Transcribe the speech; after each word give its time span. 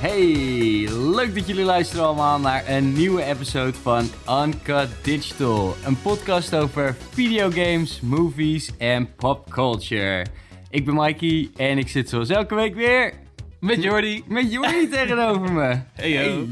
Hey, 0.00 0.88
leuk 0.90 1.34
dat 1.34 1.46
jullie 1.46 1.64
luisteren 1.64 2.04
allemaal 2.04 2.38
naar 2.38 2.68
een 2.68 2.92
nieuwe 2.92 3.24
episode 3.24 3.72
van 3.72 4.10
Uncut 4.44 4.88
Digital. 5.02 5.76
Een 5.84 6.00
podcast 6.02 6.54
over 6.54 6.96
videogames, 7.10 8.00
movies 8.00 8.76
en 8.78 9.14
popculture. 9.14 10.26
Ik 10.70 10.84
ben 10.84 10.94
Mikey 10.94 11.50
en 11.56 11.78
ik 11.78 11.88
zit 11.88 12.08
zoals 12.08 12.28
elke 12.28 12.54
week 12.54 12.74
weer 12.74 13.12
Met 13.60 13.82
Jordi. 13.82 14.24
met 14.26 14.52
Jordi 14.52 14.88
tegenover 14.98 15.52
me. 15.52 15.80
Hey, 15.92 16.10
yo. 16.10 16.46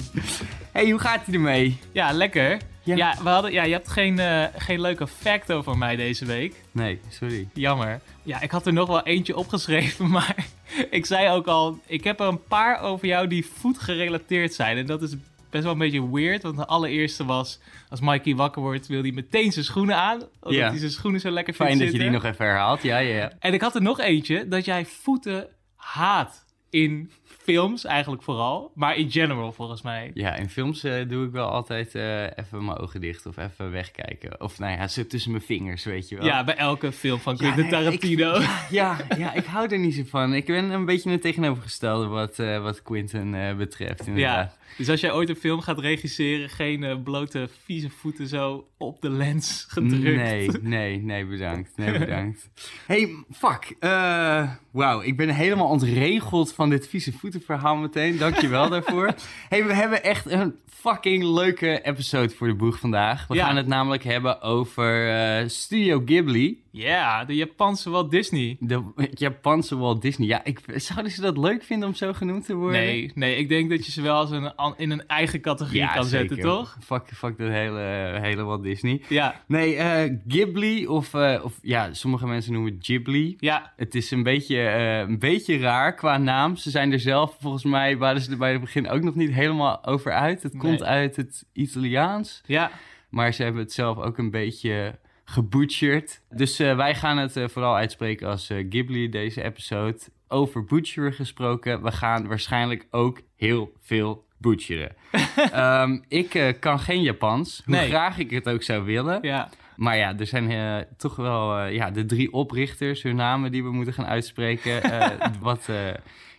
Hey, 0.73 0.91
hoe 0.91 1.01
gaat 1.01 1.27
het 1.27 1.35
ermee? 1.35 1.79
Ja, 1.93 2.13
lekker. 2.13 2.59
Ja. 2.83 2.97
Ja, 2.97 3.17
we 3.23 3.29
hadden, 3.29 3.53
ja 3.53 3.63
je 3.63 3.73
hebt 3.73 3.89
geen, 3.89 4.19
eh, 4.19 4.45
geen 4.57 4.81
leuke 4.81 5.07
fact 5.07 5.53
over 5.53 5.79
mij 5.79 5.97
deze 5.97 6.25
week. 6.25 6.55
Nee, 6.73 7.01
sorry. 7.09 7.49
Jammer. 7.53 8.01
Ja, 8.23 8.41
ik 8.41 8.51
had 8.51 8.67
er 8.67 8.73
nog 8.73 8.89
wel 8.89 9.03
eentje 9.03 9.37
opgeschreven, 9.37 10.11
maar 10.19 10.47
ik 10.91 11.07
zei 11.07 11.31
ook 11.31 11.47
al... 11.47 11.79
Ik 11.87 12.05
heb 12.05 12.21
er 12.21 12.27
een 12.27 12.43
paar 12.45 12.81
over 12.81 13.07
jou 13.07 13.27
die 13.27 13.47
voet 13.47 13.79
gerelateerd 13.79 14.55
zijn. 14.55 14.77
En 14.77 14.87
dat 14.87 15.03
is 15.03 15.15
best 15.51 15.63
wel 15.65 15.73
een 15.73 15.79
beetje 15.79 16.11
weird, 16.11 16.43
want 16.43 16.57
de 16.57 16.67
allereerste 16.67 17.25
was... 17.25 17.61
Als 17.91 18.01
Mikey 18.01 18.35
wakker 18.35 18.63
wordt, 18.63 18.87
wil 18.87 19.03
hij 19.03 19.11
meteen 19.13 19.53
zijn 19.53 19.65
schoenen 19.65 19.97
aan. 19.97 20.23
Omdat 20.41 20.59
Ja. 20.59 20.69
hij 20.69 20.79
zijn 20.79 20.91
schoenen 20.91 21.21
zo 21.21 21.31
lekker 21.31 21.55
vindt 21.55 21.73
Fijn 21.73 21.85
dat 21.85 21.93
je 21.97 22.03
die 22.03 22.11
nog 22.11 22.25
even 22.25 22.45
herhaalt. 22.47 22.83
Ja, 22.83 22.99
ja, 22.99 23.17
ja. 23.17 23.33
En 23.39 23.53
ik 23.53 23.61
had 23.61 23.75
er 23.75 23.83
nog 23.83 24.01
eentje, 24.01 24.49
dat 24.49 24.65
jij 24.65 24.85
voeten 24.85 25.49
haat 25.77 26.45
in 26.71 27.11
films 27.53 27.85
eigenlijk 27.85 28.23
vooral. 28.23 28.73
Maar 28.75 28.97
in 28.97 29.11
general 29.11 29.53
volgens 29.53 29.83
mij. 29.83 30.11
Ja, 30.15 30.37
in 30.37 30.49
films 30.49 30.85
eh, 30.85 31.09
doe 31.09 31.27
ik 31.27 31.33
wel 31.33 31.49
altijd 31.49 31.95
eh, 31.95 32.23
even 32.23 32.65
mijn 32.65 32.79
ogen 32.79 33.01
dicht 33.01 33.27
of 33.27 33.37
even 33.37 33.71
wegkijken. 33.71 34.41
Of 34.41 34.59
nou 34.59 34.73
ja, 34.73 34.89
zo 34.89 35.07
tussen 35.07 35.31
mijn 35.31 35.43
vingers, 35.43 35.85
weet 35.85 36.09
je 36.09 36.17
wel. 36.17 36.27
Ja, 36.27 36.45
bij 36.45 36.57
elke 36.57 36.93
film 36.93 37.19
van 37.19 37.37
Quentin 37.37 37.69
Tarantino. 37.69 38.41
Ja, 38.71 38.97
ja, 39.17 39.35
ik 39.35 39.45
hou 39.45 39.69
er 39.69 39.79
niet 39.79 39.95
zo 39.95 40.03
van. 40.07 40.35
Ik 40.35 40.47
ben 40.47 40.71
een 40.71 40.85
beetje 40.85 41.11
het 41.11 41.23
tegenovergestelde 41.23 42.07
wat, 42.07 42.39
eh, 42.39 42.63
wat 42.63 42.83
Quinten 42.83 43.35
eh, 43.35 43.57
betreft, 43.57 44.07
inderdaad. 44.07 44.57
Ja, 44.61 44.68
dus 44.77 44.89
als 44.89 45.01
jij 45.01 45.13
ooit 45.13 45.29
een 45.29 45.37
film 45.37 45.61
gaat 45.61 45.79
regisseren, 45.81 46.49
geen 46.49 46.85
eh, 46.85 46.97
blote 47.05 47.49
vieze 47.65 47.91
voeten 47.91 48.27
zo 48.29 48.69
op 48.79 49.01
de 49.01 49.11
lens 49.11 49.67
gedrukt. 49.69 50.17
Nee, 50.17 50.49
nee, 50.63 50.99
nee, 51.03 51.27
bedankt. 51.27 51.73
Nee, 51.77 51.99
bedankt. 51.99 52.49
hey, 52.87 53.25
fuck. 53.31 53.75
eh, 53.81 54.51
Wauw, 54.71 55.01
ik 55.03 55.17
ben 55.17 55.29
helemaal 55.29 55.69
ontregeld 55.69 56.53
van 56.53 56.71
dit 56.71 56.89
vieze 56.89 57.13
voetenverhaal 57.13 57.77
meteen. 57.77 58.17
Dankjewel 58.19 58.69
daarvoor. 58.69 59.15
hey, 59.49 59.65
we 59.67 59.73
hebben 59.75 60.03
echt 60.03 60.31
een 60.31 60.55
fucking 60.67 61.25
leuke 61.25 61.81
episode 61.83 62.29
voor 62.35 62.47
de 62.47 62.55
boeg 62.55 62.79
vandaag. 62.79 63.27
We 63.27 63.35
Ja. 63.35 63.47
gaan 63.47 63.57
het 63.57 63.67
namelijk 63.67 64.05
hebben 64.05 64.41
over 64.43 65.11
eh, 65.11 65.49
Studio 65.49 66.03
Ghibli. 66.05 66.63
Ja, 66.71 67.25
de 67.25 67.35
Japanse 67.35 67.91
Walt 67.91 68.11
Disney. 68.11 68.57
De 68.61 69.09
Japanse 69.11 69.77
Walt 69.77 70.03
Disney. 70.03 70.29
Ja, 70.29 70.45
ik, 70.45 70.61
zouden 70.75 71.13
ze 71.13 71.21
dat 71.21 71.39
leuk 71.39 71.63
vinden 71.63 71.89
om 71.89 71.95
zo 71.95 72.13
genoemd 72.13 72.45
te 72.45 72.55
worden? 72.55 72.81
Nee, 72.81 73.13
nee, 73.15 73.37
ik 73.37 73.49
denk 73.49 73.71
dat 73.71 73.87
je 73.87 73.93
ze 73.93 74.03
wel 74.03 74.17
als 74.17 74.31
een, 74.31 74.53
in 74.77 74.91
een 74.91 75.07
eigen 75.07 75.41
categorie 75.41 75.93
kan 75.95 76.05
zetten, 76.05 76.41
toch? 76.41 76.77
Fuck, 76.85 77.11
fuck 77.15 77.39
dat 77.39 77.49
hele, 77.49 78.19
hele 78.21 78.43
Walt 78.43 78.63
Disney. 78.63 79.03
Ja, 79.09 79.43
Nee, 79.47 79.77
eh, 79.77 80.17
Ghibli 80.29 80.87
of, 80.87 81.15
eh, 81.15 81.41
of 81.45 81.59
ja, 81.63 81.93
sommige 81.93 82.27
mensen 82.27 82.53
noemen 82.53 82.75
het 82.75 82.85
Ghibli. 82.85 83.37
ja, 83.39 83.73
Het 83.77 83.95
is 83.95 84.11
een 84.11 84.23
beetje, 84.23 84.61
eh, 84.61 84.99
een 84.99 85.19
beetje 85.19 85.59
raar 85.59 85.95
qua 85.95 86.19
naam. 86.19 86.57
Ze 86.57 86.71
zijn 86.71 86.93
er 86.93 87.01
zelf, 87.01 87.37
volgens 87.41 87.65
mij 87.65 87.97
waren 87.97 88.21
ze 88.21 88.31
er 88.31 88.37
bij 88.37 88.53
het 88.53 88.61
begin 88.61 88.89
ook 88.89 89.03
nog 89.03 89.15
niet 89.15 89.33
helemaal 89.33 89.85
over 89.85 90.13
uit. 90.13 90.43
Het 90.43 90.57
komt 90.57 90.83
uit 90.83 91.17
het 91.17 91.45
Italiaans, 91.53 92.43
ja. 92.47 92.71
maar 93.11 93.33
ze 93.33 93.43
hebben 93.43 93.63
het 93.63 93.73
zelf 93.73 93.99
ook 93.99 94.19
een 94.19 94.31
beetje 94.31 94.99
gebutcherd. 95.29 96.21
Dus 96.31 96.59
eh, 96.59 96.77
wij 96.77 96.95
gaan 96.95 97.19
het 97.19 97.37
eh, 97.37 97.49
vooral 97.49 97.77
uitspreken 97.77 98.29
als 98.29 98.51
eh, 98.51 98.67
Ghibli 98.71 99.09
deze 99.09 99.43
episode. 99.43 99.99
Over 100.29 100.65
butcheren 100.65 101.13
gesproken, 101.13 101.83
we 101.83 101.93
gaan 101.93 102.27
waarschijnlijk 102.27 102.87
ook 102.91 103.21
heel 103.37 103.73
veel 103.81 104.25
butcheren. 104.39 104.97
Ehm, 105.53 105.99
ik 106.09 106.57
kan 106.61 106.79
geen 106.81 107.03
Japans, 107.03 107.63
hoe 107.65 107.75
Nee. 107.75 107.89
graag 107.89 108.19
ik 108.19 108.31
het 108.31 108.49
ook 108.49 108.63
zou 108.63 108.85
willen. 108.85 109.19
ja. 109.23 109.49
Maar 109.77 109.97
ja, 109.97 110.19
er 110.19 110.27
zijn 110.27 110.87
toch 110.97 111.17
wel 111.17 111.67
ja, 111.67 111.91
de 111.91 112.07
drie 112.07 112.33
oprichters, 112.33 113.03
hun 113.03 113.17
namen 113.17 113.53
die 113.53 113.63
we 113.63 113.71
moeten 113.71 113.95
gaan 113.95 114.07
uitspreken. 114.07 114.81
wat 115.41 115.69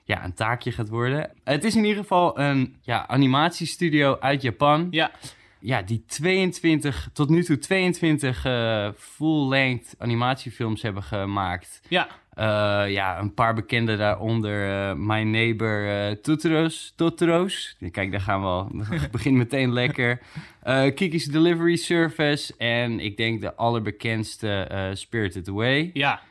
ja, 0.04 0.24
een 0.24 0.34
taakje 0.34 0.72
gaat 0.72 0.90
worden. 0.90 1.32
Het 1.44 1.64
is 1.64 1.76
in 1.76 1.84
ieder 1.84 2.02
geval 2.02 2.40
een 2.40 2.76
ja, 2.82 3.08
animatiestudio 3.08 4.18
uit 4.20 4.42
Japan. 4.42 4.88
Ja, 4.92 5.12
Ja, 5.62 5.81
die 5.81 6.03
22, 6.08 7.09
tot 7.14 7.30
nu 7.30 7.44
toe 7.44 7.58
22 7.58 8.46
eh, 8.46 8.90
full-length 8.97 9.96
animatiefilms 9.97 10.81
hebben 10.81 11.03
gemaakt. 11.03 11.81
ja, 11.90 12.08
Eh, 12.34 12.46
ja, 12.92 13.20
een 13.20 13.34
paar 13.34 13.53
bekende 13.53 13.98
daaronder. 13.98 14.69
eh, 14.90 14.94
My 14.96 15.22
Neighbor 15.24 15.88
eh 15.88 16.12
Totoro's. 16.16 16.94
Totoro's. 16.96 17.75
Kijk, 17.92 18.12
daar 18.12 18.22
gaan 18.22 18.42
we 18.42 18.48
al. 18.48 18.72
Het 18.90 19.12
begint 19.12 19.36
meteen 19.38 19.74
lekker. 19.74 20.19
Kiki's 20.96 21.25
Delivery 21.25 21.75
Service. 21.75 22.53
En 22.58 23.00
ik 23.00 23.18
denk 23.18 23.42
de 23.42 23.56
allerbekendste 23.56 24.92
Spirited 24.94 25.48
Away. 25.50 25.90
ja. 25.94 26.22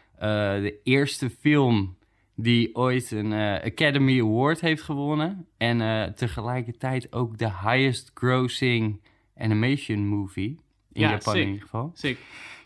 De 0.61 0.81
eerste 0.85 1.31
film 1.41 1.97
die 2.35 2.75
ooit 2.77 3.11
een 3.11 3.33
Academy 3.65 4.21
Award 4.21 4.61
heeft 4.61 4.83
gewonnen. 4.83 5.47
En 5.59 6.13
tegelijkertijd 6.15 7.13
ook 7.13 7.39
de 7.39 7.51
highest 7.65 8.11
grossing 8.15 9.01
animation 9.39 10.07
movie. 10.07 10.59
In 10.93 11.01
Ja, 11.03 11.11
Japan 11.11 11.33
sick. 11.33 11.43
in 11.43 11.47
ieder 11.49 11.63
geval. 11.63 11.91
Sick. 11.95 12.19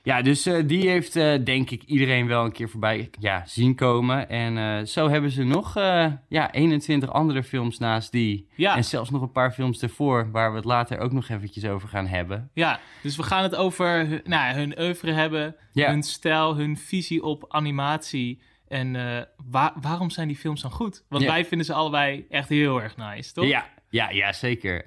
Ja, 0.05 0.23
dus 0.23 0.47
eh, 0.47 0.63
die 0.67 0.89
heeft 0.89 1.17
eh, 1.17 1.35
denk 1.45 1.71
ik 1.71 1.83
iedereen 1.83 2.27
wel 2.27 2.45
een 2.45 2.53
keer 2.53 2.69
voorbij 2.69 3.11
ja, 3.21 3.43
zien 3.47 3.75
komen. 3.75 4.29
En 4.29 4.59
eh, 4.59 4.85
zo 4.87 5.09
hebben 5.09 5.31
ze 5.31 5.43
nog 5.45 5.75
ja, 6.29 6.53
21 6.53 7.11
andere 7.13 7.43
films 7.43 7.79
naast 7.79 8.13
die. 8.13 8.49
Ja. 8.55 8.77
En 8.77 8.85
zelfs 8.85 9.11
nog 9.11 9.23
een 9.23 9.33
paar 9.33 9.53
films 9.53 9.83
ervoor, 9.83 10.31
waar 10.31 10.51
we 10.51 10.57
het 10.57 10.65
later 10.65 10.99
ook 10.99 11.13
nog 11.13 11.29
eventjes 11.29 11.65
over 11.65 11.89
gaan 11.89 12.07
hebben. 12.07 12.51
Ja, 12.55 12.81
dus 13.03 13.17
we 13.17 13.23
gaan 13.23 13.43
het 13.43 13.55
over 13.55 14.07
hun, 14.07 14.21
nou, 14.25 14.55
hun 14.55 14.81
oeuvre 14.81 15.13
hebben, 15.13 15.57
Ja. 15.73 15.91
hun 15.91 16.03
stijl, 16.03 16.57
hun 16.57 16.77
visie 16.77 17.23
op 17.23 17.45
animatie. 17.49 18.41
En 18.69 18.93
wa- 19.51 19.75
waarom 19.81 20.11
zijn 20.11 20.29
die 20.29 20.37
films 20.37 20.63
dan 20.63 20.71
goed? 20.71 21.05
Want 21.09 21.23
Ja. 21.23 21.29
wij 21.31 21.45
vinden 21.45 21.67
ze 21.67 21.73
allebei 21.73 22.27
echt 22.29 22.49
heel 22.49 22.83
erg 22.83 22.97
nice, 22.97 23.33
toch? 23.33 23.45
Ja, 23.47 23.67
ja, 23.89 24.11
ja 24.11 24.33
zeker. 24.33 24.79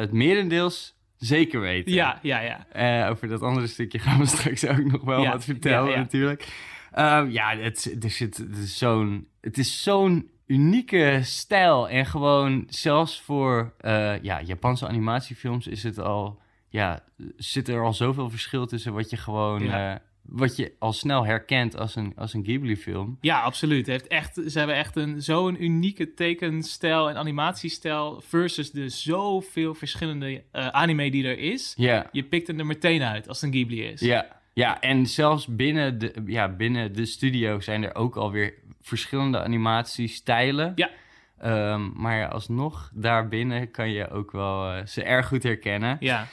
Het 0.00 0.12
merendeels 0.12 0.98
zeker 1.20 1.60
weten. 1.60 1.92
ja, 1.92 2.18
ja. 2.22 2.40
ja. 2.40 2.66
Eh, 2.72 3.10
over 3.10 3.28
dat 3.28 3.42
andere 3.42 3.66
stukje 3.66 3.98
gaan 3.98 4.18
we 4.18 4.26
straks 4.36 4.66
ook 4.66 4.84
nog 4.84 5.02
wel 5.02 5.22
Ja, 5.22 5.32
wat 5.32 5.44
vertellen 5.44 5.88
ja, 5.88 5.94
ja. 5.94 5.98
natuurlijk. 5.98 6.48
Ehm, 6.92 7.30
ja, 7.30 7.56
het, 7.56 7.96
er 8.02 8.10
zit, 8.10 8.36
het 8.36 8.56
is 8.56 8.78
zo'n 8.78 9.28
het 9.40 9.58
is 9.58 9.82
zo'n 9.82 10.30
unieke 10.46 11.20
stijl. 11.22 11.88
En 11.88 12.06
gewoon 12.06 12.66
zelfs 12.68 13.20
voor 13.20 13.72
eh, 13.78 14.22
ja, 14.22 14.40
Japanse 14.42 14.88
animatiefilms 14.88 15.66
is 15.66 15.82
het 15.82 15.98
al... 15.98 16.38
Ja, 16.68 17.04
zit 17.36 17.68
er 17.68 17.82
al 17.82 17.92
zoveel 17.92 18.30
verschil 18.30 18.66
tussen 18.66 18.92
wat 18.92 19.10
je 19.10 19.16
gewoon... 19.16 19.62
Wat 20.30 20.56
je 20.56 20.72
al 20.78 20.92
snel 20.92 21.24
herkent 21.24 21.76
als 21.76 21.96
een, 21.96 22.12
als 22.16 22.34
een 22.34 22.44
Ghibli-film. 22.44 23.18
Ja, 23.20 23.40
absoluut. 23.40 23.86
Heeft 23.86 24.06
echt, 24.06 24.34
ze 24.46 24.58
hebben 24.58 24.76
echt 24.76 24.96
een, 24.96 25.22
zo'n 25.22 25.62
unieke 25.64 26.14
tekenstijl 26.14 27.08
en 27.10 27.16
animatiestijl 27.16 28.20
versus 28.26 28.70
de 28.70 28.88
zoveel 28.88 29.74
verschillende 29.74 30.42
eh, 30.52 30.66
anime 30.66 31.10
die 31.10 31.24
er 31.26 31.38
is. 31.38 31.74
Ja, 31.76 32.08
Je 32.12 32.22
pikt 32.22 32.46
hem 32.46 32.58
er 32.58 32.66
meteen 32.66 33.02
uit 33.02 33.28
als 33.28 33.40
het 33.40 33.50
een 33.50 33.56
Ghibli 33.56 33.82
is. 33.82 34.00
ja, 34.00 34.38
ja, 34.52 34.80
en 34.80 35.06
zelfs 35.06 35.46
binnen 35.46 35.98
de, 35.98 36.14
ja, 36.26 36.48
binnen 36.48 36.92
de 36.92 37.04
studio 37.04 37.60
zijn 37.60 37.82
er 37.82 37.94
ook 37.94 38.16
alweer 38.16 38.54
verschillende 38.80 39.42
animatiestijlen. 39.42 40.72
Ja. 40.74 40.90
Ehm, 41.38 41.88
maar 41.94 42.28
alsnog 42.28 42.90
daarbinnen 42.94 43.70
kan 43.70 43.90
je 43.90 44.10
ook 44.10 44.30
wel 44.32 44.70
eh, 44.72 44.86
ze 44.86 45.02
erg 45.02 45.26
goed 45.26 45.42
herkennen. 45.42 45.96
Ja, 46.00 46.26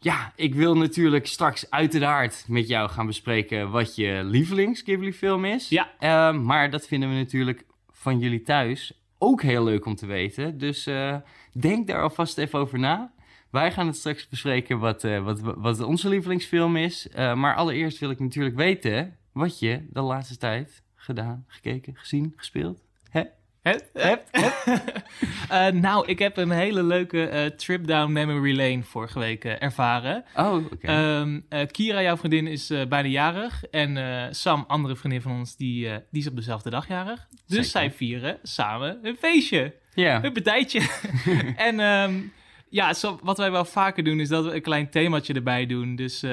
Ja, 0.00 0.32
ik 0.36 0.54
wil 0.54 0.76
natuurlijk 0.76 1.26
straks 1.26 1.70
uiteraard 1.70 2.44
met 2.48 2.68
jou 2.68 2.88
gaan 2.88 3.06
bespreken 3.06 3.70
wat 3.70 3.96
je 3.96 4.20
lievelings 4.24 4.80
Ghibli 4.80 5.12
film 5.12 5.44
is. 5.44 5.68
Ja. 5.68 5.90
Ehm, 5.98 6.42
maar 6.44 6.70
dat 6.70 6.86
vinden 6.86 7.08
we 7.08 7.14
natuurlijk 7.14 7.64
van 7.90 8.18
jullie 8.18 8.42
thuis 8.42 8.92
ook 9.18 9.42
heel 9.42 9.64
leuk 9.64 9.84
om 9.84 9.94
te 9.94 10.06
weten. 10.06 10.58
Dus 10.58 10.86
eh, 10.86 11.16
denk 11.52 11.86
daar 11.86 12.02
alvast 12.02 12.38
even 12.38 12.58
over 12.58 12.78
na. 12.78 13.12
Wij 13.50 13.72
gaan 13.72 13.86
het 13.86 13.96
straks 13.96 14.28
bespreken 14.28 14.78
wat, 14.78 15.04
eh, 15.04 15.24
wat, 15.24 15.40
wat 15.40 15.80
onze 15.80 16.08
lievelingsfilm 16.08 16.76
is. 16.76 17.08
Eh, 17.08 17.34
maar 17.34 17.54
allereerst 17.54 17.98
wil 17.98 18.10
ik 18.10 18.20
natuurlijk 18.20 18.56
weten 18.56 19.16
wat 19.32 19.58
je 19.58 19.86
de 19.90 20.00
laatste 20.00 20.36
tijd 20.36 20.82
gedaan, 20.94 21.44
gekeken, 21.46 21.96
gezien, 21.96 22.32
gespeeld. 22.36 22.84
Hè? 23.66 23.72
Het, 23.72 23.88
Hebt? 23.92 24.30
Eh, 25.48 25.66
nou, 25.66 26.06
ik 26.06 26.18
heb 26.18 26.36
een 26.36 26.50
hele 26.50 26.82
leuke 26.82 27.28
eh, 27.28 27.46
trip 27.46 27.86
down 27.86 28.12
memory 28.12 28.56
lane 28.56 28.82
vorige 28.82 29.18
week 29.18 29.44
eh, 29.44 29.62
ervaren. 29.62 30.24
Oh, 30.36 30.54
oké. 30.54 30.86
Ehm, 30.86 31.40
eh, 31.48 31.66
Kira, 31.66 32.02
jouw 32.02 32.16
vriendin, 32.16 32.46
is 32.46 32.66
bijna 32.88 33.08
jarig. 33.08 33.64
En 33.64 34.34
Sam, 34.34 34.64
andere 34.68 34.96
vriendin 34.96 35.22
van 35.22 35.32
ons, 35.32 35.56
die, 35.56 35.88
die 36.10 36.22
is 36.22 36.28
op 36.28 36.36
dezelfde 36.36 36.70
dag 36.70 36.88
jarig. 36.88 37.26
Dus 37.30 37.40
Zeker. 37.46 37.64
zij 37.64 37.90
vieren 37.90 38.38
samen 38.42 38.98
een 39.02 39.16
feestje. 39.16 39.74
ja. 39.94 40.24
Een 40.24 40.32
partijtje. 40.32 40.80
en 41.56 41.80
ehm, 41.80 42.14
ja, 42.68 42.92
zo, 42.94 43.18
wat 43.22 43.38
wij 43.38 43.50
wel 43.50 43.64
vaker 43.64 44.04
doen, 44.04 44.20
is 44.20 44.28
dat 44.28 44.44
we 44.44 44.54
een 44.54 44.62
klein 44.62 44.90
themaatje 44.90 45.34
erbij 45.34 45.66
doen. 45.66 45.96
Dus 45.96 46.24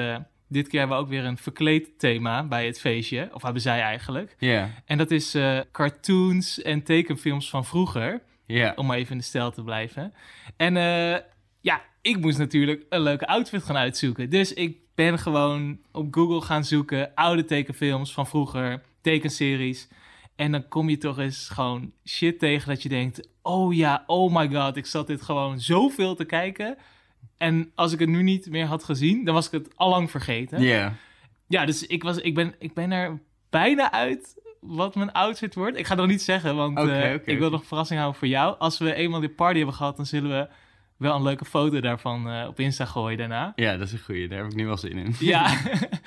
dit 0.54 0.68
keer 0.68 0.78
hebben 0.78 0.96
we 0.96 1.02
ook 1.02 1.08
weer 1.10 1.24
een 1.24 1.38
verkleed 1.38 1.98
thema 1.98 2.44
bij 2.44 2.66
het 2.66 2.80
feestje. 2.80 3.28
Of 3.32 3.42
hebben 3.42 3.62
zij 3.62 3.80
eigenlijk. 3.80 4.36
Ja. 4.38 4.70
En 4.84 4.98
dat 4.98 5.10
is 5.10 5.34
eh, 5.34 5.60
cartoons 5.72 6.62
en 6.62 6.82
tekenfilms 6.82 7.50
van 7.50 7.64
vroeger. 7.64 8.22
Ja. 8.46 8.72
Om 8.76 8.86
maar 8.86 8.96
even 8.96 9.12
in 9.12 9.18
de 9.18 9.24
stijl 9.24 9.50
te 9.50 9.62
blijven. 9.62 10.12
En 10.56 10.76
eh, 10.76 11.20
ja, 11.60 11.82
ik 12.02 12.20
moest 12.20 12.38
natuurlijk 12.38 12.84
een 12.88 13.00
leuke 13.00 13.26
outfit 13.26 13.62
gaan 13.62 13.76
uitzoeken. 13.76 14.30
Dus 14.30 14.52
ik 14.52 14.76
ben 14.94 15.18
gewoon 15.18 15.78
op 15.92 16.14
Google 16.14 16.40
gaan 16.40 16.64
zoeken. 16.64 17.14
Oude 17.14 17.44
tekenfilms 17.44 18.12
van 18.12 18.26
vroeger, 18.26 18.82
tekenseries. 19.00 19.88
En 20.36 20.52
dan 20.52 20.68
kom 20.68 20.88
je 20.88 20.98
toch 20.98 21.18
eens 21.18 21.48
gewoon 21.48 21.92
shit 22.04 22.38
tegen 22.38 22.68
dat 22.68 22.82
je 22.82 22.88
denkt... 22.88 23.28
Oh 23.42 23.74
ja, 23.74 24.04
oh 24.06 24.34
my 24.34 24.48
god, 24.48 24.76
ik 24.76 24.86
zat 24.86 25.06
dit 25.06 25.22
gewoon 25.22 25.60
zoveel 25.60 26.14
te 26.14 26.24
kijken. 26.24 26.76
En 27.36 27.70
als 27.74 27.92
ik 27.92 27.98
het 27.98 28.08
nu 28.08 28.22
niet 28.22 28.50
meer 28.50 28.66
had 28.66 28.84
gezien, 28.84 29.24
dan 29.24 29.34
was 29.34 29.46
ik 29.46 29.52
het 29.52 29.76
allang 29.76 30.10
vergeten. 30.10 30.62
Ja. 30.62 30.94
Ja, 31.46 31.64
dus 31.64 31.86
ik, 31.86 32.02
was, 32.02 32.16
ik, 32.18 32.34
ben, 32.34 32.54
ik 32.58 32.74
ben 32.74 32.92
er 32.92 33.20
bijna 33.50 33.92
uit 33.92 34.42
wat 34.60 34.94
mijn 34.94 35.12
outfit 35.12 35.54
wordt. 35.54 35.78
Ik 35.78 35.86
ga 35.86 35.94
nog 35.94 36.06
niet 36.06 36.22
zeggen, 36.22 36.56
want 36.56 36.78
eh, 36.78 37.14
ik 37.14 37.38
wil 37.38 37.50
nog 37.50 37.60
een 37.60 37.66
verrassing 37.66 37.98
houden 38.00 38.18
voor 38.20 38.28
jou. 38.28 38.58
Als 38.58 38.78
we 38.78 38.94
eenmaal 38.94 39.20
die 39.20 39.28
party 39.28 39.56
hebben 39.56 39.74
gehad, 39.74 39.96
dan 39.96 40.06
zullen 40.06 40.30
we 40.30 40.48
wel 40.96 41.14
een 41.16 41.22
leuke 41.22 41.44
foto 41.44 41.80
daarvan 41.80 42.28
eh, 42.30 42.46
op 42.48 42.60
Insta 42.60 42.84
gooien 42.84 43.18
daarna. 43.18 43.52
ja, 43.56 43.76
dat 43.76 43.86
is 43.86 43.92
een 43.92 43.98
goeie. 43.98 44.28
Daar 44.28 44.38
heb 44.38 44.46
ik 44.50 44.54
nu 44.54 44.66
wel 44.66 44.76
zin 44.76 44.92
in. 44.98 45.14
Ja, 45.34 45.56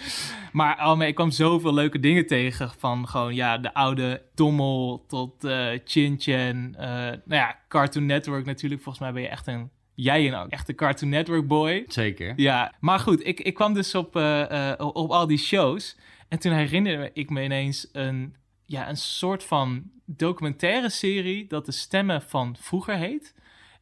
maar 0.51 0.77
oh, 0.77 0.97
maar 0.97 1.07
ik 1.07 1.15
kwam 1.15 1.31
zoveel 1.31 1.73
leuke 1.73 1.99
dingen 1.99 2.27
tegen. 2.27 2.71
Van 2.77 3.07
gewoon 3.07 3.35
ja, 3.35 3.57
de 3.57 3.73
oude 3.73 4.21
Dommel 4.35 5.05
tot 5.07 5.43
eh 5.43 5.67
Chin 5.85 6.15
Chen. 6.19 6.75
eh, 6.77 6.87
nou 7.05 7.19
ja, 7.25 7.59
Cartoon 7.67 8.05
Network 8.05 8.45
natuurlijk. 8.45 8.81
Volgens 8.81 9.03
mij 9.03 9.13
ben 9.13 9.21
je 9.21 9.27
echt 9.27 9.47
een, 9.47 9.69
jij 9.97 10.33
een 10.33 10.49
echte 10.49 10.75
Cartoon 10.75 11.09
Network 11.09 11.47
boy. 11.47 11.85
Zeker. 11.87 12.33
Ja, 12.35 12.73
maar 12.79 12.99
goed, 12.99 13.27
ik, 13.27 13.39
ik 13.39 13.53
kwam 13.53 13.73
dus 13.73 13.95
op, 13.95 14.15
eh, 14.15 14.71
eh, 14.71 14.79
op 14.79 15.11
al 15.11 15.27
die 15.27 15.37
shows. 15.37 15.97
En 16.27 16.39
toen 16.39 16.51
herinnerde 16.51 17.11
ik 17.13 17.29
me 17.29 17.43
ineens 17.43 17.89
een, 17.91 18.35
ja, 18.65 18.89
een 18.89 18.97
soort 18.97 19.43
van 19.43 19.83
documentaire 20.05 20.89
serie 20.89 21.47
dat 21.47 21.65
de 21.65 21.71
stemmen 21.71 22.21
van 22.21 22.55
vroeger 22.59 22.95
heet. 22.97 23.35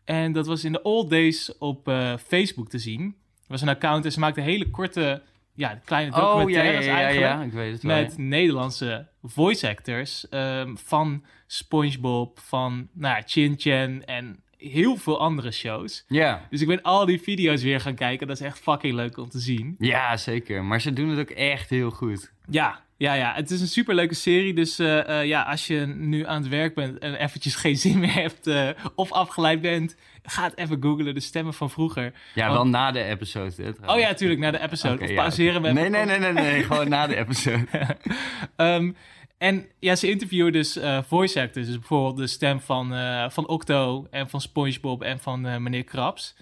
En 0.06 0.32
dat 0.32 0.48
was 0.48 0.64
in 0.64 0.72
de 0.72 0.82
old 0.82 1.10
days 1.10 1.58
op 1.58 1.88
eh, 1.88 2.14
Facebook 2.18 2.70
te 2.70 2.80
zien. 2.80 3.16
Er 3.36 3.52
was 3.52 3.62
een 3.62 3.70
account 3.70 4.06
en 4.06 4.12
ze 4.12 4.20
maakte 4.20 4.42
hele 4.42 4.70
korte, 4.70 5.22
ja, 5.54 5.82
kleine 5.86 6.12
Oh, 6.12 6.18
ja, 6.18 6.24
ja, 6.24 6.34
documentaires 6.34 6.86
ja, 6.86 6.96
eigenlijk. 6.96 7.34
ja, 7.34 7.42
ik 7.44 7.52
weet 7.52 7.72
het 7.74 7.84
wel. 7.84 8.02
Met 8.02 8.18
Nederlandse 8.18 9.08
voice 9.24 9.70
actors 9.70 10.30
ehm, 10.30 10.76
van 10.76 11.24
SpongeBob, 11.48 12.40
van 12.40 12.88
nou, 12.94 13.24
ja, 13.26 13.54
Chin 13.56 14.06
en 14.06 14.44
heel 14.72 14.98
veel 14.98 15.20
andere 15.20 15.52
shows. 15.52 16.04
Ja. 16.08 16.48
Dus 16.50 16.62
ik 16.62 16.68
ben 16.68 16.82
al 16.82 17.06
die 17.06 17.22
video's 17.22 17.64
weer 17.64 17.80
gaan 17.80 17.96
kijken. 17.96 18.28
Dat 18.28 18.40
is 18.40 18.46
echt 18.46 18.60
fucking 18.60 18.94
leuk 18.94 19.18
om 19.18 19.30
te 19.30 19.40
zien. 19.40 19.76
ja, 19.80 20.18
zeker. 20.18 20.64
Maar 20.64 20.82
ze 20.82 20.94
doen 20.94 21.10
het 21.10 21.20
ook 21.20 21.30
echt 21.38 21.70
heel 21.70 21.90
goed. 21.92 22.32
Ja, 22.50 22.84
ja, 22.98 23.14
ja. 23.14 23.34
Het 23.34 23.52
is 23.52 23.62
een 23.62 23.68
superleuke 23.68 24.16
serie. 24.16 24.54
Dus 24.54 24.80
eh, 24.80 25.20
eh, 25.20 25.28
ja, 25.28 25.42
als 25.42 25.68
je 25.68 25.86
nu 25.86 26.26
aan 26.28 26.42
het 26.42 26.50
werk 26.50 26.76
bent 26.76 26.98
en 26.98 27.16
eventjes 27.16 27.56
geen 27.56 27.78
zin 27.86 28.00
meer 28.00 28.14
hebt 28.14 28.48
eh, 28.48 28.70
of 28.96 29.12
afgeleid 29.12 29.62
bent, 29.62 29.96
ga 30.24 30.44
het 30.44 30.58
even 30.58 30.78
googlen. 30.84 31.14
De 31.14 31.20
stemmen 31.20 31.54
van 31.54 31.70
vroeger. 31.70 32.14
Ja, 32.34 32.44
Want- 32.48 32.54
wel 32.58 32.68
na 32.68 32.92
de 32.92 33.04
episode. 33.04 33.52
Hè. 33.64 33.94
Oh 33.94 34.00
ja, 34.00 34.08
natuurlijk, 34.08 34.40
naar 34.40 34.52
de 34.52 34.62
episode. 34.62 35.04
Of 35.04 35.10
ja, 35.10 35.16
pauzeren 35.16 35.62
we. 35.62 35.72
Nee, 35.72 35.90
nee, 35.90 36.06
nee, 36.06 36.20
nee, 36.20 36.34
nee. 36.34 36.64
gewoon 36.64 36.90
na 36.90 37.08
de 37.08 37.16
episode. 37.16 37.66
Ehm, 38.56 38.92
en 39.46 39.66
ja, 39.80 39.96
ze 39.96 40.10
interviewen 40.10 40.52
dus 40.52 40.78
eh, 40.78 41.04
voice 41.04 41.42
actors. 41.42 41.66
Dus 41.66 41.80
bijvoorbeeld 41.80 42.18
de 42.18 42.28
stem 42.28 42.60
van, 42.60 42.94
eh, 42.94 43.30
van 43.30 43.48
Octo 43.48 44.08
en 44.12 44.30
van 44.30 44.42
SpongeBob 44.42 45.02
en 45.02 45.20
van 45.20 45.46
eh, 45.46 45.58
meneer 45.58 45.84
Krabs. 45.84 46.36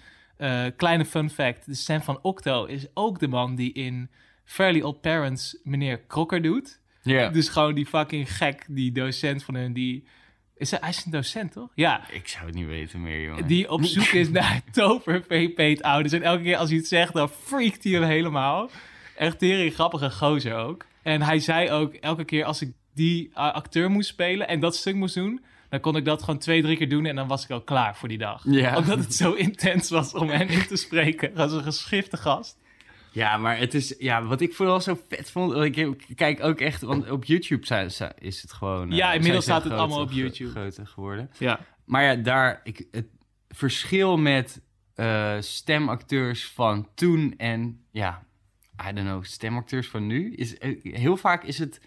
Kleine 0.76 1.04
fun 1.04 1.30
fact, 1.30 1.66
de 1.66 1.74
stem 1.74 2.02
van 2.02 2.18
Octo 2.22 2.64
is 2.64 2.86
ook 2.94 3.18
de 3.18 3.28
man 3.28 3.54
die 3.54 3.72
in 3.72 4.10
Fairly 4.44 4.80
Odd 4.80 5.00
Parents 5.00 5.58
meneer 5.62 6.06
Crocker 6.06 6.42
doet. 6.42 6.80
Ja. 7.02 7.28
Dus 7.28 7.48
gewoon 7.48 7.74
die 7.74 7.86
fucking 7.86 8.36
gek, 8.36 8.64
die 8.68 8.92
docent 8.92 9.44
van 9.44 9.54
hun, 9.54 9.72
die... 9.72 10.06
Is 10.56 10.70
hij, 10.70 10.78
hij 10.80 10.88
is 10.88 11.04
een 11.04 11.10
docent, 11.10 11.52
toch? 11.52 11.68
Ja, 11.74 12.10
Ik 12.10 12.28
zou 12.28 12.46
het 12.46 12.54
niet 12.54 12.66
weten 12.66 13.02
meer, 13.02 13.22
jongen. 13.22 13.46
die 13.46 13.70
op 13.70 13.84
zoek 13.84 14.06
is 14.06 14.30
naar 14.30 14.62
toverpeet-ouders. 14.72 16.12
En 16.12 16.22
elke 16.22 16.42
keer 16.42 16.56
als 16.56 16.68
hij 16.68 16.78
het 16.78 16.88
zegt, 16.88 17.12
dan 17.12 17.28
freakt 17.28 17.84
hij 17.84 17.92
hem 17.92 18.02
helemaal. 18.02 18.70
Echt 19.16 19.38
tering 19.38 19.74
grappige 19.74 20.10
gozer 20.10 20.54
ook. 20.54 20.86
En 21.02 21.22
hij 21.22 21.38
zei 21.38 21.70
ook, 21.70 21.94
elke 21.94 22.24
keer 22.24 22.44
als 22.44 22.62
ik 22.62 22.72
die 22.94 23.28
uh, 23.28 23.34
acteur 23.34 23.90
moest 23.90 24.08
spelen 24.08 24.48
en 24.48 24.60
dat 24.60 24.76
stuk 24.76 24.94
moest 24.94 25.14
doen... 25.14 25.44
dan 25.68 25.80
kon 25.80 25.96
ik 25.96 26.04
dat 26.04 26.22
gewoon 26.22 26.38
twee, 26.38 26.62
drie 26.62 26.76
keer 26.76 26.88
doen 26.88 27.06
en 27.06 27.16
dan 27.16 27.28
was 27.28 27.44
ik 27.44 27.50
al 27.50 27.60
klaar 27.60 27.96
voor 27.96 28.08
die 28.08 28.18
dag. 28.18 28.42
Ja. 28.44 28.76
Omdat 28.76 28.98
het 28.98 29.14
zo 29.14 29.32
intens 29.32 29.90
was 29.90 30.14
om 30.14 30.28
hem 30.38 30.48
in 30.48 30.66
te 30.66 30.76
spreken 30.76 31.36
als 31.36 31.52
een 31.52 31.62
geschifte 31.62 32.16
gast. 32.16 32.62
Ja, 33.12 33.36
maar 33.36 33.58
het 33.58 33.74
is... 33.74 33.94
Ja, 33.98 34.24
wat 34.24 34.40
ik 34.40 34.54
vooral 34.54 34.80
zo 34.80 35.00
vet 35.08 35.30
vond... 35.30 35.76
Ik, 35.76 35.96
kijk 36.14 36.42
ook 36.44 36.60
echt... 36.60 36.80
Want 36.82 37.10
op 37.10 37.24
YouTube 37.24 37.66
zijn, 37.66 37.90
is 38.18 38.42
het 38.42 38.52
gewoon... 38.52 38.90
eh, 38.90 38.96
Ja, 38.96 39.12
inmiddels 39.12 39.44
zijn 39.44 39.60
ze 39.60 39.60
staat 39.60 39.62
het 39.62 39.72
groter- 39.72 39.78
allemaal 39.78 40.00
op 40.00 40.10
YouTube. 40.12 40.50
Groter 40.50 40.86
geworden. 40.86 41.30
Ja. 41.38 41.60
Maar 41.84 42.02
ja, 42.02 42.14
daar... 42.14 42.60
Ik, 42.64 42.86
het 42.90 43.06
verschil 43.48 44.16
met 44.16 44.60
eh, 44.94 45.36
stemacteurs 45.40 46.46
van 46.46 46.88
toen 46.94 47.34
en... 47.36 47.80
Ja, 47.90 48.22
I 48.88 48.92
don't 48.92 49.06
know, 49.06 49.24
stemacteurs 49.24 49.88
van 49.88 50.06
nu... 50.06 50.32
Is, 50.34 50.58
eh, 50.58 50.76
heel 50.82 51.16
vaak 51.16 51.44
is 51.44 51.58
het 51.58 51.80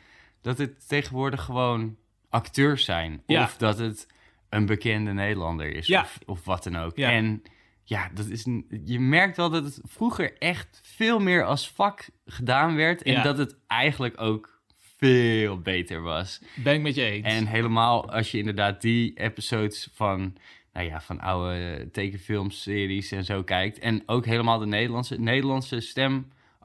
dat 0.48 0.58
het 0.58 0.88
tegenwoordig 0.88 1.44
gewoon 1.44 1.98
acteurs 2.30 2.86
zijn. 2.86 3.24
Ja. 3.26 3.44
Of 3.44 3.58
dat 3.58 3.78
het 3.78 4.08
een 4.50 4.66
bekende 4.66 5.14
Nederlander 5.14 5.76
is. 5.76 5.88
Ja. 5.88 6.02
Of, 6.02 6.20
of 6.26 6.46
wat 6.46 6.64
dan 6.64 6.76
ook. 6.76 6.98
Ja. 6.98 7.12
En 7.12 7.44
ja, 7.84 8.10
dat 8.14 8.26
is 8.26 8.46
een, 8.46 8.82
je 8.86 9.00
merkt 9.00 9.38
wel 9.38 9.50
dat 9.50 9.64
het 9.64 9.80
vroeger 9.84 10.38
echt 10.38 10.82
veel 10.84 11.20
meer 11.20 11.44
als 11.44 11.70
vak 11.70 12.10
gedaan 12.26 12.76
werd. 12.76 13.02
En 13.02 13.24
dat 13.24 13.38
het 13.38 13.56
eigenlijk 13.68 14.22
ook 14.22 14.62
veel 14.98 15.60
beter 15.60 16.02
was. 16.02 16.42
Ben 16.56 16.74
ik 16.74 16.82
met 16.82 16.96
je 16.96 17.04
eens. 17.04 17.26
En 17.26 17.46
helemaal 17.46 18.10
als 18.12 18.32
je 18.32 18.38
inderdaad 18.38 18.82
die 18.82 19.20
episodes 19.20 19.90
van, 19.94 20.36
nou 20.74 20.86
ja, 20.86 21.02
van 21.02 21.20
oude 21.20 21.90
tekenfilmseries 21.92 23.12
en 23.12 23.26
zo 23.26 23.44
kijkt. 23.44 23.80
En 23.80 24.04
ook 24.06 24.26
helemaal 24.26 24.60
de 24.60 24.66
Nederlandse, 24.66 25.20
Nederlandse 25.20 25.80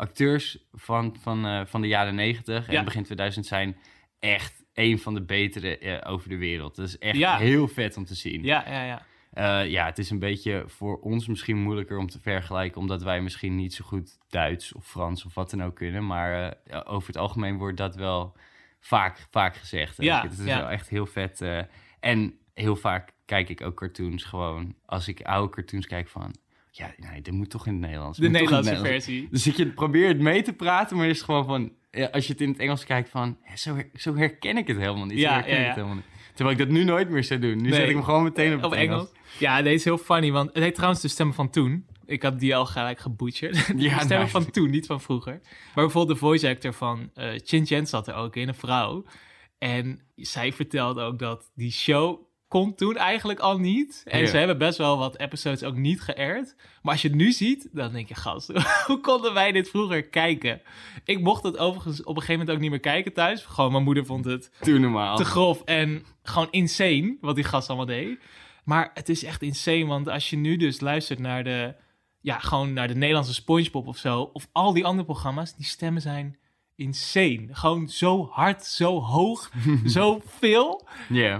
stemacteurs 0.07 0.59
van, 0.73 1.17
van, 1.21 1.47
eh, 1.47 1.61
van 1.65 1.81
de 1.81 1.87
jaren 1.89 2.15
90 2.15 2.67
en 2.67 2.73
Ja. 2.73 2.85
begin 2.85 3.03
2000 3.05 3.47
zijn 3.47 3.77
echt 4.19 4.65
een 4.75 4.99
van 4.99 5.15
de 5.15 5.23
betere 5.23 5.79
eh, 5.79 6.13
over 6.13 6.29
de 6.29 6.37
wereld. 6.37 6.77
Dat 6.77 6.87
is 6.87 6.99
echt 6.99 7.17
Ja. 7.17 7.37
heel 7.39 7.69
vet 7.69 7.97
om 7.97 8.05
te 8.05 8.15
zien. 8.15 8.43
Ja, 8.45 8.65
ja, 8.69 8.85
ja. 8.85 9.03
Eh, 9.33 9.71
ja, 9.71 9.85
het 9.87 9.99
is 9.99 10.11
een 10.11 10.19
beetje 10.19 10.65
voor 10.67 11.01
ons 11.01 11.27
misschien 11.27 11.57
moeilijker 11.59 11.99
om 11.99 12.07
te 12.09 12.21
vergelijken, 12.21 12.81
omdat 12.81 13.03
wij 13.03 13.21
misschien 13.23 13.55
niet 13.57 13.75
zo 13.75 13.85
goed 13.85 14.19
Duits 14.29 14.73
of 14.73 14.87
Frans 14.87 15.25
of 15.25 15.35
wat 15.35 15.51
dan 15.51 15.63
ook 15.63 15.75
kunnen. 15.75 16.07
Maar 16.07 16.55
over 16.85 17.09
het 17.09 17.17
algemeen 17.17 17.57
wordt 17.59 17.77
dat 17.77 17.95
wel 17.95 18.37
vaak, 18.81 19.27
vaak 19.31 19.57
gezegd. 19.57 19.97
Ja, 20.03 20.23
het 20.23 20.39
is 20.39 20.45
ja. 20.45 20.59
wel 20.59 20.69
echt 20.69 20.89
heel 20.89 21.07
vet. 21.07 21.45
en 22.01 22.39
heel 22.55 22.77
vaak 22.77 23.13
kijk 23.25 23.49
ik 23.49 23.61
ook 23.61 23.77
cartoons 23.77 24.25
gewoon, 24.25 24.75
als 24.87 25.09
ik 25.09 25.23
oude 25.23 25.53
cartoons 25.55 25.87
kijk 25.87 26.09
van, 26.09 26.35
ja, 26.75 26.95
nee, 26.97 27.23
dit 27.23 27.35
moet 27.35 27.51
toch 27.51 27.67
in 27.67 27.73
het 27.73 27.81
Nederlands. 27.83 28.19
De 28.19 28.29
Nederlandse 28.29 28.71
Nederlands. 28.71 29.05
versie. 29.05 29.29
Dus 29.31 29.47
ik 29.47 29.57
je 29.57 29.67
probeert 29.67 30.19
mee 30.21 30.43
te 30.43 30.53
praten, 30.53 30.97
maar 30.97 31.07
het 31.07 31.17
is 31.17 31.23
gewoon 31.23 31.45
van, 31.45 31.73
als 32.11 32.27
je 32.27 32.33
het 32.33 32.41
in 32.41 32.49
het 32.49 32.59
Engels 32.59 32.85
kijkt 32.85 33.09
van, 33.09 33.39
hè, 33.43 33.57
zo, 33.57 33.75
her- 33.75 33.91
zo 33.95 34.17
herken 34.17 34.57
ik 34.57 34.67
het 34.67 34.77
helemaal 34.77 35.07
niet. 35.07 35.19
Ja, 35.19 35.33
herken 35.33 35.53
ja, 35.55 35.59
ja. 35.61 35.65
het 35.67 35.75
helemaal 35.75 35.95
niet. 35.97 36.05
Terwijl 36.35 36.59
ik 36.59 36.65
dat 36.67 36.73
nu 36.75 36.85
nooit 36.85 37.09
meer 37.11 37.25
zou 37.25 37.41
doen. 37.41 37.57
Nu 37.57 37.63
Nee. 37.63 37.73
zet 37.73 37.89
ik 37.89 37.95
hem 37.95 38.05
gewoon 38.05 38.23
meteen 38.23 38.55
op, 38.57 38.65
Op 38.65 38.73
Engels. 38.73 39.13
Ja, 39.39 39.63
deze 39.63 39.75
is 39.75 39.85
heel 39.85 39.99
funny, 39.99 40.33
want 40.33 40.51
het 40.53 40.63
heet 40.63 40.75
trouwens 40.75 41.03
de 41.03 41.09
stemmen 41.09 41.35
van 41.35 41.51
toen. 41.51 41.87
Ik 42.07 42.23
had 42.23 42.41
die 42.41 42.57
al 42.57 42.67
gelijk 42.67 42.99
gebutcherd. 42.99 43.57
Ja, 43.57 43.65
de 43.99 44.05
stemmen 44.05 44.19
nice. 44.19 44.29
van 44.31 44.51
toen, 44.51 44.71
niet 44.71 44.87
van 44.87 45.01
vroeger. 45.01 45.41
Maar 45.43 45.85
bijvoorbeeld 45.85 46.19
de 46.19 46.25
voice 46.25 46.49
actor 46.49 46.73
van 46.73 47.11
eh 47.15 47.31
Chin 47.45 47.67
Chen 47.67 47.87
zat 47.87 48.09
er 48.09 48.15
ook 48.15 48.37
in, 48.37 48.49
een 48.49 48.55
vrouw. 48.55 49.05
En 49.59 50.01
zij 50.17 50.53
vertelde 50.53 51.03
ook 51.03 51.19
dat 51.19 51.51
die 51.55 51.73
show 51.73 52.21
kon 52.53 52.75
toen 52.75 52.97
eigenlijk 52.97 53.41
al 53.41 53.59
niet. 53.59 54.03
En 54.05 54.29
ze 54.29 54.37
hebben 54.37 54.59
best 54.59 54.79
wel 54.79 54.99
wat 54.99 55.19
episodes 55.19 55.63
ook 55.63 55.77
niet 55.77 56.01
geërd. 56.01 56.55
Maar 56.83 56.93
als 56.93 57.03
je 57.03 57.09
het 57.09 57.17
nu 57.17 57.33
ziet, 57.33 57.69
dan 57.73 57.93
denk 57.93 58.09
je, 58.09 58.15
gast, 58.15 58.53
hoe 58.87 59.01
konden 59.01 59.35
wij 59.35 59.53
dit 59.53 59.69
vroeger 59.69 60.03
kijken? 60.03 60.61
Ik 61.05 61.21
mocht 61.21 61.43
het 61.43 61.59
overigens 61.59 62.01
op 62.01 62.09
een 62.09 62.15
gegeven 62.15 62.33
moment 62.33 62.51
ook 62.51 62.63
niet 62.63 62.71
meer 62.71 62.81
kijken 62.81 63.13
thuis. 63.13 63.45
Gewoon, 63.45 63.73
mijn 63.73 63.85
moeder 63.85 64.07
vond 64.07 64.25
het 64.25 64.51
te 65.17 65.25
grof 65.25 65.63
en 65.63 66.05
gewoon 66.23 66.49
insane 66.51 67.17
wat 67.21 67.35
die 67.35 67.45
gast 67.45 67.69
allemaal 67.69 67.87
deed. 67.87 68.19
Maar 68.65 68.91
het 68.95 69.09
is 69.09 69.25
echt 69.25 69.43
insane, 69.43 69.87
want 69.87 70.09
als 70.09 70.31
je 70.31 70.37
nu 70.37 70.57
dus 70.57 70.81
luistert 70.81 71.19
naar 71.19 71.45
de, 71.45 71.75
ja, 72.21 72.39
gewoon 72.39 72.73
naar 72.73 72.89
de 72.89 72.95
Nederlandse 72.95 73.35
SpongeBob 73.35 73.87
of 73.87 73.97
zo, 73.97 74.31
of 74.33 74.49
al 74.53 74.73
die 74.73 74.85
andere 74.85 75.05
programma's, 75.05 75.57
die 75.57 75.67
stemmen 75.67 76.03
zijn 76.03 76.37
insane. 76.83 77.49
Gewoon 77.51 77.89
zo 77.89 78.29
hard, 78.31 78.65
zo 78.65 79.01
hoog, 79.01 79.51
zo 79.85 80.21
veel. 80.27 80.87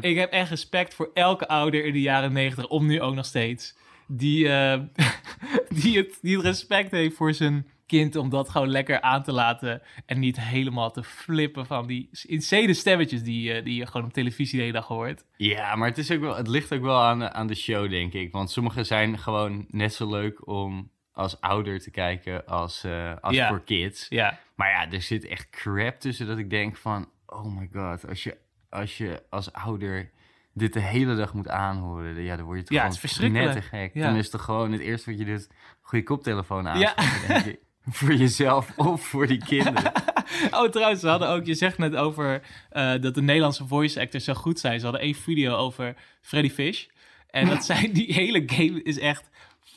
Ik 0.01 0.17
heb 0.17 0.31
echt 0.31 0.51
respect 0.51 0.95
voor 0.95 1.11
elke 1.15 1.49
ouder 1.49 1.85
in 1.85 1.93
de 1.93 2.01
jaren 2.01 2.33
negentig, 2.33 2.69
om 2.69 2.87
nu 2.87 3.01
ook 3.01 3.15
nog 3.15 3.27
steeds, 3.27 3.77
die, 4.07 4.49
eh, 4.49 4.81
die, 5.83 5.97
het, 5.97 6.19
die 6.23 6.37
het 6.37 6.45
respect 6.45 6.91
heeft 6.91 7.17
voor 7.17 7.35
zijn 7.35 7.67
kind 7.87 8.17
om 8.17 8.29
dat 8.29 8.49
gewoon 8.49 8.69
lekker 8.69 9.01
aan 9.01 9.23
te 9.23 9.33
laten 9.33 9.83
en 10.07 10.19
niet 10.19 10.41
helemaal 10.41 10.91
te 10.91 11.03
flippen 11.03 11.67
van 11.67 11.87
die 11.87 12.09
insane 12.27 12.75
stemmetjes 12.75 13.23
die, 13.23 13.53
eh, 13.53 13.65
die 13.65 13.75
je 13.75 13.87
gewoon 13.87 14.07
op 14.07 14.13
televisie 14.13 14.57
de 14.57 14.61
hele 14.61 14.77
dag 14.77 14.87
hoort. 14.87 15.25
Ja, 15.37 15.77
maar 15.77 15.89
het, 15.89 15.99
is 15.99 16.11
ook 16.11 16.21
wel, 16.21 16.37
het 16.37 16.49
ligt 16.49 16.73
ook 16.73 16.83
wel 16.83 17.01
aan, 17.01 17.29
aan 17.29 17.47
de 17.47 17.55
show, 17.55 17.91
denk 17.91 18.13
ik. 18.13 18.33
Want 18.33 18.51
sommige 18.51 18.85
zijn 18.85 19.19
gewoon 19.19 19.65
net 19.69 19.95
zo 19.95 20.11
leuk 20.11 20.47
om 20.47 20.91
als 21.13 21.41
ouder 21.41 21.81
te 21.81 21.91
kijken 21.91 22.47
als, 22.47 22.85
eh, 22.85 23.13
als 23.21 23.35
Ja. 23.35 23.49
voor 23.49 23.63
kids. 23.65 24.07
Ja, 24.09 24.39
Maar 24.55 24.71
ja, 24.71 24.91
er 24.91 25.03
zit 25.03 25.27
echt 25.27 25.51
crap 25.51 26.01
tussen 26.01 26.27
dat 26.27 26.39
ik 26.39 26.51
denk 26.51 26.77
van... 26.77 27.09
Oh 27.27 27.59
my 27.59 27.69
god, 27.73 28.09
als 28.09 28.23
je 28.23 28.37
als, 28.71 28.97
je 28.99 29.23
als 29.31 29.53
ouder 29.53 30.11
dit 30.55 30.73
de 30.73 30.81
hele 30.81 31.17
dag 31.17 31.35
moet 31.35 31.49
aanhoren, 31.49 32.23
ja, 32.23 32.37
dan 32.37 32.45
word 32.45 32.59
je 32.59 32.65
toch 32.65 32.77
Ja, 32.79 32.85
het 32.85 32.93
is 32.93 32.99
gewoon 33.01 33.11
verschrikkelijk. 33.15 33.55
net 33.55 33.63
te 33.63 33.69
gek. 33.77 33.95
Ja. 33.95 34.07
Dan 34.07 34.17
is 34.17 34.23
het 34.23 34.33
toch 34.33 34.45
gewoon 34.45 34.73
het 34.73 34.81
eerste 34.81 35.11
wat 35.11 35.19
je 35.19 35.25
doet, 35.25 35.49
goede 35.81 36.05
koptelefoon 36.05 36.69
aan. 36.69 36.79
Ja. 36.79 36.95
denk 37.29 37.45
je. 37.45 37.59
voor 37.89 38.15
jezelf 38.15 38.79
of 38.79 39.07
voor 39.07 39.27
die 39.27 39.45
kinderen. 39.45 39.93
Oh, 40.51 40.69
trouwens, 40.69 41.01
ze 41.01 41.09
hadden 41.09 41.29
ook, 41.29 41.47
je 41.47 41.55
zegt 41.55 41.79
net 41.79 41.97
over 41.97 42.43
eh, 42.71 43.01
dat 43.01 43.15
de 43.15 43.23
Nederlandse 43.23 43.67
voice 43.67 44.01
actors 44.01 44.25
zo 44.25 44.35
goed 44.35 44.59
zijn. 44.61 44.79
Ze 44.79 44.85
hadden 44.85 45.03
één 45.05 45.15
video 45.15 45.55
over 45.57 45.95
Freddy 46.21 46.51
Fish. 46.51 46.87
En 47.31 47.47
dat 47.49 47.65
zijn, 47.71 47.93
die 47.93 48.13
hele 48.13 48.43
game 48.47 48.83
is 48.83 48.99
echt 48.99 49.31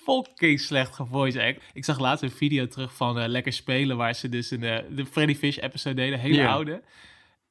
fucking 0.05 0.59
slecht 0.59 0.93
gevoice 0.95 1.43
act. 1.43 1.63
Ik 1.73 1.85
zag 1.85 1.99
laatst 1.99 2.23
een 2.23 2.31
video 2.31 2.67
terug 2.67 2.95
van 2.95 3.19
eh, 3.19 3.27
Lekker 3.27 3.53
Spelen, 3.53 3.97
waar 3.97 4.13
ze 4.15 4.29
dus 4.29 4.51
een, 4.51 4.63
eh, 4.63 4.77
de 4.89 5.05
Freddy 5.05 5.35
Fish 5.35 5.57
episode 5.57 5.95
deden, 5.95 6.19
hele 6.19 6.47
oude. 6.47 6.83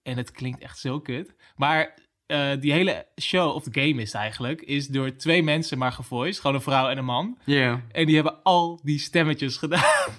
En 0.03 0.17
het 0.17 0.31
klinkt 0.31 0.63
echt 0.63 0.79
zo 0.79 1.01
kut. 1.01 1.35
Maar 1.57 1.95
eh, 2.27 2.51
die 2.61 2.73
hele 2.73 3.07
show, 3.21 3.55
of 3.55 3.65
game 3.71 4.03
is 4.03 4.13
eigenlijk, 4.13 4.61
is 4.63 4.89
door 4.89 5.17
twee 5.17 5.43
mensen 5.43 5.79
maar 5.79 5.93
gevoiced. 5.93 6.41
Gewoon 6.41 6.57
een 6.57 6.63
vrouw 6.63 6.89
en 6.89 6.99
een 6.99 7.05
man. 7.05 7.39
Ja. 7.45 7.83
En 7.93 8.07
die 8.07 8.15
hebben 8.15 8.43
al 8.43 8.81
die 8.83 8.99
stemmetjes 8.99 9.57
gedaan. 9.57 9.83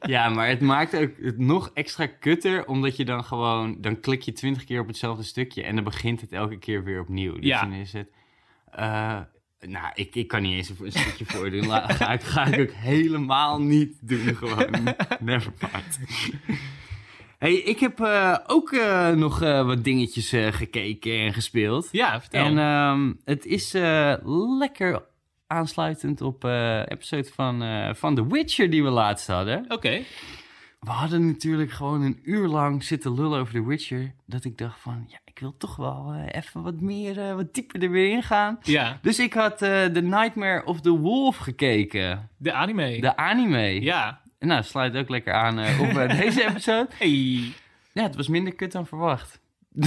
Ja, 0.00 0.28
maar 0.28 0.48
het 0.48 0.60
maakt 0.60 0.96
ook 0.96 1.10
het 1.20 1.38
nog 1.38 1.70
extra 1.74 2.06
kutter, 2.06 2.66
omdat 2.66 2.96
je 2.96 3.04
dan 3.04 3.24
gewoon, 3.24 3.76
dan 3.80 4.00
klik 4.00 4.22
je 4.22 4.32
twintig 4.32 4.64
keer 4.64 4.80
op 4.80 4.86
hetzelfde 4.86 5.22
stukje 5.22 5.62
en 5.62 5.74
dan 5.74 5.84
begint 5.84 6.20
het 6.20 6.32
elke 6.32 6.58
keer 6.58 6.84
weer 6.84 7.00
opnieuw. 7.00 7.34
Dus 7.34 7.44
Ja. 7.44 7.60
dan 7.60 7.72
is 7.72 7.92
het, 7.92 8.08
nou, 9.60 9.90
ik, 9.94 10.14
ik 10.14 10.28
kan 10.28 10.42
niet 10.42 10.54
eens 10.54 10.68
een, 10.68 10.92
stukje 10.92 11.24
voordoen. 11.24 11.66
La, 11.66 11.88
ga, 11.94 12.12
ik, 12.12 12.22
ga 12.22 12.44
ik 12.44 12.60
ook 12.60 12.76
helemaal 12.76 13.60
niet 13.60 13.96
doen, 14.00 14.36
gewoon. 14.36 14.94
Never 15.20 15.52
mind. 15.60 15.98
Hey, 17.38 17.54
ik 17.54 17.80
heb 17.80 18.00
eh, 18.00 18.36
ook 18.46 18.72
eh, 18.72 19.10
nog 19.10 19.42
eh, 19.42 19.66
wat 19.66 19.84
dingetjes 19.84 20.28
gekeken 20.50 21.18
en 21.18 21.32
gespeeld. 21.32 21.88
Ja, 21.92 22.20
vertel. 22.20 22.44
En 22.44 22.58
ehm, 22.58 23.12
het 23.24 23.46
is 23.46 23.72
lekker 24.58 25.02
aansluitend 25.46 26.20
op 26.20 26.44
episode 26.84 27.28
van, 27.34 27.62
van 27.96 28.14
The 28.14 28.26
Witcher 28.26 28.70
die 28.70 28.82
we 28.82 28.90
laatst 28.90 29.26
hadden. 29.26 29.64
Oké. 29.68 30.02
We 30.78 30.90
hadden 30.90 31.26
natuurlijk 31.26 31.70
gewoon 31.70 32.02
een 32.02 32.18
uur 32.22 32.46
lang 32.48 32.84
zitten 32.84 33.14
lullen 33.14 33.40
over 33.40 33.52
The 33.54 33.66
Witcher. 33.66 34.14
Dat 34.26 34.44
ik 34.44 34.58
dacht 34.58 34.80
van, 34.80 35.04
ja, 35.08 35.18
ik 35.24 35.38
wil 35.38 35.56
toch 35.56 35.76
wel 35.76 36.12
eh, 36.12 36.40
even 36.42 36.62
wat 36.62 36.80
meer, 36.80 37.18
eh, 37.28 37.34
wat 37.34 37.54
dieper 37.54 37.82
er 37.82 37.90
weer 37.90 38.10
in 38.12 38.22
gaan. 38.22 38.58
Ja, 38.62 38.98
Dus 39.02 39.18
ik 39.18 39.32
had 39.32 39.62
eh 39.62 39.84
The 39.84 40.00
Nightmare 40.00 40.64
of 40.64 40.80
the 40.80 40.90
Wolf 40.98 41.36
gekeken. 41.36 42.30
de 42.36 42.52
anime. 42.52 43.00
De 43.00 43.16
anime. 43.16 43.82
Ja. 43.82 44.20
Nou, 44.38 44.62
sluit 44.62 44.96
ook 44.96 45.08
lekker 45.08 45.32
aan 45.32 45.58
op 45.80 45.94
deze 46.20 46.48
episode. 46.48 46.88
Hey. 46.98 47.52
Ja, 47.92 48.02
het 48.02 48.16
was 48.16 48.28
minder 48.28 48.54
kut 48.54 48.72
dan 48.72 48.86
verwacht. 48.86 49.40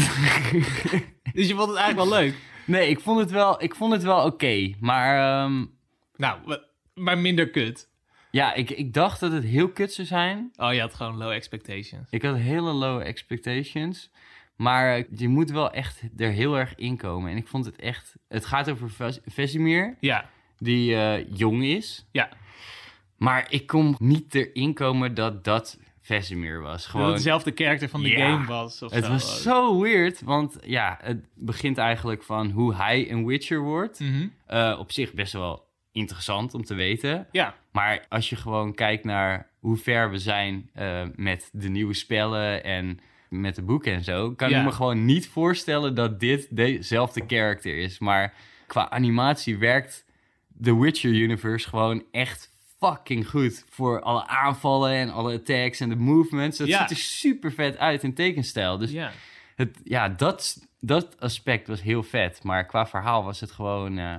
Dus 1.33 1.47
je 1.47 1.55
vond 1.55 1.69
het 1.69 1.77
eigenlijk 1.77 2.09
wel 2.09 2.19
leuk? 2.19 2.35
nee, 2.65 2.89
ik 2.89 2.99
vond 2.99 3.19
het 3.19 3.31
wel, 3.31 3.63
ik 3.63 3.75
vond 3.75 3.91
het 3.91 4.03
wel 4.03 4.25
oké. 4.25 4.73
maar 4.79 5.41
ehm, 5.43 5.65
Nou, 6.15 6.57
maar 6.93 7.17
minder 7.17 7.49
kut. 7.49 7.89
Ja, 8.31 8.53
ik, 8.53 8.69
ik 8.69 8.93
dacht 8.93 9.19
dat 9.19 9.31
het 9.31 9.43
heel 9.43 9.69
kut 9.69 9.93
zou 9.93 10.07
zijn. 10.07 10.51
Oh, 10.55 10.73
je 10.73 10.79
had 10.79 10.93
gewoon 10.93 11.17
low 11.17 11.31
expectations. 11.31 12.07
Ik 12.09 12.21
had 12.21 12.35
hele 12.37 12.71
low 12.71 13.01
expectations. 13.01 14.09
Maar 14.55 15.03
je 15.15 15.27
moet 15.27 15.51
wel 15.51 15.71
echt 15.71 16.01
er 16.17 16.31
heel 16.31 16.57
erg 16.57 16.75
in 16.75 16.97
komen. 16.97 17.31
En 17.31 17.37
ik 17.37 17.47
vond 17.47 17.65
het 17.65 17.75
echt... 17.79 18.15
Het 18.27 18.45
gaat 18.45 18.69
over 18.69 18.89
Ves- 18.91 19.19
Vesemir, 19.25 19.97
Ja, 19.99 20.29
die 20.57 20.95
eh, 20.95 21.25
jong 21.37 21.63
is. 21.63 22.05
ja. 22.11 22.29
Maar 23.17 23.45
ik 23.49 23.67
kon 23.67 23.95
niet 23.99 24.35
erin 24.35 24.73
komen 24.73 25.13
dat 25.13 25.43
dat 25.43 25.79
Vesemir 26.01 26.61
was. 26.61 26.81
Dat 26.81 26.91
Gewoon, 26.91 27.07
het 27.07 27.15
dezelfde 27.15 27.51
karakter 27.51 27.89
van 27.89 28.01
de 28.01 28.09
Ja. 28.09 28.31
game 28.31 28.45
was. 28.47 28.81
Of 28.81 28.91
het 28.91 29.03
zo. 29.05 29.11
was 29.11 29.41
zo 29.41 29.81
weird. 29.81 30.21
Want 30.21 30.57
ja, 30.63 30.97
het 31.01 31.25
begint 31.35 31.77
eigenlijk 31.77 32.23
van 32.23 32.49
hoe 32.51 32.75
hij 32.75 33.11
een 33.11 33.25
Witcher 33.25 33.59
wordt. 33.61 33.99
Mhm. 33.99 34.27
Eh, 34.45 34.75
op 34.79 34.91
zich 34.91 35.13
best 35.13 35.33
wel 35.33 35.69
interessant 35.91 36.53
om 36.53 36.63
te 36.63 36.73
weten. 36.73 37.27
Ja, 37.31 37.55
Maar 37.71 38.05
als 38.09 38.29
je 38.29 38.35
gewoon 38.35 38.73
kijkt 38.73 39.03
naar 39.03 39.47
hoe 39.59 39.77
ver 39.77 40.11
we 40.11 40.17
zijn 40.17 40.69
eh, 40.73 41.01
met 41.15 41.49
de 41.53 41.69
nieuwe 41.69 41.93
spellen 41.93 42.63
en 42.63 42.99
met 43.29 43.55
de 43.55 43.61
boeken 43.61 43.93
en 43.93 44.03
zo, 44.03 44.31
kan 44.31 44.49
Ja. 44.49 44.59
ik 44.59 44.65
me 44.65 44.71
gewoon 44.71 45.05
niet 45.05 45.27
voorstellen 45.27 45.95
dat 45.95 46.19
dit 46.19 46.47
dezelfde 46.49 47.23
character 47.27 47.77
is. 47.77 47.99
Maar 47.99 48.33
qua 48.67 48.89
animatie 48.89 49.57
werkt 49.57 50.05
The 50.61 50.79
Witcher 50.79 51.11
universe 51.11 51.69
gewoon 51.69 52.03
echt 52.11 52.49
fucking 52.79 53.29
goed 53.29 53.65
voor 53.69 54.01
alle 54.01 54.27
aanvallen 54.27 54.91
en 54.91 55.09
alle 55.09 55.33
attacks 55.33 55.79
en 55.79 55.89
de 55.89 55.95
movements. 55.95 56.57
Ja. 56.57 56.79
ziet 56.81 56.89
er 56.89 57.03
super 57.03 57.51
vet 57.51 57.77
uit 57.77 58.03
in 58.03 58.13
tekenstijl. 58.13 58.77
Dus 58.77 58.91
ja. 58.91 59.11
het, 59.55 59.79
ja, 59.83 60.09
dat, 60.09 60.67
dat 60.79 61.19
aspect 61.19 61.67
was 61.67 61.81
heel 61.81 62.03
vet. 62.03 62.43
Maar 62.43 62.65
qua 62.65 62.87
verhaal 62.87 63.23
was 63.23 63.39
het 63.39 63.51
gewoon 63.51 63.97
eh, 63.97 64.15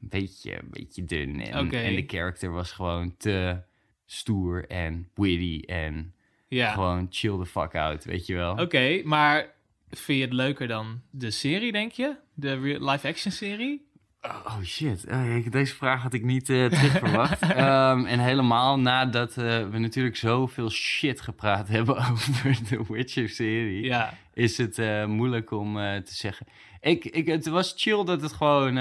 een, 0.00 0.08
beetje, 0.08 0.58
een 0.58 0.70
beetje 0.70 1.04
dun. 1.04 1.40
En, 1.40 1.68
de 1.68 2.04
character 2.06 2.50
was 2.50 2.72
gewoon 2.72 3.16
te 3.16 3.62
stoer 4.06 4.66
en 4.68 5.08
witty 5.14 5.62
en 5.66 6.14
ja. 6.48 6.72
gewoon 6.72 7.06
chill 7.10 7.38
the 7.38 7.46
fuck 7.46 7.74
out, 7.74 8.04
weet 8.04 8.26
je 8.26 8.34
wel. 8.34 8.52
Oké, 8.52 9.02
maar 9.04 9.54
vind 9.90 10.18
je 10.18 10.24
het 10.24 10.32
leuker 10.32 10.68
dan 10.68 11.00
de 11.10 11.30
serie, 11.30 11.72
denk 11.72 11.92
je? 11.92 12.16
De 12.34 12.76
live-action 12.80 13.32
serie? 13.32 13.84
Oh 14.26 14.62
shit, 14.62 15.06
Oh, 15.10 15.50
deze 15.50 15.74
vraag 15.74 16.02
had 16.02 16.12
ik 16.12 16.24
niet 16.24 16.48
eh, 16.48 16.66
terug 16.66 16.98
verwacht. 16.98 17.40
Ehm, 17.52 18.04
en 18.04 18.18
helemaal 18.18 18.78
nadat 18.78 19.36
eh, 19.36 19.68
we 19.68 19.78
natuurlijk 19.78 20.16
zoveel 20.16 20.70
shit 20.70 21.20
gepraat 21.20 21.68
hebben 21.76 21.96
over 21.96 22.58
de 22.68 22.84
Witcher-serie... 22.88 23.84
Ja. 23.84 24.14
is 24.34 24.58
het 24.58 24.78
eh, 24.78 25.04
moeilijk 25.04 25.50
om 25.50 25.74
te 26.04 26.14
zeggen. 26.14 26.46
Ik, 26.80 27.04
ik, 27.04 27.26
het 27.26 27.46
was 27.46 27.74
chill 27.76 28.04
dat 28.04 28.22
het 28.22 28.32
gewoon 28.32 28.74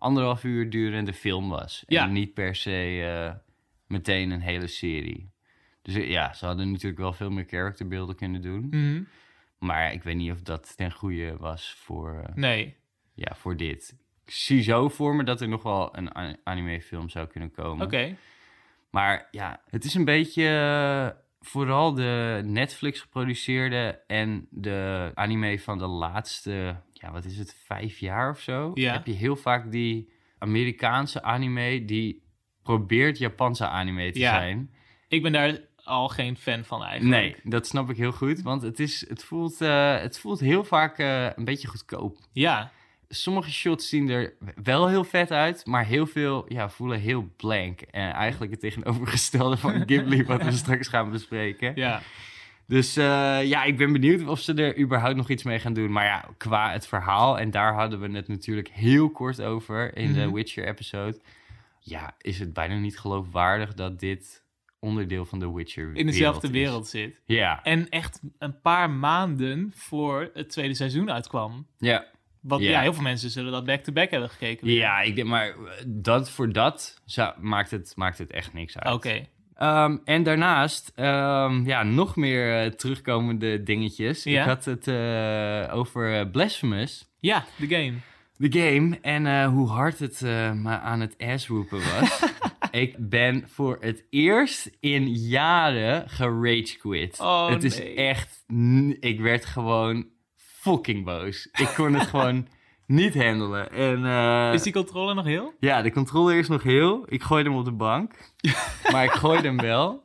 anderhalf 0.00 0.44
uur 0.44 0.70
durende 0.70 1.12
film 1.12 1.48
was. 1.48 1.82
Ja. 1.86 2.04
En 2.04 2.12
niet 2.12 2.34
per 2.34 2.54
se 2.54 3.02
eh, 3.02 3.34
meteen 3.86 4.30
een 4.30 4.40
hele 4.40 4.66
serie. 4.66 5.30
Dus 5.82 5.94
eh, 5.94 6.10
ja, 6.10 6.32
ze 6.32 6.46
hadden 6.46 6.70
natuurlijk 6.70 7.00
wel 7.00 7.12
veel 7.12 7.30
meer 7.30 7.44
characterbeelden 7.44 8.16
kunnen 8.16 8.42
doen. 8.42 8.66
Mhm. 8.70 9.02
Maar 9.58 9.92
ik 9.92 10.02
weet 10.02 10.16
niet 10.16 10.32
of 10.32 10.42
dat 10.42 10.76
ten 10.76 10.92
goede 10.92 11.36
was 11.36 11.74
voor, 11.78 12.22
eh, 12.26 12.34
Nee. 12.34 12.76
ja, 13.14 13.34
voor 13.34 13.56
dit. 13.56 13.96
Ik 14.24 14.32
zie 14.32 14.62
zo 14.62 14.88
voor 14.88 15.16
me 15.16 15.24
dat 15.24 15.40
er 15.40 15.48
nog 15.48 15.62
wel 15.62 15.96
een 15.96 16.36
animefilm 16.44 17.08
zou 17.08 17.26
kunnen 17.26 17.50
komen. 17.50 17.86
Oké. 17.86 18.16
Maar 18.90 19.28
ja, 19.30 19.60
het 19.70 19.84
is 19.84 19.94
een 19.94 20.04
beetje 20.04 21.16
vooral 21.40 21.94
de 21.94 22.40
Netflix 22.44 23.00
geproduceerde 23.00 24.00
en 24.06 24.46
de 24.50 25.10
anime 25.14 25.60
van 25.60 25.78
de 25.78 25.86
laatste, 25.86 26.76
ja, 27.00 27.12
wat 27.12 27.24
is 27.24 27.38
het, 27.38 27.56
vijf 27.64 27.98
jaar 27.98 28.30
of 28.30 28.40
zo. 28.40 28.70
Ja. 28.74 28.92
Heb 28.92 29.06
je 29.06 29.12
heel 29.12 29.36
vaak 29.36 29.70
die 29.70 30.10
Amerikaanse 30.38 31.22
anime 31.22 31.84
die 31.84 32.22
probeert 32.62 33.18
Japanse 33.18 33.66
anime 33.68 34.10
te 34.10 34.18
Ja. 34.18 34.32
zijn. 34.34 34.70
Ik 35.08 35.22
ben 35.22 35.32
daar 35.32 35.58
al 35.84 36.08
geen 36.08 36.36
fan 36.36 36.64
van 36.64 36.84
eigenlijk. 36.84 37.20
Nee, 37.22 37.50
dat 37.52 37.66
snap 37.66 37.90
ik 37.90 37.96
heel 37.96 38.12
goed, 38.12 38.42
want 38.42 38.62
het, 38.62 38.80
is, 38.80 39.08
het, 39.08 39.24
voelt, 39.24 39.60
eh, 39.60 39.98
het 39.98 40.18
voelt 40.18 40.40
heel 40.40 40.64
vaak 40.64 40.98
eh, 40.98 41.24
een 41.34 41.44
beetje 41.44 41.68
goedkoop. 41.68 42.16
Ja. 42.32 42.70
Sommige 43.08 43.50
shots 43.50 43.88
zien 43.88 44.08
er 44.08 44.34
wel 44.62 44.88
heel 44.88 45.04
vet 45.04 45.30
uit, 45.30 45.66
maar 45.66 45.84
heel 45.86 46.06
veel 46.06 46.44
ja, 46.48 46.68
voelen 46.68 47.00
heel 47.00 47.30
blank. 47.36 47.80
En 47.80 48.12
eigenlijk 48.12 48.50
het 48.52 48.60
tegenovergestelde 48.60 49.56
van 49.56 49.82
Ghibli, 49.86 50.24
wat 50.24 50.42
we 50.42 50.52
straks 50.52 50.88
gaan 50.88 51.10
bespreken. 51.10 51.72
Ja. 51.74 52.02
Dus 52.70 52.96
eh, 52.96 53.04
ja, 53.44 53.64
ik 53.64 53.76
ben 53.76 53.92
benieuwd 53.92 54.26
of 54.26 54.40
ze 54.40 54.54
er 54.54 54.78
überhaupt 54.78 55.16
nog 55.16 55.28
iets 55.30 55.42
mee 55.42 55.58
gaan 55.58 55.72
doen. 55.72 55.92
Maar 55.92 56.04
ja, 56.04 56.24
qua 56.36 56.72
het 56.72 56.86
verhaal, 56.86 57.38
en 57.38 57.50
daar 57.50 57.74
hadden 57.74 58.00
we 58.00 58.10
het 58.16 58.28
natuurlijk 58.28 58.68
heel 58.68 59.10
kort 59.10 59.40
over 59.42 59.96
in 59.96 60.12
de 60.12 60.20
Mhm. 60.20 60.32
Witcher-episode. 60.34 61.20
Ja, 61.80 62.14
is 62.20 62.38
het 62.38 62.52
bijna 62.52 62.74
niet 62.74 62.98
geloofwaardig 62.98 63.74
dat 63.74 64.00
dit 64.00 64.44
onderdeel 64.78 65.24
van 65.24 65.38
de 65.38 65.52
Witcher 65.52 65.90
In 65.96 66.06
dezelfde 66.06 66.46
is. 66.46 66.52
wereld 66.52 66.86
zit. 66.88 67.20
Ja, 67.24 67.62
En 67.62 67.88
echt 67.88 68.20
een 68.38 68.60
paar 68.60 68.90
maanden 68.90 69.72
voor 69.74 70.30
het 70.34 70.48
tweede 70.48 70.74
seizoen 70.74 71.10
uitkwam. 71.10 71.66
ja. 71.78 72.04
Want 72.40 72.62
ja, 72.62 72.70
Ja. 72.70 72.80
heel 72.80 72.92
veel 72.94 73.02
mensen 73.02 73.30
zullen 73.30 73.52
dat 73.52 73.64
back-to-back 73.64 74.10
hebben 74.10 74.30
gekeken. 74.30 74.68
Ja, 74.70 75.00
ik 75.00 75.14
denk 75.16 75.28
maar 75.28 75.48
eh, 75.48 75.54
dat 75.86 76.30
voor 76.30 76.52
dat 76.52 77.00
maakt, 77.40 77.70
het, 77.70 77.92
maakt 77.96 78.18
het 78.18 78.30
echt 78.30 78.52
niks 78.52 78.78
uit. 78.78 78.94
Oké. 78.94 79.26
Ehm, 79.60 79.96
en 80.04 80.22
daarnaast, 80.22 80.92
ehm, 80.94 81.66
ja, 81.66 81.82
nog 81.82 82.16
meer 82.16 82.62
eh, 82.64 82.70
terugkomende 82.70 83.62
dingetjes. 83.62 84.24
Ja. 84.24 84.40
Ik 84.40 84.48
had 84.48 84.64
het 84.64 84.88
eh, 84.88 85.76
over 85.76 86.18
eh, 86.18 86.30
Blasphemous, 86.30 87.08
Ja, 87.18 87.44
de 87.56 87.66
game. 87.68 87.92
de 88.36 88.60
game, 88.60 88.98
en 89.02 89.44
hoe 89.44 89.68
hard 89.68 89.98
het 89.98 90.20
me 90.54 90.78
aan 90.78 91.00
het 91.00 91.14
assroepen 91.18 91.78
was. 91.78 92.22
ik 92.70 92.94
ben 92.98 93.44
voor 93.48 93.76
het 93.80 94.04
eerst 94.10 94.70
in 94.80 95.08
jaren 95.14 96.08
gerage 96.08 96.76
quit. 96.78 97.20
Oh, 97.20 97.48
het 97.48 97.64
is 97.64 97.94
echt, 97.94 98.44
ik 99.00 99.20
werd 99.20 99.44
gewoon 99.44 100.06
fucking 100.36 101.04
boos. 101.04 101.48
Ik 101.52 101.72
kon 101.76 101.94
het 101.94 102.08
gewoon 102.14 102.46
niet 102.90 103.14
handelen. 103.14 103.72
En, 103.72 104.04
eh, 104.06 104.50
Is 104.54 104.62
die 104.62 104.72
controle 104.72 105.14
nog 105.14 105.24
heel? 105.24 105.54
ja, 105.60 105.82
de 105.82 105.92
controller 105.92 106.38
is 106.38 106.48
nog 106.48 106.62
heel. 106.62 107.04
Ik 107.08 107.22
gooide 107.22 107.48
hem 107.48 107.58
op 107.58 107.64
de 107.64 107.72
bank. 107.72 108.12
maar 108.92 109.04
ik 109.04 109.10
gooide 109.10 109.46
hem 109.46 109.56
wel. 109.60 110.04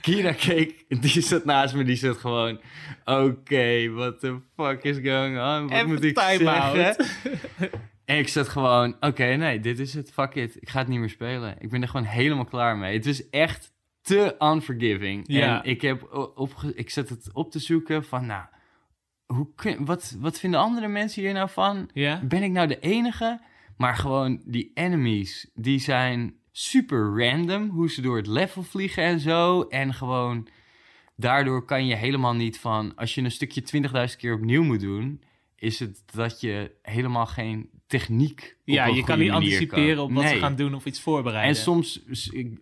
Kira 0.00 0.32
keek, 0.32 0.84
die 0.88 1.20
zat 1.22 1.44
naast 1.44 1.74
me, 1.74 1.84
die 1.84 1.96
zat 1.96 2.16
gewoon... 2.16 2.60
Oké, 3.04 3.90
what 3.90 4.20
the 4.20 4.38
fuck 4.56 4.82
is 4.82 4.96
going 5.02 5.38
on? 5.38 5.62
Wat 5.62 5.70
Even 5.72 5.88
moet 5.88 6.04
ik 6.04 6.18
zeggen? 6.18 6.96
En 8.04 8.18
ik 8.18 8.28
zat 8.28 8.48
gewoon, 8.48 8.96
oké, 9.00 9.24
nee, 9.36 9.60
dit 9.60 9.78
is 9.78 9.94
het, 9.94 10.12
fuck 10.12 10.34
it. 10.34 10.56
Ik 10.60 10.68
ga 10.68 10.78
het 10.78 10.88
niet 10.88 10.98
meer 10.98 11.08
spelen. 11.08 11.56
Ik 11.58 11.70
ben 11.70 11.82
er 11.82 11.88
gewoon 11.88 12.06
helemaal 12.06 12.44
klaar 12.44 12.76
mee. 12.76 12.94
Het 12.96 13.06
was 13.06 13.30
echt 13.30 13.72
te 14.02 14.36
unforgiving. 14.38 15.24
Ja. 15.26 15.62
En 15.62 15.70
ik, 15.70 15.80
heb 15.82 16.08
o- 16.10 16.32
opge 16.34 16.74
ik 16.74 16.90
zat 16.90 17.08
het 17.08 17.30
op 17.32 17.50
te 17.50 17.58
zoeken 17.58 18.04
van, 18.04 18.26
nou, 18.26 18.44
hoe 19.26 19.48
kun, 19.54 19.84
wat, 19.84 20.16
wat 20.18 20.38
vinden 20.38 20.60
andere 20.60 20.88
mensen 20.88 21.22
hier 21.22 21.32
nou 21.32 21.48
van? 21.50 21.90
Ja? 21.92 22.20
Ben 22.24 22.42
ik 22.42 22.50
nou 22.50 22.66
de 22.66 22.78
enige? 22.78 23.40
Maar 23.76 23.96
gewoon 23.96 24.42
die 24.44 24.70
enemies, 24.74 25.50
die 25.54 25.78
zijn 25.78 26.34
super 26.52 27.26
random. 27.26 27.68
Hoe 27.68 27.90
ze 27.90 28.00
door 28.00 28.16
het 28.16 28.26
level 28.26 28.62
vliegen 28.62 29.02
en 29.02 29.20
zo. 29.20 29.62
En 29.62 29.94
gewoon, 29.94 30.48
daardoor 31.16 31.64
kan 31.64 31.86
je 31.86 31.94
helemaal 31.94 32.34
niet 32.34 32.58
van... 32.58 32.94
Als 32.94 33.14
je 33.14 33.22
een 33.22 33.30
stukje 33.30 33.62
20.000 34.10 34.16
keer 34.16 34.34
opnieuw 34.34 34.62
moet 34.62 34.80
doen... 34.80 35.22
is 35.56 35.78
het 35.78 36.02
dat 36.12 36.40
je 36.40 36.70
helemaal 36.82 37.26
geen 37.26 37.70
techniek 37.98 38.56
Ja, 38.64 38.86
je 38.86 39.04
kan 39.04 39.18
niet 39.18 39.30
anticiperen 39.30 40.02
op 40.02 40.12
wat 40.12 40.28
ze 40.28 40.38
gaan 40.38 40.56
doen 40.56 40.74
of 40.74 40.84
iets 40.84 41.00
voorbereiden. 41.00 41.56
En 41.56 41.62
soms 41.62 42.00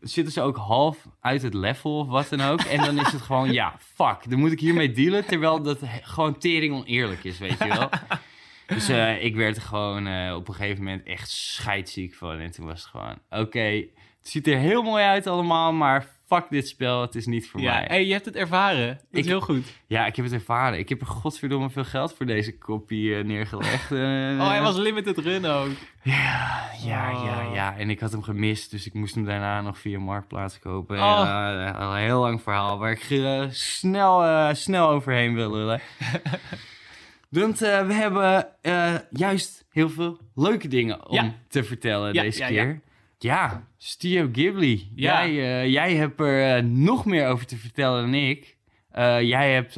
zitten 0.01 0.33
ze 0.33 0.41
ook 0.41 0.57
half 0.57 1.07
uit 1.21 1.43
het 1.43 1.55
level 1.55 1.99
of 1.99 2.07
wat 2.07 2.29
dan 2.29 2.41
ook. 2.41 2.61
En 2.61 2.79
dan 2.79 2.99
is 3.01 3.13
het 3.13 3.23
gewoon, 3.23 3.53
ja, 3.53 3.77
fuck, 3.79 4.31
dan 4.31 4.39
moet 4.39 4.53
ik 4.53 4.61
hiermee 4.61 4.93
dealen. 4.93 5.27
Terwijl 5.27 5.63
dat 5.63 5.79
gewoon 6.03 6.39
tering 6.39 6.75
oneerlijk 6.75 7.25
is, 7.25 7.39
weet 7.39 7.59
je 7.59 7.69
wel. 7.69 7.89
Dus 8.67 8.89
eh, 8.89 9.25
ik 9.25 9.37
werd 9.37 9.57
er 9.57 9.63
gewoon 9.63 10.07
eh, 10.07 10.35
op 10.35 10.49
een 10.49 10.55
gegeven 10.55 10.85
moment 10.85 11.07
echt 11.07 11.31
scheidsziek 11.31 12.15
van. 12.15 12.39
En 12.39 12.51
toen 12.51 12.67
was 12.67 12.81
het 12.81 12.91
gewoon, 12.91 13.19
oké, 13.31 13.85
het 14.19 14.31
ziet 14.31 14.47
er 14.47 14.59
heel 14.59 14.83
mooi 14.83 15.05
uit 15.05 15.27
allemaal, 15.27 15.73
maar 15.73 16.07
fuck 16.35 16.47
dit 16.51 16.69
spel, 16.69 17.01
het 17.01 17.15
is 17.15 17.27
niet 17.27 17.49
voor 17.49 17.61
ja, 17.61 17.73
mij. 17.75 17.85
hey, 17.89 18.07
je 18.07 18.13
hebt 18.13 18.25
het 18.25 18.37
ervaren. 18.37 18.87
Dat 18.89 18.97
is 19.11 19.19
Ik- 19.19 19.25
heel 19.25 19.41
goed. 19.41 19.67
Ja, 19.87 20.07
ik 20.07 20.17
heb 20.17 20.25
het 20.25 20.35
ervaren. 20.35 20.79
Ik 20.79 20.89
heb 20.89 21.01
er 21.01 21.07
godverdomme 21.07 21.71
veel 21.71 21.85
geld 21.85 22.15
voor 22.15 22.27
deze 22.27 22.59
kopie 22.59 23.17
eh, 23.17 23.25
neergelegd. 23.25 23.91
Eh, 24.03 24.39
Oh, 24.41 24.49
hij 24.49 24.61
was 24.63 24.77
limited 24.77 25.19
run 25.19 25.45
ook. 25.47 25.69
Ja, 26.03 26.61
ja, 26.85 27.11
ja, 27.11 27.47
Oh. 27.49 27.55
ja. 27.55 27.77
En 27.77 27.91
ik 27.91 28.01
had 28.01 28.13
hem 28.13 28.23
gemist, 28.23 28.71
dus 28.71 28.87
ik 28.87 28.95
moest 28.95 29.15
hem 29.15 29.25
daarna 29.25 29.61
nog 29.61 29.79
via 29.79 29.99
Marktplaats 29.99 30.59
kopen. 30.59 30.99
Oh. 30.99 31.21
En, 31.21 31.75
eh, 31.75 31.81
een 31.91 31.97
heel 31.97 32.21
lang 32.21 32.43
verhaal 32.43 32.79
waar 32.79 32.91
ik 32.91 33.49
snel, 33.51 34.55
snel 34.55 34.89
overheen 34.89 35.35
wil 35.35 35.51
lullen. 35.53 35.81
Want 37.29 37.59
we 37.59 37.67
hebben 37.95 38.49
juist 39.11 39.65
heel 39.71 39.89
veel 39.91 40.19
leuke 40.35 40.69
dingen 40.69 41.09
om 41.09 41.15
Ja. 41.15 41.35
te 41.49 41.65
vertellen 41.65 42.13
Ja, 42.15 42.23
deze 42.23 42.39
ja, 42.39 42.47
keer. 42.49 42.81
Ja, 43.23 43.67
Studio 43.77 44.29
Ghibli. 44.33 44.93
Ja. 44.95 45.27
Jij, 45.27 45.63
eh, 45.63 45.71
jij 45.73 45.95
hebt 45.95 46.21
er 46.21 46.57
eh, 46.57 46.63
nog 46.63 47.05
meer 47.05 47.29
over 47.29 47.47
te 47.47 47.57
vertellen 47.57 48.03
dan 48.03 48.15
ik. 48.15 48.57
Eh, 48.91 49.21
jij 49.23 49.53
hebt 49.53 49.75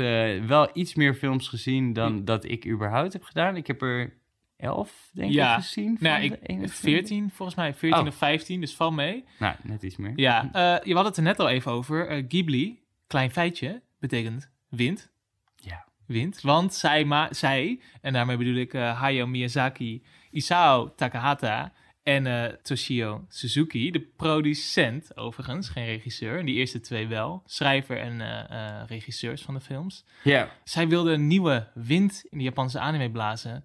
wel 0.46 0.70
iets 0.72 0.94
meer 0.94 1.14
films 1.14 1.48
gezien 1.48 1.92
dan 1.92 2.24
dat 2.24 2.44
ik 2.44 2.66
überhaupt 2.66 3.12
heb 3.12 3.22
gedaan. 3.22 3.56
Ik 3.56 3.66
heb 3.66 3.82
er 3.82 4.14
elf, 4.56 5.10
denk 5.12 5.32
Ja. 5.32 5.56
ik, 5.56 5.62
gezien. 5.62 5.96
Nou, 6.00 6.22
ik, 6.22 6.32
21. 6.42 6.74
14 6.74 7.30
volgens 7.30 7.56
mij. 7.56 7.74
14 7.74 8.00
Oh. 8.00 8.06
of 8.06 8.14
15, 8.14 8.60
dus 8.60 8.74
val 8.74 8.92
mee. 8.92 9.24
Nou, 9.38 9.54
net 9.62 9.82
iets 9.82 9.96
meer. 9.96 10.12
Ja, 10.16 10.50
je 10.84 10.94
had 10.94 11.04
het 11.04 11.16
er 11.16 11.22
net 11.22 11.38
al 11.38 11.48
even 11.48 11.72
over. 11.72 12.24
Ghibli, 12.28 12.82
klein 13.06 13.30
feitje, 13.30 13.82
betekent 14.00 14.50
wind. 14.68 15.10
Ja. 15.56 15.84
Wind. 16.06 16.40
Want 16.40 16.74
zij, 16.74 17.04
ma 17.04 17.28
zij 17.32 17.80
en 18.00 18.12
daarmee 18.12 18.36
bedoel 18.36 18.54
ik 18.56 18.72
Hayao 18.72 19.26
Miyazaki, 19.26 20.02
Isao 20.30 20.94
Takahata 20.94 21.72
en 22.04 22.26
eh, 22.26 22.44
Toshio 22.62 23.24
Suzuki, 23.28 23.90
de 23.90 24.00
producent 24.00 25.16
overigens, 25.16 25.68
geen 25.68 25.84
regisseur. 25.86 26.38
En 26.38 26.46
die 26.46 26.54
eerste 26.54 26.80
twee 26.80 27.06
wel. 27.06 27.42
Schrijver 27.46 27.98
en 27.98 28.20
eh, 28.20 28.82
regisseurs 28.86 29.42
van 29.42 29.54
de 29.54 29.60
films. 29.60 30.04
Ja. 30.22 30.48
Zij 30.64 30.88
wilden 30.88 31.12
een 31.14 31.26
nieuwe 31.26 31.68
wind 31.74 32.24
in 32.30 32.38
de 32.38 32.44
Japanse 32.44 32.78
anime 32.78 33.10
blazen. 33.10 33.64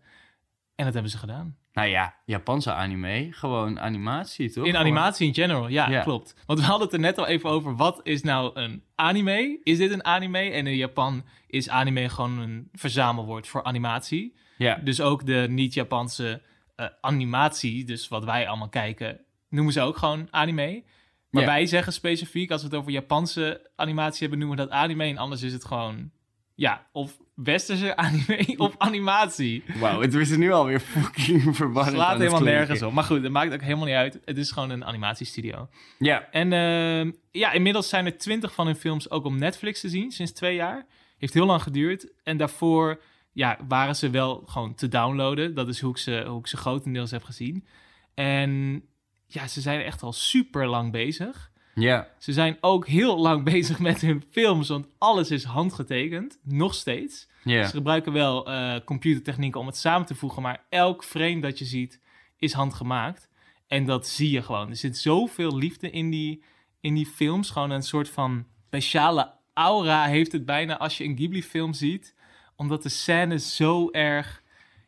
En 0.75 0.85
dat 0.85 0.93
hebben 0.93 1.11
ze 1.11 1.17
gedaan. 1.17 1.57
Nou 1.73 1.87
ja, 1.87 2.15
Japanse 2.25 2.73
anime, 2.73 3.27
gewoon 3.31 3.79
animatie, 3.79 4.51
toch? 4.51 4.65
In 4.65 4.77
animatie 4.77 5.27
in 5.27 5.33
general, 5.33 5.67
ja, 5.67 5.89
Ja. 5.89 6.01
klopt. 6.01 6.35
Want 6.45 6.59
we 6.59 6.65
hadden 6.65 6.85
het 6.85 6.93
er 6.95 6.99
net 7.01 7.17
al 7.17 7.27
even 7.27 7.49
over, 7.49 7.75
wat 7.75 7.99
is 8.03 8.21
nou 8.21 8.59
een 8.59 8.83
anime? 8.95 9.59
Is 9.63 9.77
dit 9.77 9.91
een 9.91 10.05
anime? 10.05 10.39
En 10.39 10.67
in 10.67 10.75
Japan 10.75 11.23
is 11.47 11.69
anime 11.69 12.09
gewoon 12.09 12.37
een 12.39 12.69
verzamelwoord 12.73 13.47
voor 13.47 13.63
animatie. 13.63 14.35
Ja, 14.57 14.75
Dus 14.83 15.01
ook 15.01 15.25
de 15.25 15.45
niet-Japanse 15.49 16.41
eh, 16.79 16.85
animatie, 17.01 17.85
dus 17.85 18.07
wat 18.07 18.23
wij 18.23 18.47
allemaal 18.47 18.69
kijken, 18.69 19.19
noemen 19.49 19.73
ze 19.73 19.81
ook 19.81 19.97
gewoon 19.97 20.27
anime. 20.31 20.83
Maar 21.29 21.45
wij 21.45 21.65
zeggen 21.65 21.93
specifiek, 21.93 22.51
als 22.51 22.61
we 22.61 22.67
het 22.67 22.77
over 22.77 22.91
Japanse 22.91 23.69
animatie 23.75 24.19
hebben, 24.19 24.39
noemen 24.39 24.57
we 24.57 24.63
dat 24.63 24.73
anime. 24.73 25.03
En 25.03 25.17
anders 25.17 25.41
is 25.41 25.53
het 25.53 25.65
gewoon, 25.65 26.11
ja, 26.55 26.87
of 26.91 27.17
westerse 27.35 27.95
anime 28.05 28.53
of 28.57 28.75
animatie. 28.77 29.63
wauw, 29.79 30.01
het 30.01 30.13
is 30.13 30.31
er 30.31 30.37
nu 30.37 30.51
alweer 30.51 30.79
fucking 30.79 31.55
verwarrend 31.55 31.95
Slaat 31.95 32.17
helemaal 32.17 32.41
nergens 32.41 32.81
op. 32.81 32.93
Maar 32.93 33.03
goed, 33.03 33.21
dat 33.21 33.31
maakt 33.31 33.53
ook 33.53 33.61
helemaal 33.61 33.85
niet 33.85 33.95
uit. 33.95 34.19
Het 34.25 34.37
is 34.37 34.51
gewoon 34.51 34.69
een 34.69 34.85
animatiestudio. 34.85 35.69
Ja, 35.97 36.27
En 36.31 36.53
ehm, 36.53 37.11
ja, 37.31 37.51
inmiddels 37.51 37.89
zijn 37.89 38.05
er 38.05 38.17
twintig 38.17 38.53
van 38.53 38.65
hun 38.65 38.75
films 38.75 39.09
ook 39.09 39.25
op 39.25 39.33
Netflix 39.33 39.81
te 39.81 39.89
zien, 39.89 40.11
sinds 40.11 40.31
twee 40.31 40.55
jaar. 40.55 40.85
Heeft 41.17 41.33
heel 41.33 41.45
lang 41.45 41.63
geduurd. 41.63 42.11
En 42.23 42.37
daarvoor 42.37 43.01
ja, 43.31 43.57
waren 43.67 43.95
ze 43.95 44.09
wel 44.09 44.43
gewoon 44.45 44.75
te 44.75 44.87
downloaden. 44.87 45.53
Dat 45.55 45.67
is 45.67 45.81
hoe 45.81 45.91
ik 45.91 45.97
ze, 45.97 46.23
hoe 46.27 46.39
ik 46.39 46.47
ze 46.47 46.57
grotendeels 46.57 47.11
heb 47.11 47.23
gezien. 47.23 47.65
En 48.13 48.83
ja, 49.27 49.47
ze 49.47 49.61
zijn 49.61 49.81
echt 49.81 50.01
al 50.03 50.13
super 50.13 50.67
lang 50.67 50.91
bezig. 50.91 51.51
ja, 51.75 52.07
Ze 52.19 52.33
zijn 52.33 52.57
ook 52.61 52.87
heel 52.87 53.17
lang 53.19 53.43
bezig 53.53 53.79
met 53.79 54.01
hun 54.01 54.23
films, 54.31 54.67
want 54.69 54.87
alles 54.97 55.31
is 55.31 55.43
handgetekend, 55.43 56.39
nog 56.43 56.73
steeds. 56.73 57.27
ja. 57.43 57.63
Ze 57.65 57.75
gebruiken 57.75 58.13
wel 58.13 58.47
eh, 58.49 58.75
computertechnieken 58.85 59.59
om 59.59 59.65
het 59.67 59.77
samen 59.77 60.07
te 60.07 60.15
voegen, 60.15 60.41
maar 60.41 60.65
elk 60.69 61.03
frame 61.03 61.41
dat 61.41 61.59
je 61.59 61.65
ziet 61.65 61.99
is 62.37 62.53
handgemaakt. 62.53 63.29
En 63.67 63.85
dat 63.85 64.07
zie 64.07 64.31
je 64.31 64.41
gewoon. 64.41 64.69
Er 64.69 64.75
zit 64.75 64.97
zoveel 64.97 65.57
liefde 65.57 65.89
in 65.89 66.09
die, 66.09 66.43
in 66.81 66.93
die 66.93 67.05
films. 67.05 67.49
Gewoon 67.49 67.69
een 67.69 67.83
soort 67.83 68.09
van 68.09 68.45
speciale 68.67 69.31
aura 69.53 70.05
heeft 70.05 70.31
het 70.31 70.45
bijna 70.45 70.77
als 70.77 70.97
je 70.97 71.03
een 71.03 71.15
Ghibli-film 71.15 71.73
ziet. 71.73 72.15
Omdat 72.59 72.83
de 72.83 72.89
scène 72.89 73.39
zo 73.39 73.89
erg... 73.91 74.43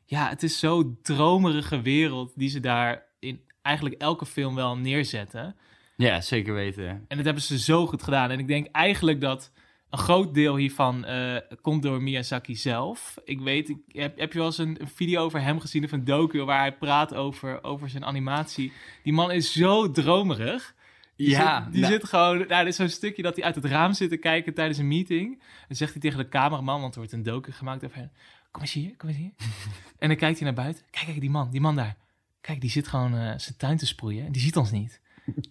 Ja, 0.05 0.29
het 0.29 0.43
is 0.43 0.59
zo'n 0.59 0.99
dromerige 1.01 1.81
wereld 1.81 2.33
die 2.35 2.49
ze 2.49 2.59
daar 2.59 3.05
in 3.19 3.41
eigenlijk 3.61 3.95
elke 3.95 4.25
film 4.25 4.55
wel 4.55 4.77
neerzetten. 4.77 5.55
Ja, 5.95 6.21
zeker 6.21 6.53
weten. 6.53 6.85
En 7.07 7.17
dat 7.17 7.25
hebben 7.25 7.43
ze 7.43 7.59
zo 7.59 7.87
goed 7.87 8.03
gedaan. 8.03 8.31
En 8.31 8.39
ik 8.39 8.47
denk 8.47 8.67
eigenlijk 8.71 9.21
dat 9.21 9.51
een 9.89 9.99
groot 9.99 10.33
deel 10.33 10.55
hiervan 10.55 11.05
eh, 11.05 11.35
komt 11.61 11.83
door 11.83 12.01
Miyazaki 12.01 12.55
zelf. 12.55 13.17
Ik 13.23 13.39
weet, 13.39 13.69
ik, 13.69 13.77
heb, 13.87 14.19
heb 14.19 14.31
je 14.31 14.37
wel 14.37 14.47
eens 14.47 14.57
een, 14.57 14.81
een 14.81 14.87
video 14.87 15.23
over 15.23 15.41
hem 15.41 15.59
gezien 15.59 15.83
of 15.83 15.91
een 15.91 16.05
docu 16.05 16.43
waar 16.43 16.59
hij 16.59 16.77
praat 16.77 17.13
over, 17.13 17.63
over 17.63 17.89
zijn 17.89 18.05
animatie? 18.05 18.73
Die 19.03 19.13
man 19.13 19.31
is 19.31 19.53
zo 19.53 19.91
dromerig. 19.91 20.75
Die 21.21 21.29
Ja, 21.29 21.63
zit, 21.63 21.71
die 21.73 21.81
nou- 21.81 21.93
zit 21.93 22.03
gewoon... 22.03 22.37
Nou, 22.37 22.51
er 22.53 22.67
is 22.67 22.75
zo'n 22.75 22.89
stukje 22.89 23.21
dat 23.21 23.35
hij 23.35 23.43
uit 23.45 23.55
het 23.55 23.65
raam 23.65 23.93
zit 23.93 24.09
te 24.09 24.17
kijken 24.17 24.53
tijdens 24.53 24.77
een 24.77 24.87
meeting. 24.87 25.41
Dan 25.67 25.77
zegt 25.77 25.91
hij 25.91 26.01
tegen 26.01 26.17
de 26.17 26.29
cameraman, 26.29 26.81
want 26.81 26.93
er 26.93 26.99
wordt 26.99 27.13
een 27.15 27.23
docu 27.23 27.51
gemaakt 27.51 27.85
over 27.85 27.97
hem. 27.97 28.11
Kom 28.51 28.61
eens 28.61 28.73
hier, 28.73 28.95
kom 28.97 29.09
eens 29.09 29.17
hier. 29.17 29.31
en 29.99 30.07
dan 30.07 30.17
kijkt 30.17 30.39
hij 30.39 30.45
naar 30.47 30.63
buiten. 30.63 30.83
Kijk, 30.91 31.05
kijk, 31.05 31.19
die 31.19 31.29
man, 31.29 31.49
die 31.51 31.61
man 31.61 31.75
daar. 31.75 31.95
Kijk, 32.41 32.61
die 32.61 32.69
zit 32.69 32.87
gewoon 32.87 33.13
eh, 33.13 33.33
zijn 33.37 33.57
tuin 33.57 33.77
te 33.77 33.85
sproeien. 33.85 34.25
En 34.25 34.31
die 34.31 34.41
ziet 34.41 34.57
ons 34.57 34.71
niet. 34.71 35.01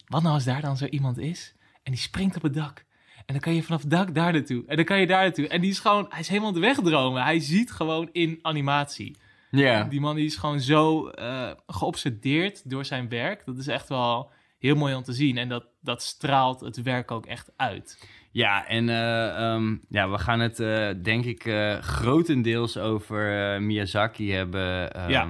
Wat 0.07 0.23
nou 0.23 0.35
als 0.35 0.45
daar 0.45 0.61
dan 0.61 0.77
zo 0.77 0.85
iemand 0.87 1.19
is 1.19 1.55
en 1.83 1.93
die 1.93 2.01
springt 2.01 2.37
op 2.37 2.43
het 2.43 2.55
dak? 2.55 2.85
En 3.27 3.37
dan 3.37 3.41
kan 3.41 3.55
je 3.55 3.63
vanaf 3.63 3.81
het 3.81 3.91
dak 3.91 4.15
daar 4.15 4.33
naartoe. 4.33 4.65
En 4.67 4.77
dan 4.77 4.85
kan 4.85 5.01
je 5.01 5.07
daar 5.07 5.23
naartoe. 5.23 5.49
En 5.49 5.61
die 5.61 5.71
is 5.71 5.79
gewoon, 5.79 6.07
hij 6.09 6.21
is 6.21 6.29
helemaal 6.29 6.51
het 6.53 6.59
wegdromen. 6.61 7.23
Hij 7.23 7.41
ziet 7.41 7.71
gewoon 7.73 8.09
in 8.13 8.39
animatie. 8.43 9.17
Ja, 9.51 9.85
Die 9.85 10.01
man 10.01 10.15
die 10.17 10.25
is 10.25 10.37
gewoon 10.37 10.61
zo 10.61 11.09
eh, 11.09 11.51
geobsedeerd 11.67 12.71
door 12.71 12.85
zijn 12.85 13.09
werk. 13.09 13.43
Dat 13.45 13.59
is 13.59 13.67
echt 13.67 13.89
wel 13.89 14.31
heel 14.61 14.75
mooi 14.77 14.95
om 14.95 15.03
te 15.03 15.13
zien. 15.13 15.39
En 15.39 15.49
dat, 15.49 15.65
dat 15.81 16.03
straalt 16.03 16.61
het 16.61 16.83
werk 16.83 17.11
ook 17.11 17.27
echt 17.27 17.53
uit. 17.57 18.09
ja 18.31 18.67
en 18.67 18.89
eh, 18.89 19.53
ehm, 19.53 19.77
ja, 19.89 20.11
we 20.11 20.19
gaan 20.19 20.41
het 20.41 20.61
eh, 20.61 20.91
denk 21.03 21.25
ik 21.25 21.45
eh, 21.45 21.79
grotendeels 21.79 22.77
over 22.79 23.23
Miyazaki 23.63 24.33
hebben 24.33 24.93
ehm, 24.93 25.11
Ja. 25.11 25.29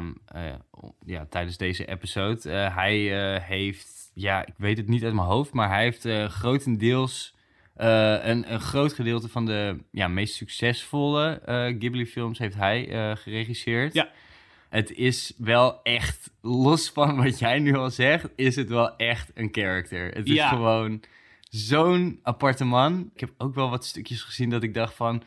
ja, 1.06 1.26
tijdens 1.30 1.56
deze 1.56 1.84
episode. 1.84 2.50
Hij 2.50 2.98
heeft, 3.42 4.10
ja, 4.14 4.46
ik 4.46 4.54
weet 4.56 4.76
het 4.76 4.88
niet 4.88 5.04
uit 5.04 5.14
mijn 5.14 5.26
hoofd, 5.26 5.52
maar 5.52 5.68
hij 5.68 5.82
heeft 5.82 6.32
grotendeels 6.32 7.34
een, 7.74 8.52
een 8.52 8.60
groot 8.60 8.92
gedeelte 8.92 9.28
van 9.28 9.46
de 9.46 9.78
ja, 9.90 10.08
meest 10.08 10.34
succesvolle 10.34 11.40
Ghibli-films 11.78 12.38
heeft 12.38 12.56
hij 12.56 13.16
geregisseerd. 13.16 13.94
Ja. 13.94 14.08
Het 14.70 14.92
is 14.92 15.32
wel 15.38 15.82
echt, 15.82 16.30
los 16.40 16.90
van 16.90 17.16
wat 17.16 17.38
jij 17.38 17.58
nu 17.58 17.74
al 17.76 17.90
zegt, 17.90 18.28
is 18.36 18.56
het 18.56 18.68
wel 18.68 18.96
echt 18.96 19.30
een 19.34 19.48
character. 19.52 20.08
Het 20.14 20.26
is 20.26 20.34
Ja. 20.34 20.48
gewoon 20.48 21.00
zo'n 21.48 22.18
aparte 22.22 22.64
man. 22.64 23.10
Ik 23.14 23.20
heb 23.20 23.30
ook 23.38 23.54
wel 23.54 23.70
wat 23.70 23.84
stukjes 23.84 24.22
gezien 24.22 24.50
dat 24.50 24.62
ik 24.62 24.74
dacht 24.74 24.94
van... 24.94 25.22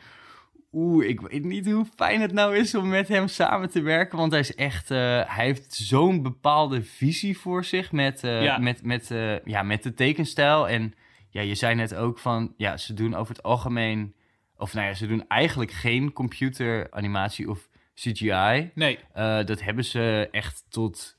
Oeh, 0.72 1.08
ik 1.08 1.20
weet 1.20 1.44
niet 1.44 1.70
hoe 1.70 1.86
fijn 1.96 2.20
het 2.20 2.32
nou 2.32 2.56
is 2.56 2.74
om 2.74 2.88
met 2.88 3.08
hem 3.08 3.28
samen 3.28 3.70
te 3.70 3.80
werken. 3.82 4.18
Want 4.18 4.30
hij 4.32 4.40
is 4.40 4.54
echt... 4.54 4.90
eh, 4.90 4.98
hij 5.26 5.44
heeft 5.44 5.74
zo'n 5.74 6.22
bepaalde 6.22 6.82
visie 6.82 7.38
voor 7.38 7.64
zich 7.64 7.92
met, 7.92 8.24
eh, 8.24 8.42
Ja. 8.42 8.58
met, 8.58 8.82
met, 8.82 9.10
eh, 9.10 9.44
ja, 9.44 9.62
met 9.62 9.82
de 9.82 9.94
tekenstijl. 9.94 10.68
En 10.68 10.94
ja, 11.30 11.40
je 11.40 11.54
zei 11.54 11.74
net 11.74 11.94
ook 11.94 12.18
van, 12.18 12.54
ja, 12.56 12.76
ze 12.76 12.94
doen 12.94 13.14
over 13.14 13.34
het 13.34 13.42
algemeen, 13.42 14.14
of 14.56 14.74
nou 14.74 14.86
ja, 14.86 14.94
ze 14.94 15.06
doen 15.06 15.24
eigenlijk 15.28 15.70
geen 15.70 16.12
computeranimatie 16.12 17.50
of 17.50 17.68
CGI. 17.94 18.70
Nee, 18.74 18.98
Eh, 19.12 19.44
dat 19.44 19.60
hebben 19.62 19.84
ze 19.84 20.28
echt 20.30 20.64
tot. 20.68 21.16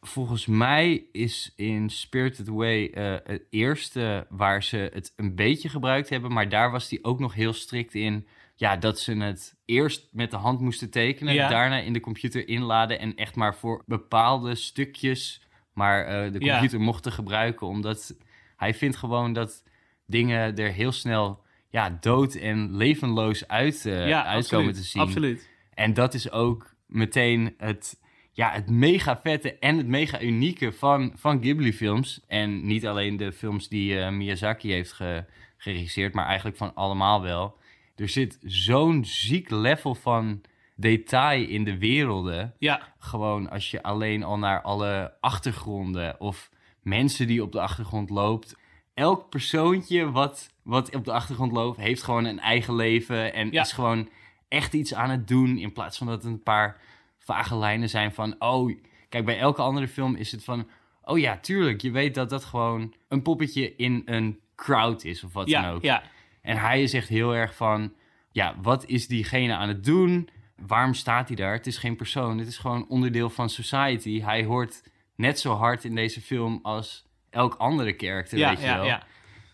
Volgens 0.00 0.46
mij 0.46 1.04
is 1.12 1.52
in 1.56 1.90
Spirited 1.90 2.48
Away 2.48 2.86
eh, 2.86 3.14
het 3.24 3.42
eerste 3.50 4.26
waar 4.28 4.62
ze 4.62 4.90
het 4.92 5.12
een 5.16 5.34
beetje 5.34 5.68
gebruikt 5.68 6.08
hebben. 6.08 6.32
Maar 6.32 6.48
daar 6.48 6.70
was 6.70 6.88
die 6.88 7.04
ook 7.04 7.18
nog 7.18 7.34
heel 7.34 7.52
strikt 7.52 7.94
in. 7.94 8.26
Ja, 8.56 8.76
dat 8.76 9.00
ze 9.00 9.16
het 9.16 9.54
eerst 9.64 10.08
met 10.12 10.30
de 10.30 10.36
hand 10.36 10.60
moesten 10.60 10.90
tekenen. 10.90 11.34
Ja. 11.34 11.48
Daarna 11.48 11.78
in 11.78 11.92
de 11.92 12.00
computer 12.00 12.48
inladen. 12.48 12.98
En 12.98 13.14
echt 13.14 13.36
maar 13.36 13.54
voor 13.54 13.82
bepaalde 13.86 14.54
stukjes. 14.54 15.42
Maar 15.72 16.04
eh, 16.06 16.32
de 16.32 16.40
Ja. 16.44 16.52
computer 16.52 16.80
mochten 16.80 17.12
gebruiken. 17.12 17.66
Omdat 17.66 18.14
hij 18.56 18.74
vindt 18.74 18.96
gewoon 18.96 19.32
dat 19.32 19.62
dingen 20.06 20.56
er 20.56 20.72
heel 20.72 20.92
snel 20.92 21.42
ja, 21.68 21.98
dood 22.00 22.34
en 22.34 22.76
levenloos 22.76 23.48
uit, 23.48 23.82
ja, 23.84 24.24
uitkomen 24.24 24.36
absoluut, 24.36 24.74
te 24.74 24.82
zien. 24.82 25.02
Absoluut. 25.02 25.50
En 25.74 25.94
dat 25.94 26.14
is 26.14 26.30
ook 26.30 26.74
meteen 26.86 27.54
het, 27.58 28.00
ja, 28.32 28.50
het 28.52 28.70
mega 28.70 29.20
vette 29.22 29.58
en 29.58 29.76
het 29.76 29.86
mega 29.86 30.20
unieke 30.20 30.72
van, 30.72 31.12
van 31.14 31.40
Ghibli-films. 31.42 32.20
En 32.26 32.66
niet 32.66 32.86
alleen 32.86 33.16
de 33.16 33.32
films 33.32 33.68
die 33.68 33.98
eh, 34.00 34.10
Miyazaki 34.10 34.72
heeft 34.72 34.92
ge- 34.92 35.24
geregisseerd, 35.56 36.14
maar 36.14 36.26
eigenlijk 36.26 36.56
van 36.56 36.74
allemaal 36.74 37.22
wel. 37.22 37.56
Er 37.96 38.08
zit 38.08 38.38
zo'n 38.42 39.04
ziek 39.04 39.50
level 39.50 39.94
van 39.94 40.40
detail 40.76 41.48
in 41.48 41.64
de 41.64 41.78
werelden. 41.78 42.54
Ja, 42.58 42.94
Gewoon 42.98 43.50
als 43.50 43.70
je 43.70 43.82
alleen 43.82 44.22
al 44.22 44.38
naar 44.38 44.62
alle 44.62 45.12
achtergronden 45.20 46.20
of 46.20 46.50
mensen 46.82 47.26
die 47.26 47.42
op 47.42 47.52
de 47.52 47.60
achtergrond 47.60 48.10
loopt. 48.10 48.56
Elk 48.94 49.28
persoontje 49.30 50.10
wat, 50.10 50.50
wat 50.62 50.94
op 50.94 51.04
de 51.04 51.12
achtergrond 51.12 51.52
loopt, 51.52 51.78
heeft 51.78 52.02
gewoon 52.02 52.24
een 52.24 52.40
eigen 52.40 52.74
leven 52.74 53.34
en 53.34 53.50
Ja. 53.50 53.62
is 53.62 53.72
gewoon 53.72 54.08
echt 54.54 54.74
iets 54.74 54.94
aan 54.94 55.10
het 55.10 55.28
doen. 55.28 55.58
In 55.58 55.72
plaats 55.72 55.98
van 55.98 56.06
dat 56.06 56.22
het 56.22 56.32
een 56.32 56.42
paar 56.42 56.80
vage 57.18 57.56
lijnen 57.56 57.88
zijn 57.88 58.12
van, 58.12 58.34
oh, 58.38 58.72
kijk, 59.08 59.24
bij 59.24 59.38
elke 59.38 59.62
andere 59.62 59.88
film 59.88 60.14
is 60.14 60.32
het 60.32 60.44
van, 60.44 60.68
oh 61.02 61.18
ja, 61.18 61.36
tuurlijk, 61.38 61.80
je 61.80 61.90
weet 61.90 62.14
dat 62.14 62.30
dat 62.30 62.44
gewoon 62.44 62.94
een 63.08 63.22
poppetje 63.22 63.76
in 63.76 64.02
een 64.04 64.38
crowd 64.56 65.04
is 65.04 65.24
of 65.24 65.32
wat 65.32 65.48
dan 65.48 65.62
ja, 65.62 65.70
ook. 65.70 65.82
ja. 65.82 66.02
En 66.42 66.56
hij 66.56 66.82
is 66.82 66.92
echt 66.94 67.08
heel 67.08 67.34
erg 67.34 67.56
van, 67.56 67.92
ja, 68.30 68.54
wat 68.62 68.86
is 68.86 69.06
diegene 69.06 69.54
aan 69.54 69.68
het 69.68 69.84
doen? 69.84 70.28
Waarom 70.66 70.94
staat 70.94 71.28
hij 71.28 71.36
daar? 71.36 71.52
Het 71.52 71.66
is 71.66 71.78
geen 71.78 71.96
persoon, 71.96 72.38
het 72.38 72.48
is 72.48 72.58
gewoon 72.58 72.88
onderdeel 72.88 73.30
van 73.30 73.50
society. 73.50 74.22
Hij 74.22 74.44
hoort 74.44 74.82
net 75.16 75.40
zo 75.40 75.52
hard 75.54 75.84
in 75.84 75.94
deze 75.94 76.20
film 76.20 76.58
als 76.62 77.06
elk 77.30 77.54
andere 77.54 77.92
karakter, 77.92 78.38
Ja, 78.38 78.48
weet 78.48 78.60
je 78.60 78.66
ja, 78.66 78.76
wel. 78.76 78.84
ja. 78.86 79.02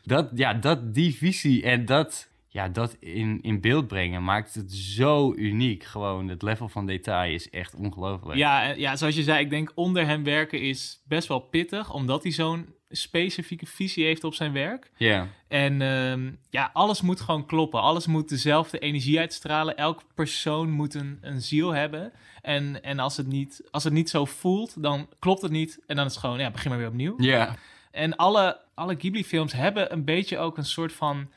Dat, 0.03 0.31
ja, 0.35 0.55
dat, 0.55 0.95
die 0.95 1.17
visie 1.17 1.63
en 1.63 1.85
dat, 1.85 2.30
ja, 2.53 2.69
dat 2.69 2.97
in, 3.01 3.39
in 3.43 3.61
beeld 3.61 3.87
brengen 3.87 4.25
maakt 4.25 4.55
het 4.55 4.73
zo 4.73 5.35
uniek. 5.37 5.85
Gewoon, 5.85 6.29
het 6.29 6.43
level 6.43 6.69
van 6.69 6.87
detail 6.87 7.33
is 7.33 7.51
echt 7.51 7.75
ongelooflijk. 7.75 8.39
Ja, 8.39 8.71
eh, 8.71 8.79
ja, 8.79 8.97
zoals 8.97 9.15
je 9.15 9.23
zei, 9.23 9.45
ik 9.45 9.51
denk 9.51 9.73
onder 9.75 10.07
hem 10.07 10.25
werken 10.25 10.61
is 10.61 11.03
best 11.05 11.29
wel 11.29 11.41
pittig, 11.41 11.93
omdat 11.93 12.23
hij 12.23 12.33
zo'n 12.33 12.75
specifieke 12.91 13.67
visie 13.67 14.05
heeft 14.05 14.25
op 14.25 14.35
zijn 14.35 14.53
werk. 14.53 14.91
Ja, 14.97 15.29
En 15.49 15.83
ehm, 15.83 16.31
ja, 16.51 16.71
alles 16.73 17.01
moet 17.01 17.21
gewoon 17.21 17.47
kloppen. 17.47 17.81
Alles 17.81 18.07
moet 18.07 18.29
dezelfde 18.29 18.79
energie 18.79 19.19
uitstralen. 19.19 19.77
Elk 19.77 20.03
persoon 20.15 20.71
moet 20.71 20.95
een, 20.95 21.19
een 21.21 21.41
ziel 21.41 21.71
hebben. 21.71 22.13
En, 22.43 22.83
en 22.83 22.99
als, 22.99 23.17
het 23.17 23.27
niet, 23.27 23.63
als 23.71 23.85
het 23.85 23.93
niet 23.93 24.11
zo 24.11 24.25
voelt, 24.25 24.83
dan 24.83 25.09
klopt 25.19 25.43
het 25.43 25.51
niet. 25.51 25.79
En 25.87 25.97
dan 25.97 26.07
is 26.07 26.13
het 26.13 26.21
gewoon, 26.21 26.39
ja, 26.39 26.51
begin 26.51 26.71
maar 26.71 26.79
weer 26.79 26.89
opnieuw. 26.89 27.15
ja, 27.19 27.57
En 27.91 28.17
alle, 28.17 28.61
alle 28.75 28.95
Ghibli-films 28.99 29.53
hebben 29.53 29.93
een 29.93 30.05
beetje 30.05 30.39
ook 30.39 30.57
een 30.57 30.65
soort 30.65 30.93
van... 30.93 31.29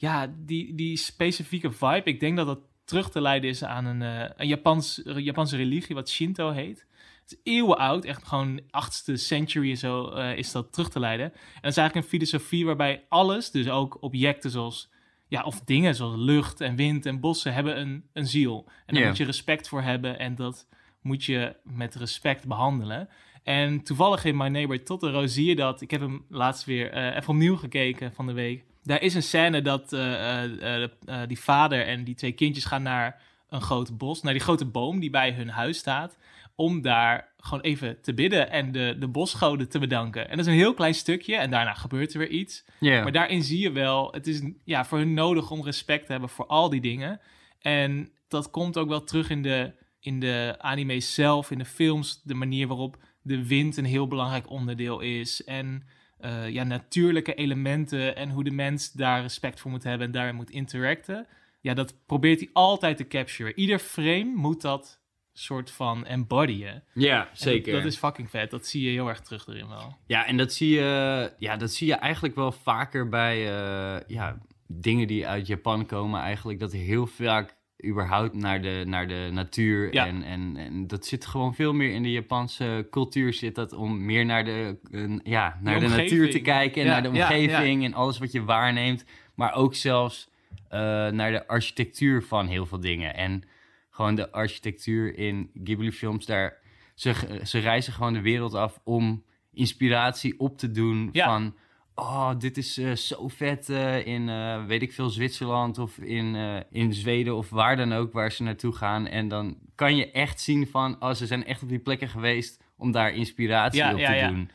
Ja, 0.00 0.34
die, 0.38 0.74
die 0.74 0.96
specifieke 0.96 1.70
vibe. 1.70 2.02
Ik 2.04 2.20
denk 2.20 2.36
dat 2.36 2.46
dat 2.46 2.60
terug 2.84 3.10
te 3.10 3.20
leiden 3.20 3.50
is 3.50 3.64
aan 3.64 3.84
een, 3.84 4.02
eh, 4.02 4.30
een 4.36 4.46
Japans, 4.46 5.02
Japanse 5.04 5.56
religie, 5.56 5.94
wat 5.94 6.08
Shinto 6.08 6.50
heet. 6.50 6.86
Het 7.22 7.32
is 7.32 7.52
eeuwen 7.52 7.78
oud, 7.78 8.04
echt 8.04 8.26
gewoon 8.26 8.60
8e 8.70 9.14
century 9.14 9.70
en 9.70 9.76
zo 9.76 10.08
eh, 10.08 10.36
is 10.36 10.52
dat 10.52 10.72
terug 10.72 10.90
te 10.90 11.00
leiden. 11.00 11.26
En 11.26 11.60
dat 11.60 11.70
is 11.70 11.76
eigenlijk 11.76 11.94
een 11.94 12.18
filosofie 12.18 12.66
waarbij 12.66 13.04
alles, 13.08 13.50
dus 13.50 13.68
ook 13.68 14.02
objecten 14.02 14.50
zoals... 14.50 14.90
Ja, 15.28 15.42
of 15.42 15.60
dingen 15.60 15.94
zoals 15.94 16.14
lucht 16.16 16.60
en 16.60 16.76
wind 16.76 17.06
en 17.06 17.20
bossen 17.20 17.54
hebben 17.54 17.80
een, 17.80 18.04
een 18.12 18.26
ziel. 18.26 18.68
En 18.86 18.94
daar 18.94 19.06
moet 19.06 19.16
je 19.16 19.24
respect 19.24 19.68
voor 19.68 19.82
hebben 19.82 20.18
en 20.18 20.34
dat 20.34 20.68
moet 21.02 21.24
je 21.24 21.56
met 21.64 21.94
respect 21.94 22.46
behandelen. 22.46 23.08
En 23.42 23.82
toevallig 23.82 24.24
in 24.24 24.36
My 24.36 24.48
Neighbor 24.48 24.82
Totoro 24.82 25.26
zie 25.26 25.46
je 25.46 25.56
dat. 25.56 25.80
Ik 25.80 25.90
heb 25.90 26.00
hem 26.00 26.24
laatst 26.28 26.64
weer 26.64 26.90
eh, 26.90 27.16
even 27.16 27.28
opnieuw 27.28 27.56
gekeken 27.56 28.12
van 28.12 28.26
de 28.26 28.32
week. 28.32 28.64
Daar 28.82 29.02
is 29.02 29.14
een 29.14 29.22
scène 29.22 29.62
dat 29.62 29.92
eh, 29.92 30.44
eh, 30.44 30.82
eh, 30.82 31.28
die 31.28 31.40
vader 31.40 31.86
en 31.86 32.04
die 32.04 32.14
twee 32.14 32.32
kindjes 32.32 32.64
gaan 32.64 32.82
naar 32.82 33.22
een 33.48 33.60
groot 33.60 33.98
bos. 33.98 34.22
Naar 34.22 34.32
die 34.32 34.42
grote 34.42 34.64
boom 34.64 35.00
die 35.00 35.10
bij 35.10 35.32
hun 35.32 35.48
huis 35.48 35.78
staat. 35.78 36.16
Om 36.54 36.82
daar 36.82 37.28
gewoon 37.38 37.64
even 37.64 38.00
te 38.00 38.14
bidden 38.14 38.50
en 38.50 38.72
de, 38.72 38.96
de 38.98 39.08
bosgoden 39.08 39.68
te 39.68 39.78
bedanken. 39.78 40.24
En 40.28 40.36
dat 40.36 40.46
is 40.46 40.52
een 40.52 40.58
heel 40.58 40.74
klein 40.74 40.94
stukje 40.94 41.36
en 41.36 41.50
daarna 41.50 41.74
gebeurt 41.74 42.12
er 42.12 42.18
weer 42.18 42.28
iets. 42.28 42.64
Maar 42.80 43.12
daarin 43.12 43.42
zie 43.42 43.60
je 43.60 43.72
wel, 43.72 44.12
het 44.12 44.26
is 44.26 44.42
ja, 44.64 44.84
voor 44.84 44.98
hun 44.98 45.14
nodig 45.14 45.50
om 45.50 45.64
respect 45.64 46.06
te 46.06 46.12
hebben 46.12 46.30
voor 46.30 46.46
al 46.46 46.70
die 46.70 46.80
dingen. 46.80 47.20
En 47.60 48.10
dat 48.28 48.50
komt 48.50 48.78
ook 48.78 48.88
wel 48.88 49.04
terug 49.04 49.30
in 49.30 49.42
de, 49.42 49.72
in 50.00 50.20
de 50.20 50.54
anime 50.58 51.00
zelf, 51.00 51.50
in 51.50 51.58
de 51.58 51.64
films, 51.64 52.20
de 52.24 52.34
manier 52.34 52.66
waarop 52.66 52.96
de 53.22 53.46
wind 53.46 53.76
een 53.76 53.84
heel 53.84 54.06
belangrijk 54.06 54.50
onderdeel 54.50 55.00
is. 55.00 55.44
En 55.44 55.82
eh, 56.20 56.48
ja, 56.48 56.64
natuurlijke 56.64 57.34
elementen 57.34 58.16
en 58.16 58.30
hoe 58.30 58.44
de 58.44 58.50
mens 58.50 58.92
daar 58.92 59.22
respect 59.22 59.60
voor 59.60 59.70
moet 59.70 59.82
hebben 59.82 60.06
en 60.06 60.12
daarin 60.12 60.34
moet 60.34 60.50
interacten. 60.50 61.26
Ja, 61.60 61.74
dat 61.74 61.94
probeert 62.06 62.40
hij 62.40 62.50
altijd 62.52 62.96
te 62.96 63.06
capturen. 63.06 63.58
Ieder 63.58 63.78
frame 63.78 64.32
moet 64.34 64.60
dat 64.60 65.00
soort 65.32 65.70
van 65.70 66.06
embodyen. 66.06 66.84
ja, 66.94 67.28
zeker. 67.32 67.72
Dat, 67.72 67.82
dat 67.82 67.92
is 67.92 67.98
fucking 67.98 68.30
vet. 68.30 68.50
Dat 68.50 68.66
zie 68.66 68.82
je 68.82 68.90
heel 68.90 69.08
erg 69.08 69.20
terug 69.20 69.46
erin 69.46 69.68
wel. 69.68 69.96
Ja, 70.06 70.26
en 70.26 70.36
dat 70.36 70.52
zie 70.52 70.70
je, 70.70 71.32
ja, 71.38 71.56
dat 71.56 71.70
zie 71.70 71.86
je 71.86 71.94
eigenlijk 71.94 72.34
wel 72.34 72.52
vaker 72.52 73.08
bij 73.08 73.36
eh, 73.36 74.00
ja, 74.06 74.38
dingen 74.66 75.06
die 75.06 75.26
uit 75.26 75.46
Japan 75.46 75.86
komen. 75.86 76.20
Eigenlijk 76.20 76.58
dat 76.58 76.72
er 76.72 76.78
heel 76.78 77.06
vaak 77.06 77.56
überhaupt 77.84 78.34
naar 78.34 78.62
de, 78.62 78.82
naar 78.86 79.08
de 79.08 79.28
natuur. 79.32 79.94
Ja. 79.94 80.06
En, 80.06 80.22
en, 80.22 80.56
en 80.56 80.86
dat 80.86 81.06
zit 81.06 81.26
gewoon 81.26 81.54
veel 81.54 81.72
meer 81.72 81.92
in 81.92 82.02
de 82.02 82.10
Japanse 82.10 82.86
cultuur. 82.90 83.32
Zit 83.32 83.54
dat 83.54 83.72
om 83.72 84.04
meer 84.04 84.24
naar 84.24 84.44
de, 84.44 84.78
ja, 85.22 85.58
naar 85.62 85.80
de, 85.80 85.88
natuur 85.88 86.30
te 86.30 86.40
kijken. 86.40 86.82
En 86.82 86.86
Ja, 86.86 86.92
naar 86.92 87.02
de 87.02 87.18
ja, 87.18 87.24
omgeving 87.24 87.84
en 87.84 87.94
alles 87.94 88.18
wat 88.18 88.32
je 88.32 88.44
waarneemt. 88.44 89.04
Maar 89.34 89.54
ook 89.54 89.74
zelfs 89.74 90.30
eh, 90.68 90.78
naar 91.08 91.30
de 91.30 91.46
architectuur 91.46 92.22
van 92.22 92.46
heel 92.46 92.66
veel 92.66 92.80
dingen. 92.80 93.14
En 93.14 93.42
gewoon 93.90 94.14
de 94.14 94.32
architectuur 94.32 95.18
in 95.18 95.50
Ghibli-films, 95.64 96.26
daar, 96.26 96.58
ze, 96.94 97.40
ze 97.44 97.58
reizen 97.58 97.92
gewoon 97.92 98.12
de 98.12 98.20
wereld 98.20 98.54
af 98.54 98.80
om 98.84 99.24
inspiratie 99.52 100.38
op 100.38 100.58
te 100.58 100.70
doen 100.70 101.10
van... 101.12 101.54
Oh, 102.00 102.30
dit 102.38 102.56
is 102.56 102.78
eh, 102.78 102.92
zo 102.92 103.28
vet 103.28 103.68
eh, 103.68 104.06
in, 104.06 104.28
eh, 104.28 104.64
weet 104.64 104.82
ik 104.82 104.92
veel, 104.92 105.10
Zwitserland 105.10 105.78
of 105.78 105.98
in, 105.98 106.34
in 106.70 106.92
Zweden 106.92 107.36
of 107.36 107.50
waar 107.50 107.76
dan 107.76 107.92
ook 107.92 108.12
waar 108.12 108.32
ze 108.32 108.42
naartoe 108.42 108.72
gaan. 108.72 109.06
En 109.06 109.28
dan 109.28 109.56
kan 109.74 109.96
je 109.96 110.10
echt 110.10 110.40
zien 110.40 110.66
van, 110.66 110.96
oh, 111.00 111.12
ze 111.12 111.26
zijn 111.26 111.44
echt 111.44 111.62
op 111.62 111.68
die 111.68 111.78
plekken 111.78 112.08
geweest 112.08 112.62
om 112.76 112.92
daar 112.92 113.12
inspiratie 113.14 113.80
Ja, 113.80 113.92
op 113.92 113.98
ja, 113.98 114.10
te 114.10 114.16
ja. 114.16 114.28
doen. 114.28 114.50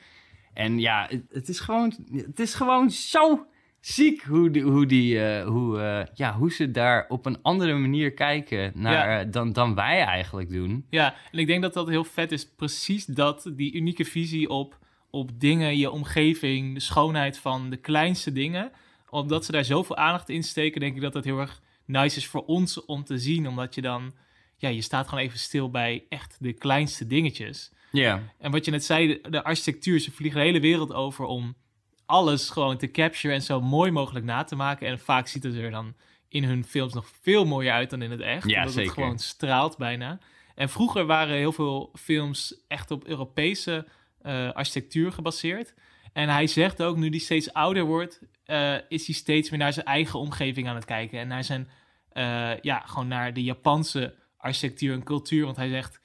En 0.53 0.79
ja, 0.79 1.07
het, 1.09 1.23
het 1.29 1.49
is 1.49 1.59
gewoon, 1.59 1.93
het 2.11 2.39
is 2.39 2.53
gewoon 2.53 2.91
zo 2.91 3.47
ziek 3.79 4.23
hoe, 4.23 4.51
die, 4.51 4.63
hoe, 4.63 4.85
die, 4.85 5.41
hoe, 5.41 6.07
ja, 6.13 6.33
hoe 6.33 6.51
ze 6.51 6.71
daar 6.71 7.05
op 7.07 7.25
een 7.25 7.41
andere 7.41 7.73
manier 7.73 8.13
kijken 8.13 8.71
naar, 8.75 9.31
dan, 9.31 9.53
dan 9.53 9.75
wij 9.75 10.01
eigenlijk 10.01 10.49
doen. 10.49 10.85
Ja, 10.89 11.15
en 11.31 11.39
ik 11.39 11.47
denk 11.47 11.61
dat 11.61 11.73
dat 11.73 11.87
heel 11.87 12.03
vet 12.03 12.31
is. 12.31 12.49
Precies 12.49 13.05
dat, 13.05 13.51
die 13.55 13.73
unieke 13.73 14.05
visie 14.05 14.49
op, 14.49 14.77
op 15.15 15.39
dingen, 15.39 15.77
je 15.77 15.91
omgeving, 15.91 16.73
de 16.73 16.79
schoonheid 16.79 17.37
van 17.37 17.69
de 17.69 17.77
kleinste 17.77 18.31
dingen. 18.31 18.71
Omdat 19.09 19.45
ze 19.45 19.51
daar 19.51 19.65
zoveel 19.65 19.97
aandacht 19.97 20.29
in 20.29 20.43
steken, 20.43 20.79
denk 20.79 20.95
ik 20.95 21.01
dat 21.01 21.13
dat 21.13 21.23
heel 21.23 21.39
erg 21.39 21.61
nice 21.85 22.17
is 22.17 22.27
voor 22.27 22.45
ons 22.45 22.85
om 22.85 23.03
te 23.03 23.17
zien. 23.17 23.47
Omdat 23.47 23.75
je 23.75 23.81
dan, 23.81 24.13
ja, 24.57 24.69
je 24.69 24.81
staat 24.81 25.07
gewoon 25.07 25.23
even 25.23 25.39
stil 25.39 25.69
bij 25.69 26.05
echt 26.09 26.37
de 26.39 26.53
kleinste 26.53 27.07
dingetjes. 27.07 27.71
Ja, 27.91 28.33
En 28.39 28.51
wat 28.51 28.65
je 28.65 28.71
net 28.71 28.85
zei, 28.85 29.07
de, 29.07 29.29
de 29.29 29.43
architectuur, 29.43 29.99
ze 29.99 30.11
vliegen 30.11 30.39
de 30.39 30.45
hele 30.45 30.59
wereld 30.59 30.93
over 30.93 31.25
om 31.25 31.55
alles 32.05 32.49
gewoon 32.49 32.77
te 32.77 32.91
capturen 32.91 33.35
en 33.35 33.43
zo 33.43 33.61
mooi 33.61 33.91
mogelijk 33.91 34.25
na 34.25 34.43
te 34.43 34.55
maken. 34.55 34.87
En 34.87 34.99
vaak 34.99 35.27
ziet 35.27 35.43
het 35.43 35.55
er 35.55 35.71
dan 35.71 35.93
in 36.29 36.43
hun 36.43 36.65
films 36.65 36.93
nog 36.93 37.11
veel 37.21 37.45
mooier 37.45 37.73
uit 37.73 37.89
dan 37.89 38.01
in 38.01 38.11
het 38.11 38.21
echt. 38.21 38.49
Ja, 38.49 38.57
omdat 38.57 38.73
zeker. 38.73 38.89
het 38.89 38.99
gewoon 38.99 39.19
straalt 39.19 39.77
bijna. 39.77 40.19
En 40.55 40.69
vroeger 40.69 41.05
waren 41.05 41.35
heel 41.35 41.51
veel 41.51 41.91
films 41.93 42.55
echt 42.67 42.91
op 42.91 43.05
Europese 43.05 43.85
eh, 44.25 44.51
architectuur 44.51 45.11
gebaseerd. 45.11 45.73
En 46.13 46.29
hij 46.29 46.47
zegt 46.47 46.81
ook, 46.81 46.97
nu 46.97 47.09
hij 47.09 47.19
steeds 47.19 47.53
ouder 47.53 47.83
wordt, 47.83 48.21
eh, 48.45 48.75
is 48.87 49.05
hij 49.05 49.15
steeds 49.15 49.49
meer 49.49 49.59
naar 49.59 49.73
zijn 49.73 49.85
eigen 49.85 50.19
omgeving 50.19 50.67
aan 50.67 50.75
het 50.75 50.85
kijken. 50.85 51.19
En 51.19 51.27
naar 51.27 51.43
zijn, 51.43 51.67
eh, 52.09 52.59
ja, 52.61 52.79
gewoon 52.85 53.07
naar 53.07 53.33
de 53.33 53.43
Japanse 53.43 54.15
architectuur 54.37 54.93
en 54.93 55.03
cultuur. 55.03 55.45
Want 55.45 55.57
hij 55.57 55.69
zegt, 55.69 56.01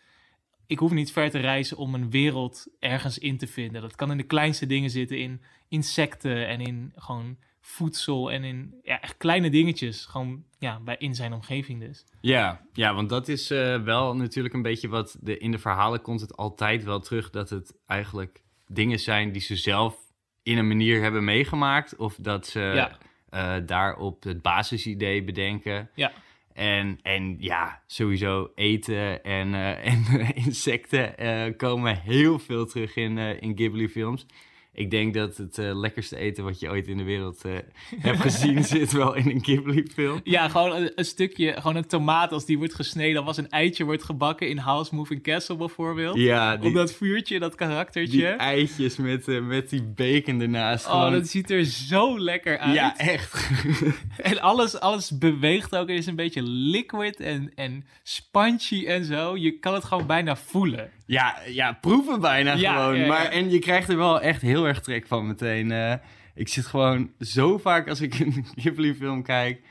ik 0.66 0.78
hoef 0.78 0.90
niet 0.90 1.12
ver 1.12 1.30
te 1.30 1.38
reizen 1.38 1.76
om 1.76 1.94
een 1.94 2.11
wereld 2.11 2.66
ergens 2.78 3.18
in 3.18 3.38
te 3.38 3.46
vinden. 3.46 3.83
Dat 3.83 3.94
kan 3.94 4.11
in 4.11 4.16
de 4.16 4.22
kleinste 4.22 4.66
dingen 4.66 4.90
zitten, 4.90 5.18
in 5.18 5.42
insecten 5.68 6.48
en 6.48 6.61
in 6.61 6.92
gewoon 6.96 7.37
voedsel 7.70 8.30
en 8.33 8.44
in 8.44 8.74
ja, 8.83 9.00
echt 9.00 9.16
kleine 9.16 9.50
dingetjes. 9.50 10.06
Gewoon 10.06 10.44
ja, 10.59 10.80
bij, 10.80 10.96
in 10.98 11.14
zijn 11.14 11.33
omgeving 11.33 11.80
dus. 11.80 12.04
Ja, 12.20 12.61
ja 12.72 12.94
want 12.94 13.09
dat 13.09 13.28
is 13.28 13.50
eh, 13.50 13.83
wel 13.83 14.16
natuurlijk 14.16 14.54
een 14.54 14.62
beetje 14.62 14.88
wat 14.88 15.16
de, 15.20 15.38
in 15.38 15.50
de 15.50 15.59
verhalen 15.59 16.02
komt 16.02 16.20
het 16.20 16.37
altijd 16.37 16.85
wel 16.85 17.00
terug 17.00 17.30
dat 17.30 17.50
het 17.50 17.74
eigenlijk 17.87 18.42
dingen 18.66 18.98
zijn 18.98 19.33
die 19.33 19.42
ze 19.42 19.56
zelf 19.56 19.96
in 20.42 20.59
een 20.59 20.68
manier 20.68 21.02
hebben 21.02 21.24
meegemaakt 21.24 21.96
of 21.96 22.16
dat 22.20 22.46
ze 22.46 22.61
Ja. 22.61 22.98
eh, 23.28 23.66
daarop 23.66 24.22
het 24.22 24.42
basisidee 24.42 25.24
bedenken. 25.24 25.90
Ja. 25.94 26.12
En, 26.52 26.98
en 27.02 27.37
ja, 27.38 27.83
sowieso 27.87 28.50
eten 28.54 29.22
en, 29.24 29.54
eh, 29.54 29.87
en 29.92 30.35
insecten 30.35 31.14
komen 31.56 32.00
heel 32.00 32.38
veel 32.38 32.66
terug 32.66 32.96
in, 32.96 33.18
in 33.18 33.56
Ghibli-films. 33.56 34.26
Ik 34.72 34.90
denk 34.90 35.14
dat 35.14 35.37
het 35.37 35.59
eh, 35.59 35.78
lekkerste 35.78 36.16
eten 36.16 36.44
wat 36.44 36.61
je 36.61 36.68
ooit 36.68 36.87
in 36.88 36.96
de 36.96 37.02
wereld 37.02 37.44
eh, 37.44 37.52
hebt 38.06 38.20
gezien 38.20 38.64
zit 38.74 38.92
wel 38.92 39.14
in 39.14 39.30
een 39.30 39.42
Ghibli-film. 39.44 40.20
Ja, 40.24 40.48
gewoon 40.48 40.72
een, 40.76 40.92
een 40.94 41.04
stukje, 41.04 41.52
gewoon 41.52 41.76
een 41.76 41.87
tomaat 41.87 42.33
als 42.33 42.44
die 42.46 42.59
wordt 42.59 42.74
gesneden, 42.74 43.24
als 43.24 43.37
een 43.37 43.48
eitje 43.50 43.85
wordt 43.85 44.02
gebakken 44.02 44.48
in 44.48 44.56
House 44.59 44.94
Moving 44.94 45.22
Castle 45.22 45.56
bijvoorbeeld. 45.56 46.16
Ja, 46.16 46.54
Op 46.54 46.62
die, 46.62 46.72
dat 46.72 46.92
vuurtje, 46.92 47.38
dat 47.38 47.48
die 47.50 47.59
karaktertje. 47.59 48.26
eitjes 48.28 48.96
met, 48.96 49.28
eh, 49.28 49.40
met 49.46 49.70
die 49.70 49.83
bacon 49.83 50.40
ernaast. 50.40 50.87
Oh, 50.87 50.92
gewoon- 50.92 51.12
dat 51.12 51.28
ziet 51.28 51.50
er 51.50 51.64
zo 51.64 52.20
lekker 52.20 52.59
uit. 52.59 52.74
Ja, 52.74 52.98
echt. 52.98 53.48
En 54.16 54.40
alles, 54.40 54.80
alles 54.80 55.18
beweegt 55.18 55.76
ook. 55.76 55.88
Het 55.88 55.98
is 55.98 56.06
een 56.06 56.16
beetje 56.16 56.42
liquid 56.42 57.20
en, 57.20 57.52
en 57.54 57.85
spongy 58.02 58.85
en 58.87 59.04
zo. 59.04 59.37
Je 59.37 59.59
kan 59.59 59.74
het 59.74 59.85
gewoon 59.85 60.06
bijna 60.06 60.37
voelen. 60.37 60.90
Ja, 61.10 61.38
ja, 61.46 61.72
proeven 61.72 62.20
bijna 62.20 62.54
Ja, 62.54 62.72
gewoon. 62.72 62.94
ja, 62.96 63.00
ja. 63.02 63.08
Maar, 63.08 63.24
en 63.26 63.50
je 63.50 63.58
krijgt 63.58 63.88
er 63.88 63.96
wel 63.96 64.20
echt 64.20 64.42
heel 64.42 64.66
erg 64.66 64.80
trek 64.80 65.06
van 65.06 65.26
meteen. 65.26 65.72
eh. 65.72 65.94
ik 66.34 66.48
zit 66.48 66.66
gewoon 66.66 67.10
zo 67.20 67.58
vaak 67.58 67.88
als 67.88 68.00
ik 68.00 68.18
een 68.18 68.46
Ghibli-film 68.60 69.22
kijk. 69.22 69.62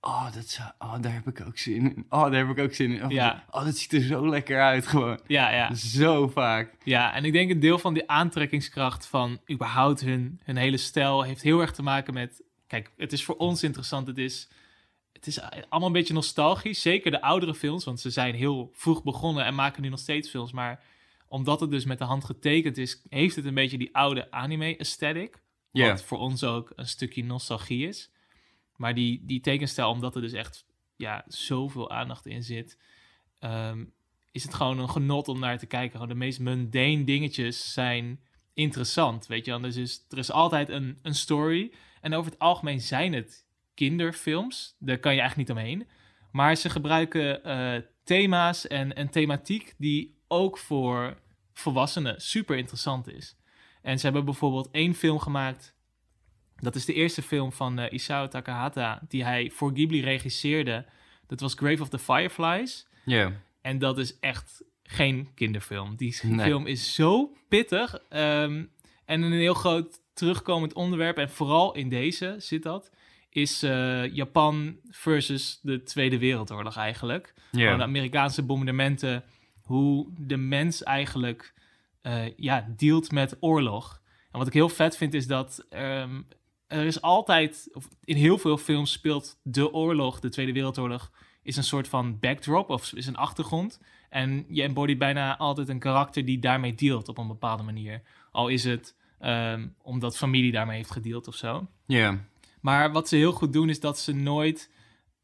Oh, 0.00 0.32
dat 0.34 0.48
zou, 0.48 0.68
oh, 0.78 0.94
daar 1.00 1.12
heb 1.12 1.26
ik 1.26 1.46
ook 1.46 1.58
zin 1.58 1.74
in. 1.74 2.06
Oh, 2.08 2.22
daar 2.22 2.46
heb 2.46 2.48
ik 2.48 2.58
ook 2.58 2.74
zin 2.74 2.90
in. 2.92 3.04
Of, 3.04 3.12
Ja. 3.12 3.44
Oh, 3.50 3.64
dat 3.64 3.76
ziet 3.76 3.92
er 3.92 4.00
zo 4.00 4.28
lekker 4.28 4.60
uit 4.62 4.86
gewoon. 4.86 5.20
Ja, 5.26 5.50
ja. 5.50 5.74
Zo 5.74 6.28
vaak. 6.28 6.74
Ja, 6.84 7.14
en 7.14 7.24
ik 7.24 7.32
denk 7.32 7.50
een 7.50 7.60
deel 7.60 7.78
van 7.78 7.94
die 7.94 8.08
aantrekkingskracht 8.10 9.06
van 9.06 9.40
überhaupt 9.50 10.00
hun, 10.00 10.40
hun 10.44 10.56
hele 10.56 10.76
stijl 10.76 11.22
heeft 11.22 11.42
heel 11.42 11.60
erg 11.60 11.72
te 11.72 11.82
maken 11.82 12.14
met... 12.14 12.42
Kijk, 12.66 12.90
het 12.96 13.12
is 13.12 13.24
voor 13.24 13.36
ons 13.36 13.62
interessant. 13.62 14.06
Het 14.06 14.18
is, 14.18 14.48
het 15.18 15.26
is 15.26 15.40
allemaal 15.40 15.86
een 15.86 15.92
beetje 15.92 16.14
nostalgisch. 16.14 16.82
Zeker 16.82 17.10
de 17.10 17.20
oudere 17.20 17.54
films, 17.54 17.84
want 17.84 18.00
ze 18.00 18.10
zijn 18.10 18.34
heel 18.34 18.70
vroeg 18.72 19.02
begonnen 19.02 19.44
en 19.44 19.54
maken 19.54 19.82
nu 19.82 19.88
nog 19.88 19.98
steeds 19.98 20.30
films. 20.30 20.52
Maar 20.52 20.84
omdat 21.28 21.60
het 21.60 21.70
dus 21.70 21.84
met 21.84 21.98
de 21.98 22.04
hand 22.04 22.24
getekend 22.24 22.76
is, 22.76 23.02
heeft 23.08 23.36
het 23.36 23.44
een 23.44 23.54
beetje 23.54 23.78
die 23.78 23.94
oude 23.94 24.30
anime-aesthetic. 24.30 25.42
Wat 25.70 26.02
voor 26.02 26.18
ons 26.18 26.44
ook 26.44 26.72
een 26.76 26.86
stukje 26.86 27.24
nostalgie 27.24 27.88
is. 27.88 28.10
Maar 28.76 28.94
die, 28.94 29.24
die 29.24 29.40
tekenstijl, 29.40 29.90
omdat 29.90 30.14
er 30.14 30.20
dus 30.20 30.32
echt 30.32 30.66
ja, 30.96 31.24
zoveel 31.26 31.90
aandacht 31.90 32.26
in 32.26 32.42
zit, 32.42 32.78
ehm, 33.38 33.84
is 34.32 34.42
het 34.42 34.54
gewoon 34.54 34.78
een 34.78 34.90
genot 34.90 35.28
om 35.28 35.38
naar 35.38 35.58
te 35.58 35.66
kijken. 35.66 35.92
Gewoon 35.92 36.08
de 36.08 36.14
meest 36.14 36.40
mundane 36.40 37.04
dingetjes 37.04 37.72
zijn 37.72 38.20
interessant, 38.54 39.26
weet 39.26 39.44
je 39.44 39.50
wel. 39.50 39.60
Dus 39.60 39.76
is, 39.76 40.04
er 40.08 40.18
is 40.18 40.30
altijd 40.30 40.68
een, 40.68 40.98
een 41.02 41.14
story. 41.14 41.72
En 42.00 42.14
over 42.14 42.30
het 42.30 42.40
algemeen 42.40 42.80
zijn 42.80 43.12
het 43.12 43.46
kinderfilms. 43.78 44.76
Daar 44.78 44.98
kan 44.98 45.14
je 45.14 45.20
eigenlijk 45.20 45.48
niet 45.48 45.58
omheen. 45.58 45.88
Maar 46.32 46.56
ze 46.56 46.70
gebruiken 46.70 47.44
eh, 47.44 47.82
thema's 48.04 48.66
en, 48.66 48.94
en 48.94 49.10
thematiek 49.10 49.74
die 49.78 50.18
ook 50.28 50.58
voor 50.58 51.16
volwassenen 51.52 52.20
super 52.20 52.56
interessant 52.56 53.08
is. 53.08 53.36
En 53.82 53.98
ze 53.98 54.04
hebben 54.04 54.24
bijvoorbeeld 54.24 54.68
één 54.70 54.94
film 54.94 55.18
gemaakt. 55.18 55.74
Dat 56.56 56.74
is 56.74 56.84
de 56.84 56.92
eerste 56.94 57.22
film 57.22 57.52
van 57.52 57.78
eh, 57.78 57.92
Isao 57.92 58.28
Takahata, 58.28 59.02
die 59.08 59.24
hij 59.24 59.50
voor 59.54 59.70
Ghibli 59.74 60.00
regisseerde. 60.00 60.86
Dat 61.26 61.40
was 61.40 61.54
Grave 61.54 61.82
of 61.82 61.88
the 61.88 61.98
Fireflies. 61.98 62.86
Ja. 63.04 63.32
En 63.62 63.78
dat 63.78 63.98
is 63.98 64.18
echt 64.18 64.62
geen 64.82 65.28
kinderfilm. 65.34 65.96
Die 65.96 66.18
Nee. 66.22 66.46
film 66.46 66.66
is 66.66 66.94
zo 66.94 67.36
pittig. 67.48 67.98
ehm, 68.08 68.64
en 69.04 69.22
een 69.22 69.32
heel 69.32 69.54
groot 69.54 70.00
terugkomend 70.14 70.72
onderwerp, 70.72 71.16
en 71.18 71.30
vooral 71.30 71.74
in 71.74 71.88
deze 71.88 72.34
zit 72.38 72.62
dat, 72.62 72.90
is 73.30 73.62
eh, 73.62 74.14
Japan 74.14 74.76
versus 74.88 75.58
de 75.62 75.82
Tweede 75.82 76.18
Wereldoorlog 76.18 76.76
eigenlijk. 76.76 77.34
Gewoon 77.50 77.76
de. 77.76 77.82
Amerikaanse 77.82 78.42
bombardementen, 78.42 79.24
hoe 79.62 80.12
de 80.18 80.36
mens 80.36 80.82
eigenlijk 80.82 81.54
eh, 82.02 82.36
ja, 82.36 82.68
dealt 82.76 83.12
met 83.12 83.36
oorlog. 83.40 84.00
En 84.30 84.38
wat 84.38 84.46
ik 84.46 84.52
heel 84.52 84.68
vet 84.68 84.96
vind 84.96 85.14
is 85.14 85.26
dat 85.26 85.66
ehm, 85.70 86.20
er 86.66 86.84
is 86.84 87.02
altijd, 87.02 87.68
of 87.72 87.88
in 88.04 88.16
heel 88.16 88.38
veel 88.38 88.56
films 88.56 88.92
speelt 88.92 89.40
de 89.42 89.72
oorlog, 89.72 90.20
de 90.20 90.28
Tweede 90.28 90.52
Wereldoorlog, 90.52 91.10
is 91.42 91.56
een 91.56 91.64
soort 91.64 91.88
van 91.88 92.18
backdrop 92.18 92.70
of 92.70 92.92
is 92.92 93.06
een 93.06 93.16
achtergrond. 93.16 93.80
En 94.08 94.46
je 94.48 94.62
embodied 94.62 94.98
bijna 94.98 95.36
altijd 95.36 95.68
een 95.68 95.78
karakter 95.78 96.24
die 96.24 96.38
daarmee 96.38 96.74
dealt 96.74 97.08
op 97.08 97.18
een 97.18 97.26
bepaalde 97.26 97.62
manier. 97.62 98.02
Al 98.30 98.48
is 98.48 98.64
het 98.64 98.96
ehm, 99.18 99.68
omdat 99.82 100.16
familie 100.16 100.52
daarmee 100.52 100.76
heeft 100.76 100.90
gedeeld 100.90 101.28
of 101.28 101.34
zo. 101.34 101.66
Ja. 101.86 102.27
Maar 102.60 102.92
wat 102.92 103.08
ze 103.08 103.16
heel 103.16 103.32
goed 103.32 103.52
doen 103.52 103.68
is 103.68 103.80
dat 103.80 103.98
ze 103.98 104.12
nooit 104.12 104.70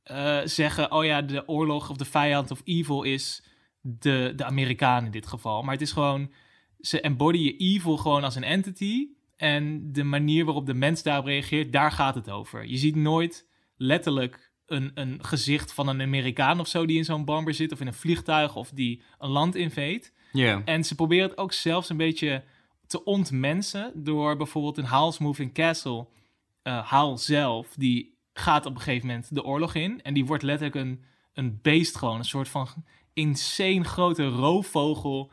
eh, 0.02 0.40
zeggen: 0.44 0.92
oh 0.92 1.04
ja, 1.04 1.22
de 1.22 1.48
oorlog 1.48 1.90
of 1.90 1.96
de 1.96 2.04
vijand 2.04 2.50
of 2.50 2.60
evil 2.64 3.02
is 3.02 3.44
de, 3.80 4.32
de 4.36 4.44
Amerikaan 4.44 5.04
in 5.04 5.10
dit 5.10 5.26
geval. 5.26 5.62
Maar 5.62 5.72
het 5.72 5.82
is 5.82 5.92
gewoon, 5.92 6.30
ze 6.80 7.00
embodyen 7.00 7.56
evil 7.58 7.96
gewoon 7.96 8.24
als 8.24 8.34
een 8.34 8.44
entity. 8.44 9.08
En 9.36 9.92
de 9.92 10.04
manier 10.04 10.44
waarop 10.44 10.66
de 10.66 10.74
mens 10.74 11.02
daarop 11.02 11.24
reageert, 11.24 11.72
daar 11.72 11.92
gaat 11.92 12.14
het 12.14 12.30
over. 12.30 12.66
Je 12.66 12.76
ziet 12.76 12.96
nooit 12.96 13.48
letterlijk 13.76 14.52
een, 14.66 14.90
een 14.94 15.24
gezicht 15.24 15.72
van 15.72 15.88
een 15.88 16.02
Amerikaan 16.02 16.60
of 16.60 16.68
zo 16.68 16.86
die 16.86 16.96
in 16.96 17.04
zo'n 17.04 17.24
bomber 17.24 17.54
zit, 17.54 17.72
of 17.72 17.80
in 17.80 17.86
een 17.86 17.94
vliegtuig 17.94 18.56
of 18.56 18.70
die 18.70 19.02
een 19.18 19.30
land 19.30 19.54
inveet. 19.54 20.12
Ja. 20.32 20.62
En 20.64 20.84
ze 20.84 20.94
proberen 20.94 21.28
het 21.28 21.38
ook 21.38 21.52
zelfs 21.52 21.88
een 21.88 21.96
beetje 21.96 22.44
te 22.86 23.04
ontmensen 23.04 23.92
door 23.94 24.36
bijvoorbeeld 24.36 24.78
in 24.78 24.84
Howl's 24.84 25.18
Moving 25.18 25.54
Castle. 25.54 26.06
Eh 26.64 26.90
Howl 26.90 27.16
zelf, 27.16 27.74
die 27.76 28.18
gaat 28.32 28.66
op 28.66 28.74
een 28.74 28.80
gegeven 28.80 29.06
moment 29.06 29.34
de 29.34 29.44
oorlog 29.44 29.74
in. 29.74 30.02
En 30.02 30.14
die 30.14 30.24
wordt 30.24 30.42
letterlijk 30.42 30.86
een, 30.86 31.04
een 31.32 31.58
beest 31.62 31.96
gewoon. 31.96 32.18
Een 32.18 32.24
soort 32.24 32.48
van 32.48 32.68
insane 33.12 33.84
grote 33.84 34.24
roofvogel. 34.26 35.30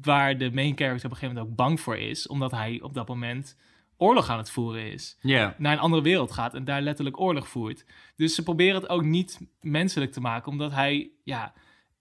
Waar 0.00 0.38
de 0.38 0.50
main 0.52 0.76
character 0.76 1.04
op 1.06 1.10
een 1.10 1.16
gegeven 1.18 1.28
moment 1.34 1.50
ook 1.50 1.56
bang 1.56 1.80
voor 1.80 1.96
is. 1.96 2.26
Omdat 2.26 2.50
hij 2.50 2.80
op 2.82 2.94
dat 2.94 3.08
moment 3.08 3.56
oorlog 3.96 4.28
aan 4.28 4.38
het 4.38 4.50
voeren 4.50 4.92
is 4.92 5.16
Ja. 5.20 5.54
naar 5.58 5.72
een 5.72 5.78
andere 5.78 6.02
wereld 6.02 6.32
gaat 6.32 6.54
en 6.54 6.64
daar 6.64 6.82
letterlijk 6.82 7.20
oorlog 7.20 7.48
voert. 7.48 7.84
Dus 8.16 8.34
ze 8.34 8.42
proberen 8.42 8.74
het 8.80 8.88
ook 8.88 9.02
niet 9.02 9.38
menselijk 9.60 10.12
te 10.12 10.20
maken, 10.20 10.50
omdat 10.52 10.72
hij, 10.72 11.10
ja, 11.24 11.52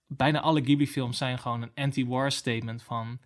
bijna 0.07 0.39
alle 0.41 0.61
Ghibli-films 0.61 1.17
zijn 1.17 1.39
gewoon 1.39 1.61
een 1.61 1.71
anti-war 1.75 2.31
statement 2.31 2.83
van 2.83 3.19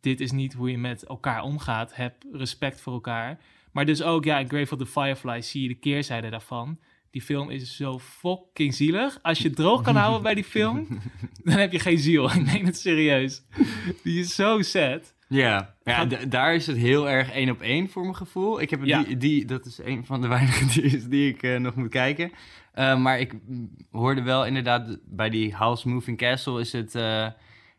dit 0.00 0.20
is 0.20 0.30
niet 0.32 0.52
hoe 0.52 0.70
je 0.70 0.78
met 0.78 1.02
elkaar 1.04 1.42
omgaat, 1.42 1.94
heb 1.94 2.14
respect 2.32 2.80
voor 2.80 2.92
elkaar. 2.92 3.38
Maar 3.76 3.84
dus 3.86 4.02
ook, 4.02 4.24
ja, 4.24 4.38
in 4.38 4.48
Grave 4.48 4.72
of 4.74 4.78
the 4.78 4.86
Fireflies 4.86 5.50
zie 5.50 5.62
je 5.62 5.68
de 5.68 5.74
keerzijde 5.74 6.30
daarvan. 6.30 6.78
Die 7.10 7.22
film 7.22 7.50
is 7.50 7.76
zo 7.76 7.98
fucking 7.98 8.74
zielig. 8.74 9.18
Als 9.22 9.38
je 9.38 9.48
het 9.48 9.56
droog 9.56 9.82
kan 9.82 9.96
houden 9.96 10.22
bij 10.22 10.34
die 10.34 10.44
film, 10.44 10.86
dan 11.44 11.58
heb 11.58 11.72
je 11.72 11.78
geen 11.78 11.98
ziel. 11.98 12.30
Ik 12.34 12.44
meen 12.52 12.66
het 12.66 12.78
serieus. 12.78 13.42
Die 14.02 14.20
is 14.20 14.34
zo 14.34 14.62
sad. 14.62 15.14
Ja, 15.28 15.74
ja 15.84 16.04
daar 16.04 16.54
is 16.54 16.66
het 16.66 16.76
heel 16.76 17.08
erg 17.08 17.30
één 17.32 17.50
op 17.50 17.60
één 17.60 17.88
voor 17.88 18.02
mijn 18.02 18.16
gevoel. 18.16 18.60
Ik 18.60 18.70
heb 18.70 18.84
Ja. 18.84 19.02
die, 19.02 19.16
die, 19.16 19.44
dat 19.44 19.66
is 19.66 19.78
een 19.78 20.04
van 20.04 20.20
de 20.20 20.28
weinige 20.36 20.80
die, 20.80 21.08
die 21.08 21.28
ik 21.28 21.42
eh, 21.42 21.58
nog 21.58 21.74
moet 21.74 21.90
kijken. 21.90 22.32
Eh, 22.72 22.98
maar 22.98 23.20
ik 23.20 23.34
hoorde 23.90 24.22
wel 24.22 24.46
inderdaad, 24.46 24.98
bij 25.04 25.30
die 25.30 25.54
House 25.54 25.88
Moving 25.88 26.18
Castle 26.18 26.60
is 26.60 26.72
het, 26.72 26.94
eh, 26.94 27.28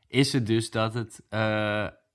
is 0.08 0.34
het 0.34 0.46
dus 0.48 0.70
dat 0.70 0.94
het 0.94 1.22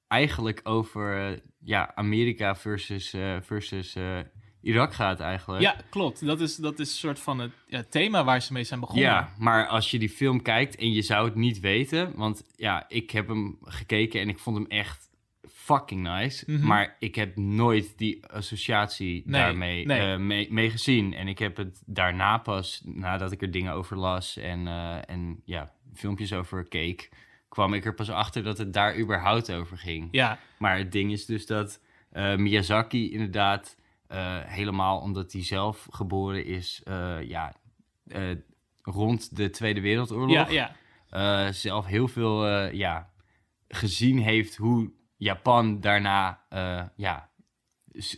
eigenlijk 0.09 0.61
over 0.65 1.41
ja, 1.65 1.93
Amerika 1.95 2.55
versus, 2.55 3.13
eh, 3.13 3.37
versus 3.43 3.95
eh, 3.95 4.19
Irak 4.61 4.95
gaat 4.95 5.21
eigenlijk. 5.21 5.63
Ja, 5.63 5.77
klopt. 5.91 6.27
Dat 6.27 6.41
is, 6.41 6.57
dat 6.57 6.79
is 6.79 6.89
een 6.91 6.97
soort 6.99 7.21
van 7.21 7.39
het 7.39 7.53
ja, 7.67 7.83
thema 7.91 8.25
waar 8.25 8.43
ze 8.43 8.53
mee 8.53 8.65
zijn 8.65 8.81
begonnen. 8.81 9.05
Ja, 9.05 9.33
maar 9.39 9.67
als 9.67 9.91
je 9.91 9.99
die 9.99 10.09
film 10.11 10.43
kijkt 10.43 10.77
en 10.77 10.93
je 10.93 11.03
zou 11.03 11.25
het 11.25 11.35
niet 11.35 11.61
weten, 11.61 12.13
want 12.17 12.45
ja, 12.57 12.85
ik 12.89 13.11
heb 13.11 13.29
hem 13.29 13.59
gekeken 13.63 14.21
en 14.21 14.29
ik 14.29 14.39
vond 14.39 14.57
hem 14.57 14.67
echt 14.67 15.11
fucking 15.49 16.03
nice, 16.03 16.45
Mhm. 16.53 16.67
maar 16.67 16.97
ik 16.99 17.15
heb 17.15 17.37
nooit 17.37 17.99
die 17.99 18.27
associatie 18.27 19.23
Nee, 19.27 19.41
daarmee 19.41 19.87
nee. 19.87 20.13
eh, 20.13 20.19
mee, 20.19 20.53
mee 20.53 20.71
gezien. 20.71 21.15
En 21.15 21.29
ik 21.29 21.39
heb 21.39 21.57
het 21.57 21.83
daarna 21.87 22.39
pas, 22.39 22.83
nadat 22.85 23.33
ik 23.33 23.43
er 23.43 23.51
dingen 23.51 23.73
over 23.73 23.97
las 23.99 24.37
en, 24.37 24.67
en 25.07 25.43
ja, 25.45 25.73
filmpjes 25.95 26.33
over 26.33 26.69
keek, 26.69 27.11
kwam 27.53 27.75
ik 27.75 27.85
er 27.85 27.95
pas 27.95 28.11
achter 28.11 28.43
dat 28.43 28.59
het 28.59 28.73
daar 28.73 28.99
überhaupt 28.99 29.53
over 29.53 29.79
ging. 29.79 30.09
Ja, 30.11 30.39
Maar 30.59 30.79
het 30.79 30.93
ding 30.93 31.13
is 31.13 31.27
dus 31.27 31.47
dat 31.47 31.81
eh, 32.11 32.37
Miyazaki 32.37 33.13
inderdaad 33.13 33.77
eh, 34.07 34.39
helemaal 34.41 35.01
omdat 35.01 35.33
hij 35.33 35.45
zelf 35.45 35.87
geboren 35.91 36.45
is, 36.45 36.81
eh, 36.85 37.23
ja, 37.23 37.55
rond 38.83 39.37
de 39.37 39.51
Tweede 39.51 39.81
Wereldoorlog, 39.81 40.51
ja, 40.51 40.73
ja. 41.11 41.53
zelf 41.53 41.87
heel 41.87 42.09
veel, 42.09 42.47
ja, 42.75 43.11
gezien 43.69 44.19
heeft 44.19 44.57
hoe 44.57 44.93
Japan 45.17 45.81
daarna, 45.81 46.41
ja, 46.97 47.31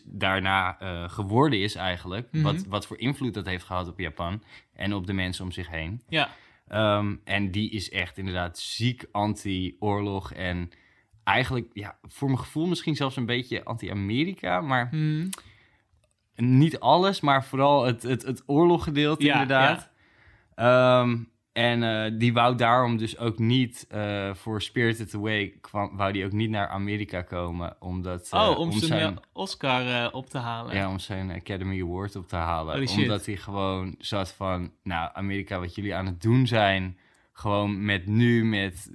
daarna 0.04 0.76
geworden 1.08 1.60
is 1.60 1.74
eigenlijk. 1.74 2.28
Mhm. 2.32 2.42
wat, 2.42 2.64
wat 2.66 2.86
voor 2.86 2.98
invloed 2.98 3.34
dat 3.34 3.46
heeft 3.46 3.64
gehad 3.64 3.88
op 3.88 3.98
Japan 3.98 4.42
en 4.72 4.94
op 4.94 5.06
de 5.06 5.12
mensen 5.12 5.44
om 5.44 5.52
zich 5.52 5.68
heen. 5.68 6.02
Ja, 6.08 6.30
Ehm, 6.68 7.16
en 7.24 7.50
die 7.50 7.70
is 7.70 7.90
echt 7.90 8.18
inderdaad 8.18 8.58
ziek 8.58 9.06
anti-oorlog 9.12 10.32
en 10.32 10.70
eigenlijk, 11.24 11.70
ja, 11.72 11.98
voor 12.02 12.28
mijn 12.28 12.40
gevoel 12.40 12.66
misschien 12.66 12.96
zelfs 12.96 13.16
een 13.16 13.26
beetje 13.26 13.64
anti-Amerika, 13.64 14.60
maar 14.60 14.88
Mhm. 14.92 15.28
niet 16.36 16.80
alles, 16.80 17.20
maar 17.20 17.44
vooral 17.44 17.84
het, 17.84 18.02
het, 18.02 18.22
het 18.22 18.42
oorloggedeelte 18.46 19.24
Ja, 19.24 19.32
inderdaad. 19.32 19.90
Ehm, 20.54 21.16
en 21.54 21.82
eh, 21.82 22.10
die 22.18 22.32
wou 22.32 22.56
daarom 22.56 22.96
dus 22.96 23.18
ook 23.18 23.38
niet 23.38 23.86
eh, 23.88 24.34
voor 24.34 24.62
Spirited 24.62 25.14
Away, 25.14 25.54
kwam, 25.60 25.96
wou 25.96 26.12
die 26.12 26.24
ook 26.24 26.32
niet 26.32 26.50
naar 26.50 26.68
Amerika 26.68 27.22
komen, 27.22 27.76
omdat... 27.80 28.28
eh, 28.30 28.40
oh, 28.40 28.58
om, 28.58 28.72
zijn, 28.72 29.00
zijn, 29.00 29.18
Oscar 29.32 30.12
op 30.12 30.30
te 30.30 30.38
halen. 30.38 30.74
ja, 30.74 30.90
om 30.90 30.98
zijn 30.98 31.30
Academy 31.30 31.82
Award 31.82 32.16
op 32.16 32.28
te 32.28 32.36
halen. 32.36 32.88
Omdat 32.88 33.26
hij 33.26 33.36
gewoon 33.36 33.94
zat 33.98 34.32
van, 34.32 34.72
nou, 34.82 35.10
Amerika, 35.12 35.58
wat 35.58 35.74
jullie 35.74 35.94
aan 35.94 36.06
het 36.06 36.22
doen 36.22 36.46
zijn, 36.46 36.98
gewoon 37.32 37.84
met 37.84 38.06
nu, 38.06 38.44
met 38.44 38.90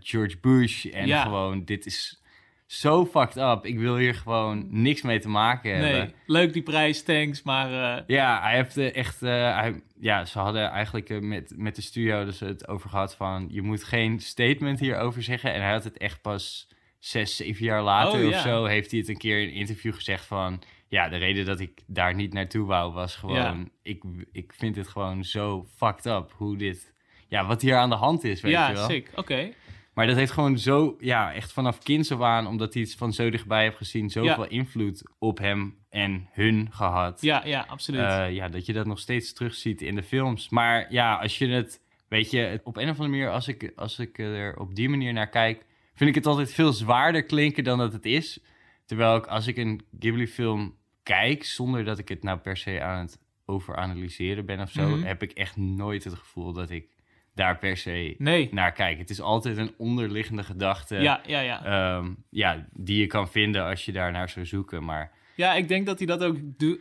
George 0.00 0.38
Bush 0.40 0.86
en 0.86 1.06
Ja. 1.06 1.22
gewoon, 1.22 1.64
dit 1.64 1.86
is 1.86 2.22
zo 2.66 3.06
fucked 3.06 3.36
up. 3.36 3.64
Ik 3.66 3.78
wil 3.78 3.96
hier 3.96 4.14
gewoon 4.14 4.66
niks 4.70 5.02
mee 5.02 5.18
te 5.20 5.28
maken 5.28 5.70
hebben. 5.76 5.98
Nee, 5.98 6.14
leuk 6.26 6.52
die 6.52 6.62
prijs, 6.62 7.02
thanks, 7.02 7.42
maar... 7.42 7.96
eh, 7.96 8.02
Ja, 8.06 8.40
hij 8.42 8.54
heeft 8.56 8.76
eh, 8.76 8.96
echt. 8.96 9.22
eh, 9.22 9.30
hij, 9.30 9.82
ja, 10.00 10.24
ze 10.24 10.38
hadden 10.38 10.70
eigenlijk 10.70 11.20
met, 11.22 11.52
met 11.56 11.74
de 11.76 11.82
studio 11.82 12.24
dus 12.24 12.40
het 12.40 12.68
over 12.68 12.90
gehad 12.90 13.14
van. 13.16 13.46
Je 13.50 13.62
moet 13.62 13.84
geen 13.84 14.20
statement 14.20 14.80
hierover 14.80 15.22
zeggen. 15.22 15.52
En 15.52 15.62
hij 15.62 15.72
had 15.72 15.84
het 15.84 15.98
echt 15.98 16.20
pas 16.22 16.68
zes, 16.98 17.36
zeven 17.36 17.64
jaar 17.64 17.82
later 17.82 18.20
Oh, 18.20 18.26
of 18.26 18.32
ja. 18.32 18.40
zo. 18.42 18.64
Heeft 18.64 18.90
hij 18.90 19.00
het 19.00 19.08
een 19.08 19.18
keer 19.18 19.40
in 19.42 19.48
een 19.48 19.54
interview 19.54 19.94
gezegd 19.94 20.24
van. 20.26 20.62
Ja, 20.88 21.08
de 21.08 21.16
reden 21.16 21.44
dat 21.44 21.60
ik 21.60 21.82
daar 21.86 22.14
niet 22.14 22.32
naartoe 22.32 22.66
wou 22.66 22.92
was 22.92 23.16
gewoon. 23.16 23.36
Ja. 23.36 23.56
Ik, 23.82 24.02
ik 24.32 24.52
vind 24.56 24.76
het 24.76 24.88
gewoon 24.88 25.24
zo 25.24 25.66
fucked 25.76 26.06
up 26.06 26.32
hoe 26.36 26.56
dit. 26.56 26.92
Ja, 27.28 27.46
wat 27.46 27.62
hier 27.62 27.76
aan 27.76 27.90
de 27.90 27.96
hand 27.96 28.24
is, 28.24 28.40
weet 28.40 28.52
je 28.52 28.58
ja, 28.58 28.72
wel. 28.72 28.88
sick, 28.88 29.10
oké. 29.14 29.50
Maar 29.94 30.06
dat 30.06 30.16
heeft 30.16 30.32
gewoon 30.32 30.58
zo, 30.58 30.96
ja, 30.98 31.32
echt 31.32 31.52
vanaf 31.52 31.78
kinds 31.78 32.12
af 32.12 32.20
aan, 32.20 32.46
omdat 32.46 32.74
hij 32.74 32.82
het 32.82 32.94
van 32.94 33.12
zo 33.12 33.30
dichtbij 33.30 33.62
heeft 33.62 33.76
gezien, 33.76 34.10
zoveel 34.10 34.46
invloed 34.46 35.02
op 35.18 35.38
hem 35.38 35.76
en 35.90 36.28
hun 36.32 36.68
gehad. 36.70 37.20
Ja, 37.20 37.42
ja, 37.46 37.64
absoluut. 37.68 38.00
Eh, 38.00 38.32
ja, 38.34 38.48
dat 38.48 38.66
je 38.66 38.72
dat 38.72 38.86
nog 38.86 38.98
steeds 38.98 39.32
terugziet 39.32 39.82
in 39.82 39.94
de 39.94 40.02
films. 40.02 40.48
Maar 40.48 40.92
ja, 40.92 41.14
als 41.14 41.38
je 41.38 41.48
het, 41.48 41.80
weet 42.08 42.30
je, 42.30 42.60
op 42.64 42.76
een 42.76 42.82
of 42.88 42.98
andere 42.98 43.08
manier, 43.08 43.30
als 43.30 43.48
ik, 43.48 43.72
als 43.76 43.98
ik 43.98 44.18
er 44.18 44.56
op 44.58 44.74
die 44.74 44.88
manier 44.88 45.12
naar 45.12 45.28
kijk, 45.28 45.64
vind 45.94 46.10
ik 46.10 46.14
het 46.16 46.26
altijd 46.26 46.52
veel 46.54 46.72
zwaarder 46.72 47.24
klinken 47.24 47.64
dan 47.64 47.78
dat 47.78 47.92
het 47.92 48.04
is. 48.04 48.40
Terwijl 48.86 49.16
ik, 49.16 49.26
als 49.26 49.46
ik 49.46 49.56
een 49.56 49.80
Ghibli-film 49.98 50.76
kijk, 51.02 51.44
zonder 51.44 51.84
dat 51.84 51.98
ik 51.98 52.08
het 52.08 52.22
nou 52.22 52.38
per 52.38 52.56
se 52.56 52.80
aan 52.82 53.00
het 53.00 53.18
overanalyseren 53.46 54.46
ben 54.46 54.60
of 54.60 54.70
zo, 54.70 54.88
Mhm. 54.88 55.02
heb 55.02 55.22
ik 55.22 55.32
echt 55.32 55.56
nooit 55.56 56.04
het 56.04 56.14
gevoel 56.14 56.52
dat 56.52 56.70
ik 56.70 56.88
daar 57.34 57.58
per 57.58 57.76
se 57.76 58.14
nee. 58.18 58.48
naar 58.52 58.72
kijk. 58.72 58.98
Het 58.98 59.10
is 59.10 59.20
altijd 59.20 59.56
een 59.56 59.74
onderliggende 59.78 60.44
gedachte 60.44 60.96
Ja, 60.96 61.20
ja, 61.26 61.40
ja. 61.40 61.64
ehm, 61.64 62.12
ja, 62.30 62.66
die 62.72 63.00
je 63.00 63.06
kan 63.06 63.28
vinden 63.28 63.64
als 63.64 63.84
je 63.84 63.92
daar 63.92 64.12
naar 64.12 64.28
zou 64.28 64.46
zoeken. 64.46 64.84
Maar 64.84 65.12
Ja, 65.36 65.54
ik 65.54 65.68
denk 65.68 65.86
dat 65.86 65.98
hij 65.98 66.06
dat 66.06 66.22
ook 66.24 66.36
doet. 66.58 66.78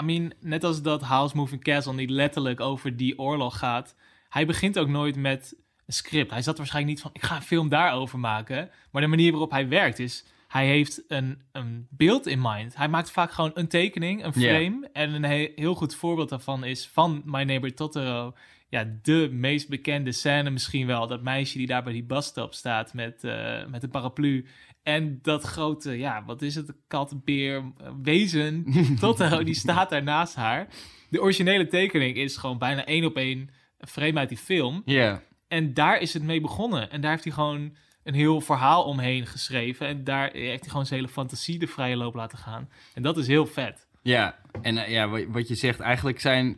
I 0.00 0.02
mean, 0.04 0.32
net 0.40 0.64
als 0.64 0.82
dat 0.82 1.02
House 1.02 1.36
Moving 1.36 1.62
Castle 1.62 1.94
niet 1.94 2.10
letterlijk 2.10 2.60
over 2.60 2.96
die 2.96 3.18
oorlog 3.18 3.58
gaat. 3.58 3.96
Hij 4.28 4.46
begint 4.46 4.78
ook 4.78 4.88
nooit 4.88 5.16
met 5.16 5.54
een 5.86 5.92
script. 5.92 6.30
Hij 6.30 6.42
zat 6.42 6.56
waarschijnlijk 6.58 6.94
niet 6.94 7.02
van, 7.04 7.10
ik 7.14 7.22
ga 7.22 7.36
een 7.36 7.42
film 7.42 7.68
daarover 7.68 8.18
maken. 8.18 8.70
Maar 8.90 9.02
de 9.02 9.08
manier 9.08 9.30
waarop 9.30 9.50
hij 9.50 9.68
werkt 9.68 9.98
is, 9.98 10.24
hij 10.48 10.66
heeft 10.66 11.04
een, 11.08 11.42
een 11.52 11.86
beeld 11.90 12.26
in 12.26 12.40
mind. 12.42 12.76
Hij 12.76 12.88
maakt 12.88 13.10
vaak 13.10 13.30
gewoon 13.30 13.50
een 13.54 13.68
tekening, 13.68 14.24
een 14.24 14.32
frame. 14.32 14.88
En 14.92 15.12
een 15.12 15.24
he- 15.24 15.52
heel 15.54 15.74
goed 15.74 15.94
voorbeeld 15.94 16.28
daarvan 16.28 16.64
is 16.64 16.88
van 16.88 17.22
My 17.24 17.42
Neighbor 17.42 17.74
Totoro. 17.74 18.34
Ja, 18.68 18.98
de 19.02 19.28
meest 19.32 19.68
bekende 19.68 20.12
scène 20.12 20.50
misschien 20.50 20.86
wel. 20.86 21.06
Dat 21.06 21.22
meisje 21.22 21.58
die 21.58 21.66
daar 21.66 21.82
bij 21.82 21.92
die 21.92 22.04
busstop 22.04 22.54
staat 22.54 22.94
met, 22.94 23.24
eh, 23.24 23.66
met 23.66 23.82
een 23.82 23.90
paraplu. 23.90 24.46
En 24.82 25.18
dat 25.22 25.42
grote, 25.42 25.98
ja, 25.98 26.24
wat 26.24 26.42
is 26.42 26.54
het? 26.54 26.72
Katbeer, 26.88 27.56
eh, 27.56 27.90
wezen, 28.02 28.64
Totoro, 29.00 29.42
die 29.44 29.54
staat 29.54 29.90
daar 29.90 30.02
naast 30.02 30.34
haar. 30.34 30.68
De 31.10 31.20
originele 31.20 31.66
tekening 31.66 32.16
is 32.16 32.36
gewoon 32.36 32.58
bijna 32.58 32.84
één 32.84 33.04
op 33.04 33.16
één 33.16 33.50
een 33.78 33.88
frame 33.88 34.18
uit 34.18 34.28
die 34.28 34.38
film. 34.38 34.82
ja, 34.84 35.22
En 35.48 35.74
daar 35.74 36.00
is 36.00 36.14
het 36.14 36.22
mee 36.22 36.40
begonnen. 36.40 36.90
En 36.90 37.00
daar 37.00 37.10
heeft 37.10 37.24
hij 37.24 37.32
gewoon 37.32 37.76
een 38.02 38.14
heel 38.14 38.40
verhaal 38.40 38.84
omheen 38.84 39.26
geschreven. 39.26 39.86
En 39.86 40.04
daar 40.04 40.30
heeft 40.32 40.60
hij 40.60 40.70
gewoon 40.70 40.86
zijn 40.86 41.00
hele 41.00 41.12
fantasie 41.12 41.58
de 41.58 41.66
vrije 41.66 41.96
loop 41.96 42.14
laten 42.14 42.38
gaan. 42.38 42.68
En 42.94 43.02
dat 43.02 43.16
is 43.16 43.26
heel 43.26 43.46
vet. 43.46 43.86
ja. 44.02 44.38
en 44.62 44.78
eh, 44.78 44.90
ja, 44.90 45.08
wat, 45.08 45.24
wat 45.28 45.48
je 45.48 45.54
zegt, 45.54 45.80
eigenlijk 45.80 46.20
zijn 46.20 46.56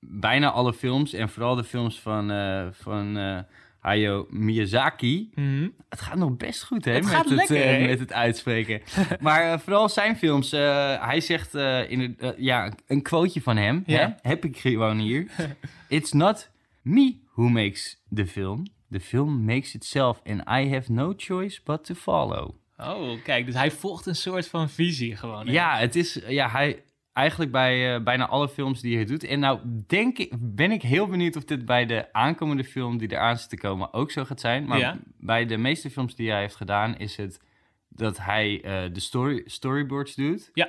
bijna 0.00 0.50
alle 0.50 0.72
films, 0.72 1.12
en 1.12 1.28
vooral 1.28 1.54
de 1.54 1.64
films 1.64 2.00
van, 2.00 2.30
eh, 2.30 2.66
van 2.72 3.16
eh, 3.16 3.38
Hayao 3.80 4.26
Miyazaki, 4.30 5.30
Mhm. 5.34 5.68
het 5.88 6.00
gaat 6.00 6.16
nog 6.16 6.36
best 6.36 6.62
goed 6.64 6.84
hè, 6.84 6.92
Het 6.92 7.02
met, 7.02 7.12
gaat 7.12 7.24
het, 7.24 7.34
lekker, 7.34 7.56
eh, 7.62 7.78
hè? 7.80 7.86
met 7.86 7.98
het 7.98 8.12
uitspreken. 8.12 8.80
maar 9.20 9.60
vooral 9.60 9.88
zijn 9.88 10.16
films, 10.16 10.50
hij 10.50 11.20
zegt, 11.20 11.54
in 11.88 12.18
ja, 12.36 12.72
een 12.86 13.02
quoteje 13.02 13.40
van 13.42 13.56
hem, 13.56 13.82
Ja. 13.86 13.98
hè, 14.22 14.28
heb 14.30 14.44
ik 14.44 14.56
gewoon 14.58 14.98
hier. 14.98 15.26
It's 15.88 16.12
not 16.12 16.50
me 16.82 17.14
who 17.34 17.48
makes 17.48 18.02
the 18.14 18.26
film. 18.26 18.66
The 18.90 19.00
film 19.00 19.44
makes 19.44 19.74
itself 19.74 20.20
and 20.26 20.40
I 20.40 20.72
have 20.74 20.92
no 20.92 21.12
choice 21.16 21.60
but 21.64 21.84
to 21.84 21.94
follow. 21.94 22.50
Oh, 22.78 23.22
kijk, 23.24 23.46
dus 23.46 23.54
hij 23.54 23.70
volgt 23.70 24.06
een 24.06 24.14
soort 24.16 24.48
van 24.48 24.70
visie 24.70 25.16
gewoon. 25.16 25.46
hè? 25.46 25.52
Ja, 25.52 25.76
het 25.78 25.96
is 25.96 26.20
ja, 26.28 26.48
hij 26.48 26.82
eigenlijk 27.20 27.50
bij 27.52 27.94
eh, 27.94 28.02
bijna 28.02 28.26
alle 28.28 28.48
films 28.48 28.80
die 28.80 28.96
hij 28.96 29.04
doet. 29.04 29.24
En 29.24 29.40
nou 29.40 29.60
denk 29.86 30.18
ik, 30.18 30.32
ben 30.38 30.70
ik 30.72 30.82
heel 30.82 31.06
benieuwd 31.06 31.36
of 31.36 31.44
dit 31.44 31.64
bij 31.64 31.86
de 31.86 32.12
aankomende 32.12 32.64
film 32.64 32.98
die 32.98 33.12
eraan 33.12 33.36
zit 33.38 33.48
te 33.48 33.58
komen 33.58 33.92
ook 33.92 34.10
zo 34.10 34.24
gaat 34.24 34.40
zijn. 34.40 34.64
Maar 34.66 34.78
Ja. 34.78 34.98
bij 35.18 35.46
de 35.46 35.56
meeste 35.56 35.90
films 35.90 36.14
die 36.14 36.30
hij 36.30 36.40
heeft 36.40 36.56
gedaan 36.56 36.96
is 36.96 37.16
het 37.16 37.40
dat 37.88 38.18
hij 38.18 38.60
eh, 38.62 38.92
de 38.92 39.00
story, 39.00 39.42
storyboards 39.46 40.14
doet. 40.14 40.50
Ja. 40.54 40.68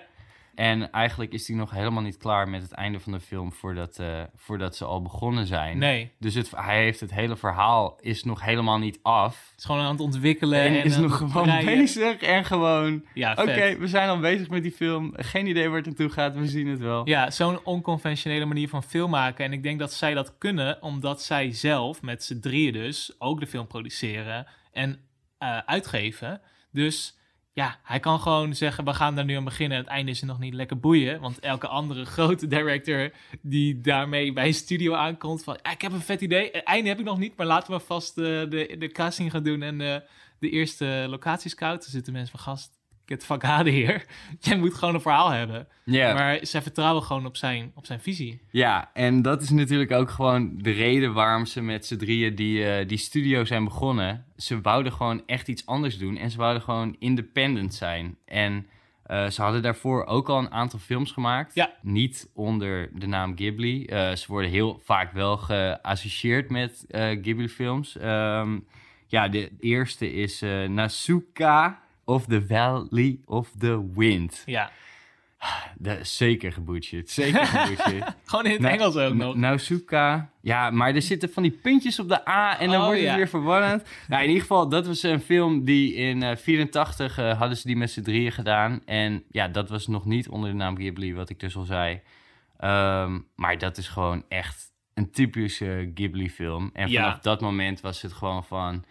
En 0.55 0.91
eigenlijk 0.91 1.33
is 1.33 1.47
hij 1.47 1.57
nog 1.57 1.71
helemaal 1.71 2.01
niet 2.01 2.17
klaar 2.17 2.49
met 2.49 2.61
het 2.61 2.71
einde 2.71 2.99
van 2.99 3.11
de 3.11 3.19
film 3.19 3.53
voordat, 3.53 3.99
eh, 3.99 4.21
voordat 4.35 4.75
ze 4.75 4.85
al 4.85 5.01
begonnen 5.01 5.47
zijn. 5.47 5.77
Nee, 5.77 6.11
Dus 6.19 6.33
het, 6.33 6.51
hij 6.55 6.83
heeft 6.83 6.99
het 6.99 7.13
hele 7.13 7.35
verhaal 7.35 7.97
is 7.99 8.23
nog 8.23 8.45
helemaal 8.45 8.77
niet 8.77 8.99
af. 9.01 9.49
het 9.49 9.59
is 9.59 9.65
gewoon 9.65 9.81
aan 9.81 9.91
het 9.91 10.01
ontwikkelen. 10.01 10.59
En, 10.59 10.75
En, 10.75 10.83
is 10.83 10.97
nog 10.97 11.17
gewoon 11.17 11.65
bezig 11.65 12.21
en 12.21 12.45
gewoon... 12.45 13.05
Ja, 13.13 13.31
Oké, 13.31 13.77
we 13.77 13.87
zijn 13.87 14.09
al 14.09 14.19
bezig 14.19 14.49
met 14.49 14.63
die 14.63 14.71
film. 14.71 15.13
Geen 15.15 15.47
idee 15.47 15.67
waar 15.67 15.77
het 15.77 15.85
naartoe 15.85 16.09
gaat, 16.09 16.35
we 16.35 16.47
zien 16.47 16.67
het 16.67 16.79
wel. 16.79 17.07
Ja, 17.07 17.31
zo'n 17.31 17.59
onconventionele 17.63 18.45
manier 18.45 18.69
van 18.69 18.83
film 18.83 19.09
maken. 19.09 19.45
En 19.45 19.53
ik 19.53 19.63
denk 19.63 19.79
dat 19.79 19.93
zij 19.93 20.13
dat 20.13 20.37
kunnen, 20.37 20.81
omdat 20.81 21.21
zij 21.21 21.51
zelf, 21.51 22.01
met 22.01 22.23
z'n 22.23 22.39
drieën 22.39 22.73
dus, 22.73 23.15
ook 23.17 23.39
de 23.39 23.47
film 23.47 23.67
produceren 23.67 24.47
en 24.71 24.99
eh, 25.37 25.57
uitgeven. 25.57 26.41
Dus 26.71 27.17
ja, 27.53 27.79
hij 27.83 27.99
kan 27.99 28.19
gewoon 28.19 28.55
zeggen, 28.55 28.85
we 28.85 28.93
gaan 28.93 29.15
daar 29.15 29.25
nu 29.25 29.35
aan 29.35 29.43
beginnen. 29.43 29.77
En 29.77 29.83
het 29.83 29.93
einde 29.93 30.11
is 30.11 30.21
er 30.21 30.27
nog 30.27 30.39
niet 30.39 30.53
lekker 30.53 30.79
boeien. 30.79 31.19
Want 31.21 31.39
elke 31.39 31.67
andere 31.67 32.05
grote 32.15 32.47
director 32.47 33.11
die 33.41 33.81
daarmee 33.81 34.33
bij 34.33 34.47
een 34.47 34.53
studio 34.53 34.93
aankomt 34.93 35.43
van... 35.43 35.59
"Ja, 35.63 35.71
ik 35.71 35.81
heb 35.81 35.91
een 35.91 36.01
vet 36.01 36.21
idee, 36.21 36.49
het 36.51 36.63
einde 36.63 36.89
heb 36.89 36.99
ik 36.99 37.05
nog 37.05 37.17
niet, 37.17 37.35
maar 37.37 37.45
laten 37.45 37.73
we 37.73 37.79
vast 37.79 38.17
eh, 38.17 38.25
de, 38.25 38.75
de 38.79 38.91
casting 38.91 39.31
gaan 39.31 39.43
doen 39.43 39.61
en 39.61 39.81
eh, 39.81 39.95
de 40.39 40.49
eerste 40.49 41.05
locatiescout. 41.09 41.83
Er 41.83 41.89
zitten 41.89 42.13
mensen 42.13 42.31
van, 42.37 42.39
gast, 42.39 42.80
get 43.11 43.25
fuck 43.25 43.43
out 43.43 43.67
of 43.67 43.73
here. 43.73 44.01
Jij 44.39 44.57
moet 44.57 44.73
gewoon 44.73 44.93
een 44.93 45.01
verhaal 45.01 45.29
hebben. 45.29 45.67
Maar 45.85 46.39
zij 46.41 46.61
vertrouwen 46.61 47.03
gewoon 47.03 47.25
op 47.25 47.37
zijn, 47.37 47.71
op 47.75 47.85
zijn 47.85 47.99
visie. 47.99 48.41
ja, 48.51 48.89
en 48.93 49.21
dat 49.21 49.41
is 49.41 49.49
natuurlijk 49.49 49.91
ook 49.91 50.09
gewoon 50.09 50.57
de 50.57 50.71
reden 50.71 51.13
waarom 51.13 51.45
ze 51.45 51.61
met 51.61 51.85
z'n 51.85 51.97
drieën 51.97 52.35
die, 52.35 52.65
eh, 52.65 52.87
die 52.87 52.97
studio 52.97 53.45
zijn 53.45 53.63
begonnen. 53.63 54.25
Ze 54.35 54.61
wouden 54.61 54.91
gewoon 54.91 55.23
echt 55.25 55.47
iets 55.47 55.65
anders 55.65 55.97
doen 55.97 56.17
en 56.17 56.31
ze 56.31 56.37
wouden 56.37 56.61
gewoon 56.61 56.95
independent 56.99 57.73
zijn. 57.73 58.17
En 58.25 58.67
eh, 59.03 59.27
ze 59.27 59.41
hadden 59.41 59.61
daarvoor 59.61 60.05
ook 60.05 60.29
al 60.29 60.37
een 60.37 60.51
aantal 60.51 60.79
films 60.79 61.11
gemaakt. 61.11 61.55
Ja. 61.55 61.73
Niet 61.81 62.29
onder 62.33 62.89
de 62.93 63.07
naam 63.07 63.35
Ghibli. 63.35 63.85
Eh, 63.85 64.11
ze 64.11 64.25
worden 64.27 64.49
heel 64.49 64.79
vaak 64.83 65.11
wel 65.11 65.37
geassocieerd 65.37 66.49
met 66.49 66.85
Ghibli-films. 67.21 67.97
Ehm, 67.97 68.59
ja, 69.07 69.27
de 69.27 69.51
eerste 69.59 70.13
is 70.13 70.41
Nasuka 70.67 71.81
of 72.13 72.25
the 72.25 72.45
Valley 72.47 73.19
of 73.25 73.49
the 73.59 73.89
Wind. 73.95 74.43
Ja, 74.45 74.71
Dat 75.77 75.99
is 75.99 76.17
zeker 76.17 76.51
gebutcherd. 76.51 77.09
Zeker 77.09 77.45
gebutcherd. 77.45 78.15
gewoon 78.25 78.45
in 78.45 78.51
het 78.51 78.59
Nou, 78.61 78.73
Engels 78.73 78.95
ook 78.95 79.13
N- 79.13 79.17
nog. 79.17 79.35
Nausuka. 79.35 80.29
Ja, 80.41 80.69
maar 80.69 80.95
er 80.95 81.01
zitten 81.01 81.29
van 81.33 81.43
die 81.43 81.51
puntjes 81.51 81.99
op 81.99 82.07
de 82.07 82.29
A 82.29 82.59
en 82.59 82.67
dan 82.69 82.77
Oh, 82.79 82.85
wordt 82.85 82.99
het 82.99 83.09
ja. 83.09 83.15
weer 83.15 83.27
verwarrend. 83.29 83.83
nou, 84.07 84.21
in 84.21 84.27
ieder 84.27 84.41
geval, 84.41 84.69
dat 84.69 84.87
was 84.87 85.03
een 85.03 85.19
film 85.19 85.65
die 85.65 85.93
in 85.93 86.23
eh 86.23 86.35
84 86.35 87.17
eh, 87.17 87.37
hadden 87.39 87.57
ze 87.57 87.67
die 87.67 87.75
met 87.77 87.91
z'n 87.91 88.01
drieën 88.01 88.31
gedaan. 88.31 88.81
En 88.85 89.23
ja, 89.31 89.47
dat 89.47 89.69
was 89.69 89.87
nog 89.87 90.05
niet 90.05 90.29
onder 90.29 90.49
de 90.49 90.55
naam 90.55 90.75
Ghibli, 90.75 91.13
wat 91.13 91.29
ik 91.29 91.39
dus 91.39 91.55
al 91.55 91.63
zei. 91.65 92.01
Ehm, 92.57 93.19
maar 93.35 93.57
dat 93.57 93.77
is 93.77 93.87
gewoon 93.87 94.23
echt 94.29 94.71
een 94.93 95.11
typische 95.11 95.91
Ghibli-film. 95.95 96.69
En 96.73 96.89
Ja. 96.89 97.01
vanaf 97.03 97.19
dat 97.19 97.41
moment 97.41 97.81
was 97.81 98.01
het 98.01 98.13
gewoon 98.13 98.43
van... 98.43 98.83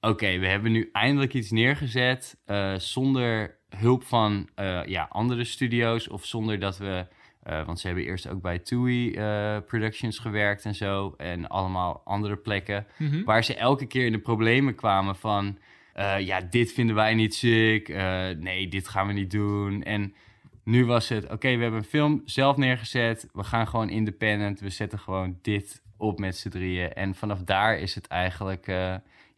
oké, 0.00 0.38
we 0.38 0.46
hebben 0.46 0.72
nu 0.72 0.88
eindelijk 0.92 1.34
iets 1.34 1.50
neergezet 1.50 2.36
eh, 2.44 2.74
zonder 2.74 3.58
hulp 3.76 4.04
van 4.04 4.48
eh, 4.54 4.84
ja, 4.84 5.06
andere 5.10 5.44
studio's 5.44 6.08
of 6.08 6.24
zonder 6.24 6.58
dat 6.58 6.78
we... 6.78 7.06
eh, 7.42 7.66
want 7.66 7.80
ze 7.80 7.86
hebben 7.86 8.04
eerst 8.04 8.28
ook 8.28 8.40
bij 8.40 8.58
TUI 8.58 9.10
Productions 9.66 10.18
gewerkt 10.18 10.64
en 10.64 10.74
zo. 10.74 11.14
En 11.16 11.48
allemaal 11.48 12.02
andere 12.04 12.36
plekken. 12.36 12.86
Mhm. 12.98 13.24
Waar 13.24 13.44
ze 13.44 13.54
elke 13.54 13.86
keer 13.86 14.06
in 14.06 14.12
de 14.12 14.18
problemen 14.18 14.74
kwamen 14.74 15.16
van... 15.16 15.58
ja, 16.18 16.40
dit 16.40 16.72
vinden 16.72 16.94
wij 16.94 17.14
niet 17.14 17.34
sick. 17.34 17.88
nee, 18.38 18.68
dit 18.68 18.88
gaan 18.88 19.06
we 19.06 19.12
niet 19.12 19.30
doen. 19.30 19.82
En 19.82 20.14
nu 20.64 20.84
was 20.84 21.08
het, 21.08 21.30
oké, 21.30 21.56
we 21.56 21.62
hebben 21.62 21.80
een 21.80 21.84
film 21.84 22.22
zelf 22.24 22.56
neergezet. 22.56 23.28
We 23.32 23.44
gaan 23.44 23.68
gewoon 23.68 23.88
independent. 23.88 24.60
We 24.60 24.70
zetten 24.70 24.98
gewoon 24.98 25.38
dit 25.42 25.82
op 25.96 26.18
met 26.18 26.36
z'n 26.36 26.48
drieën. 26.48 26.92
En 26.92 27.14
vanaf 27.14 27.42
daar 27.42 27.78
is 27.78 27.94
het 27.94 28.06
eigenlijk 28.06 28.66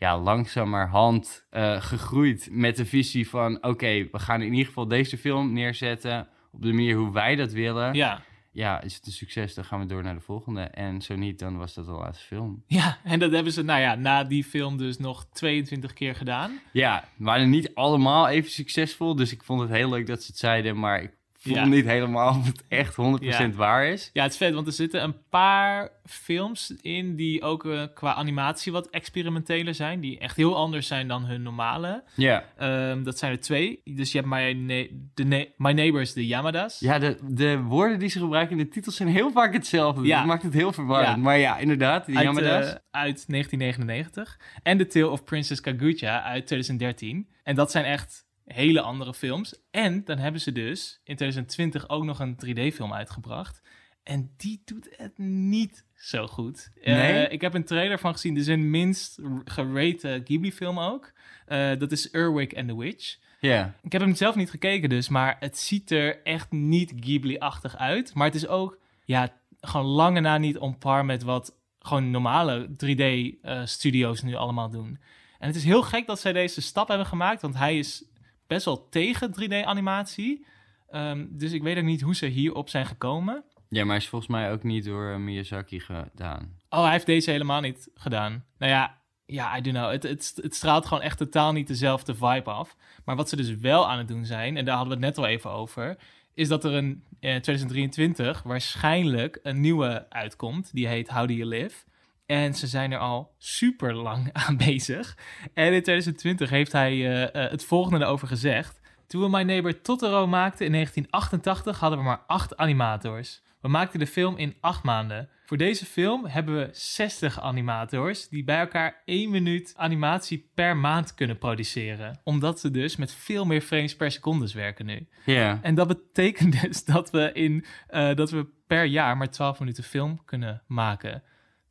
ja, 0.02 0.18
langzamerhand 0.18 1.46
eh, 1.50 1.82
gegroeid 1.82 2.48
met 2.50 2.76
de 2.76 2.86
visie 2.86 3.28
van... 3.28 3.64
oké, 3.64 4.08
we 4.12 4.18
gaan 4.18 4.42
in 4.42 4.50
ieder 4.50 4.66
geval 4.66 4.88
deze 4.88 5.18
film 5.18 5.52
neerzetten 5.52 6.28
op 6.52 6.62
de 6.62 6.72
manier 6.72 6.96
hoe 6.96 7.12
wij 7.12 7.36
dat 7.36 7.52
willen. 7.52 7.94
Ja. 7.94 8.22
ja, 8.52 8.80
is 8.80 8.94
het 8.94 9.06
een 9.06 9.12
succes, 9.12 9.54
dan 9.54 9.64
gaan 9.64 9.80
we 9.80 9.86
door 9.86 10.02
naar 10.02 10.14
de 10.14 10.20
volgende. 10.20 10.60
En 10.60 11.02
zo 11.02 11.14
niet, 11.14 11.38
dan 11.38 11.56
was 11.58 11.74
dat 11.74 11.86
de 11.86 11.92
laatste 11.92 12.24
film. 12.24 12.64
ja, 12.66 12.98
en 13.04 13.18
dat 13.18 13.30
hebben 13.30 13.52
ze, 13.52 13.62
nou 13.62 13.80
ja, 13.80 13.94
na 13.94 14.24
die 14.24 14.44
film 14.44 14.76
dus 14.76 14.98
nog 14.98 15.26
22 15.32 15.92
keer 15.92 16.14
gedaan. 16.14 16.60
Ja, 16.72 17.08
waren 17.16 17.50
niet 17.50 17.74
allemaal 17.74 18.28
even 18.28 18.50
succesvol. 18.50 19.16
Dus 19.16 19.32
ik 19.32 19.42
vond 19.42 19.60
het 19.60 19.70
heel 19.70 19.88
leuk 19.88 20.06
dat 20.06 20.22
ze 20.22 20.26
het 20.26 20.38
zeiden. 20.38 20.78
Maar 20.78 21.02
ik 21.02 21.10
voel 21.42 21.54
Ja. 21.54 21.64
niet 21.64 21.84
helemaal 21.84 22.28
of 22.38 22.46
het 22.46 22.64
echt 22.68 22.96
100% 22.96 23.54
waar 23.56 23.86
is. 23.86 24.10
Ja, 24.12 24.22
het 24.22 24.32
is 24.32 24.38
vet, 24.38 24.54
want 24.54 24.66
er 24.66 24.72
zitten 24.72 25.02
een 25.02 25.14
paar 25.30 25.90
films 26.04 26.74
in 26.80 27.16
die 27.16 27.42
ook 27.42 27.66
eh, 27.66 27.82
qua 27.94 28.14
animatie 28.14 28.72
wat 28.72 28.90
experimenteler 28.90 29.74
zijn. 29.74 30.00
Die 30.00 30.18
echt 30.18 30.36
heel 30.36 30.56
anders 30.56 30.86
zijn 30.86 31.08
dan 31.08 31.24
hun 31.24 31.42
normale. 31.42 32.04
Ja, 32.14 32.44
Ehm, 32.56 33.02
dat 33.02 33.18
zijn 33.18 33.32
er 33.32 33.40
twee. 33.40 33.80
Dus 33.84 34.12
je 34.12 34.18
hebt 34.18 34.30
My, 34.30 34.52
Ne- 34.52 35.08
de 35.14 35.24
Ne- 35.24 35.48
My 35.56 35.72
Neighbors, 35.72 36.12
de 36.12 36.26
Yamadas. 36.26 36.78
ja 36.80 36.98
de, 36.98 37.18
de 37.22 37.58
woorden 37.60 37.98
die 37.98 38.08
ze 38.08 38.18
gebruiken 38.18 38.58
in 38.58 38.64
de 38.64 38.70
titels 38.70 38.96
zijn 38.96 39.08
heel 39.08 39.30
vaak 39.30 39.52
hetzelfde. 39.52 40.06
Ja. 40.06 40.16
Dat 40.18 40.26
maakt 40.26 40.42
het 40.42 40.54
heel 40.54 40.72
verwarrend. 40.72 41.16
Ja. 41.16 41.22
Maar 41.22 41.38
ja, 41.38 41.58
inderdaad, 41.58 42.06
uit, 42.06 42.18
Yamadas. 42.22 42.66
eh, 42.72 42.74
uit 42.90 43.24
1999. 43.28 44.40
En 44.62 44.78
The 44.78 44.86
Tale 44.86 45.08
of 45.10 45.24
Princess 45.24 45.60
Kaguya 45.60 46.22
uit 46.22 46.46
2013. 46.46 47.28
En 47.42 47.54
dat 47.54 47.70
zijn 47.70 47.84
echt 47.84 48.24
hele 48.44 48.80
andere 48.80 49.14
films. 49.14 49.54
En 49.70 50.04
dan 50.04 50.18
hebben 50.18 50.40
ze 50.40 50.52
dus 50.52 51.00
in 51.04 51.16
2020 51.16 51.88
ook 51.88 52.04
nog 52.04 52.18
een 52.20 52.36
3D-film 52.46 52.92
uitgebracht. 52.92 53.62
En 54.02 54.30
die 54.36 54.62
doet 54.64 54.88
het 54.96 55.18
niet 55.18 55.84
zo 55.94 56.26
goed. 56.26 56.70
Eh, 56.82 56.94
Nee? 56.94 57.28
ik 57.28 57.40
heb 57.40 57.54
een 57.54 57.64
trailer 57.64 57.98
van 57.98 58.12
gezien. 58.12 58.34
Dit 58.34 58.42
is 58.42 58.48
een 58.48 58.70
minst 58.70 59.18
gerate 59.44 60.20
Ghibli-film 60.24 60.78
ook. 60.78 61.12
Eh, 61.46 61.70
dat 61.78 61.92
is 61.92 62.14
Urwick 62.14 62.56
and 62.56 62.68
the 62.68 62.76
Witch. 62.78 63.16
ja. 63.40 63.74
Ik 63.82 63.92
heb 63.92 64.00
hem 64.00 64.14
zelf 64.14 64.34
niet 64.34 64.50
gekeken 64.50 64.88
dus, 64.88 65.08
maar 65.08 65.36
het 65.40 65.58
ziet 65.58 65.90
er 65.90 66.22
echt 66.22 66.50
niet 66.50 66.92
Ghibli-achtig 67.00 67.76
uit. 67.76 68.14
Maar 68.14 68.26
het 68.26 68.34
is 68.34 68.46
ook, 68.46 68.78
ja, 69.04 69.28
gewoon 69.60 69.86
lange 69.86 70.20
na 70.20 70.38
niet 70.38 70.58
on 70.58 70.78
par 70.78 71.04
met 71.04 71.22
wat 71.22 71.54
gewoon 71.78 72.10
normale 72.10 72.68
3D-studio's 72.84 74.22
nu 74.22 74.34
allemaal 74.34 74.70
doen. 74.70 74.98
En 75.38 75.46
het 75.46 75.56
is 75.56 75.64
heel 75.64 75.82
gek 75.82 76.06
dat 76.06 76.20
zij 76.20 76.32
deze 76.32 76.60
stap 76.60 76.88
hebben 76.88 77.06
gemaakt, 77.06 77.42
want 77.42 77.56
hij 77.56 77.78
is 77.78 78.04
best 78.52 78.64
wel 78.64 78.88
tegen 78.88 79.30
3D-animatie. 79.40 80.46
Ehm, 80.90 81.26
dus 81.30 81.52
ik 81.52 81.62
weet 81.62 81.76
ook 81.76 81.84
niet 81.84 82.00
hoe 82.00 82.14
ze 82.14 82.26
hierop 82.26 82.68
zijn 82.68 82.86
gekomen. 82.86 83.44
ja, 83.68 83.84
maar 83.84 83.96
is 83.96 84.08
volgens 84.08 84.30
mij 84.30 84.52
ook 84.52 84.62
niet 84.62 84.84
door 84.84 85.10
eh, 85.10 85.16
Miyazaki 85.16 85.80
gedaan. 85.80 86.56
Oh, 86.68 86.82
hij 86.82 86.92
heeft 86.92 87.06
deze 87.06 87.30
helemaal 87.30 87.60
niet 87.60 87.90
gedaan. 87.94 88.44
Nou 88.58 88.72
ja, 88.72 88.98
ja, 89.26 89.56
I 89.56 89.60
don't 89.60 89.76
know. 89.76 89.90
Het, 89.90 90.02
het, 90.02 90.32
het 90.42 90.54
straalt 90.54 90.86
gewoon 90.86 91.02
echt 91.02 91.18
totaal 91.18 91.52
niet 91.52 91.66
dezelfde 91.66 92.14
vibe 92.14 92.50
af. 92.50 92.76
Maar 93.04 93.16
wat 93.16 93.28
ze 93.28 93.36
dus 93.36 93.56
wel 93.56 93.88
aan 93.88 93.98
het 93.98 94.08
doen 94.08 94.24
zijn, 94.24 94.56
en 94.56 94.64
daar 94.64 94.76
hadden 94.76 94.98
we 94.98 95.06
het 95.06 95.16
net 95.16 95.24
al 95.24 95.30
even 95.30 95.50
over, 95.50 95.96
is 96.34 96.48
dat 96.48 96.64
er 96.64 96.72
een 96.72 97.04
eh, 97.20 97.36
2023 97.36 98.42
waarschijnlijk 98.42 99.40
een 99.42 99.60
nieuwe 99.60 100.06
uitkomt. 100.08 100.70
Die 100.72 100.88
heet 100.88 101.08
How 101.08 101.28
Do 101.28 101.34
You 101.34 101.48
Live? 101.48 101.84
En 102.32 102.54
ze 102.54 102.66
zijn 102.66 102.92
er 102.92 102.98
al 102.98 103.34
super 103.38 103.94
lang 103.94 104.30
aan 104.46 104.56
bezig. 104.56 105.16
En 105.54 105.72
in 105.72 105.82
2020 105.82 106.50
heeft 106.50 106.72
hij 106.72 106.92
eh, 106.92 107.22
eh, 107.22 107.50
het 107.50 107.64
volgende 107.64 108.04
erover 108.04 108.28
gezegd. 108.28 108.80
Toen 109.06 109.22
we 109.22 109.28
My 109.28 109.42
Neighbor 109.42 109.80
Totoro 109.80 110.26
maakten 110.26 110.66
in 110.66 110.72
1988 110.72 111.78
hadden 111.78 111.98
we 111.98 112.04
maar 112.04 112.22
acht 112.26 112.56
animators. 112.56 113.42
We 113.60 113.68
maakten 113.68 113.98
de 113.98 114.06
film 114.06 114.36
in 114.36 114.54
acht 114.60 114.82
maanden. 114.82 115.28
Voor 115.44 115.56
deze 115.56 115.86
film 115.86 116.26
hebben 116.26 116.56
we 116.56 116.68
60 116.72 117.40
animators 117.40 118.28
die 118.28 118.44
bij 118.44 118.58
elkaar 118.58 119.02
één 119.04 119.30
minuut 119.30 119.72
animatie 119.76 120.50
per 120.54 120.76
maand 120.76 121.14
kunnen 121.14 121.38
produceren. 121.38 122.20
Omdat 122.24 122.60
ze 122.60 122.70
dus 122.70 122.96
met 122.96 123.14
veel 123.14 123.44
meer 123.44 123.60
frames 123.60 123.96
per 123.96 124.10
seconde 124.10 124.52
werken 124.54 124.86
nu. 124.86 125.08
Ja. 125.24 125.58
En 125.62 125.74
dat 125.74 125.88
betekent 125.88 126.60
dus 126.62 126.84
dat 126.84 127.10
we, 127.10 127.32
in, 127.32 127.64
eh, 127.86 128.14
dat 128.14 128.30
we 128.30 128.46
per 128.66 128.84
jaar 128.84 129.16
maar 129.16 129.30
12 129.30 129.58
minuten 129.58 129.84
film 129.84 130.24
kunnen 130.24 130.62
maken. 130.66 131.22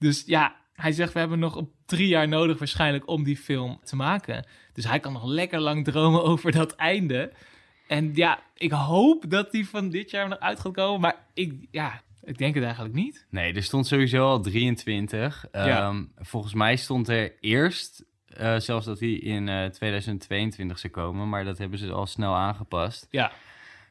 Dus 0.02 0.24
ja, 0.26 0.56
hij 0.74 0.92
zegt 0.92 1.14
we 1.14 1.20
hebben 1.20 1.40
nog 1.40 1.56
op 1.56 1.72
drie 1.86 2.08
jaar 2.08 2.28
nodig 2.28 2.60
waarschijnlijk 2.60 3.08
om 3.08 3.24
die 3.24 3.38
film 3.38 3.80
te 3.84 3.96
maken. 3.96 4.46
Dus 4.74 4.86
hij 4.88 5.00
kan 5.00 5.14
nog 5.14 5.26
lekker 5.26 5.60
lang 5.60 5.84
dromen 5.84 6.24
over 6.24 6.52
dat 6.52 6.76
einde. 6.76 7.32
En 7.88 8.12
ja, 8.14 8.40
ik 8.56 8.72
hoop 8.72 9.30
dat 9.30 9.52
die 9.52 9.70
van 9.70 9.90
dit 9.90 10.12
jaar 10.12 10.28
nog 10.28 10.40
uit 10.40 10.60
gaat 10.60 10.74
komen. 10.74 11.02
Maar 11.02 11.16
ik, 11.34 11.68
ja, 11.72 12.02
ik 12.24 12.38
denk 12.38 12.56
het 12.56 12.64
eigenlijk 12.64 12.94
niet. 12.96 13.26
Nee, 13.30 13.54
er 13.54 13.64
stond 13.64 13.88
sowieso 13.88 14.28
al 14.28 14.42
23. 14.42 15.46
Ja. 15.52 15.88
Ehm, 15.88 16.04
volgens 16.16 16.54
mij 16.54 16.76
stond 16.76 17.10
er 17.10 17.34
eerst 17.40 18.06
eh, 18.28 18.60
zelfs 18.60 18.86
dat 18.86 19.00
hij 19.00 19.12
in 19.12 19.50
eh, 19.50 19.66
2022 19.66 20.80
zou 20.80 20.94
komen. 20.94 21.30
Maar 21.30 21.44
dat 21.44 21.58
hebben 21.58 21.80
ze 21.80 21.92
al 21.92 22.08
snel 22.08 22.36
aangepast. 22.36 23.08
Ja, 23.10 23.32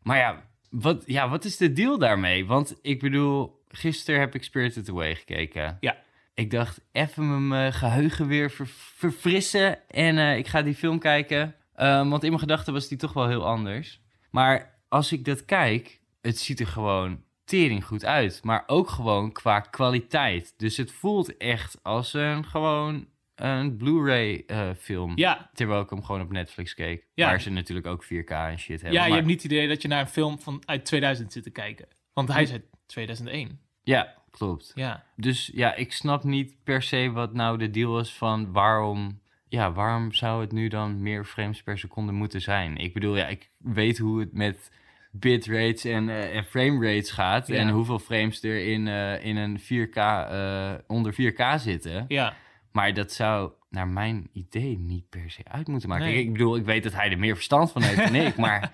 Maar 0.03 0.17
ja 0.17 0.50
wat, 0.71 1.03
ja, 1.07 1.29
wat 1.29 1.45
is 1.45 1.57
de 1.57 1.73
deal 1.73 1.99
daarmee? 1.99 2.47
Want 2.47 2.79
ik 2.83 3.01
bedoel, 3.01 3.65
gisteren 3.69 4.21
heb 4.21 4.35
ik 4.35 4.45
Spirited 4.45 4.89
Away 4.89 5.15
gekeken. 5.15 5.77
Ja. 5.81 5.97
Ik 6.35 6.51
dacht, 6.51 6.81
even 6.93 7.49
mijn 7.49 7.73
geheugen 7.73 8.27
weer 8.27 8.51
ver- 8.51 8.67
verfrissen 8.95 9.89
en 9.89 10.19
eh, 10.19 10.37
ik 10.37 10.47
ga 10.47 10.63
die 10.63 10.75
film 10.75 10.99
kijken. 10.99 11.55
Ehm, 11.75 12.09
want 12.09 12.23
in 12.23 12.29
mijn 12.29 12.41
gedachten 12.41 12.73
was 12.73 12.89
die 12.89 12.99
toch 12.99 13.13
wel 13.13 13.29
heel 13.29 13.47
anders. 13.47 14.01
Maar 14.31 14.79
als 14.89 15.13
ik 15.13 15.25
dat 15.25 15.45
kijk, 15.45 16.01
het 16.21 16.39
ziet 16.39 16.61
er 16.61 16.67
gewoon 16.67 17.23
tering 17.45 17.85
goed 17.85 18.05
uit. 18.05 18.41
Maar 18.43 18.65
ook 18.67 18.89
gewoon 18.91 19.33
qua 19.33 19.61
kwaliteit. 19.61 20.55
Dus 20.57 20.77
het 20.77 20.93
voelt 20.93 21.37
echt 21.37 21.79
als 21.83 22.15
een 22.15 22.45
gewoon 22.45 23.07
een 23.45 23.77
Blu-ray 23.77 24.45
eh, 24.47 24.71
film. 24.79 25.13
ja, 25.17 25.51
Terwijl 25.55 25.81
ik 25.81 25.91
hem 25.91 26.05
gewoon 26.05 26.21
op 26.21 26.33
Netflix 26.33 26.75
keek. 26.75 27.07
Ja. 27.15 27.27
Waar 27.27 27.41
ze 27.41 27.51
natuurlijk 27.51 27.87
ook 27.87 28.05
4K 28.05 28.31
en 28.31 28.59
shit 28.59 28.81
hebben. 28.81 29.01
ja 29.01 29.07
je 29.07 29.15
hebt 29.15 29.27
niet 29.27 29.43
het 29.43 29.53
idee 29.53 29.69
dat 29.69 29.83
je 29.83 29.89
naar 29.89 30.01
een 30.01 30.09
film 30.09 30.39
van, 30.41 30.63
uit 30.67 30.85
2000 30.85 31.33
zit 31.33 31.43
te 31.43 31.51
kijken. 31.51 31.89
Want 32.13 32.33
hij 32.33 32.43
is 32.43 32.53
uit 32.53 32.65
2001. 32.87 33.61
Ja, 33.83 34.15
klopt. 34.31 34.73
Ja, 34.75 35.05
Dus 35.17 35.51
ja, 35.55 35.75
ik 35.75 35.93
snap 35.93 36.25
niet 36.25 36.55
per 36.65 36.83
se 36.83 37.11
wat 37.11 37.35
nou 37.35 37.59
de 37.59 37.71
deal 37.71 37.99
is 38.01 38.13
van 38.13 38.53
waarom... 38.53 39.21
Ja, 39.49 39.73
waarom 39.73 40.13
zou 40.13 40.41
het 40.41 40.53
nu 40.53 40.69
dan 40.69 41.03
meer 41.03 41.25
frames 41.25 41.63
per 41.63 41.79
seconde 41.79 42.13
moeten 42.13 42.41
zijn? 42.41 42.77
Ik 42.77 42.93
bedoel, 42.95 43.17
ja, 43.17 43.27
ik 43.27 43.51
weet 43.59 43.99
hoe 43.99 44.21
het 44.21 44.33
met 44.33 44.71
bitrates 45.13 45.85
en, 45.85 46.09
eh 46.09 46.37
en 46.37 46.45
frame 46.45 46.87
rates 46.87 47.11
gaat... 47.11 47.47
Ja. 47.47 47.55
en 47.55 47.69
hoeveel 47.69 47.99
frames 47.99 48.43
er 48.43 48.67
in, 48.67 48.89
eh, 48.89 49.25
in 49.25 49.37
een 49.37 49.59
4K, 49.61 49.97
eh, 49.97 50.73
onder 50.87 51.13
4K 51.15 51.59
zitten. 51.59 52.05
ja. 52.09 52.35
Maar 52.73 52.95
dat 52.95 53.13
zou 53.13 53.53
naar 53.69 53.89
mijn 53.89 54.29
idee 54.33 54.79
niet 54.79 55.09
per 55.09 55.31
se 55.31 55.41
uit 55.45 55.69
moeten 55.69 55.89
maken. 55.89 56.07
Nee. 56.07 56.19
Ik, 56.19 56.27
ik 56.27 56.33
bedoel, 56.33 56.57
ik 56.57 56.65
weet 56.65 56.83
dat 56.83 56.95
hij 56.95 57.11
er 57.11 57.19
meer 57.19 57.35
verstand 57.35 57.73
van 57.73 57.83
heeft 57.83 58.13
dan 58.13 58.15
ik, 58.15 58.37
maar... 58.47 58.71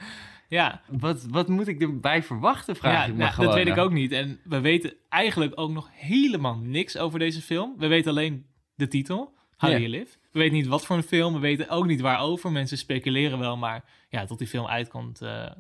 ja. 0.49 0.83
Wat, 0.89 1.27
wat 1.31 1.49
moet 1.49 1.69
ik 1.69 1.81
erbij 1.81 2.23
verwachten, 2.23 2.77
vraag 2.77 2.93
ja, 2.93 3.05
ik 3.05 3.13
me 3.13 3.19
nou, 3.19 3.33
gewoon. 3.33 3.47
dat 3.47 3.65
weet 3.65 3.75
ik 3.75 3.77
ook 3.77 3.93
niet. 3.93 4.13
En 4.13 4.41
we 4.45 4.61
weten 4.61 4.95
eigenlijk 5.09 5.53
ook 5.55 5.71
nog 5.71 5.89
helemaal 5.93 6.57
niks 6.57 6.97
over 6.99 7.19
deze 7.19 7.43
film. 7.43 7.75
We 7.79 7.87
weten 7.87 8.11
alleen 8.11 8.47
de 8.75 8.89
titel, 8.89 9.35
How. 9.57 9.71
Do 9.71 9.77
You 9.77 9.89
Live. 9.89 10.17
We 10.33 10.39
weten 10.39 10.57
niet 10.57 10.67
wat 10.67 10.87
voor 10.87 10.97
een 10.97 11.03
film, 11.03 11.33
we 11.33 11.39
weten 11.39 11.69
ook 11.69 11.87
niet 11.87 12.01
waarover. 12.01 12.53
Mensen 12.53 12.79
speculeren 12.79 13.39
wel, 13.39 13.57
maar 13.57 13.85
ja, 14.09 14.25
tot 14.25 14.39
die 14.39 14.47
film 14.47 14.67
uitkomt 14.67 15.21
eh, 15.21 15.51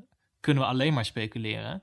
kunnen 0.40 0.62
we 0.62 0.68
alleen 0.68 0.94
maar 0.94 1.04
speculeren. 1.04 1.82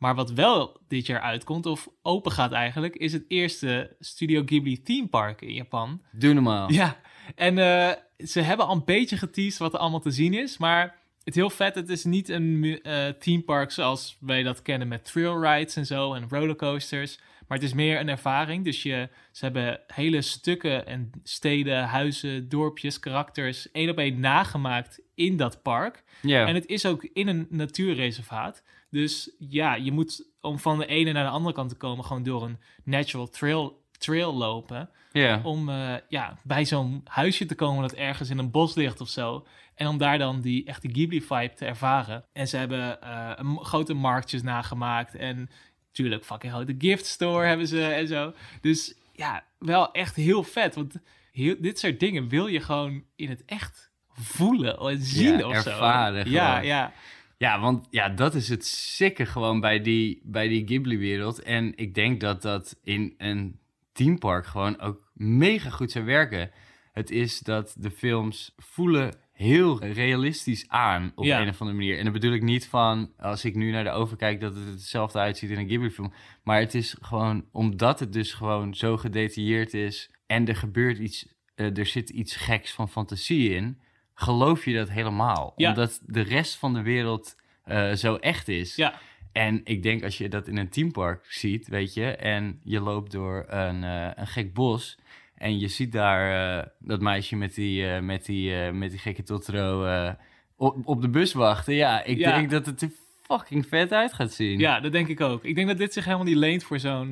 Maar 0.00 0.14
wat 0.14 0.32
wel 0.32 0.80
dit 0.88 1.06
jaar 1.06 1.20
uitkomt, 1.20 1.66
of 1.66 1.88
open 2.02 2.32
gaat 2.32 2.52
eigenlijk, 2.52 2.96
is 2.96 3.12
het 3.12 3.24
eerste 3.28 3.96
Studio 3.98 4.42
Ghibli 4.46 4.82
theme 4.82 5.06
park 5.06 5.40
in 5.40 5.54
Japan. 5.54 6.02
Doe 6.12 6.32
normaal. 6.32 6.72
Ja, 6.72 7.00
en 7.34 7.58
eh, 7.58 7.90
ze 8.26 8.40
hebben 8.40 8.66
al 8.66 8.74
een 8.74 8.84
beetje 8.84 9.16
geteased 9.16 9.58
wat 9.58 9.72
er 9.72 9.78
allemaal 9.78 10.00
te 10.00 10.10
zien 10.10 10.34
is. 10.34 10.58
Maar 10.58 10.82
het 11.18 11.28
is 11.28 11.34
heel 11.34 11.50
vet. 11.50 11.74
Het 11.74 11.88
is 11.88 12.04
niet 12.04 12.28
een 12.28 12.80
eh 12.82 13.08
theme 13.08 13.42
park 13.42 13.70
zoals 13.70 14.16
wij 14.20 14.42
dat 14.42 14.62
kennen 14.62 14.88
met 14.88 15.04
thrill 15.04 15.40
rides 15.40 15.76
en 15.76 15.86
zo 15.86 16.14
en 16.14 16.28
rollercoasters. 16.28 17.18
Maar 17.48 17.58
het 17.58 17.66
is 17.66 17.74
meer 17.74 18.00
een 18.00 18.08
ervaring. 18.08 18.64
Dus 18.64 18.82
je, 18.82 19.08
ze 19.32 19.44
hebben 19.44 19.80
hele 19.86 20.22
stukken 20.22 20.86
en 20.86 21.10
steden, 21.22 21.84
huizen, 21.84 22.48
dorpjes, 22.48 22.98
karakters 22.98 23.70
één 23.70 23.90
op 23.90 23.98
één 23.98 24.20
nagemaakt 24.20 25.00
in 25.14 25.36
dat 25.36 25.62
park. 25.62 26.04
Ja. 26.22 26.46
En 26.46 26.54
het 26.54 26.66
is 26.66 26.86
ook 26.86 27.04
in 27.12 27.28
een 27.28 27.46
natuurreservaat. 27.50 28.62
Dus 28.90 29.30
ja, 29.38 29.74
je 29.74 29.92
moet 29.92 30.28
om 30.40 30.58
van 30.58 30.78
de 30.78 30.86
ene 30.86 31.12
naar 31.12 31.24
de 31.24 31.30
andere 31.30 31.54
kant 31.54 31.68
te 31.68 31.76
komen 31.76 32.04
gewoon 32.04 32.22
door 32.22 32.42
een 32.42 32.58
natural 32.84 33.28
trail 33.28 33.80
trail 33.98 34.34
lopen. 34.34 34.90
Ja. 35.12 35.40
Om 35.42 35.68
eh, 35.68 35.94
ja, 36.08 36.38
bij 36.42 36.64
zo'n 36.64 37.00
huisje 37.04 37.46
te 37.46 37.54
komen 37.54 37.82
dat 37.82 37.92
ergens 37.92 38.30
in 38.30 38.38
een 38.38 38.50
bos 38.50 38.74
ligt 38.74 39.00
of 39.00 39.08
zo. 39.08 39.46
En 39.74 39.86
om 39.86 39.98
daar 39.98 40.18
dan 40.18 40.40
die 40.40 40.64
echte 40.64 40.88
Ghibli-vibe 40.88 41.54
te 41.54 41.64
ervaren. 41.64 42.24
En 42.32 42.48
ze 42.48 42.56
hebben 42.56 43.02
eh, 43.02 43.32
een 43.34 43.64
grote 43.64 43.94
marktjes 43.94 44.42
nagemaakt. 44.42 45.14
En 45.14 45.50
natuurlijk 45.86 46.24
fucking 46.24 46.52
grote 46.52 46.74
gift 46.78 47.06
store 47.06 47.46
hebben 47.46 47.66
ze 47.66 47.84
en 47.84 48.06
zo. 48.08 48.32
Dus 48.60 48.94
ja, 49.12 49.44
wel 49.58 49.92
echt 49.92 50.16
heel 50.16 50.42
vet. 50.42 50.74
Want 50.74 50.94
heel, 51.32 51.56
dit 51.58 51.78
soort 51.78 52.00
dingen 52.00 52.28
wil 52.28 52.46
je 52.46 52.60
gewoon 52.60 53.04
in 53.16 53.28
het 53.28 53.44
echt 53.44 53.90
voelen 54.12 54.78
en 54.78 54.98
zien 54.98 55.38
Ja, 55.38 55.46
of 55.46 55.64
ervaren 55.64 56.24
zo. 56.26 56.30
Ja, 56.30 56.50
gewoon. 56.50 56.66
ja. 56.66 56.92
Ja, 57.40 57.60
want 57.60 57.86
ja, 57.90 58.08
dat 58.08 58.34
is 58.34 58.48
het 58.48 58.64
sikke 58.66 59.26
gewoon 59.26 59.60
bij 59.60 59.80
die, 59.80 60.20
bij 60.24 60.48
die 60.48 60.66
Ghibli-wereld. 60.66 61.42
En 61.42 61.72
ik 61.76 61.94
denk 61.94 62.20
dat 62.20 62.42
dat 62.42 62.78
in 62.82 63.14
een 63.18 63.58
teampark 63.92 64.46
gewoon 64.46 64.80
ook 64.80 65.10
mega 65.14 65.70
goed 65.70 65.90
zou 65.90 66.04
werken. 66.04 66.50
Het 66.92 67.10
is 67.10 67.38
dat 67.38 67.74
de 67.78 67.90
films 67.90 68.54
voelen 68.56 69.14
heel 69.32 69.84
realistisch 69.84 70.68
aan 70.68 71.12
op 71.14 71.24
Ja. 71.24 71.40
een 71.40 71.48
of 71.48 71.60
andere 71.60 71.78
manier. 71.78 71.98
En 71.98 72.04
dat 72.04 72.12
bedoel 72.12 72.32
ik 72.32 72.42
niet 72.42 72.66
van, 72.66 73.12
als 73.18 73.44
ik 73.44 73.54
nu 73.54 73.70
naar 73.70 73.84
de 73.84 73.90
overkijk, 73.90 74.40
dat 74.40 74.54
het 74.54 74.66
hetzelfde 74.68 75.18
uitziet 75.18 75.50
in 75.50 75.58
een 75.58 75.68
Ghibli-film. 75.68 76.12
Maar 76.44 76.60
het 76.60 76.74
is 76.74 76.96
gewoon, 77.00 77.44
omdat 77.52 78.00
het 78.00 78.12
dus 78.12 78.32
gewoon 78.32 78.74
zo 78.74 78.96
gedetailleerd 78.96 79.74
is 79.74 80.10
en 80.26 80.46
er 80.48 80.56
gebeurt 80.56 80.98
iets, 80.98 81.34
eh, 81.54 81.76
er 81.78 81.86
zit 81.86 82.10
iets 82.10 82.36
geks 82.36 82.72
van 82.72 82.88
fantasie 82.88 83.50
in, 83.54 83.80
geloof 84.20 84.64
je 84.64 84.74
dat 84.74 84.90
helemaal. 84.90 85.52
Ja. 85.56 85.68
Omdat 85.68 86.00
de 86.06 86.20
rest 86.20 86.56
van 86.56 86.74
de 86.74 86.82
wereld 86.82 87.36
eh, 87.64 87.92
zo 87.92 88.14
echt 88.16 88.48
is. 88.48 88.76
ja. 88.76 88.94
En 89.32 89.60
ik 89.64 89.82
denk 89.82 90.02
als 90.04 90.18
je 90.18 90.28
dat 90.28 90.48
in 90.48 90.56
een 90.56 90.68
teampark 90.68 91.24
ziet, 91.28 91.68
weet 91.68 91.94
je, 91.94 92.04
en 92.16 92.60
je 92.64 92.80
loopt 92.80 93.12
door 93.12 93.44
een, 93.48 93.84
eh, 93.84 94.10
een 94.14 94.26
gek 94.26 94.54
bos 94.54 94.98
en 95.34 95.58
je 95.58 95.68
ziet 95.68 95.92
daar 95.92 96.58
eh, 96.58 96.66
dat 96.78 97.00
meisje 97.00 97.36
met 97.36 97.54
die, 97.54 97.86
met 98.00 98.24
die, 98.24 98.54
met 98.72 98.90
die 98.90 98.98
gekke 98.98 99.22
Totoro 99.22 99.84
eh, 99.84 100.10
op, 100.56 100.76
op 100.84 101.00
de 101.00 101.08
bus 101.08 101.32
wachten. 101.32 101.74
Ja, 101.74 102.04
ik 102.04 102.18
Ja. 102.18 102.34
denk 102.36 102.50
dat 102.50 102.66
het 102.66 102.82
er 102.82 102.90
fucking 103.22 103.66
vet 103.66 103.92
uit 103.92 104.12
gaat 104.12 104.32
zien. 104.32 104.58
Ja, 104.58 104.80
dat 104.80 104.92
denk 104.92 105.08
ik 105.08 105.20
ook. 105.20 105.44
Ik 105.44 105.54
denk 105.54 105.68
dat 105.68 105.78
dit 105.78 105.92
zich 105.92 106.04
helemaal 106.04 106.26
niet 106.26 106.36
leent 106.36 106.62
voor 106.64 106.78
zo'n 106.78 107.10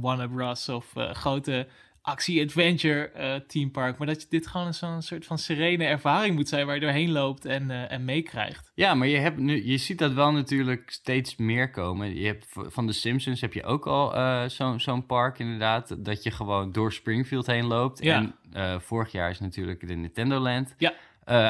Warner 0.00 0.28
Bros. 0.28 0.68
of 0.68 0.92
grote 0.94 1.66
actie-adventure 2.08 3.08
eh 3.08 3.34
teampark. 3.46 3.98
Maar 3.98 4.06
dat 4.06 4.22
je 4.22 4.26
dit 4.30 4.46
gewoon 4.46 4.74
zo'n 4.74 5.02
soort 5.02 5.26
van 5.26 5.38
serene 5.38 5.84
ervaring 5.84 6.34
moet 6.34 6.48
zijn 6.48 6.66
waar 6.66 6.74
je 6.74 6.80
doorheen 6.80 7.10
loopt 7.10 7.44
en, 7.44 7.70
eh, 7.70 7.92
en 7.92 8.04
meekrijgt. 8.04 8.70
Ja, 8.74 8.94
maar 8.94 9.08
je, 9.08 9.16
hebt 9.18 9.38
nu, 9.38 9.66
je 9.66 9.76
ziet 9.76 9.98
dat 9.98 10.12
wel 10.12 10.32
natuurlijk 10.32 10.90
steeds 10.90 11.36
meer 11.36 11.70
komen. 11.70 12.16
Je 12.16 12.26
hebt, 12.26 12.46
van 12.50 12.86
de 12.86 12.92
Simpsons 12.92 13.40
heb 13.40 13.52
je 13.52 13.64
ook 13.64 13.86
al 13.86 14.14
eh, 14.14 14.44
zo'n 14.48 14.80
zo'n 14.80 15.06
park 15.06 15.38
inderdaad. 15.38 16.04
Dat 16.04 16.22
je 16.22 16.30
gewoon 16.30 16.72
door 16.72 16.92
Springfield 16.92 17.46
heen 17.46 17.64
loopt. 17.66 18.02
Ja. 18.02 18.32
En 18.52 18.82
vorig 18.82 19.12
jaar 19.12 19.30
is 19.30 19.40
natuurlijk 19.40 19.86
de 19.88 19.94
Nintendo 19.94 20.38
Land 20.38 20.74
Ja. 20.78 20.92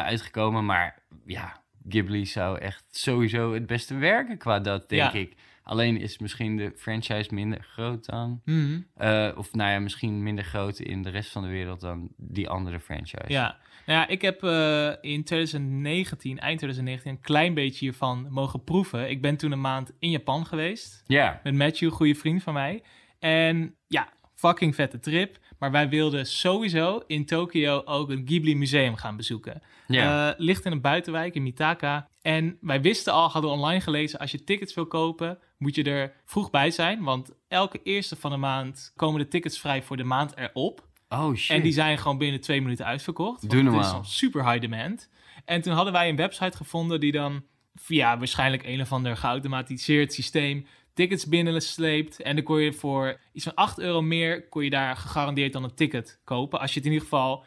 uitgekomen. 0.05 0.65
Maar 0.65 0.99
ja, 1.27 1.61
Ghibli 1.89 2.27
zou 2.27 2.59
echt 2.59 2.85
sowieso 2.91 3.55
het 3.55 3.67
beste 3.67 3.95
werken 3.95 4.39
qua 4.39 4.61
dat, 4.61 4.89
denk 4.89 5.13
Ja. 5.13 5.19
ik. 5.19 5.35
Alleen 5.69 6.01
is 6.01 6.19
misschien 6.19 6.57
de 6.57 6.73
franchise 6.77 7.35
minder 7.35 7.63
groot 7.63 8.07
dan... 8.07 8.41
Mhm. 8.45 8.81
eh, 8.95 9.31
of 9.35 9.53
nou 9.55 9.71
ja, 9.71 9.79
misschien 9.79 10.23
minder 10.23 10.45
groot 10.45 10.79
in 10.79 11.03
de 11.03 11.11
rest 11.11 11.31
van 11.31 11.43
de 11.43 11.49
wereld 11.49 11.81
dan 11.81 12.09
die 12.17 12.49
andere 12.49 12.81
franchise. 12.81 13.25
Ja, 13.27 13.59
nou 13.87 14.01
ja, 14.01 14.09
ik 14.09 14.23
heb 14.23 14.43
eh, 14.43 14.93
in 15.01 15.25
2019, 15.25 16.39
eind 16.39 16.59
2019, 16.59 17.11
een 17.11 17.21
klein 17.21 17.55
beetje 17.55 17.79
hiervan 17.79 18.27
mogen 18.31 18.65
proeven. 18.65 19.11
Ik 19.11 19.23
ben 19.23 19.37
toen 19.37 19.53
een 19.53 19.61
maand 19.61 19.93
in 19.99 20.11
Japan 20.11 20.47
geweest. 20.47 21.03
Ja, 21.07 21.41
Met 21.43 21.55
Matthew, 21.55 21.93
goede 21.93 22.15
vriend 22.15 22.43
van 22.43 22.55
mij. 22.55 22.83
En 23.19 23.75
ja, 23.87 24.09
fucking 24.35 24.75
vette 24.75 24.99
trip. 24.99 25.39
Maar 25.59 25.71
wij 25.71 25.89
wilden 25.89 26.27
sowieso 26.27 27.03
in 27.07 27.27
Tokio 27.27 27.83
ook 27.85 28.11
een 28.11 28.23
Ghibli 28.27 28.57
museum 28.57 28.97
gaan 28.97 29.17
bezoeken. 29.17 29.63
ja. 29.87 30.29
Eh, 30.29 30.35
ligt 30.39 30.65
in 30.65 30.73
een 30.73 30.81
buitenwijk 30.81 31.35
in 31.35 31.43
Mitaka. 31.43 32.09
En 32.23 32.59
wij 32.61 32.81
wisten 32.81 33.13
al, 33.13 33.29
hadden 33.31 33.51
we 33.51 33.57
online 33.57 33.81
gelezen, 33.81 34.19
als 34.19 34.31
je 34.31 34.45
tickets 34.45 34.75
wil 34.75 34.87
kopen, 34.87 35.39
moet 35.59 35.75
je 35.75 35.83
er 35.83 36.13
vroeg 36.25 36.51
bij 36.51 36.71
zijn. 36.71 37.03
Want 37.03 37.31
elke 37.49 37.81
eerste 37.83 38.17
van 38.17 38.31
de 38.31 38.37
maand 38.37 38.93
komen 38.97 39.21
de 39.21 39.29
tickets 39.29 39.59
vrij 39.59 39.83
voor 39.83 39.97
de 39.97 40.05
maand 40.05 40.37
erop. 40.37 40.87
oh 41.09 41.35
shit. 41.35 41.57
En 41.57 41.63
die 41.63 41.73
zijn 41.73 41.99
gewoon 41.99 42.19
binnen 42.19 42.41
twee 42.41 42.61
minuten 42.61 42.85
uitverkocht. 42.85 43.41
Doe 43.51 43.59
Het 43.59 43.69
is 43.69 43.73
normaal. 43.75 44.05
super 44.05 44.45
high 44.51 44.61
demand. 44.61 45.09
En 45.45 45.61
toen 45.61 45.73
hadden 45.73 45.93
wij 45.93 46.09
een 46.09 46.17
website 46.17 46.57
gevonden 46.57 47.01
die 47.01 47.13
dan 47.13 47.43
via 47.75 48.19
waarschijnlijk 48.19 48.63
een 48.67 48.81
of 48.81 48.93
ander 48.93 49.17
geautomatiseerd 49.17 50.13
systeem 50.13 50.67
tickets 50.99 51.27
binnensleept. 51.27 52.23
En 52.23 52.35
dan 52.35 52.45
kon 52.45 52.61
je 52.61 52.73
voor 52.73 53.21
iets 53.33 53.45
van 53.45 53.55
8 53.55 53.79
euro 53.79 54.03
meer, 54.03 54.49
kon 54.49 54.65
je 54.65 54.71
daar 54.71 54.97
gegarandeerd 54.97 55.53
dan 55.53 55.65
een 55.65 55.75
ticket 55.75 56.21
kopen. 56.25 56.61
Als 56.61 56.73
je 56.73 56.77
het 56.77 56.87
in 56.87 56.93
ieder 56.93 57.09
geval 57.09 57.45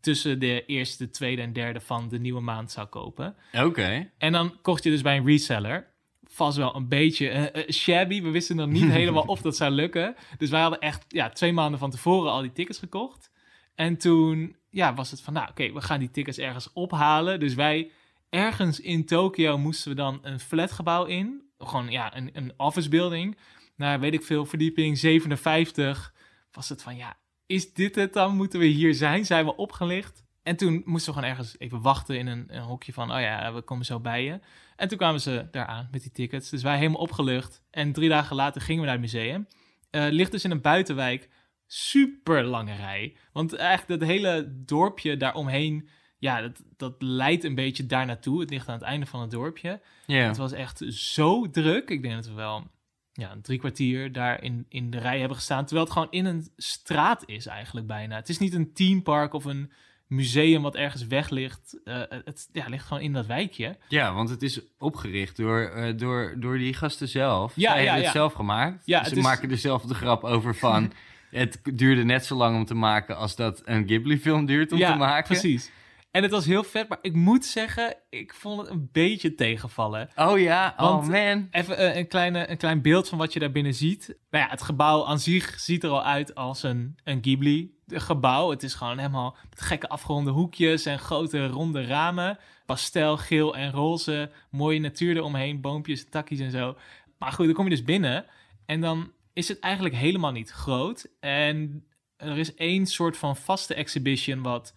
tussen 0.00 0.38
de 0.38 0.64
eerste, 0.66 1.10
tweede 1.10 1.42
en 1.42 1.52
derde 1.52 1.80
van 1.80 2.08
de 2.08 2.18
nieuwe 2.18 2.40
maand 2.40 2.70
zou 2.70 2.86
kopen. 2.86 3.36
Oké. 3.52 4.10
En 4.18 4.32
dan 4.32 4.56
kocht 4.62 4.84
je 4.84 4.90
dus 4.90 5.02
bij 5.02 5.16
een 5.16 5.26
reseller. 5.26 5.92
Vast 6.22 6.56
wel 6.56 6.76
een 6.76 6.88
beetje 6.88 7.28
eh, 7.28 7.62
eh, 7.62 7.68
shabby. 7.70 8.22
We 8.22 8.30
wisten 8.30 8.56
nog 8.56 8.68
niet 8.68 8.90
helemaal 9.00 9.22
of 9.22 9.40
dat 9.40 9.56
zou 9.56 9.70
lukken. 9.70 10.16
Dus 10.38 10.50
wij 10.50 10.60
hadden 10.60 10.80
echt 10.80 11.04
ja, 11.08 11.28
twee 11.28 11.52
maanden 11.52 11.78
van 11.78 11.90
tevoren 11.90 12.30
al 12.30 12.40
die 12.40 12.52
tickets 12.52 12.78
gekocht. 12.78 13.30
En 13.74 13.96
toen 13.96 14.56
ja, 14.70 14.94
was 14.94 15.10
het 15.10 15.20
van, 15.20 15.32
nou 15.32 15.48
oké, 15.48 15.72
we 15.72 15.80
gaan 15.80 15.98
die 15.98 16.10
tickets 16.10 16.38
ergens 16.38 16.72
ophalen. 16.72 17.40
Dus 17.40 17.54
wij 17.54 17.90
ergens 18.30 18.80
in 18.80 19.06
Tokio 19.06 19.58
moesten 19.58 19.90
we 19.90 19.96
dan 19.96 20.18
een 20.22 20.40
flatgebouw 20.40 21.04
in. 21.04 21.43
Gewoon 21.58 21.90
ja, 21.90 22.16
een, 22.16 22.30
een 22.32 22.52
office 22.56 22.88
building. 22.88 23.38
Nou, 23.76 24.00
weet 24.00 24.14
ik 24.14 24.22
veel, 24.22 24.46
verdieping 24.46 24.98
57. 24.98 26.14
Was 26.52 26.68
het 26.68 26.82
van, 26.82 26.96
ja, 26.96 27.16
is 27.46 27.72
dit 27.72 27.94
het 27.94 28.12
dan? 28.12 28.36
Moeten 28.36 28.60
we 28.60 28.66
hier 28.66 28.94
zijn? 28.94 29.26
Zijn 29.26 29.44
we 29.44 29.56
opgelicht? 29.56 30.24
En 30.42 30.56
toen 30.56 30.82
moesten 30.84 31.12
we 31.12 31.18
gewoon 31.18 31.34
ergens 31.34 31.58
even 31.58 31.80
wachten 31.80 32.18
in 32.18 32.26
een, 32.26 32.44
een 32.48 32.62
hokje 32.62 32.92
van, 32.92 33.12
oh 33.12 33.20
ja, 33.20 33.52
we 33.52 33.62
komen 33.62 33.84
zo 33.84 34.00
bij 34.00 34.24
je. 34.24 34.40
En 34.76 34.88
toen 34.88 34.98
kwamen 34.98 35.20
ze 35.20 35.48
daar 35.50 35.66
aan 35.66 35.88
met 35.90 36.02
die 36.02 36.10
tickets. 36.10 36.50
Dus 36.50 36.62
wij 36.62 36.76
helemaal 36.76 37.00
opgelucht. 37.00 37.62
En 37.70 37.92
drie 37.92 38.08
dagen 38.08 38.36
later 38.36 38.60
gingen 38.60 38.80
we 38.80 38.86
naar 38.86 38.98
het 38.98 39.12
museum. 39.12 39.46
Eh 39.90 40.06
ligt 40.10 40.30
dus 40.30 40.44
in 40.44 40.50
een 40.50 40.60
buitenwijk. 40.60 41.28
Super 41.66 42.44
lange 42.44 42.74
rij. 42.74 43.16
Want 43.32 43.54
eigenlijk 43.54 44.00
dat 44.00 44.08
hele 44.08 44.52
dorpje 44.64 45.16
daaromheen, 45.16 45.88
ja, 46.18 46.40
dat, 46.40 46.62
dat 46.76 46.94
leidt 46.98 47.44
een 47.44 47.54
beetje 47.54 47.86
daar 47.86 48.06
naartoe. 48.06 48.40
Het 48.40 48.50
ligt 48.50 48.68
aan 48.68 48.74
het 48.74 48.82
einde 48.84 49.06
van 49.06 49.20
het 49.20 49.30
dorpje. 49.30 49.80
Ja. 50.06 50.26
Het 50.26 50.36
was 50.36 50.52
echt 50.52 50.82
zo 50.88 51.50
druk. 51.50 51.90
Ik 51.90 52.02
denk 52.02 52.14
dat 52.14 52.26
we 52.26 52.32
wel 52.34 52.66
ja, 53.12 53.32
een 53.32 53.42
drie 53.42 53.58
kwartier 53.58 54.12
daar 54.12 54.42
in, 54.42 54.66
in 54.68 54.90
de 54.90 54.98
rij 54.98 55.18
hebben 55.18 55.36
gestaan. 55.36 55.64
Terwijl 55.64 55.84
het 55.84 55.94
gewoon 55.94 56.10
in 56.10 56.24
een 56.24 56.48
straat 56.56 57.22
is 57.26 57.46
eigenlijk 57.46 57.86
bijna. 57.86 58.16
Het 58.16 58.28
is 58.28 58.38
niet 58.38 58.54
een 58.54 58.72
teampark 58.72 59.32
of 59.32 59.44
een 59.44 59.72
museum 60.06 60.62
wat 60.62 60.74
ergens 60.76 61.06
weg 61.06 61.28
ligt. 61.30 61.80
Eh, 61.84 62.00
het 62.08 62.48
ja, 62.52 62.68
ligt 62.68 62.86
gewoon 62.86 63.02
in 63.02 63.12
dat 63.12 63.26
wijkje. 63.26 63.76
Ja, 63.88 64.14
want 64.14 64.28
het 64.28 64.42
is 64.42 64.60
opgericht 64.78 65.36
door, 65.36 65.60
eh, 65.60 65.96
door, 65.98 66.34
door 66.38 66.58
die 66.58 66.74
gasten 66.74 67.08
zelf. 67.08 67.52
Ja, 67.56 67.70
Zij 67.72 67.78
ja, 67.78 67.84
hebben 67.84 68.00
ja. 68.00 68.06
het 68.06 68.16
zelf 68.16 68.32
gemaakt. 68.32 68.86
Ja, 68.86 69.04
Ze 69.04 69.16
is- 69.16 69.22
maken 69.22 69.50
er 69.50 69.58
zelf 69.58 69.82
de 69.82 69.94
grap 69.94 70.24
over 70.24 70.54
van... 70.54 70.92
het 71.30 71.60
duurde 71.72 72.04
net 72.04 72.24
zo 72.26 72.34
lang 72.36 72.56
om 72.56 72.64
te 72.64 72.74
maken 72.74 73.16
als 73.16 73.36
dat 73.36 73.62
een 73.64 73.84
Ghibli-film 73.86 74.46
duurt 74.46 74.72
om 74.72 74.78
ja, 74.78 74.92
te 74.92 74.98
maken. 74.98 75.26
precies. 75.26 75.70
En 76.14 76.22
het 76.22 76.30
was 76.32 76.44
heel 76.44 76.64
vet, 76.64 76.88
maar 76.88 76.98
ik 77.02 77.14
moet 77.14 77.44
zeggen, 77.44 77.96
ik 78.10 78.34
vond 78.34 78.60
het 78.60 78.70
een 78.70 78.88
beetje 78.92 79.34
tegenvallen. 79.34 80.08
Oh 80.16 80.38
ja, 80.38 80.74
Want- 80.76 81.04
oh 81.04 81.10
man. 81.10 81.48
Even 81.50 81.76
eh, 81.76 81.96
een, 81.96 82.08
kleine, 82.08 82.50
een 82.50 82.56
klein 82.56 82.82
beeld 82.82 83.08
van 83.08 83.18
wat 83.18 83.32
je 83.32 83.38
daar 83.38 83.50
binnen 83.50 83.74
ziet. 83.74 84.16
Nou 84.30 84.44
ja, 84.44 84.50
het 84.50 84.62
gebouw 84.62 85.06
aan 85.06 85.18
zich 85.18 85.60
ziet 85.60 85.84
er 85.84 85.90
al 85.90 86.02
uit 86.04 86.34
als 86.34 86.62
een, 86.62 86.96
een 87.04 87.18
Ghibli-gebouw. 87.22 88.50
Het 88.50 88.62
is 88.62 88.74
gewoon 88.74 88.98
helemaal 88.98 89.36
met 89.50 89.60
gekke 89.60 89.88
afgeronde 89.88 90.30
hoekjes 90.30 90.86
en 90.86 90.98
grote 90.98 91.46
ronde 91.46 91.86
ramen. 91.86 92.38
Pastel, 92.66 93.16
geel 93.16 93.56
en 93.56 93.70
roze. 93.72 94.30
Mooie 94.50 94.80
natuur 94.80 95.16
eromheen, 95.16 95.60
boompjes, 95.60 96.08
takjes 96.08 96.40
en 96.40 96.50
zo. 96.50 96.76
Maar 97.18 97.32
goed, 97.32 97.46
dan 97.46 97.54
kom 97.54 97.64
je 97.64 97.70
dus 97.70 97.84
binnen 97.84 98.26
en 98.66 98.80
dan 98.80 99.12
is 99.32 99.48
het 99.48 99.58
eigenlijk 99.58 99.94
helemaal 99.94 100.32
niet 100.32 100.50
groot. 100.50 101.06
En 101.20 101.84
er 102.16 102.38
is 102.38 102.54
één 102.54 102.86
soort 102.86 103.16
van 103.16 103.36
vaste 103.36 103.74
exhibition 103.74 104.42
wat 104.42 104.74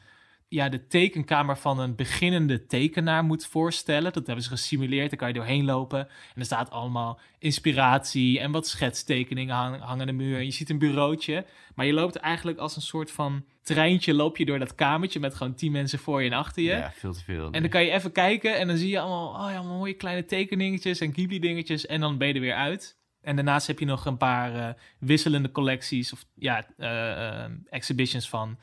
ja, 0.49 0.69
de 0.69 0.87
tekenkamer 0.87 1.57
van 1.57 1.79
een 1.79 1.95
beginnende 1.95 2.65
tekenaar 2.65 3.23
moet 3.23 3.45
voorstellen. 3.45 4.13
Dat 4.13 4.25
hebben 4.25 4.43
ze 4.43 4.49
gesimuleerd, 4.49 5.09
daar 5.09 5.19
kan 5.19 5.27
je 5.27 5.33
doorheen 5.33 5.65
lopen. 5.65 5.99
En 5.99 6.39
er 6.39 6.45
staat 6.45 6.69
allemaal 6.69 7.19
inspiratie 7.39 8.39
en 8.39 8.51
wat 8.51 8.67
schetstekeningen 8.67 9.55
hang- 9.55 9.81
hangen 9.81 9.99
aan 9.99 10.05
de 10.05 10.23
muur. 10.23 10.37
En 10.37 10.45
je 10.45 10.51
ziet 10.51 10.69
een 10.69 10.77
bureautje, 10.77 11.45
maar 11.75 11.85
je 11.85 11.93
loopt 11.93 12.15
eigenlijk 12.15 12.57
als 12.57 12.75
een 12.75 12.81
soort 12.81 13.11
van 13.11 13.45
treintje... 13.61 14.13
loop 14.13 14.37
je 14.37 14.45
door 14.45 14.59
dat 14.59 14.75
kamertje 14.75 15.19
met 15.19 15.35
gewoon 15.35 15.55
tien 15.55 15.71
mensen 15.71 15.99
voor 15.99 16.23
je 16.23 16.29
en 16.29 16.37
achter 16.37 16.63
je. 16.63 16.69
Ja, 16.69 16.91
veel 16.91 17.13
te 17.13 17.23
veel. 17.23 17.51
En 17.51 17.61
dan 17.61 17.69
kan 17.69 17.83
je 17.83 17.91
even 17.91 18.11
kijken 18.11 18.57
en 18.57 18.67
dan 18.67 18.77
zie 18.77 18.89
je 18.89 18.99
allemaal, 18.99 19.45
oh 19.45 19.51
ja, 19.51 19.61
mooie 19.61 19.93
kleine 19.93 20.25
tekeningetjes 20.25 20.99
en 20.99 21.13
Ghibli 21.13 21.39
dingetjes. 21.39 21.85
En 21.85 21.99
dan 21.99 22.17
ben 22.17 22.27
je 22.27 22.33
er 22.33 22.39
weer 22.39 22.55
uit. 22.55 22.97
En 23.21 23.35
daarnaast 23.35 23.67
heb 23.67 23.79
je 23.79 23.85
nog 23.85 24.05
een 24.05 24.17
paar 24.17 24.55
eh, 24.55 24.73
wisselende 24.99 25.51
collecties 25.51 26.13
of 26.13 26.25
ja, 26.35 26.65
eh, 26.77 27.43
eh, 27.43 27.51
exhibitions 27.69 28.29
van 28.29 28.57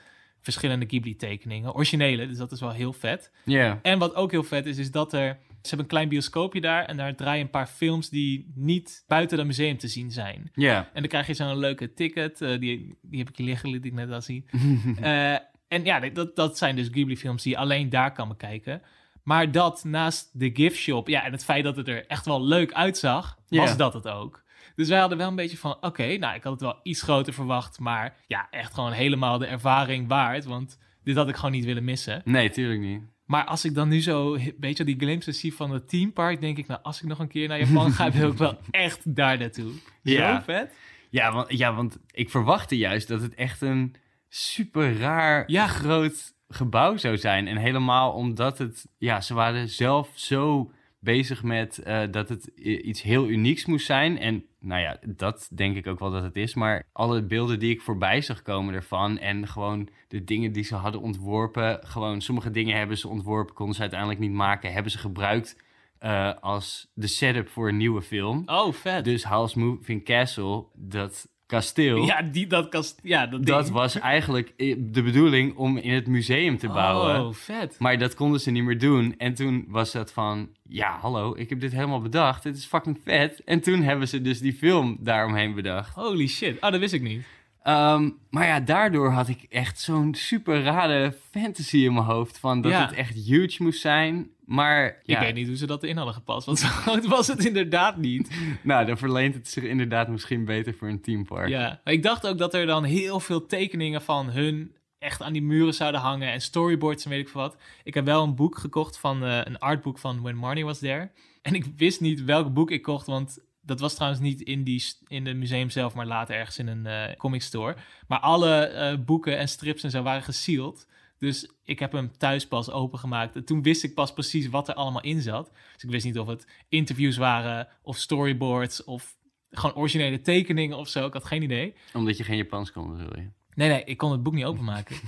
verschillende 0.44 0.86
Ghibli 0.86 1.16
tekeningen. 1.16 1.74
Originele, 1.74 2.26
dus 2.26 2.36
dat 2.36 2.52
is 2.52 2.60
wel 2.60 2.70
heel 2.70 2.92
vet. 2.92 3.30
Ja. 3.44 3.78
En 3.82 3.98
wat 3.98 4.14
ook 4.14 4.30
heel 4.30 4.42
vet 4.42 4.66
is, 4.66 4.78
is 4.78 4.90
dat 4.90 5.12
er 5.12 5.38
Ze 5.48 5.68
hebben 5.68 5.78
een 5.78 5.86
klein 5.86 6.08
bioscoopje 6.08 6.60
daar 6.60 6.84
en 6.84 6.96
daar 6.96 7.14
draaien 7.14 7.44
een 7.44 7.50
paar 7.50 7.66
films 7.66 8.08
die 8.08 8.52
niet 8.54 9.04
buiten 9.06 9.36
dat 9.36 9.46
museum 9.46 9.78
te 9.78 9.88
zien 9.88 10.10
zijn. 10.10 10.50
Ja. 10.54 10.90
En 10.92 11.00
dan 11.00 11.08
krijg 11.08 11.26
je 11.26 11.34
zo'n 11.34 11.58
leuke 11.58 11.94
ticket, 11.94 12.40
eh, 12.40 12.58
die, 12.60 12.98
die 13.02 13.18
heb 13.18 13.28
ik 13.28 13.36
hier 13.36 13.46
liggen, 13.46 13.70
liet 13.70 13.84
ik 13.84 13.92
net 13.92 14.10
al 14.10 14.22
zien. 14.22 14.46
Eh, 15.00 15.32
en 15.68 15.84
ja, 15.84 16.00
dat, 16.00 16.36
dat 16.36 16.58
zijn 16.58 16.76
dus 16.76 16.88
Ghibli-films 16.90 17.42
die 17.42 17.52
je 17.52 17.58
alleen 17.58 17.88
daar 17.88 18.12
kan 18.12 18.28
bekijken. 18.28 18.82
Maar 19.22 19.52
dat 19.52 19.84
naast 19.84 20.30
de 20.32 20.50
gift 20.54 20.76
shop, 20.76 21.08
ja, 21.08 21.24
en 21.24 21.32
het 21.32 21.44
feit 21.44 21.64
dat 21.64 21.76
het 21.76 21.88
er 21.88 22.06
echt 22.06 22.24
wel 22.24 22.44
leuk 22.44 22.72
uitzag, 22.72 23.38
was 23.48 23.76
dat 23.76 23.94
het 23.94 24.08
ook. 24.08 24.43
Dus 24.74 24.88
wij 24.88 24.98
hadden 24.98 25.18
wel 25.18 25.28
een 25.28 25.36
beetje 25.36 25.56
van, 25.56 25.76
oké, 25.80 26.16
nou, 26.16 26.34
ik 26.34 26.42
had 26.42 26.52
het 26.52 26.60
wel 26.60 26.78
iets 26.82 27.02
groter 27.02 27.32
verwacht, 27.32 27.78
maar 27.78 28.16
ja, 28.26 28.46
echt 28.50 28.74
gewoon 28.74 28.92
helemaal 28.92 29.38
de 29.38 29.46
ervaring 29.46 30.08
waard, 30.08 30.44
want 30.44 30.78
dit 31.04 31.16
had 31.16 31.28
ik 31.28 31.36
gewoon 31.36 31.50
niet 31.52 31.64
willen 31.64 31.84
missen. 31.84 32.22
Nee, 32.24 32.50
tuurlijk 32.50 32.80
niet. 32.80 33.02
Maar 33.24 33.44
als 33.44 33.64
ik 33.64 33.74
dan 33.74 33.88
nu 33.88 34.00
zo 34.02 34.34
een 34.34 34.54
beetje 34.58 34.84
die 34.84 34.98
glimpses 34.98 35.40
zie 35.40 35.54
van 35.54 35.70
het 35.70 35.88
teampark, 35.88 36.40
denk 36.40 36.58
ik, 36.58 36.66
nou, 36.66 36.80
als 36.82 37.02
ik 37.02 37.08
nog 37.08 37.18
een 37.18 37.28
keer 37.28 37.48
naar 37.48 37.58
Japan 37.58 37.92
ga, 37.92 38.10
wil 38.10 38.30
ik 38.30 38.38
wel 38.38 38.58
echt 38.70 39.14
daar 39.14 39.38
naartoe. 39.38 39.72
Ja. 40.02 40.36
Zo 40.36 40.42
vet. 40.44 40.74
Ja 41.10 41.32
want, 41.32 41.52
ja, 41.58 41.74
want 41.74 41.98
ik 42.10 42.30
verwachtte 42.30 42.76
juist 42.76 43.08
dat 43.08 43.20
het 43.20 43.34
echt 43.34 43.60
een 43.60 43.94
super 44.28 44.98
raar 44.98 45.44
Ja. 45.50 45.66
groot 45.66 46.32
gebouw 46.48 46.96
zou 46.96 47.16
zijn. 47.16 47.46
En 47.46 47.56
helemaal 47.56 48.12
omdat 48.12 48.58
het, 48.58 48.86
ja, 48.98 49.20
ze 49.20 49.34
waren 49.34 49.68
zelf 49.68 50.08
zo 50.14 50.72
bezig 51.04 51.42
met 51.42 51.78
eh, 51.78 52.02
dat 52.10 52.28
het 52.28 52.46
iets 52.56 53.02
heel 53.02 53.28
unieks 53.28 53.64
moest 53.64 53.86
zijn. 53.86 54.18
En 54.18 54.44
nou 54.60 54.80
ja, 54.80 54.98
dat 55.06 55.50
denk 55.54 55.76
ik 55.76 55.86
ook 55.86 55.98
wel 55.98 56.10
dat 56.10 56.22
het 56.22 56.36
is. 56.36 56.54
Maar 56.54 56.86
alle 56.92 57.22
beelden 57.22 57.58
die 57.58 57.70
ik 57.70 57.80
voorbij 57.80 58.20
zag 58.20 58.42
komen 58.42 58.74
ervan 58.74 59.18
en 59.18 59.48
gewoon 59.48 59.88
de 60.08 60.24
dingen 60.24 60.52
die 60.52 60.64
ze 60.64 60.74
hadden 60.74 61.00
ontworpen. 61.00 61.80
Gewoon 61.82 62.20
sommige 62.20 62.50
dingen 62.50 62.76
hebben 62.76 62.98
ze 62.98 63.08
ontworpen, 63.08 63.54
konden 63.54 63.74
ze 63.74 63.80
uiteindelijk 63.80 64.20
niet 64.20 64.32
maken. 64.32 64.72
Hebben 64.72 64.92
ze 64.92 64.98
gebruikt 64.98 65.62
eh, 65.98 66.32
als 66.40 66.90
de 66.94 67.06
setup 67.06 67.48
voor 67.48 67.68
een 67.68 67.76
nieuwe 67.76 68.02
film. 68.02 68.42
Oh, 68.46 68.72
vet. 68.72 69.04
Dus 69.04 69.24
Howl's 69.24 69.54
Moving 69.54 70.04
Castle, 70.04 70.64
dat 70.74 71.28
kasteel, 71.46 72.04
ja, 72.04 72.22
die, 72.22 72.46
dat 72.46 72.68
kast, 72.68 73.00
ja, 73.02 73.26
dat, 73.26 73.46
dat 73.46 73.70
was 73.70 73.98
eigenlijk 73.98 74.52
de 74.78 75.02
bedoeling 75.02 75.56
om 75.56 75.76
in 75.76 75.92
het 75.92 76.06
museum 76.06 76.58
te 76.58 76.68
bouwen. 76.68 77.26
Oh, 77.26 77.34
vet. 77.34 77.76
Maar 77.78 77.98
dat 77.98 78.14
konden 78.14 78.40
ze 78.40 78.50
niet 78.50 78.64
meer 78.64 78.78
doen. 78.78 79.14
En 79.18 79.34
toen 79.34 79.64
was 79.68 79.92
het 79.92 80.12
van, 80.12 80.48
ja, 80.68 80.98
hallo, 81.00 81.34
ik 81.36 81.48
heb 81.50 81.60
dit 81.60 81.72
helemaal 81.72 82.00
bedacht. 82.00 82.42
Dit 82.42 82.56
is 82.56 82.64
fucking 82.64 83.00
vet. 83.04 83.44
En 83.44 83.60
toen 83.60 83.82
hebben 83.82 84.08
ze 84.08 84.22
dus 84.22 84.40
die 84.40 84.52
film 84.52 84.96
daaromheen 85.00 85.54
bedacht. 85.54 85.94
Holy 85.94 86.26
shit. 86.26 86.60
Oh, 86.60 86.70
dat 86.70 86.80
wist 86.80 86.92
ik 86.92 87.02
niet. 87.02 87.24
Ehm, 87.64 88.10
maar 88.30 88.46
ja, 88.46 88.60
daardoor 88.60 89.10
had 89.10 89.28
ik 89.28 89.42
echt 89.48 89.80
zo'n 89.80 90.14
super 90.14 90.62
rare 90.62 91.16
fantasy 91.30 91.76
in 91.76 91.92
mijn 91.94 92.06
hoofd. 92.06 92.38
Van 92.38 92.60
dat 92.60 92.72
Ja. 92.72 92.80
het 92.86 92.92
echt 92.94 93.14
huge 93.14 93.62
moest 93.62 93.80
zijn. 93.80 94.28
Maar 94.44 95.00
ja, 95.02 95.14
Ik 95.18 95.24
weet 95.26 95.34
niet 95.34 95.46
hoe 95.46 95.56
ze 95.56 95.66
dat 95.66 95.82
erin 95.82 95.96
hadden 95.96 96.14
gepast, 96.14 96.46
want 96.46 96.58
zo 96.64 96.66
groot 96.68 97.06
was 97.06 97.26
het 97.26 97.44
inderdaad 97.44 97.96
niet. 97.96 98.30
nou, 98.62 98.86
dan 98.86 98.98
verleent 98.98 99.34
het 99.34 99.48
zich 99.48 99.64
inderdaad 99.64 100.08
misschien 100.08 100.44
beter 100.44 100.74
voor 100.74 100.88
een 100.88 101.00
teampark. 101.00 101.48
Ja, 101.48 101.80
maar 101.84 101.92
ik 101.94 102.02
dacht 102.02 102.26
ook 102.26 102.38
dat 102.38 102.54
er 102.54 102.66
dan 102.66 102.84
heel 102.84 103.20
veel 103.20 103.46
tekeningen 103.46 104.02
van 104.02 104.30
hun 104.30 104.74
echt 104.98 105.22
aan 105.22 105.32
die 105.32 105.42
muren 105.42 105.74
zouden 105.74 106.00
hangen 106.00 106.32
en 106.32 106.40
storyboards 106.40 107.04
en 107.04 107.10
weet 107.10 107.20
ik 107.20 107.28
veel 107.28 107.40
wat. 107.40 107.56
Ik 107.84 107.94
heb 107.94 108.04
wel 108.04 108.22
een 108.22 108.34
boek 108.34 108.58
gekocht 108.58 108.98
van 108.98 109.24
eh, 109.24 109.40
een 109.44 109.58
artboek 109.58 109.98
van 109.98 110.22
When 110.22 110.36
Marnie 110.36 110.64
Was 110.64 110.78
There. 110.78 111.10
En 111.42 111.54
ik 111.54 111.64
wist 111.76 112.00
niet 112.00 112.24
welk 112.24 112.52
boek 112.54 112.70
ik 112.70 112.82
kocht, 112.82 113.06
want 113.06 113.38
dat 113.66 113.80
was 113.80 113.94
trouwens 113.94 114.22
niet 114.22 114.40
in, 114.40 114.64
die, 114.64 114.84
in 115.06 115.24
de 115.24 115.34
museum 115.34 115.70
zelf, 115.70 115.94
maar 115.94 116.06
later 116.06 116.36
ergens 116.36 116.58
in 116.58 116.66
een 116.66 116.86
eh 116.86 117.16
comic 117.16 117.42
store. 117.42 117.76
Maar 118.08 118.18
alle 118.18 118.56
eh, 118.56 118.98
boeken 119.04 119.38
en 119.38 119.48
strips 119.48 119.82
en 119.82 119.90
zo 119.90 120.02
waren 120.02 120.22
gesealed. 120.22 120.88
Dus 121.18 121.50
ik 121.64 121.78
heb 121.78 121.92
hem 121.92 122.16
thuis 122.18 122.46
pas 122.46 122.70
opengemaakt. 122.70 123.36
En 123.36 123.44
toen 123.44 123.62
wist 123.62 123.84
ik 123.84 123.94
pas 123.94 124.12
precies 124.12 124.48
wat 124.48 124.68
er 124.68 124.74
allemaal 124.74 125.02
in 125.02 125.22
zat. 125.22 125.50
Dus 125.72 125.84
ik 125.84 125.90
wist 125.90 126.04
niet 126.04 126.18
of 126.18 126.26
het 126.26 126.46
interviews 126.68 127.16
waren 127.16 127.68
of 127.82 127.96
storyboards 127.96 128.84
of 128.84 129.16
gewoon 129.50 129.74
originele 129.74 130.20
tekeningen 130.20 130.76
of 130.76 130.88
zo. 130.88 131.06
Ik 131.06 131.12
had 131.12 131.24
geen 131.24 131.42
idee. 131.42 131.74
Omdat 131.92 132.16
je 132.16 132.24
geen 132.24 132.36
Japans 132.36 132.72
kon, 132.72 132.96
bedoel 132.96 133.16
je? 133.16 133.28
Nee, 133.54 133.68
nee, 133.68 133.84
ik 133.84 133.96
kon 133.96 134.12
het 134.12 134.22
boek 134.22 134.34
niet 134.34 134.44
openmaken. 134.44 134.96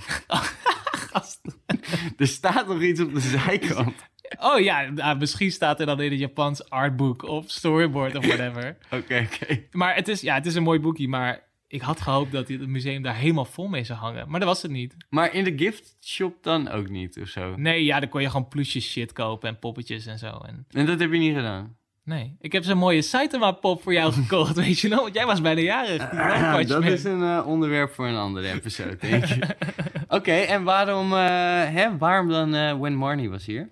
Gast. 1.11 1.41
Er 2.17 2.27
staat 2.27 2.67
nog 2.67 2.81
iets 2.81 2.99
op 2.99 3.13
de 3.13 3.19
zijkant. 3.19 3.93
Oh 4.53 4.59
ja, 4.59 4.89
nou, 4.89 5.17
misschien 5.17 5.51
staat 5.51 5.79
er 5.79 5.85
dan 5.85 6.01
in 6.01 6.11
het 6.11 6.19
Japans 6.19 6.69
artboek 6.69 7.23
of 7.23 7.49
storyboard 7.49 8.15
of 8.15 8.25
whatever. 8.25 8.77
Oké, 8.99 9.27
oké. 9.33 9.61
Maar 9.71 9.95
het 9.95 10.07
is, 10.07 10.21
ja, 10.21 10.33
het 10.35 10.45
is 10.45 10.55
een 10.55 10.63
mooi 10.63 10.79
boekje, 10.79 11.07
maar 11.07 11.43
ik 11.67 11.81
had 11.81 12.01
gehoopt 12.01 12.31
dat 12.31 12.47
het 12.47 12.67
museum 12.67 13.01
daar 13.01 13.15
helemaal 13.15 13.45
vol 13.45 13.67
mee 13.67 13.83
zou 13.83 13.99
hangen. 13.99 14.29
Maar 14.29 14.39
dat 14.39 14.49
was 14.49 14.61
het 14.61 14.71
niet. 14.71 14.95
Maar 15.09 15.33
in 15.33 15.43
de 15.43 15.53
gift 15.57 15.97
shop 16.01 16.35
dan 16.41 16.69
ook 16.69 16.89
niet, 16.89 17.19
of 17.21 17.27
zo? 17.27 17.53
Nee, 17.55 17.83
ja, 17.85 17.99
dan 17.99 18.09
kon 18.09 18.21
je 18.21 18.29
gewoon 18.29 18.47
plusjes 18.47 18.91
shit 18.91 19.13
kopen 19.13 19.49
en 19.49 19.59
poppetjes 19.59 20.05
en 20.05 20.17
zo. 20.17 20.27
En 20.45 20.65
En 20.71 20.85
dat 20.85 20.99
heb 20.99 21.11
je 21.11 21.17
niet 21.17 21.35
gedaan? 21.35 21.75
nee, 22.03 22.35
ik 22.39 22.51
heb 22.51 22.63
zo'n 22.63 22.77
mooie 22.77 23.01
Saitama 23.01 23.51
pop 23.51 23.81
voor 23.81 23.93
jou 23.93 24.13
gekocht, 24.13 24.55
weet 24.65 24.79
je 24.79 24.87
nog? 24.87 25.01
Want 25.01 25.15
jij 25.15 25.25
was 25.25 25.41
bijna 25.41 25.61
jarig. 25.61 26.09
Punch 26.09 26.67
dat 26.67 26.83
is 26.83 27.03
een 27.03 27.23
eh, 27.23 27.43
onderwerp 27.47 27.93
voor 27.93 28.07
een 28.07 28.15
andere 28.15 28.51
episode, 28.51 28.97
denk 28.97 29.25
ik. 29.25 29.43
Oké, 30.07 30.31
en 30.31 30.63
waarom, 30.63 31.13
eh, 31.13 31.19
hè, 31.73 31.97
waarom 31.97 32.29
dan 32.29 32.53
eh 32.55 32.79
When 32.79 32.95
Marnie 32.95 33.29
was 33.29 33.45
hier? 33.45 33.69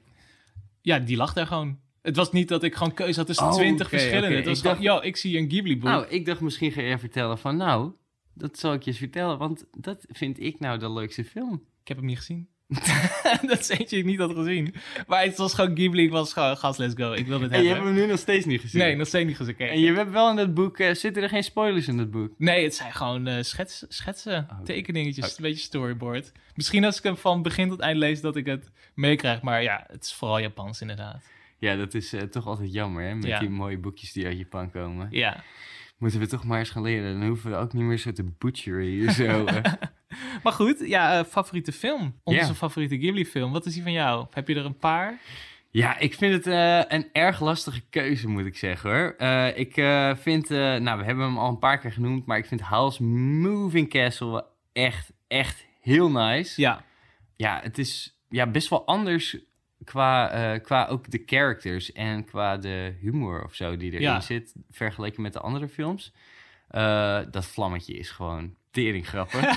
Ja, 0.86 1.00
die 1.00 1.18
lag 1.18 1.34
daar 1.34 1.48
gewoon. 1.48 1.80
Het 2.02 2.16
was 2.16 2.32
niet 2.32 2.48
dat 2.48 2.64
ik 2.64 2.76
gewoon 2.76 2.94
keuze 2.94 3.18
had 3.20 3.28
tussen 3.28 3.46
Oh, 3.48 3.54
twintig 3.54 3.86
oké, 3.88 3.98
verschillende. 3.98 4.28
oké. 4.28 4.36
Het 4.36 4.46
was 4.46 4.58
Ik 4.58 4.62
gewoon, 4.64 4.84
dacht- 4.84 5.04
yo, 5.04 5.08
ik 5.08 5.18
zie 5.18 5.38
een 5.38 5.50
Ghibli-boek. 5.50 5.84
Nou, 5.90 6.06
ik 6.08 6.26
dacht 6.26 6.42
misschien 6.42 6.72
ga 6.72 6.82
je 6.82 6.98
vertellen 7.00 7.38
van, 7.38 7.58
nou, 7.58 7.92
dat 8.34 8.60
zal 8.60 8.74
ik 8.74 8.84
je 8.84 8.90
eens 8.90 9.00
vertellen, 9.00 9.38
want 9.38 9.66
dat 9.78 10.06
vind 10.08 10.40
ik 10.40 10.60
nou 10.60 10.80
de 10.80 10.92
leukste 10.92 11.24
film. 11.24 11.54
Ik 11.82 11.88
heb 11.88 11.98
hem 11.98 12.06
niet 12.06 12.18
gezien. 12.18 12.50
dat 13.48 13.60
is 13.60 13.70
eentje 13.70 13.86
die 13.88 13.98
ik 14.00 14.06
niet 14.06 14.20
had 14.20 14.34
gezien. 14.34 14.76
Maar 15.08 15.24
het 15.24 15.38
was 15.38 15.54
gewoon 15.54 15.76
Ghibli. 15.76 16.04
Ik 16.04 16.12
was 16.12 16.34
gewoon, 16.34 16.58
gast, 16.58 16.80
let's 16.80 16.94
go. 16.98 17.12
Ik 17.12 17.28
wil 17.28 17.40
dit 17.40 17.52
En 17.52 17.62
je 17.62 17.68
hebben. 17.68 17.86
hebt 17.86 17.98
hem 17.98 18.06
nu 18.06 18.12
nog 18.12 18.20
steeds 18.20 18.46
niet 18.46 18.62
gezien. 18.62 18.82
Nee, 18.82 18.96
nog 18.96 19.08
steeds 19.08 19.28
niet 19.28 19.36
gezien. 19.36 19.56
En 19.58 19.80
je 19.80 19.94
hebt 19.94 20.12
wel 20.12 20.30
in 20.30 20.36
dat 20.36 20.54
boek, 20.54 20.78
eh, 20.80 20.94
zitten 20.94 21.24
er 21.24 21.30
geen 21.30 21.44
spoilers 21.44 21.88
in 21.88 21.98
dat 21.98 22.12
boek? 22.12 22.32
Nee, 22.38 22.64
het 22.64 22.76
zijn 22.76 22.94
gewoon 22.94 23.28
eh, 23.28 23.44
schets, 23.44 23.86
schetsen, 23.88 24.48
Oh. 24.52 24.64
tekeningetjes, 24.64 25.26
Oh. 25.26 25.38
een 25.38 25.44
beetje 25.44 25.64
storyboard. 25.64 26.32
Misschien 26.56 26.86
als 26.86 26.98
ik 26.98 27.04
hem 27.04 27.18
van 27.18 27.42
begin 27.42 27.70
tot 27.70 27.80
eind 27.80 27.98
lees 27.98 28.22
dat 28.22 28.36
ik 28.36 28.46
het 28.46 28.72
meekrijg. 28.94 29.42
Maar 29.42 29.64
ja, 29.64 29.84
het 29.92 30.04
is 30.04 30.14
vooral 30.14 30.40
Japans 30.40 30.82
inderdaad. 30.82 31.24
Ja, 31.60 31.76
dat 31.76 31.94
is 31.94 32.14
eh, 32.14 32.22
toch 32.22 32.48
altijd 32.48 32.74
jammer, 32.74 33.04
hè, 33.04 33.16
met 33.16 33.26
Ja. 33.26 33.40
die 33.40 33.50
mooie 33.50 33.78
boekjes 33.78 34.12
die 34.12 34.26
uit 34.26 34.38
Japan 34.38 34.72
komen. 34.72 35.08
Ja. 35.12 35.44
Moeten 36.00 36.20
we 36.20 36.28
toch 36.28 36.44
maar 36.44 36.60
eens 36.60 36.70
gaan 36.70 36.84
leren. 36.84 37.20
Dan 37.20 37.28
hoeven 37.28 37.52
we 37.52 37.58
ook 37.58 37.74
niet 37.74 37.84
meer 37.84 37.98
zo 37.98 38.12
te 38.12 38.24
butcheren 38.38 38.86
hier 38.86 39.12
zo. 39.12 39.46
eh. 39.46 39.74
Maar 40.44 40.54
goed, 40.54 40.80
ja, 40.80 41.20
eh, 41.20 41.26
favoriete 41.26 41.72
film. 41.72 42.20
Onze 42.24 42.56
favoriete 42.56 42.98
Ghibli 42.98 43.26
film. 43.26 43.52
Wat 43.52 43.66
is 43.66 43.74
die 43.74 43.84
van 43.84 43.92
jou? 43.92 44.28
Heb 44.32 44.48
je 44.48 44.56
er 44.56 44.66
een 44.66 44.78
paar? 44.78 45.20
Ja, 45.72 45.98
ik 46.00 46.14
vind 46.14 46.34
het 46.34 46.48
eh, 46.48 46.98
een 46.98 47.10
erg 47.12 47.40
lastige 47.40 47.82
keuze, 47.90 48.28
moet 48.28 48.46
ik 48.46 48.58
zeggen 48.58 48.90
hoor. 48.90 49.16
Ik 49.56 49.74
vind, 50.20 50.50
nou, 50.50 50.98
we 51.00 51.04
hebben 51.04 51.26
hem 51.26 51.38
al 51.38 51.50
een 51.50 51.60
paar 51.60 51.80
keer 51.80 51.92
genoemd, 51.92 52.26
maar 52.26 52.38
ik 52.38 52.46
vind 52.46 52.62
Howl's 52.62 53.00
Moving 53.00 53.90
Castle 53.90 54.46
echt, 54.74 55.12
echt 55.28 55.66
heel 55.82 56.12
nice. 56.12 56.62
Ja. 56.62 56.84
Ja, 57.36 57.60
het 57.64 57.78
is 57.78 58.20
ja, 58.30 58.48
best 58.48 58.70
wel 58.70 58.86
anders 58.86 59.38
qua, 59.86 60.30
eh, 60.32 60.62
qua 60.62 60.86
ook 60.88 61.12
de 61.12 61.24
characters 61.26 61.92
en 61.92 62.26
qua 62.26 62.58
de 62.58 62.96
humor 63.02 63.44
of 63.44 63.54
zo 63.56 63.78
die 63.78 63.90
erin 63.92 64.02
Ja. 64.02 64.20
zit, 64.22 64.54
vergeleken 64.72 65.22
met 65.22 65.34
de 65.34 65.40
andere 65.40 65.68
films. 65.68 66.14
Eh, 66.68 67.20
dat 67.32 67.46
vlammetje 67.46 67.94
is 67.94 68.10
gewoon 68.10 68.56
tering 68.72 69.08
grappig. 69.08 69.44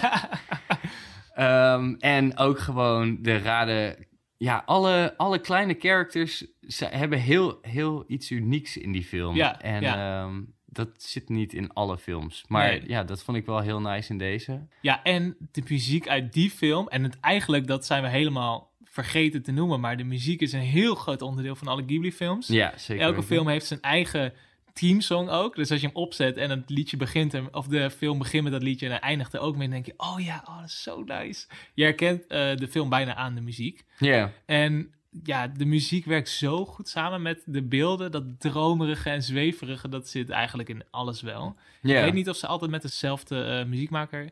Ehm, 1.35 1.95
en 1.99 2.37
ook 2.37 2.59
gewoon 2.59 3.19
de 3.23 3.39
rare... 3.39 4.07
Ja, 4.37 4.63
alle, 4.67 5.15
alle 5.17 5.39
kleine 5.41 5.77
characters 5.79 6.47
ze 6.61 6.85
hebben 6.85 7.19
heel, 7.19 7.59
heel 7.63 8.05
iets 8.07 8.31
unieks 8.31 8.77
in 8.77 8.93
die 8.93 9.05
film. 9.05 9.37
Ja, 9.37 9.61
en 9.61 9.83
ja. 9.83 10.23
ehm, 10.25 10.41
dat 10.65 10.89
zit 10.97 11.29
niet 11.29 11.53
in 11.55 11.73
alle 11.73 11.99
films. 11.99 12.45
Maar 12.49 12.69
Nee. 12.69 12.83
ja, 12.89 13.05
dat 13.05 13.23
vond 13.23 13.37
ik 13.37 13.47
wel 13.47 13.61
heel 13.61 13.81
nice 13.81 14.11
in 14.13 14.19
deze. 14.19 14.67
Ja, 14.81 15.03
en 15.03 15.37
de 15.53 15.63
muziek 15.69 16.09
uit 16.09 16.33
die 16.33 16.51
film. 16.51 16.89
En 16.89 17.03
het, 17.03 17.21
eigenlijk, 17.21 17.67
dat 17.67 17.87
zijn 17.87 18.03
we 18.03 18.09
helemaal 18.09 18.68
vergeten 19.05 19.43
te 19.43 19.53
noemen. 19.53 19.81
Maar 19.81 19.97
de 19.97 20.05
muziek 20.05 20.41
is 20.41 20.53
een 20.53 20.61
heel 20.61 20.95
groot 20.95 21.23
onderdeel 21.23 21.57
van 21.57 21.69
alle 21.69 21.83
Ghibli-films. 21.87 22.47
Ja, 22.47 22.73
zeker. 22.77 23.05
Elke 23.05 23.23
film 23.23 23.49
heeft 23.49 23.67
zijn 23.67 23.81
eigen 23.81 24.33
teamsong 24.73 25.29
ook. 25.31 25.55
Dus 25.57 25.71
als 25.71 25.81
je 25.81 25.87
hem 25.87 25.97
opzet 25.97 26.37
en 26.37 26.51
het 26.51 26.71
liedje 26.71 26.97
begint, 26.97 27.35
en- 27.35 27.55
of 27.55 27.67
de 27.67 27.91
film 27.91 28.19
begint 28.19 28.43
met 28.43 28.53
dat 28.53 28.63
liedje 28.63 28.87
en 28.87 28.93
hij 28.93 29.01
eindigt 29.01 29.35
er 29.35 29.41
ook 29.41 29.57
mee, 29.57 29.69
dan 29.69 29.83
denk 29.83 29.87
je, 29.87 29.95
oh 29.97 30.21
ja, 30.25 30.43
oh, 30.49 30.57
dat 30.61 30.69
is 30.69 30.83
zo 30.83 31.03
nice. 31.05 31.47
Je 31.75 31.83
herkent 31.85 32.27
eh, 32.27 32.57
de 32.57 32.69
film 32.69 32.89
bijna 32.89 33.15
aan 33.15 33.35
de 33.35 33.41
muziek. 33.41 33.85
Ja, 33.99 34.33
En 34.47 34.93
ja, 35.25 35.49
de 35.49 35.65
muziek 35.65 36.05
werkt 36.05 36.29
zo 36.29 36.65
goed 36.67 36.89
samen 36.89 37.23
met 37.23 37.43
de 37.47 37.63
beelden. 37.63 38.11
Dat 38.11 38.25
dromerige 38.41 39.11
en 39.11 39.23
zweverige, 39.23 39.89
dat 39.89 40.09
zit 40.09 40.31
eigenlijk 40.31 40.69
in 40.69 40.83
alles 40.91 41.23
wel. 41.23 41.57
ja. 41.83 41.99
Ik 41.99 42.05
weet 42.05 42.15
niet 42.15 42.29
of 42.29 42.37
ze 42.37 42.47
altijd 42.47 42.71
met 42.71 42.83
dezelfde 42.83 43.43
eh, 43.45 43.65
muziekmaker 43.67 44.31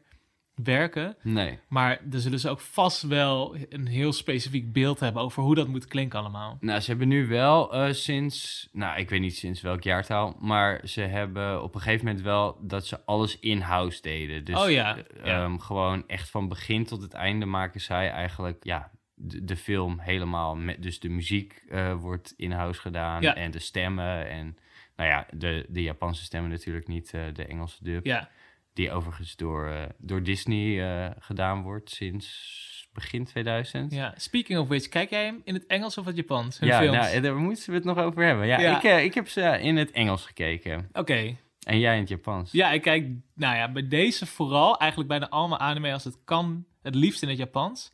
werken. 0.65 1.17
Nee. 1.23 1.59
Maar 1.69 2.01
er 2.13 2.21
zullen 2.21 2.39
ze 2.41 2.49
ook 2.49 2.61
vast 2.61 3.03
wel 3.03 3.57
een 3.69 3.87
heel 3.87 4.13
specifiek 4.13 4.73
beeld 4.73 5.01
hebben 5.01 5.23
over 5.23 5.43
hoe 5.43 5.55
dat 5.55 5.69
moet 5.69 5.87
klinken 5.87 6.19
allemaal. 6.19 6.57
Nou, 6.61 6.81
ze 6.81 6.91
hebben 6.91 7.09
nu 7.09 7.27
wel 7.27 7.75
eh, 7.75 7.93
sinds, 7.93 8.69
nou, 8.73 8.99
ik 8.99 9.11
weet 9.11 9.21
niet 9.21 9.37
sinds 9.37 9.61
welk 9.61 9.83
jaartaal, 9.83 10.37
maar 10.41 10.81
ze 10.85 11.01
hebben 11.01 11.63
op 11.63 11.75
een 11.75 11.81
gegeven 11.81 12.07
moment 12.07 12.25
wel 12.25 12.59
dat 12.61 12.87
ze 12.87 13.05
alles 13.05 13.39
in-house 13.39 14.03
deden. 14.03 14.45
Dus 14.45 14.57
Oh 14.63 14.71
ja, 14.71 14.97
eh, 14.97 15.05
ja. 15.25 15.45
ehm, 15.45 15.59
gewoon 15.59 16.05
echt 16.07 16.31
van 16.31 16.49
begin 16.49 16.85
tot 16.85 17.03
het 17.03 17.13
einde 17.13 17.47
maken 17.47 17.81
zij 17.81 18.11
eigenlijk, 18.11 18.65
ja, 18.65 18.91
de, 19.15 19.45
de 19.45 19.57
film 19.57 19.99
helemaal 19.99 20.57
met... 20.57 20.83
Dus 20.83 21.01
de 21.01 21.09
muziek 21.09 21.63
eh, 21.69 21.95
wordt 21.95 22.35
in-house 22.37 22.81
gedaan 22.81 23.23
Ja. 23.23 23.35
en 23.35 23.51
de 23.51 23.59
stemmen 23.59 24.29
en... 24.29 24.57
Nou 24.97 25.09
ja, 25.11 25.27
de, 25.31 25.67
de 25.69 25.83
Japanse 25.83 26.25
stemmen 26.25 26.51
natuurlijk 26.51 26.89
niet, 26.89 27.13
eh, 27.15 27.21
de 27.33 27.47
Engelse 27.47 27.85
dub. 27.85 28.07
Ja, 28.07 28.29
Die 28.77 28.93
overigens 28.93 29.37
door, 29.37 29.69
eh, 29.69 29.83
door 29.99 30.23
Disney 30.23 30.83
eh, 30.83 31.11
gedaan 31.19 31.63
wordt 31.63 31.91
sinds 31.91 32.89
begin 32.93 33.25
2000. 33.25 33.93
ja. 33.93 34.15
Speaking 34.17 34.59
of 34.59 34.69
which, 34.69 34.89
kijk 34.89 35.11
jij 35.11 35.25
hem 35.25 35.41
in 35.45 35.55
het 35.55 35.67
Engels 35.67 35.99
of 35.99 36.05
het 36.05 36.17
Japans? 36.17 36.59
Ja, 36.59 36.79
films? 36.79 36.97
nou, 36.97 37.21
daar 37.21 37.37
moeten 37.37 37.69
we 37.69 37.75
het 37.75 37.85
nog 37.85 37.99
over 37.99 38.25
hebben. 38.25 38.47
Ja, 38.47 38.61
Ja. 38.61 38.83
Ik, 38.83 39.05
ik 39.05 39.15
heb 39.15 39.29
ze 39.29 39.41
in 39.61 39.77
het 39.77 39.91
Engels 39.91 40.27
gekeken. 40.27 40.89
Oké. 40.93 41.37
En 41.67 41.79
jij 41.79 41.95
in 41.95 42.01
het 42.01 42.09
Japans. 42.09 42.53
Ja, 42.53 42.71
ik 42.71 42.83
kijk, 42.83 43.09
nou 43.35 43.57
ja, 43.57 43.73
bij 43.73 43.89
deze 43.89 44.27
vooral, 44.27 44.79
eigenlijk 44.79 45.11
bijna 45.11 45.29
allemaal 45.29 45.59
anime 45.59 45.93
als 45.93 46.05
het 46.05 46.19
kan, 46.25 46.65
het 46.83 46.95
liefst 46.95 47.23
in 47.23 47.29
het 47.29 47.39
Japans. 47.39 47.93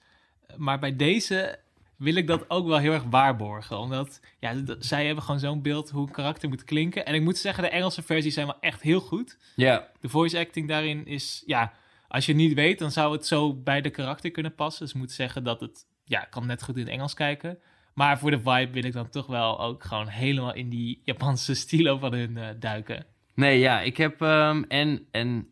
Maar 0.57 0.79
bij 0.79 0.97
deze 0.97 1.59
wil 2.03 2.15
ik 2.15 2.27
dat 2.27 2.51
ook 2.51 2.67
wel 2.67 2.79
heel 2.79 2.93
erg 2.93 3.05
waarborgen. 3.11 3.79
Omdat 3.79 4.21
ja, 4.39 4.55
zij 4.79 5.07
hebben 5.07 5.25
gewoon 5.25 5.41
zo'n 5.41 5.63
beeld 5.63 5.91
hoe 5.91 6.07
een 6.07 6.13
karakter 6.13 6.49
moet 6.49 6.65
klinken. 6.65 7.07
En 7.07 7.15
ik 7.15 7.23
moet 7.23 7.39
zeggen, 7.39 7.63
de 7.63 7.69
Engelse 7.71 8.03
versies 8.03 8.35
zijn 8.35 8.47
wel 8.47 8.61
echt 8.61 8.83
heel 8.83 9.01
goed. 9.01 9.39
Ja, 9.57 9.89
De 10.01 10.09
voice 10.09 10.39
acting 10.39 10.69
daarin 10.69 11.07
is, 11.07 11.43
ja, 11.47 11.73
als 12.09 12.27
je 12.27 12.33
het 12.33 12.41
niet 12.41 12.55
weet, 12.55 12.79
dan 12.79 12.91
zou 12.91 13.13
het 13.13 13.27
zo 13.27 13.55
bij 13.55 13.81
de 13.81 13.91
karakter 13.91 14.31
kunnen 14.31 14.55
passen. 14.55 14.85
Dus 14.85 14.95
ik 14.95 15.01
moet 15.01 15.13
zeggen 15.13 15.45
dat 15.45 15.61
het, 15.61 15.87
ja, 16.05 16.23
ik 16.23 16.31
kan 16.31 16.47
net 16.47 16.63
goed 16.63 16.77
in 16.77 16.83
het 16.83 16.91
Engels 16.91 17.15
kijken. 17.15 17.59
Maar 17.95 18.19
voor 18.19 18.31
de 18.31 18.41
vibe 18.41 18.73
wil 18.73 18.85
ik 18.85 18.93
dan 18.93 19.09
toch 19.09 19.27
wel 19.27 19.61
ook 19.61 19.85
gewoon 19.85 20.09
helemaal 20.09 20.55
in 20.55 20.69
die 20.69 21.01
Japanse 21.05 21.55
stilo 21.65 21.99
van 21.99 22.13
hun 22.13 22.37
eh, 22.37 22.49
duiken. 22.59 23.07
Nee, 23.35 23.59
ja, 23.59 23.81
ik 23.81 23.97
heb. 23.97 24.21
ehm, 24.23 24.63
en, 24.69 25.07
en 25.11 25.52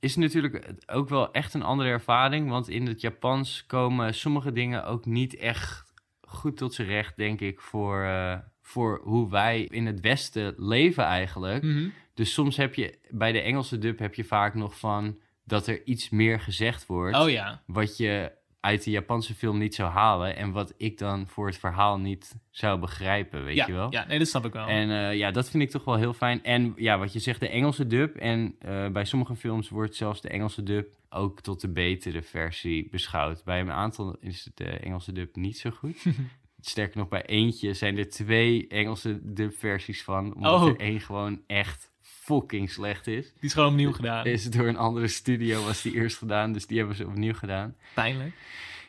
is 0.00 0.16
natuurlijk 0.16 0.74
ook 0.86 1.08
wel 1.08 1.32
echt 1.32 1.54
een 1.54 1.62
andere 1.62 1.88
ervaring. 1.88 2.48
Want 2.48 2.68
in 2.68 2.86
het 2.86 3.00
Japans 3.00 3.64
komen 3.66 4.14
sommige 4.14 4.52
dingen 4.52 4.84
ook 4.84 5.06
niet 5.06 5.36
echt 5.36 5.84
goed 6.20 6.56
tot 6.56 6.74
z'n 6.74 6.82
recht, 6.82 7.16
denk 7.16 7.40
ik, 7.40 7.60
voor, 7.60 8.02
eh, 8.02 8.38
voor 8.62 9.00
hoe 9.04 9.30
wij 9.30 9.62
in 9.62 9.86
het 9.86 10.00
Westen 10.00 10.54
leven 10.56 11.04
eigenlijk. 11.04 11.62
Mhm. 11.62 11.88
Dus 12.14 12.32
soms 12.32 12.56
heb 12.56 12.74
je 12.74 12.98
bij 13.10 13.32
de 13.32 13.40
Engelse 13.40 13.78
dub 13.78 13.98
heb 13.98 14.14
je 14.14 14.24
vaak 14.24 14.54
nog 14.54 14.78
van 14.78 15.18
dat 15.44 15.66
er 15.66 15.86
iets 15.86 16.08
meer 16.10 16.40
gezegd 16.40 16.86
wordt. 16.86 17.16
Oh 17.16 17.30
ja, 17.30 17.62
Wat 17.66 17.96
je 17.96 18.32
uit 18.60 18.84
de 18.84 18.90
Japanse 18.90 19.34
film 19.34 19.58
niet 19.58 19.74
zou 19.74 19.90
halen. 19.90 20.36
En 20.36 20.52
wat 20.52 20.74
ik 20.76 20.98
dan 20.98 21.26
voor 21.26 21.46
het 21.46 21.58
verhaal 21.58 21.98
niet 21.98 22.34
zou 22.50 22.78
begrijpen, 22.78 23.44
weet 23.44 23.56
ja, 23.56 23.66
je 23.66 23.72
wel. 23.72 23.92
ja, 23.92 24.06
nee, 24.06 24.18
dat 24.18 24.28
snap 24.28 24.44
ik 24.44 24.52
wel. 24.52 24.66
En 24.66 24.90
eh, 24.90 25.16
ja, 25.16 25.30
dat 25.30 25.50
vind 25.50 25.62
ik 25.62 25.70
toch 25.70 25.84
wel 25.84 25.94
heel 25.96 26.12
fijn. 26.12 26.44
En 26.44 26.72
ja, 26.76 26.98
wat 26.98 27.12
je 27.12 27.18
zegt, 27.18 27.40
de 27.40 27.48
Engelse 27.48 27.86
dub. 27.86 28.16
En 28.16 28.54
eh, 28.58 28.88
bij 28.88 29.04
sommige 29.04 29.36
films 29.36 29.68
wordt 29.68 29.94
zelfs 29.96 30.20
de 30.20 30.28
Engelse 30.28 30.62
dub 30.62 30.96
ook 31.10 31.40
tot 31.40 31.60
de 31.60 31.68
betere 31.68 32.22
versie 32.22 32.88
beschouwd. 32.90 33.44
Bij 33.44 33.60
een 33.60 33.70
aantal 33.70 34.16
is 34.20 34.50
de 34.54 34.64
Engelse 34.64 35.12
dub 35.12 35.36
niet 35.36 35.58
zo 35.58 35.70
goed. 35.70 36.04
Sterker 36.60 36.98
nog, 36.98 37.08
bij 37.08 37.26
eentje 37.26 37.74
zijn 37.74 37.98
er 37.98 38.08
twee 38.08 38.66
Engelse 38.68 39.20
dubversies 39.32 40.02
van. 40.02 40.34
Omdat 40.34 40.52
Oh. 40.52 40.68
er 40.68 40.80
één 40.80 41.00
gewoon 41.00 41.42
echt 41.46 41.87
fucking 42.28 42.70
slecht 42.70 43.06
is. 43.06 43.24
Die 43.24 43.44
is 43.48 43.52
gewoon 43.52 43.68
opnieuw 43.68 43.92
gedaan. 43.92 44.26
Is 44.26 44.44
door 44.44 44.66
een 44.66 44.76
andere 44.76 45.08
studio, 45.08 45.64
was 45.64 45.82
die 45.82 45.94
eerst 45.94 46.16
gedaan. 46.16 46.52
Dus 46.52 46.66
die 46.66 46.78
hebben 46.78 46.96
ze 46.96 47.06
opnieuw 47.06 47.34
gedaan. 47.34 47.76
Pijnlijk. 47.94 48.32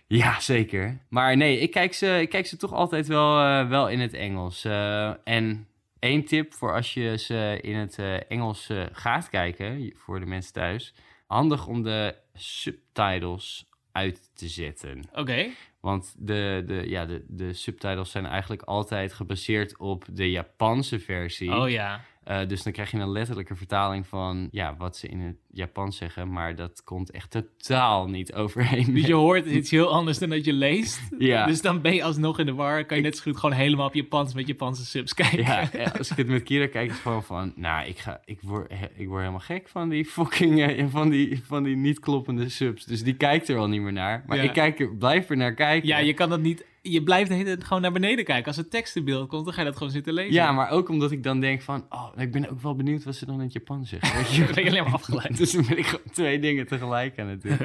Ja, 0.08 0.40
zeker. 0.40 0.98
Maar 1.10 1.38
nee, 1.38 1.60
ik 1.60 1.72
kijk 1.72 1.94
ze, 1.94 2.22
ik 2.22 2.30
kijk 2.30 2.46
ze 2.46 2.58
toch 2.58 2.74
altijd 2.74 3.08
wel, 3.08 3.40
eh, 3.40 3.68
wel 3.68 3.90
in 3.90 4.00
het 4.00 4.14
Engels. 4.14 4.66
Eh, 4.66 5.14
en 5.24 5.68
één 6.00 6.26
tip 6.26 6.54
voor 6.54 6.74
als 6.74 6.94
je 6.94 7.18
ze 7.18 7.60
in 7.62 7.76
het 7.76 8.00
eh, 8.00 8.32
Engels 8.32 8.70
gaat 8.92 9.30
kijken, 9.30 9.94
voor 9.96 10.20
de 10.20 10.26
mensen 10.26 10.54
thuis. 10.54 10.94
Handig 11.28 11.68
om 11.68 11.84
de 11.84 12.16
subtitles 12.34 13.70
uit 13.92 14.32
te 14.34 14.48
zetten. 14.48 15.04
Oké. 15.14 15.50
Want 15.80 16.16
de, 16.18 16.64
de, 16.66 16.90
ja, 16.90 17.06
de, 17.06 17.26
de 17.28 17.54
subtitles 17.54 18.12
zijn 18.12 18.26
eigenlijk 18.26 18.62
altijd 18.62 19.14
gebaseerd 19.14 19.78
op 19.78 20.06
de 20.12 20.32
Japanse 20.32 21.00
versie. 21.00 21.56
Oh 21.56 21.70
ja. 21.70 22.02
Eh, 22.30 22.48
dus 22.48 22.64
dan 22.64 22.74
krijg 22.74 22.92
je 22.92 22.98
een 22.98 23.12
letterlijke 23.12 23.56
vertaling 23.56 24.08
van 24.08 24.48
ja, 24.52 24.76
wat 24.78 24.98
ze 24.98 25.08
in 25.08 25.20
het 25.20 25.36
Japans 25.52 25.98
zeggen. 25.98 26.32
Maar 26.32 26.56
dat 26.56 26.84
komt 26.84 27.12
echt 27.12 27.32
totaal 27.32 28.08
niet 28.08 28.34
overheen. 28.34 28.94
Dus 28.94 29.06
je 29.06 29.14
hoort 29.14 29.46
iets 29.46 29.72
heel 29.72 29.92
anders 29.92 30.18
dan 30.18 30.30
dat 30.30 30.46
je 30.46 30.54
leest. 30.54 31.02
Ja. 31.18 31.46
Dus 31.46 31.62
dan 31.62 31.82
ben 31.82 31.94
je 31.94 32.04
alsnog 32.04 32.40
in 32.40 32.46
de 32.46 32.54
war. 32.54 32.86
Kan 32.86 32.98
je 32.98 33.04
net 33.04 33.16
zo 33.18 33.22
goed 33.24 33.38
gewoon 33.38 33.56
helemaal 33.56 33.88
op 33.88 33.94
Japans 33.94 34.34
met 34.34 34.48
Japanse 34.48 34.86
subs 34.86 35.14
kijken. 35.14 35.44
Ja, 35.44 35.70
als 35.98 36.12
ik 36.12 36.18
het 36.18 36.28
met 36.28 36.44
Kira 36.44 36.68
kijk, 36.68 36.86
is 36.86 36.92
het 36.92 37.02
gewoon 37.02 37.24
van... 37.24 37.54
Nou, 37.56 37.88
ik, 37.88 37.98
ga, 37.98 38.22
ik, 38.26 38.40
word, 38.42 38.72
ik 38.96 39.08
word 39.08 39.20
helemaal 39.20 39.40
gek 39.40 39.68
van 39.68 39.90
die 39.90 40.06
fucking... 40.06 40.62
eh, 40.62 40.86
van 40.90 41.10
die, 41.10 41.42
van 41.46 41.64
die 41.64 41.76
niet 41.76 42.00
kloppende 42.00 42.50
subs. 42.50 42.86
Dus 42.86 43.04
die 43.04 43.14
kijkt 43.16 43.48
er 43.50 43.58
al 43.58 43.68
niet 43.68 43.82
meer 43.82 43.94
naar. 43.94 44.24
Maar 44.28 44.38
Ja. 44.38 44.44
ik 44.44 44.54
kijk 44.54 44.80
er, 44.80 44.96
blijf 44.96 45.30
er 45.30 45.38
naar 45.38 45.54
kijken. 45.54 45.88
Ja, 45.88 45.98
je 45.98 46.14
kan 46.14 46.30
dat 46.30 46.40
niet... 46.42 46.66
Je 46.82 47.04
blijft 47.04 47.30
de 47.30 47.36
hele 47.36 47.48
tijd 47.48 47.64
gewoon 47.64 47.82
naar 47.82 47.92
beneden 47.92 48.26
kijken. 48.26 48.46
Als 48.46 48.58
er 48.58 48.68
tekst 48.68 48.96
in 48.96 49.04
beeld 49.06 49.28
komt, 49.28 49.46
dan 49.46 49.54
ga 49.54 49.60
je 49.60 49.68
dat 49.68 49.78
gewoon 49.78 49.92
zitten 49.92 50.14
lezen. 50.14 50.34
Ja, 50.34 50.52
maar 50.52 50.70
ook 50.70 50.90
omdat 50.90 51.12
ik 51.12 51.24
dan 51.24 51.40
denk 51.40 51.62
van... 51.62 51.86
Oh, 51.90 52.08
ik 52.18 52.32
ben 52.32 52.50
ook 52.50 52.62
wel 52.62 52.76
benieuwd 52.76 53.04
wat 53.04 53.16
ze 53.16 53.26
dan 53.26 53.36
in 53.36 53.42
het 53.42 53.54
Japan 53.54 53.86
zeggen. 53.86 54.16
Weet 54.18 54.36
je? 54.36 54.44
Dan 54.46 54.54
ben 54.54 54.64
je 54.64 54.70
alleen 54.70 54.84
maar 54.84 54.94
afgeleid. 54.94 55.38
Dus 55.38 55.52
dan 55.52 55.66
ben 55.68 55.78
ik 55.78 55.86
gewoon 55.86 56.12
twee 56.12 56.40
dingen 56.40 56.68
tegelijk 56.68 57.20
aan 57.20 57.28
het 57.28 57.42
doen. 57.42 57.58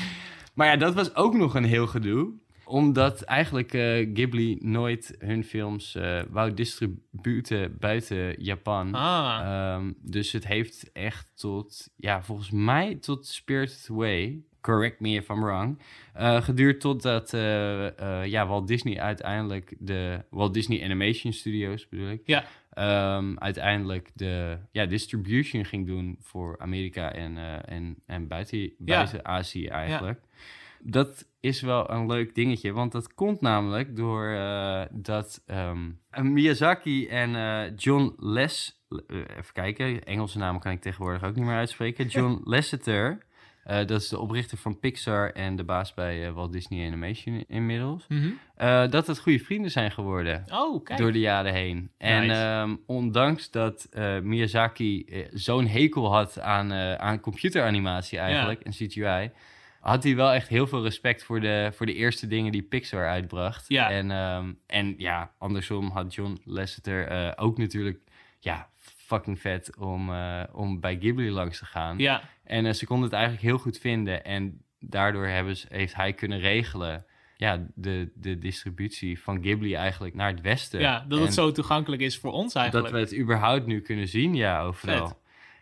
maar 0.54 0.66
ja, 0.66 0.76
dat 0.76 0.94
was 0.94 1.14
ook 1.14 1.34
nog 1.34 1.54
een 1.54 1.64
heel 1.64 1.86
gedoe. 1.86 2.32
Omdat 2.64 3.22
eigenlijk 3.22 3.72
eh, 3.74 4.08
Ghibli 4.14 4.58
nooit 4.60 5.14
hun 5.18 5.44
films 5.44 5.94
eh, 5.94 6.20
wou 6.30 6.54
distributen 6.54 7.76
buiten 7.78 8.42
Japan. 8.42 8.94
Ah, 8.94 9.40
Ehm, 9.42 9.92
dus 10.02 10.32
het 10.32 10.46
heeft 10.46 10.92
echt 10.92 11.28
tot, 11.34 11.88
ja, 11.96 12.22
volgens 12.22 12.50
mij 12.50 12.94
tot 12.94 13.26
Spirited 13.26 13.88
Away, 13.90 14.42
correct 14.60 15.00
me 15.00 15.08
if 15.14 15.28
I'm 15.28 15.44
wrong, 15.44 15.78
eh, 16.14 16.42
geduurd 16.42 16.80
totdat 16.80 17.32
eh, 17.34 18.24
ja, 18.24 18.46
Walt 18.46 18.66
Disney 18.66 19.00
uiteindelijk 19.00 19.74
de, 19.78 20.24
Walt 20.30 20.54
Disney 20.54 20.84
Animation 20.84 21.32
Studios 21.32 21.88
bedoel 21.88 22.08
ik, 22.08 22.22
Ja. 22.24 22.44
ehm, 22.70 23.36
uiteindelijk 23.38 24.10
de 24.14 24.58
ja, 24.70 24.86
distribution 24.86 25.64
ging 25.64 25.86
doen 25.86 26.16
voor 26.20 26.58
Amerika 26.58 27.12
en, 27.12 27.64
en, 27.64 27.96
en 28.06 28.28
buiten, 28.28 28.72
buiten 28.78 29.24
Azië 29.24 29.66
eigenlijk. 29.66 30.20
Dat 30.82 31.28
is 31.40 31.60
wel 31.60 31.90
een 31.90 32.06
leuk 32.06 32.34
dingetje, 32.34 32.72
want 32.72 32.92
dat 32.92 33.14
komt 33.14 33.40
namelijk 33.40 33.96
door 33.96 34.38
dat 34.90 35.42
ehm, 35.46 35.90
Miyazaki 36.22 37.08
en 37.08 37.74
John 37.76 38.14
Les... 38.18 38.80
even 39.10 39.52
kijken, 39.52 40.04
Engelse 40.04 40.38
namen 40.38 40.60
kan 40.60 40.72
ik 40.72 40.80
tegenwoordig 40.80 41.24
ook 41.24 41.34
niet 41.34 41.44
meer 41.44 41.54
uitspreken. 41.54 42.06
John 42.06 42.40
Lasseter, 42.50 43.18
eh, 43.64 43.76
dat 43.86 44.00
is 44.00 44.08
de 44.08 44.18
oprichter 44.18 44.58
van 44.58 44.78
Pixar 44.78 45.30
en 45.32 45.56
de 45.56 45.64
baas 45.64 45.94
bij 45.94 46.26
eh, 46.26 46.32
Walt 46.32 46.52
Disney 46.52 46.86
Animation 46.86 47.44
inmiddels. 47.48 48.04
mhm. 48.08 48.28
eh, 48.56 48.88
dat 48.88 49.06
het 49.06 49.18
goede 49.18 49.38
vrienden 49.38 49.70
zijn 49.70 49.90
geworden 49.90 50.44
Oh, 50.52 50.84
kijk. 50.84 50.98
door 50.98 51.12
de 51.12 51.18
jaren 51.18 51.52
heen. 51.52 51.90
En 51.98 52.20
Nice. 52.26 52.40
ehm, 52.40 52.76
ondanks 52.86 53.50
dat 53.50 53.88
Miyazaki 54.22 55.06
zo'n 55.32 55.66
hekel 55.66 56.12
had 56.12 56.40
aan, 56.40 56.72
aan 56.98 57.20
computeranimatie 57.20 58.18
eigenlijk 58.18 58.60
en 58.60 58.70
CGI, 58.72 59.30
had 59.80 60.02
hij 60.02 60.16
wel 60.16 60.32
echt 60.32 60.48
heel 60.48 60.66
veel 60.66 60.82
respect 60.82 61.24
voor 61.24 61.40
de, 61.40 61.70
voor 61.74 61.86
de 61.86 61.94
eerste 61.94 62.26
dingen 62.26 62.52
die 62.52 62.62
Pixar 62.62 63.08
uitbracht. 63.08 63.64
Ja. 63.68 63.90
En, 63.90 64.10
ehm, 64.10 64.52
en 64.66 64.94
ja, 64.98 65.30
andersom 65.38 65.90
had 65.90 66.14
John 66.14 66.40
Lasseter 66.44 67.32
ook 67.38 67.58
natuurlijk 67.58 67.98
ja, 68.38 68.68
fucking 68.96 69.40
vet 69.40 69.76
om, 69.76 70.10
om 70.52 70.80
bij 70.80 70.96
Ghibli 70.96 71.30
langs 71.30 71.58
te 71.58 71.64
gaan. 71.66 71.98
Ja, 71.98 72.22
En 72.50 72.66
eh, 72.66 72.72
ze 72.72 72.86
konden 72.86 73.04
het 73.04 73.14
eigenlijk 73.14 73.44
heel 73.44 73.58
goed 73.58 73.78
vinden. 73.78 74.24
En 74.24 74.62
daardoor 74.78 75.26
hebben 75.26 75.56
ze, 75.56 75.66
heeft 75.68 75.94
hij 75.94 76.12
kunnen 76.12 76.38
regelen 76.38 77.04
ja, 77.36 77.66
de, 77.74 78.10
de 78.14 78.38
distributie 78.38 79.20
van 79.20 79.42
Ghibli 79.42 79.74
eigenlijk 79.74 80.14
naar 80.14 80.30
het 80.30 80.40
westen. 80.40 80.80
ja, 80.80 81.04
dat 81.08 81.18
En 81.18 81.24
het 81.24 81.34
zo 81.34 81.52
toegankelijk 81.52 82.02
is 82.02 82.18
voor 82.18 82.32
ons 82.32 82.54
eigenlijk. 82.54 82.86
Dat 82.86 82.94
we 82.94 83.00
het 83.00 83.18
überhaupt 83.18 83.66
nu 83.66 83.80
kunnen 83.80 84.08
zien, 84.08 84.34
ja, 84.34 84.62
overal. 84.62 85.08
Vet. 85.08 85.16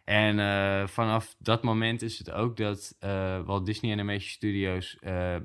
En 0.05 0.39
eh, 0.39 0.87
vanaf 0.87 1.35
dat 1.39 1.63
moment 1.63 2.03
is 2.03 2.19
het 2.19 2.31
ook 2.31 2.57
dat 2.57 2.97
eh 3.01 3.41
Walt 3.45 3.67
Disney 3.67 3.93
Animation 3.93 4.31
Studios 4.31 4.97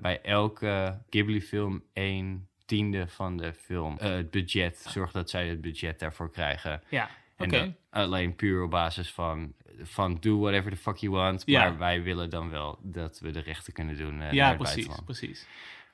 bij 0.02 0.22
elke 0.22 1.02
Ghibli-film 1.10 1.84
een 1.94 2.48
tiende 2.66 3.08
van 3.08 3.38
de 3.38 3.54
film, 3.54 3.96
het 4.00 4.32
budget, 4.32 4.86
zorgt 4.88 5.14
dat 5.14 5.30
zij 5.30 5.48
het 5.48 5.62
budget 5.62 6.00
daarvoor 6.00 6.32
krijgen. 6.32 6.82
Ja, 6.90 7.10
En 7.44 7.50
dat 7.50 7.70
alleen 7.90 8.36
puur 8.36 8.64
op 8.64 8.70
basis 8.70 9.12
van, 9.12 9.54
van 9.82 10.18
do 10.20 10.40
whatever 10.40 10.72
the 10.72 10.78
fuck 10.78 10.98
you 10.98 11.14
want. 11.14 11.44
Ja. 11.46 11.60
Maar 11.60 11.78
wij 11.78 12.04
willen 12.04 12.30
dan 12.30 12.50
wel 12.50 12.80
dat 12.82 13.20
we 13.20 13.32
de 13.32 13.40
rechten 13.40 13.74
kunnen 13.74 13.98
doen 13.98 14.18
naar 14.18 14.34
Ja, 14.34 14.56
precies, 14.56 15.00
precies. 15.06 15.48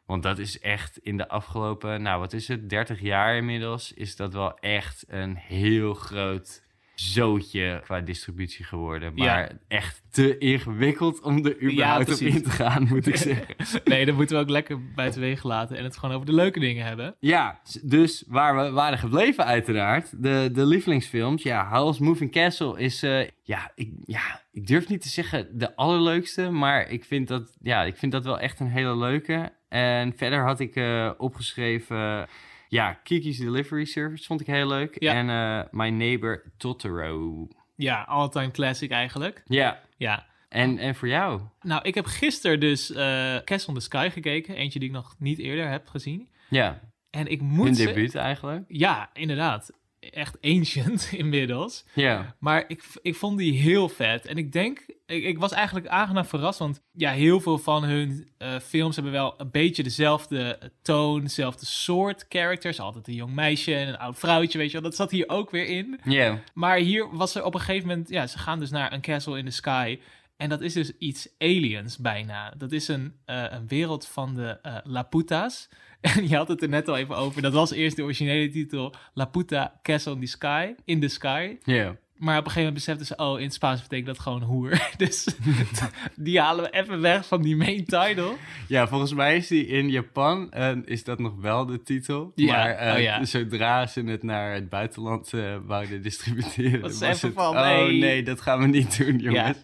Want 0.06 0.24
dat 0.24 0.38
is 0.38 0.60
echt 0.60 0.98
in 0.98 1.18
de 1.18 1.28
afgelopen, 1.28 2.02
nou 2.02 2.20
wat 2.20 2.34
is 2.34 2.48
het, 2.48 2.70
30 2.70 3.02
jaar 3.02 3.36
inmiddels, 3.36 3.94
is 3.94 4.16
dat 4.16 4.34
wel 4.34 4.60
echt 4.60 5.06
een 5.08 5.36
heel 5.36 5.94
groot 5.94 6.64
zootje 7.00 7.82
qua 7.84 8.02
distributie 8.02 8.66
geworden. 8.66 9.12
Ja. 9.16 9.26
Maar 9.26 9.52
echt 9.68 10.02
te 10.12 10.38
ingewikkeld 10.38 11.22
om 11.22 11.46
er 11.46 11.62
überhaupt 11.62 12.00
op 12.00 12.06
precies. 12.06 12.36
in 12.36 12.44
te 12.44 12.50
gaan, 12.50 12.88
moet 12.88 13.08
ik 13.08 13.16
zeggen. 13.28 13.56
Nee, 13.84 14.06
dat 14.06 14.16
moeten 14.16 14.36
we 14.36 14.42
ook 14.42 14.50
lekker 14.50 14.94
buitenwege 14.94 15.48
laten 15.48 15.78
en 15.78 15.84
het 15.84 15.98
gewoon 15.98 16.16
over 16.16 16.28
de 16.28 16.34
leuke 16.34 16.60
dingen 16.60 16.86
hebben. 16.86 17.16
Ja, 17.20 17.60
dus 17.84 18.24
waar 18.28 18.56
we 18.56 18.72
waren 18.72 18.98
gebleven 18.98 19.46
uiteraard, 19.46 20.24
de, 20.24 20.50
de 20.54 20.66
lievelingsfilms. 20.66 21.44
Ja, 21.44 21.70
Howl's 21.70 22.00
Moving 22.00 22.32
Castle 22.32 22.80
is, 22.80 23.04
eh, 23.04 23.28
ja, 23.44 23.72
ik, 23.76 23.92
ja, 24.06 24.42
ik 24.52 24.68
durf 24.68 24.88
niet 24.88 25.02
te 25.02 25.10
zeggen 25.10 25.58
de 25.58 25.76
allerleukste, 25.76 26.50
maar 26.50 26.90
ik 26.90 27.06
vind 27.06 27.28
dat, 27.28 27.58
ja, 27.62 27.84
ik 27.84 27.98
vind 27.98 28.12
dat 28.12 28.26
wel 28.26 28.40
echt 28.40 28.60
een 28.60 28.72
hele 28.72 28.98
leuke. 28.98 29.52
En 29.70 30.14
verder 30.16 30.46
had 30.46 30.60
ik 30.60 30.76
eh, 30.76 31.12
opgeschreven... 31.18 32.28
Ja, 32.72 32.94
Kiki's 33.04 33.38
Delivery 33.38 33.86
Service 33.86 34.26
vond 34.26 34.42
ik 34.42 34.48
heel 34.48 34.68
leuk. 34.68 34.96
Ja. 35.00 35.14
En 35.14 35.30
eh 35.30 35.72
My 35.72 35.90
Neighbor 35.90 36.44
Totoro. 36.58 37.48
Ja, 37.76 38.02
all-time 38.04 38.52
classic 38.52 38.92
eigenlijk. 38.92 39.44
Ja, 39.46 39.80
Ja. 39.98 40.26
en, 40.50 40.78
en 40.78 40.96
voor 40.96 41.08
jou? 41.08 41.42
Nou, 41.62 41.82
ik 41.84 41.96
heb 41.96 42.06
gisteren 42.06 42.60
dus 42.60 42.92
eh 42.92 43.36
Castle 43.44 43.74
in 43.74 43.80
the 43.80 43.86
Sky 43.86 44.10
gekeken. 44.12 44.56
Eentje 44.56 44.80
die 44.80 44.88
ik 44.90 44.96
nog 44.96 45.16
niet 45.20 45.40
eerder 45.40 45.70
heb 45.70 45.88
gezien. 45.88 46.28
Ja, 46.50 46.80
En 47.10 47.28
ik 47.28 47.42
moet... 47.42 47.78
ze- 47.78 47.86
debuut 47.86 48.16
eigenlijk. 48.16 48.64
Ja, 48.68 49.10
inderdaad. 49.14 49.72
Echt 50.00 50.38
ancient 50.42 51.10
inmiddels. 51.22 51.86
Ja, 51.94 52.36
Maar 52.40 52.64
ik, 52.68 52.84
ik 53.02 53.16
vond 53.16 53.38
die 53.38 53.54
heel 53.54 53.90
vet. 53.90 54.26
En 54.26 54.38
ik 54.38 54.52
denk, 54.52 54.86
ik, 55.06 55.24
ik 55.24 55.40
was 55.40 55.52
eigenlijk 55.52 55.88
aangenaam 55.88 56.26
verrast. 56.26 56.60
Want 56.60 56.82
ja, 56.94 57.12
heel 57.12 57.40
veel 57.40 57.58
van 57.58 57.84
hun 57.84 58.30
eh, 58.38 58.60
films 58.60 58.96
hebben 58.96 59.14
wel 59.14 59.34
een 59.38 59.52
beetje 59.52 59.84
dezelfde 59.84 60.72
toon, 60.82 61.22
dezelfde 61.22 61.66
soort 61.66 62.26
characters. 62.30 62.80
Altijd 62.80 63.08
een 63.08 63.14
jong 63.14 63.34
meisje 63.34 63.76
en 63.76 63.88
een 63.88 63.98
oud 63.98 64.20
vrouwtje, 64.20 64.58
weet 64.58 64.72
je 64.72 64.74
wel. 64.74 64.90
Dat 64.90 64.96
zat 64.96 65.12
hier 65.12 65.30
ook 65.30 65.52
weer 65.52 65.66
in. 65.66 66.00
ja, 66.04 66.40
Maar 66.54 66.78
hier 66.78 67.16
was 67.16 67.36
er 67.36 67.44
op 67.44 67.54
een 67.54 67.60
gegeven 67.60 67.88
moment, 67.88 68.10
ja, 68.10 68.28
ze 68.28 68.38
gaan 68.38 68.60
dus 68.60 68.70
naar 68.70 68.94
een 68.94 69.02
castle 69.02 69.38
in 69.38 69.46
the 69.46 69.52
sky. 69.52 70.00
En 70.38 70.50
dat 70.50 70.62
is 70.62 70.74
dus 70.74 70.92
iets 70.98 71.30
aliens 71.38 71.98
bijna. 71.98 72.54
Dat 72.58 72.72
is 72.72 72.88
een, 72.88 73.14
eh, 73.26 73.44
een 73.50 73.68
wereld 73.68 74.08
van 74.08 74.36
de 74.36 74.60
eh, 74.62 74.76
Laputas. 74.84 75.70
En 76.16 76.28
je 76.28 76.36
had 76.36 76.48
het 76.48 76.62
er 76.62 76.70
net 76.70 76.88
al 76.88 76.98
even 76.98 77.18
over. 77.18 77.42
Dat 77.42 77.54
was 77.54 77.72
eerst 77.72 77.96
de 77.96 78.04
originele 78.04 78.50
titel 78.50 78.94
Laputa 79.14 79.80
Castle 79.82 80.14
in 80.14 80.20
the 80.20 80.28
Sky. 80.28 80.74
In 80.86 81.00
the 81.00 81.08
Sky. 81.08 81.58
ja. 81.64 81.96
Maar 82.20 82.38
op 82.38 82.46
een 82.46 82.52
gegeven 82.52 82.74
moment 82.74 82.86
beseften 82.86 83.06
ze, 83.06 83.24
oh, 83.24 83.40
in 83.40 83.46
het 83.46 83.54
Spaans 83.54 83.82
betekent 83.82 84.08
dat 84.08 84.20
gewoon 84.20 84.42
hoer. 84.42 84.90
Dus 84.98 85.28
die 86.16 86.40
halen 86.40 86.64
we 86.64 86.70
even 86.70 87.02
weg 87.02 87.26
van 87.26 87.42
die 87.42 87.56
main 87.56 87.86
title. 87.86 88.34
Ja, 88.68 88.88
volgens 88.88 89.14
mij 89.14 89.38
is 89.38 89.48
die 89.48 89.68
in 89.68 89.90
Japan, 89.90 90.54
is 90.86 91.04
dat 91.04 91.20
nog 91.20 91.34
wel 91.42 91.66
de 91.66 91.84
titel. 91.84 92.32
Ja, 92.36 92.56
Maar 92.56 92.70
eh, 92.70 92.94
oh 92.94 93.02
ja. 93.02 93.26
zodra 93.26 93.88
ze 93.88 94.04
het 94.04 94.24
naar 94.24 94.54
het 94.54 94.70
buitenland 94.70 95.34
eh 95.34 95.56
wouden 95.66 96.02
distribueren, 96.02 96.82
Was 96.82 97.00
was, 97.00 97.22
het, 97.22 97.34
van, 97.34 97.58
oh 97.58 97.64
nee. 97.64 98.00
nee, 98.00 98.24
dat 98.24 98.42
gaan 98.42 98.60
we 98.60 98.68
niet 98.68 98.98
doen, 98.98 99.18
jongens. 99.18 99.58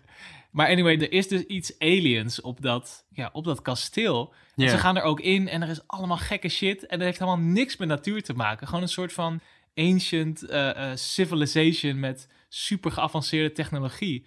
Maar 0.55 0.67
anyway, 0.67 0.97
er 0.97 1.11
is 1.11 1.27
dus 1.27 1.41
iets 1.41 1.79
aliens 1.79 2.41
op 2.41 2.61
dat, 2.61 3.05
ja, 3.09 3.29
op 3.33 3.43
dat 3.43 3.61
kasteel. 3.61 4.33
En 4.55 4.69
ze 4.69 4.77
gaan 4.77 4.97
er 4.97 5.03
ook 5.03 5.19
in 5.19 5.47
en 5.47 5.61
er 5.61 5.69
is 5.69 5.87
allemaal 5.87 6.17
gekke 6.17 6.49
shit. 6.49 6.85
En 6.85 6.97
dat 6.97 7.07
heeft 7.07 7.19
helemaal 7.19 7.45
niks 7.45 7.77
met 7.77 7.87
natuur 7.87 8.23
te 8.23 8.33
maken. 8.33 8.67
Gewoon 8.67 8.81
een 8.81 8.87
soort 8.89 9.13
van 9.13 9.39
ancient 9.75 10.43
eh, 10.43 10.91
eh, 10.91 10.97
civilization 10.97 11.99
met 11.99 12.29
super 12.49 12.91
geavanceerde 12.91 13.51
technologie. 13.51 14.25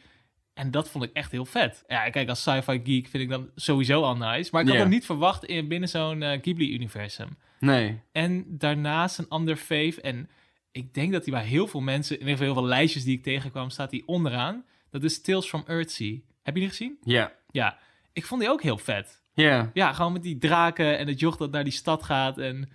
En 0.55 0.71
dat 0.71 0.91
vond 0.91 1.05
ik 1.05 1.13
echt 1.13 1.31
heel 1.31 1.45
vet. 1.45 1.85
Ja, 1.87 2.11
kijk, 2.11 2.29
als 2.29 2.43
sci-fi 2.43 2.81
geek 2.85 3.09
vind 3.09 3.23
ik 3.23 3.29
dat 3.29 3.43
sowieso 3.55 4.03
al 4.03 4.17
nice. 4.17 4.49
Maar 4.53 4.61
ik 4.63 4.67
had 4.69 4.77
Ja. 4.77 4.83
het 4.83 4.93
niet 4.93 5.05
verwacht 5.07 5.45
in, 5.45 5.69
binnen 5.69 5.89
zo'n 5.89 6.23
eh, 6.23 6.39
Ghibli-universum. 6.43 7.37
Nee, 7.61 8.01
En 8.13 8.45
daarnaast 8.49 9.19
een 9.19 9.29
ander 9.29 9.57
fave. 9.57 10.01
En 10.01 10.29
ik 10.73 10.95
denk 10.95 11.13
dat 11.13 11.25
die 11.25 11.33
bij 11.33 11.45
heel 11.45 11.67
veel 11.67 11.81
mensen, 11.81 12.15
in 12.15 12.21
ieder 12.21 12.37
geval 12.37 12.53
heel 12.53 12.63
veel 12.63 12.71
lijstjes 12.71 13.05
die 13.05 13.17
ik 13.17 13.23
tegenkwam, 13.23 13.71
staat 13.71 13.91
die 13.91 14.07
onderaan. 14.07 14.65
Dat 14.91 15.05
is 15.05 15.21
Tales 15.21 15.47
from 15.49 15.65
Earthsea. 15.67 16.17
Heb 16.43 16.55
je 16.55 16.61
die 16.61 16.69
gezien? 16.69 16.99
ja, 17.03 17.33
Ja, 17.51 17.79
ik 18.13 18.25
vond 18.27 18.41
die 18.41 18.51
ook 18.51 18.63
heel 18.63 18.79
vet. 18.79 19.23
ja. 19.35 19.71
Ja, 19.75 19.93
gewoon 19.93 20.13
met 20.13 20.23
die 20.23 20.39
draken 20.39 20.99
en 20.99 21.07
het 21.07 21.21
joch 21.21 21.37
dat 21.37 21.51
naar 21.51 21.65
die 21.65 21.73
stad 21.73 22.03
gaat. 22.03 22.39
En 22.39 22.71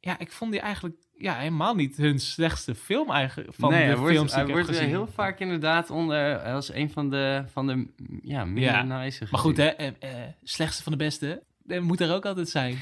ja, 0.00 0.18
ik 0.18 0.32
vond 0.32 0.50
die 0.52 0.60
eigenlijk 0.60 0.96
ja, 1.18 1.34
helemaal 1.36 1.74
niet 1.74 1.96
hun 1.96 2.18
slechtste 2.18 2.74
film 2.74 3.10
eigenlijk 3.10 3.54
van 3.54 3.70
nee, 3.70 3.88
de 3.88 3.96
wordt, 3.96 4.14
films 4.14 4.30
die 4.32 4.40
ik 4.40 4.46
heb 4.46 4.54
wordt 4.56 4.70
gezien. 4.70 4.88
heel 4.88 5.06
vaak 5.06 5.40
inderdaad 5.40 5.90
onder 5.90 6.38
als 6.38 6.72
een 6.72 6.90
van 6.90 7.10
de, 7.10 7.44
van 7.52 7.66
de 7.66 7.86
ja, 8.22 8.44
minder 8.44 8.62
Ja, 8.62 8.82
nice 8.82 9.26
Maar 9.30 9.40
goed, 9.40 9.56
hè, 9.56 9.66
eh, 9.66 9.86
eh, 9.98 10.28
slechtste 10.42 10.82
van 10.82 10.92
de 10.92 10.98
beste, 10.98 11.42
dat 11.62 11.82
moet 11.82 12.00
er 12.00 12.14
ook 12.14 12.26
altijd 12.26 12.48
zijn. 12.48 12.78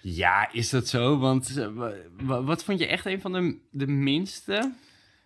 Ja, 0.00 0.52
is 0.52 0.70
dat 0.70 0.88
zo? 0.88 1.18
Want 1.18 1.56
eh, 1.58 1.66
wa- 1.72 1.92
wa- 2.20 2.42
wat 2.42 2.64
vond 2.64 2.78
je 2.78 2.86
echt 2.86 3.06
een 3.06 3.20
van 3.20 3.32
de, 3.32 3.58
de 3.70 3.86
minste? 3.86 4.72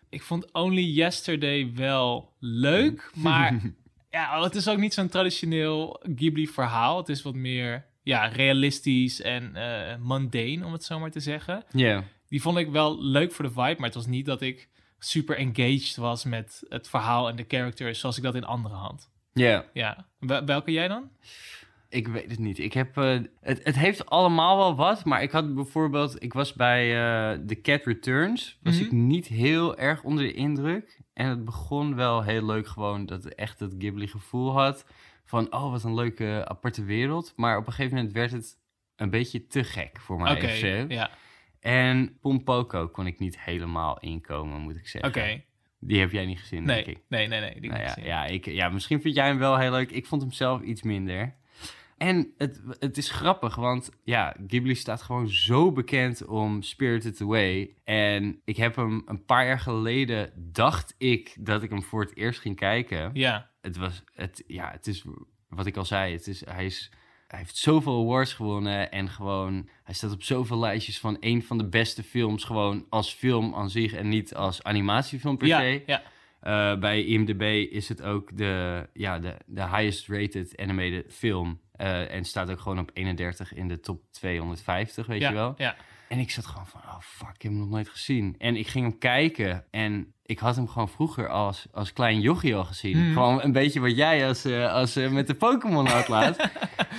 Ik 0.09 0.23
vond 0.23 0.53
Only 0.53 0.83
Yesterday 0.95 1.73
wel 1.75 2.33
leuk, 2.39 3.11
maar 3.15 3.61
ja, 4.11 4.43
het 4.43 4.55
is 4.55 4.69
ook 4.69 4.79
niet 4.79 4.95
zo'n 4.95 5.09
traditioneel 5.09 6.03
Ghibli-verhaal. 6.17 6.97
Het 6.99 7.09
is 7.09 7.23
wat 7.23 7.35
meer 7.35 7.87
ja, 8.03 8.27
realistisch 8.27 9.21
en 9.21 9.57
eh 9.57 9.97
mundane, 10.01 10.65
om 10.65 10.73
het 10.73 10.85
zo 10.85 10.99
maar 10.99 11.11
te 11.11 11.21
zeggen. 11.21 11.65
Ja, 11.71 12.05
Die 12.29 12.43
vond 12.43 12.59
ik 12.59 12.71
wel 12.71 13.03
leuk 13.03 13.33
voor 13.33 13.45
de 13.45 13.51
vibe, 13.51 13.75
maar 13.77 13.87
het 13.87 13.95
was 13.95 14.07
niet 14.07 14.27
dat 14.27 14.41
ik 14.43 14.69
super 14.99 15.37
engaged 15.37 15.97
was 15.97 16.25
met 16.25 16.63
het 16.69 16.89
verhaal 16.89 17.29
en 17.29 17.37
de 17.37 17.45
characters 17.49 18.01
zoals 18.01 18.17
ik 18.17 18.23
dat 18.23 18.35
in 18.35 18.45
andere 18.45 18.75
had. 18.75 19.11
ja. 19.33 19.65
Ja, 19.73 20.07
Wel- 20.19 20.45
welke 20.45 20.73
jij 20.73 20.89
dan? 20.89 21.11
Ik 21.97 22.09
weet 22.09 22.31
het 22.31 22.39
niet. 22.39 22.59
Ik 22.59 22.73
heb, 22.73 22.97
eh, 22.97 23.19
het, 23.41 23.65
het 23.65 23.77
heeft 23.77 24.07
allemaal 24.07 24.57
wel 24.57 24.75
wat, 24.77 25.05
maar 25.05 25.23
ik 25.23 25.31
had 25.31 25.55
bijvoorbeeld, 25.55 26.23
ik 26.23 26.33
was 26.33 26.53
bij 26.55 26.85
eh 26.95 27.39
The 27.47 27.61
Cat 27.61 27.85
Returns, 27.85 28.59
was 28.63 28.75
Mhm. 28.75 28.85
ik 28.85 28.93
niet 28.93 29.27
heel 29.27 29.77
erg 29.79 30.03
onder 30.03 30.25
de 30.25 30.33
indruk. 30.33 31.01
En 31.13 31.29
het 31.29 31.45
begon 31.45 31.95
wel 31.95 32.23
heel 32.23 32.45
leuk 32.47 32.67
gewoon, 32.67 33.07
dat 33.07 33.25
het 33.25 33.35
echt 33.35 33.61
het 33.61 33.75
Ghibli 33.79 34.07
gevoel 34.07 34.53
had 34.53 34.87
van, 35.25 35.53
oh 35.55 35.71
wat 35.71 35.85
een 35.85 35.95
leuke 35.95 36.45
aparte 36.49 36.85
wereld. 36.85 37.33
Maar 37.37 37.59
op 37.59 37.67
een 37.67 37.73
gegeven 37.73 37.97
moment 37.97 38.15
werd 38.15 38.31
het 38.31 38.59
een 38.97 39.11
beetje 39.11 39.47
te 39.47 39.65
gek 39.65 40.01
voor 40.01 40.21
mij. 40.21 40.33
Oké, 40.33 40.85
ja, 40.89 41.11
En 41.61 42.19
Pompoko 42.21 42.89
kon 42.89 43.07
ik 43.07 43.19
niet 43.19 43.41
helemaal 43.41 43.99
inkomen, 44.01 44.61
moet 44.61 44.77
ik 44.77 44.89
zeggen. 44.89 45.11
oké. 45.11 45.43
Die 45.79 46.01
heb 46.01 46.13
jij 46.13 46.27
niet 46.27 46.39
gezien, 46.39 46.63
Nee, 46.65 46.85
denk 46.85 46.97
ik. 46.97 47.03
nee, 47.09 47.27
nee, 47.29 47.41
nee. 47.41 47.61
Die 47.61 47.71
Nou 47.71 47.83
ja, 47.83 47.97
ja, 48.03 48.25
ik, 48.25 48.45
ja, 48.47 48.69
misschien 48.69 49.01
vind 49.01 49.15
jij 49.15 49.27
hem 49.27 49.39
wel 49.39 49.59
heel 49.59 49.71
leuk. 49.71 49.91
Ik 49.91 50.07
vond 50.07 50.23
hem 50.23 50.33
zelf 50.33 50.63
iets 50.63 50.83
minder. 50.83 51.35
En 51.97 52.33
het, 52.37 52.61
het 52.79 52.97
is 52.97 53.11
grappig, 53.11 53.55
want 53.55 53.91
ja, 54.05 54.37
Ghibli 54.47 54.75
staat 54.75 55.03
gewoon 55.03 55.29
zo 55.29 55.73
bekend 55.73 56.25
om 56.25 56.63
Spirited 56.63 57.21
Away. 57.21 57.75
En 57.85 58.41
ik 58.45 58.57
heb 58.57 58.77
hem 58.77 59.03
een 59.07 59.25
paar 59.25 59.47
jaar 59.47 59.61
geleden, 59.61 60.33
dacht 60.35 60.95
ik 60.99 61.37
dat 61.39 61.63
ik 61.63 61.71
hem 61.71 61.83
voor 61.83 62.01
het 62.01 62.17
eerst 62.17 62.41
ging 62.41 62.57
kijken. 62.57 63.11
ja. 63.15 63.51
Het 63.61 63.77
was, 63.77 64.03
het, 64.15 64.45
ja, 64.47 64.71
het 64.71 64.87
is 64.87 65.05
wat 65.49 65.67
ik 65.67 65.77
al 65.77 65.85
zei, 65.85 66.13
het 66.13 66.27
is, 66.27 66.45
hij, 66.45 66.65
is, 66.65 66.91
hij 67.29 67.39
heeft 67.39 67.57
zoveel 67.57 68.01
awards 68.01 68.33
gewonnen 68.33 68.91
en 68.91 69.09
gewoon, 69.09 69.69
hij 69.85 69.95
staat 69.95 70.13
op 70.13 70.23
zoveel 70.23 70.59
lijstjes 70.59 70.99
van 70.99 71.17
een 71.21 71.43
van 71.43 71.59
de 71.59 71.69
beste 71.69 72.03
films, 72.03 72.45
gewoon 72.45 72.87
als 72.89 73.13
film 73.13 73.55
aan 73.55 73.71
zich 73.71 73.93
en 73.93 74.09
niet 74.09 74.35
als 74.35 74.63
animatiefilm 74.63 75.37
per 75.37 75.47
ja, 75.47 75.59
se. 75.59 75.83
ja. 75.87 76.03
Uh, 76.43 76.79
bij 76.79 77.05
IMDb 77.05 77.67
is 77.71 77.89
het 77.89 78.03
ook 78.03 78.37
de, 78.37 78.87
ja, 78.93 79.19
de, 79.19 79.37
de 79.47 79.63
highest 79.63 80.09
rated 80.09 80.57
animated 80.57 81.15
film. 81.15 81.61
Uh, 81.79 82.15
en 82.15 82.25
staat 82.25 82.51
ook 82.51 82.61
gewoon 82.61 82.79
op 82.79 82.91
31 82.93 83.55
in 83.55 83.69
de 83.69 83.81
top 83.81 84.03
250, 84.11 85.07
weet 85.07 85.21
ja, 85.21 85.29
je 85.29 85.35
wel. 85.35 85.55
Ja. 85.57 85.77
En 86.09 86.19
ik 86.19 86.31
zat 86.31 86.47
gewoon 86.47 86.67
van, 86.67 86.81
oh 86.81 87.01
fuck, 87.01 87.35
ik 87.35 87.43
heb 87.43 87.53
hem 87.53 87.61
nog 87.61 87.69
nooit 87.69 87.89
gezien. 87.89 88.35
En 88.39 88.57
ik 88.57 88.67
ging 88.67 88.89
hem 88.89 88.99
kijken 88.99 89.65
en 89.71 90.15
ik 90.23 90.39
had 90.39 90.57
hem 90.57 90.69
gewoon 90.69 90.89
vroeger 90.89 91.29
als, 91.29 91.67
als 91.73 91.93
klein 91.93 92.21
jochie 92.21 92.57
al 92.57 92.65
gezien. 92.65 92.99
Mhm. 92.99 93.13
Gewoon 93.13 93.43
een 93.43 93.53
beetje 93.53 93.81
wat 93.81 93.97
jij 93.97 94.29
als, 94.29 94.47
uh, 94.47 94.73
als 94.73 94.97
uh, 94.97 95.11
met 95.11 95.27
de 95.27 95.35
Pokémon 95.35 95.89
uitlaat. 95.89 96.51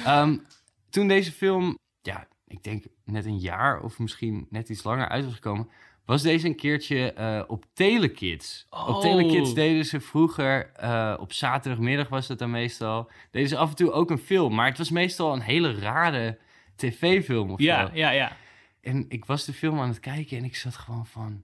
um, 0.07 0.45
toen 0.89 1.07
deze 1.07 1.31
film, 1.31 1.77
ja, 2.01 2.27
ik 2.47 2.63
denk 2.63 2.83
net 3.03 3.25
een 3.25 3.39
jaar 3.39 3.81
of 3.81 3.99
misschien 3.99 4.47
net 4.49 4.69
iets 4.69 4.83
langer 4.83 5.07
uit 5.07 5.25
was 5.25 5.33
gekomen 5.33 5.69
was 6.07 6.21
deze 6.21 6.47
een 6.47 6.55
keertje 6.55 7.13
uh, 7.19 7.41
op 7.47 7.65
Telekids. 7.73 8.67
Oh. 8.69 8.87
Op 8.87 9.01
Telekids 9.01 9.53
deden 9.53 9.85
ze 9.85 9.99
vroeger, 9.99 10.71
uh, 10.83 11.13
op 11.19 11.33
zaterdagmiddag 11.33 12.09
was 12.09 12.27
dat 12.27 12.39
dan 12.39 12.51
meestal, 12.51 13.09
deden 13.31 13.49
ze 13.49 13.57
af 13.57 13.69
en 13.69 13.75
toe 13.75 13.91
ook 13.91 14.09
een 14.09 14.17
film. 14.17 14.55
Maar 14.55 14.67
het 14.67 14.77
was 14.77 14.89
meestal 14.89 15.33
een 15.33 15.41
hele 15.41 15.79
rare 15.79 16.37
tv-film 16.75 17.51
of 17.51 17.59
ja, 17.59 17.85
zo. 17.85 17.91
Ja, 17.93 18.09
ja, 18.09 18.37
En 18.81 19.05
ik 19.09 19.25
was 19.25 19.45
de 19.45 19.53
film 19.53 19.79
aan 19.79 19.87
het 19.87 19.99
kijken 19.99 20.37
en 20.37 20.43
ik 20.43 20.55
zat 20.55 20.75
gewoon 20.75 21.05
van, 21.05 21.43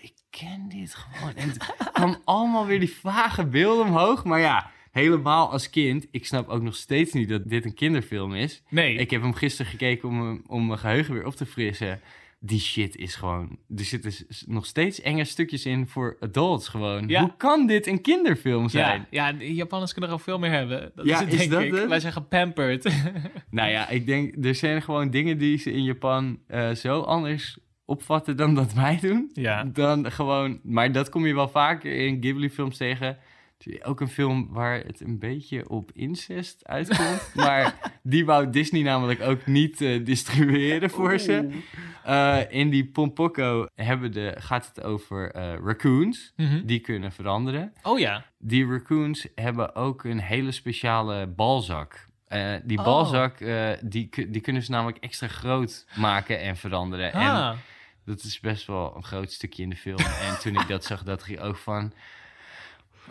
ik 0.00 0.14
ken 0.30 0.68
dit 0.68 0.94
gewoon. 0.94 1.34
En 1.34 1.48
het 1.48 1.74
kwam 1.92 2.16
allemaal 2.24 2.66
weer 2.66 2.80
die 2.80 2.94
vage 2.94 3.46
beelden 3.46 3.86
omhoog. 3.86 4.24
Maar 4.24 4.40
ja, 4.40 4.70
helemaal 4.90 5.50
als 5.50 5.70
kind, 5.70 6.06
ik 6.10 6.26
snap 6.26 6.48
ook 6.48 6.62
nog 6.62 6.76
steeds 6.76 7.12
niet 7.12 7.28
dat 7.28 7.48
dit 7.48 7.64
een 7.64 7.74
kinderfilm 7.74 8.34
is. 8.34 8.62
Nee. 8.68 8.94
Ik 8.94 9.10
heb 9.10 9.22
hem 9.22 9.34
gisteren 9.34 9.70
gekeken 9.70 10.08
om, 10.08 10.42
om 10.46 10.66
mijn 10.66 10.78
geheugen 10.78 11.14
weer 11.14 11.26
op 11.26 11.34
te 11.34 11.46
frissen 11.46 12.00
die 12.40 12.60
shit 12.60 12.96
is 12.96 13.14
gewoon... 13.14 13.58
Er 13.76 13.84
zitten 13.84 14.12
nog 14.46 14.66
steeds 14.66 15.00
enge 15.00 15.24
stukjes 15.24 15.66
in 15.66 15.86
voor 15.86 16.16
adults 16.20 16.68
gewoon. 16.68 17.08
Ja. 17.08 17.20
Hoe 17.20 17.36
kan 17.36 17.66
dit 17.66 17.86
een 17.86 18.00
kinderfilm 18.00 18.68
zijn? 18.68 19.06
Ja, 19.10 19.28
ja, 19.28 19.44
Japanners 19.44 19.92
kunnen 19.92 20.10
er 20.10 20.16
al 20.16 20.22
veel 20.22 20.38
meer 20.38 20.50
hebben. 20.50 20.92
Dat 20.94 21.06
Ja, 21.06 21.14
is, 21.14 21.20
het, 21.20 21.32
is 21.32 21.38
denk 21.38 21.50
dat 21.50 21.62
ik. 21.62 21.74
het? 21.74 21.88
Wij 21.88 22.00
zijn 22.00 22.12
gepamperd. 22.12 22.88
Nou 23.50 23.70
ja, 23.70 23.88
ik 23.88 24.06
denk... 24.06 24.44
Er 24.44 24.54
zijn 24.54 24.82
gewoon 24.82 25.10
dingen 25.10 25.38
die 25.38 25.58
ze 25.58 25.72
in 25.72 25.82
Japan 25.82 26.38
uh, 26.48 26.70
zo 26.70 27.00
anders 27.00 27.58
opvatten 27.84 28.36
dan 28.36 28.54
dat 28.54 28.72
wij 28.72 28.98
doen. 29.00 29.30
Ja. 29.32 29.64
Dan 29.64 30.12
gewoon... 30.12 30.60
Maar 30.62 30.92
dat 30.92 31.08
kom 31.08 31.26
je 31.26 31.34
wel 31.34 31.48
vaker 31.48 31.92
in 31.94 32.20
Ghibli-films 32.20 32.76
tegen... 32.76 33.18
Ook 33.82 34.00
een 34.00 34.08
film 34.08 34.48
waar 34.50 34.80
het 34.80 35.00
een 35.00 35.18
beetje 35.18 35.68
op 35.68 35.90
incest 35.94 36.66
uitkomt. 36.66 37.30
maar 37.44 37.92
die 38.02 38.24
wou 38.24 38.50
Disney 38.50 38.82
namelijk 38.82 39.20
ook 39.20 39.46
niet 39.46 39.80
uh, 39.80 40.04
distribueren 40.04 40.90
voor 40.90 41.10
Oeh. 41.10 41.18
ze. 41.18 41.48
Uh, 42.06 42.38
in 42.48 42.70
die 42.70 42.84
Pompoko 42.86 43.66
hebben 43.74 44.12
de, 44.12 44.34
gaat 44.38 44.66
het 44.74 44.84
over 44.84 45.36
uh, 45.36 45.54
raccoons. 45.64 46.32
Mm 46.36 46.46
-hmm. 46.46 46.66
Die 46.66 46.80
kunnen 46.80 47.12
veranderen. 47.12 47.72
Oh 47.82 47.98
ja. 47.98 48.24
Die 48.38 48.66
raccoons 48.66 49.26
hebben 49.34 49.74
ook 49.74 50.04
een 50.04 50.20
hele 50.20 50.52
speciale 50.52 51.26
balzak. 51.26 52.08
Eh, 52.28 52.54
die 52.64 52.78
Oh. 52.78 52.84
balzak, 52.84 53.40
eh, 53.40 53.70
die, 53.82 54.08
die 54.28 54.40
kunnen 54.40 54.62
ze 54.62 54.70
namelijk 54.70 54.98
extra 54.98 55.28
groot 55.28 55.86
maken 55.96 56.40
en 56.40 56.56
veranderen. 56.56 57.12
En 57.12 57.20
Ah, 57.30 57.56
dat 58.04 58.22
is 58.22 58.40
best 58.40 58.66
wel 58.66 58.96
een 58.96 59.04
groot 59.04 59.32
stukje 59.32 59.62
in 59.62 59.70
de 59.70 59.76
film. 59.76 59.98
en 59.98 60.38
toen 60.40 60.54
ik 60.54 60.68
dat 60.68 60.84
zag, 60.84 61.02
dacht 61.02 61.28
ik 61.28 61.40
ook 61.42 61.56
van... 61.56 61.92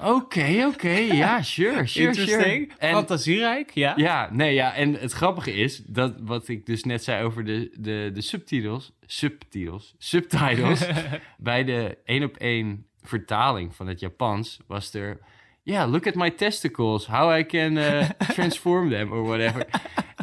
Oké, 0.04 0.66
oké, 0.74 0.90
ja, 0.90 1.42
sure, 1.42 1.88
sure, 1.88 2.08
interesting. 2.08 2.72
sure. 2.72 2.80
En, 2.80 2.94
Fantasierijk, 2.94 3.72
ja. 3.72 3.94
ja, 3.96 4.30
nee, 4.32 4.54
ja, 4.54 4.74
en 4.74 4.94
het 4.94 5.12
grappige 5.12 5.54
is, 5.54 5.82
dat 5.86 6.14
wat 6.20 6.48
ik 6.48 6.66
dus 6.66 6.84
net 6.84 7.04
zei 7.04 7.24
over 7.24 7.46
de, 7.46 7.72
de, 7.80 8.12
de 8.14 8.22
subtitles, 8.22 8.92
subtitles, 9.06 9.96
subtitles, 9.98 10.88
bij 11.38 11.64
de 11.64 11.98
één 12.06 12.24
op 12.24 12.36
één 12.36 12.86
vertaling 13.02 13.76
van 13.76 13.88
het 13.88 14.00
Japans 14.00 14.60
was 14.68 14.94
er... 14.94 15.20
Ja, 15.64 15.88
look 15.88 16.08
at 16.08 16.16
my 16.16 16.32
testicles, 16.32 17.06
how 17.06 17.38
I 17.38 17.46
can 17.46 17.78
eh, 17.78 18.10
transform 18.36 18.90
them 18.90 19.12
or 19.12 19.24
whatever. 19.24 19.66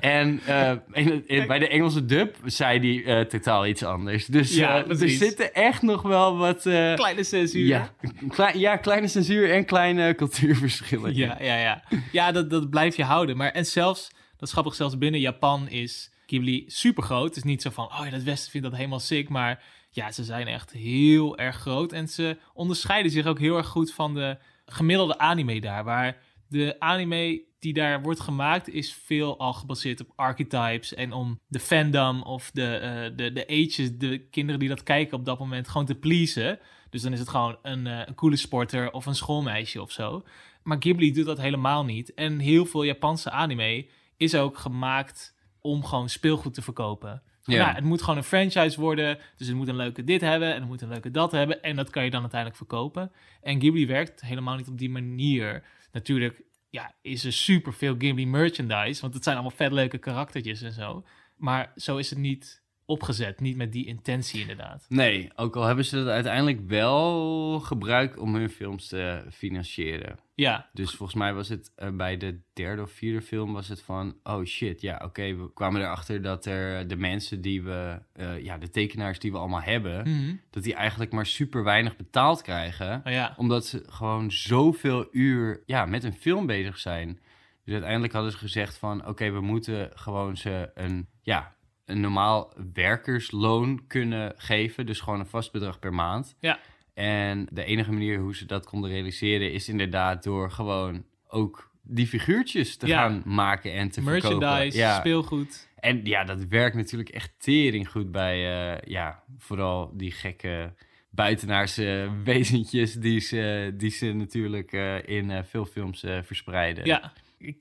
En 0.05 0.41
eh, 0.47 0.73
in- 0.93 1.25
in- 1.27 1.47
bij 1.47 1.59
de 1.59 1.69
Engelse 1.69 2.05
dub 2.05 2.37
zei 2.45 2.81
die 2.81 3.05
eh, 3.05 3.21
totaal 3.21 3.67
iets 3.67 3.83
anders. 3.85 4.27
Dus 4.27 4.55
Ja, 4.55 4.85
eh, 4.85 5.01
er 5.03 5.09
zitten 5.09 5.55
echt 5.55 5.83
nog 5.83 6.03
wel 6.03 6.37
wat... 6.37 6.61
Kleine 6.95 7.25
censuur. 7.25 7.67
ja, 7.67 7.91
klei- 8.29 8.59
ja, 8.59 8.77
kleine 8.77 9.09
censuur 9.09 9.51
en 9.53 9.65
kleine 9.65 10.15
cultuurverschillen. 10.15 11.15
Ja, 11.15 11.37
ja, 11.41 11.57
ja. 11.59 11.83
Ja, 12.13 12.33
dat, 12.33 12.51
dat 12.51 12.71
blijf 12.71 12.97
je 12.97 13.05
houden. 13.05 13.37
Maar 13.37 13.51
en 13.51 13.67
zelfs, 13.67 14.09
dat 14.37 14.49
is 14.49 14.53
grappig, 14.53 14.75
zelfs 14.75 14.99
binnen 14.99 15.21
Japan 15.21 15.69
is 15.69 16.11
Ghibli 16.27 16.65
super 16.67 17.03
groot. 17.03 17.27
Het 17.29 17.37
is 17.37 17.43
niet 17.43 17.63
zo 17.63 17.71
van, 17.71 17.85
oh 17.85 18.01
ja, 18.05 18.11
het 18.11 18.23
Westen 18.25 18.51
vindt 18.51 18.67
dat 18.67 18.77
helemaal 18.77 19.01
sick. 19.01 19.29
Maar 19.29 19.63
ja, 19.91 20.13
ze 20.13 20.25
zijn 20.25 20.47
echt 20.47 20.73
heel 20.73 21.39
erg 21.39 21.57
groot. 21.57 21.93
En 21.93 22.09
ze 22.09 22.37
onderscheiden 22.55 23.11
zich 23.13 23.27
ook 23.27 23.39
heel 23.39 23.57
erg 23.57 23.67
goed 23.67 23.93
van 23.93 24.15
de 24.15 24.37
gemiddelde 24.67 25.19
anime 25.19 25.61
daar. 25.61 25.85
Waar 25.85 26.17
de 26.59 26.77
anime 26.79 27.43
die 27.59 27.73
daar 27.73 28.03
wordt 28.03 28.21
gemaakt 28.21 28.69
is 28.69 28.93
veel 28.93 29.39
al 29.39 29.53
gebaseerd 29.53 30.01
op 30.01 30.13
archetypes. 30.15 30.95
En 30.95 31.13
om 31.13 31.41
de 31.47 31.61
fandom 31.61 32.23
of 32.23 32.51
de, 32.51 32.77
eh, 32.77 33.17
de, 33.17 33.33
de 33.33 33.47
ages, 33.47 33.97
de 33.99 34.19
kinderen 34.31 34.61
die 34.61 34.69
dat 34.69 34.83
kijken 34.83 35.19
op 35.19 35.25
dat 35.25 35.39
moment, 35.39 35.69
gewoon 35.69 35.87
te 35.87 35.95
pleasen. 35.95 36.59
Dus 36.91 37.03
dan 37.03 37.13
is 37.13 37.19
het 37.19 37.29
gewoon 37.29 37.57
een, 37.63 37.87
eh, 37.87 38.01
een 38.07 38.15
coole 38.15 38.37
sporter 38.37 38.93
of 38.93 39.07
een 39.07 39.15
schoolmeisje 39.15 39.83
of 39.83 39.93
zo. 39.93 40.25
Maar 40.63 40.77
Ghibli 40.81 41.13
doet 41.13 41.27
dat 41.27 41.41
helemaal 41.41 41.85
niet. 41.85 42.15
En 42.15 42.39
heel 42.39 42.67
veel 42.67 42.85
Japanse 42.85 43.31
anime 43.31 43.87
is 44.17 44.35
ook 44.35 44.59
gemaakt 44.59 45.34
om 45.67 45.85
gewoon 45.85 46.09
speelgoed 46.09 46.55
te 46.55 46.63
verkopen. 46.63 47.23
Ja. 47.43 47.65
Nou, 47.65 47.75
het 47.75 47.85
moet 47.85 48.03
gewoon 48.03 48.17
een 48.17 48.25
franchise 48.25 48.81
worden. 48.81 49.19
Dus 49.37 49.47
het 49.47 49.57
moet 49.57 49.69
een 49.69 49.77
leuke 49.77 50.05
dit 50.05 50.21
hebben 50.21 50.55
en 50.55 50.61
het 50.61 50.69
moet 50.69 50.83
een 50.83 50.89
leuke 50.89 51.11
dat 51.11 51.33
hebben. 51.33 51.63
En 51.63 51.77
dat 51.77 51.91
kan 51.91 52.05
je 52.05 52.11
dan 52.11 52.21
uiteindelijk 52.21 52.61
verkopen. 52.61 53.13
En 53.43 53.61
Ghibli 53.61 53.87
werkt 53.87 54.21
helemaal 54.21 54.57
niet 54.57 54.69
op 54.69 54.79
die 54.79 54.91
manier. 54.91 55.65
Natuurlijk 55.93 56.43
ja, 56.71 56.95
is 57.03 57.25
er 57.25 57.33
super 57.33 57.73
veel 57.73 57.95
Ghibli 57.99 58.27
merchandise. 58.27 59.01
Want 59.01 59.15
het 59.15 59.25
zijn 59.25 59.37
allemaal 59.37 59.57
vet 59.57 59.73
leuke 59.73 59.99
karaktertjes 59.99 60.63
en 60.63 60.73
zo. 60.73 61.05
Maar 61.37 61.73
zo 61.77 61.97
is 61.97 62.11
het 62.11 62.19
niet 62.19 62.63
opgezet. 62.87 63.41
Niet 63.41 63.57
met 63.57 63.73
die 63.73 63.87
intentie 63.87 64.41
inderdaad. 64.41 64.85
Nee, 64.89 65.31
ook 65.37 65.57
al 65.57 65.65
hebben 65.65 65.85
ze 65.85 65.97
dat 65.97 66.07
uiteindelijk 66.09 66.61
wel 66.69 67.61
gebruikt 67.61 68.19
om 68.19 68.35
hun 68.35 68.51
films 68.51 68.89
te 68.89 69.25
financieren. 69.31 70.19
Ja, 70.37 70.69
Dus 70.73 70.91
volgens 70.91 71.19
mij 71.19 71.35
was 71.35 71.49
het 71.49 71.73
eh, 71.77 71.91
bij 71.91 72.17
de 72.17 72.41
derde 72.53 72.83
of 72.83 72.91
vierde 72.91 73.23
film 73.23 73.53
was 73.53 73.69
het 73.69 73.83
van... 73.83 74.17
Oh 74.23 74.45
shit, 74.45 74.81
ja 74.81 75.01
oké, 75.05 75.37
we 75.37 75.53
kwamen 75.53 75.81
erachter 75.81 76.23
dat 76.23 76.47
er 76.47 76.89
de 76.89 76.97
mensen 76.97 77.41
die 77.41 77.63
we... 77.63 78.01
eh, 78.13 78.45
ja, 78.45 78.59
de 78.59 78.71
tekenaars 78.71 79.19
die 79.19 79.33
we 79.33 79.39
allemaal 79.39 79.63
hebben... 79.63 80.09
Mhm. 80.09 80.35
dat 80.51 80.63
die 80.63 80.75
eigenlijk 80.75 81.13
maar 81.13 81.27
super 81.27 81.65
weinig 81.65 81.97
betaald 81.97 82.43
krijgen. 82.43 83.03
Oh 83.05 83.13
ja. 83.13 83.35
Omdat 83.37 83.67
ze 83.67 83.83
gewoon 83.87 84.31
zoveel 84.31 85.07
uur 85.11 85.63
ja, 85.67 85.85
met 85.87 86.05
een 86.05 86.15
film 86.15 86.47
bezig 86.47 86.79
zijn. 86.79 87.19
Dus 87.65 87.73
uiteindelijk 87.73 88.13
hadden 88.13 88.33
ze 88.33 88.39
gezegd 88.39 88.79
van... 88.79 89.07
Oké, 89.07 89.31
we 89.31 89.41
moeten 89.41 89.91
gewoon 89.95 90.37
ze 90.37 90.71
een, 90.75 91.09
ja, 91.23 91.55
een 91.87 92.01
normaal 92.01 92.53
werkersloon 92.73 93.85
kunnen 93.87 94.33
geven. 94.37 94.87
Dus 94.87 95.01
gewoon 95.01 95.21
een 95.21 95.27
vast 95.27 95.53
bedrag 95.53 95.79
per 95.79 95.95
maand. 95.95 96.37
Ja. 96.41 96.59
En 96.95 97.47
de 97.51 97.65
enige 97.65 97.93
manier 97.93 98.19
hoe 98.19 98.37
ze 98.37 98.47
dat 98.47 98.67
konden 98.67 98.91
realiseren... 98.91 99.53
is 99.53 99.69
inderdaad 99.69 100.23
door 100.23 100.51
gewoon 100.51 101.05
ook 101.29 101.73
die 101.83 102.07
figuurtjes 102.07 102.77
te 102.77 102.87
Ja. 102.87 102.99
gaan 102.99 103.23
maken 103.25 103.73
en 103.73 103.91
te 103.91 104.03
verkopen. 104.03 104.39
Merchandise, 104.39 104.79
Ja. 104.79 104.99
speelgoed. 104.99 105.69
En 105.77 106.01
ja, 106.05 106.25
dat 106.25 106.45
werkt 106.45 106.77
natuurlijk 106.77 107.09
echt 107.11 107.33
tering 107.39 107.89
goed 107.91 108.11
bij, 108.13 108.73
eh, 108.75 108.91
ja, 108.91 109.23
vooral 109.39 109.91
die 109.97 110.11
gekke 110.13 110.73
buitenaardse 111.11 112.11
wezentjes 112.25 112.93
die 112.95 113.21
ze, 113.21 113.73
die 113.77 113.91
ze 113.91 114.13
natuurlijk 114.13 114.73
eh, 114.73 115.09
in 115.09 115.31
eh, 115.31 115.43
veel 115.45 115.65
films 115.65 116.05
verspreiden. 116.23 116.85
Ja. 116.85 117.13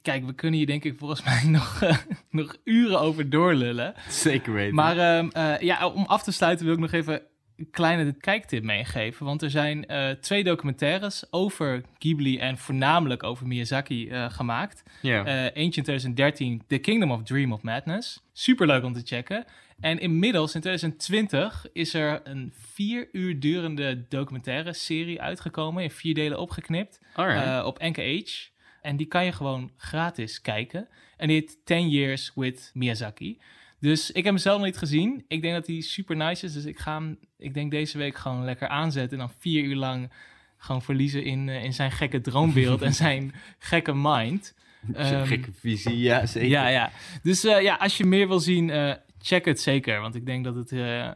Kijk, 0.01 0.25
we 0.25 0.33
kunnen 0.33 0.57
hier 0.57 0.67
denk 0.67 0.83
ik 0.83 0.97
volgens 0.97 1.23
mij 1.29 1.43
nog, 1.45 1.81
eh, 1.81 1.97
nog 2.29 2.55
uren 2.63 2.99
over 2.99 3.29
doorlullen. 3.29 3.93
Zeker 4.09 4.53
weten. 4.53 4.75
Maar 4.75 4.97
ehm, 4.97 5.27
eh, 5.27 5.59
ja, 5.59 5.87
om 5.87 6.05
af 6.05 6.23
te 6.23 6.31
sluiten 6.31 6.65
wil 6.65 6.73
ik 6.73 6.79
nog 6.79 6.91
even 6.91 7.21
een 7.57 7.69
kleine 7.71 8.13
kijktip 8.13 8.63
meegeven. 8.63 9.25
Want 9.25 9.41
er 9.41 9.49
zijn 9.49 9.85
eh, 9.85 10.09
twee 10.09 10.43
documentaires 10.43 11.31
over 11.31 11.81
Ghibli 11.97 12.37
en 12.39 12.57
voornamelijk 12.57 13.23
over 13.23 13.47
Miyazaki 13.47 14.09
gemaakt. 14.29 14.83
Eh, 15.01 15.43
eentje 15.43 15.81
in 15.81 15.83
2013, 15.83 16.63
The 16.67 16.77
Kingdom 16.77 17.11
of 17.11 17.23
Dream 17.23 17.53
of 17.53 17.61
Madness. 17.61 18.23
Super 18.33 18.67
leuk 18.67 18.83
om 18.83 18.93
te 18.93 19.01
checken. 19.03 19.45
En 19.79 19.99
inmiddels, 19.99 20.55
in 20.55 20.61
2020, 20.61 21.65
is 21.73 21.93
er 21.93 22.21
een 22.23 22.53
vier 22.55 23.07
uur 23.11 23.39
durende 23.39 24.07
documentaire 24.07 24.73
serie 24.73 25.21
uitgekomen. 25.21 25.83
In 25.83 25.91
vier 25.91 26.13
delen 26.13 26.39
opgeknipt. 26.39 26.99
Eh, 27.15 27.65
op 27.65 27.79
NKH. 27.81 28.51
En 28.83 28.97
die 28.97 29.07
kan 29.07 29.25
je 29.25 29.31
gewoon 29.31 29.71
gratis 29.77 30.41
kijken. 30.41 30.87
En 31.17 31.27
die 31.27 31.39
heet 31.39 31.57
10 31.63 31.89
Years 31.89 32.31
with 32.35 32.71
Miyazaki. 32.73 33.39
Dus 33.79 34.09
ik 34.09 34.15
heb 34.15 34.25
hem 34.25 34.37
zelf 34.37 34.57
nog 34.57 34.65
niet 34.65 34.77
gezien. 34.77 35.25
Ik 35.27 35.41
denk 35.41 35.53
dat 35.53 35.67
hij 35.67 35.81
super 35.81 36.15
nice 36.15 36.45
is. 36.45 36.53
Dus 36.53 36.65
ik 36.65 36.79
ga 36.79 36.93
hem, 36.93 37.19
ik 37.37 37.53
denk 37.53 37.71
deze 37.71 37.97
week 37.97 38.15
gewoon 38.15 38.43
lekker 38.43 38.67
aanzetten. 38.67 39.19
En 39.19 39.25
dan 39.25 39.35
vier 39.39 39.63
uur 39.63 39.75
lang 39.75 40.11
gewoon 40.57 40.81
verliezen 40.81 41.23
in, 41.23 41.49
eh, 41.49 41.63
in 41.63 41.73
zijn 41.73 41.91
gekke 41.91 42.21
droombeeld 42.21 42.81
en 42.81 42.93
zijn 43.05 43.33
gekke 43.59 43.93
mind. 43.95 44.55
ehm, 44.93 45.25
gekke 45.25 45.51
visie, 45.51 45.97
ja 45.97 46.25
zeker. 46.25 46.49
Ja, 46.49 46.67
ja. 46.67 46.91
Dus 47.21 47.43
eh, 47.43 47.61
ja, 47.61 47.75
als 47.75 47.97
je 47.97 48.05
meer 48.05 48.27
wil 48.27 48.39
zien, 48.39 48.69
eh, 48.69 48.93
check 49.19 49.45
het 49.45 49.61
zeker. 49.61 50.01
Want 50.01 50.15
ik 50.15 50.25
denk 50.25 50.43
dat 50.43 50.55
het, 50.55 50.73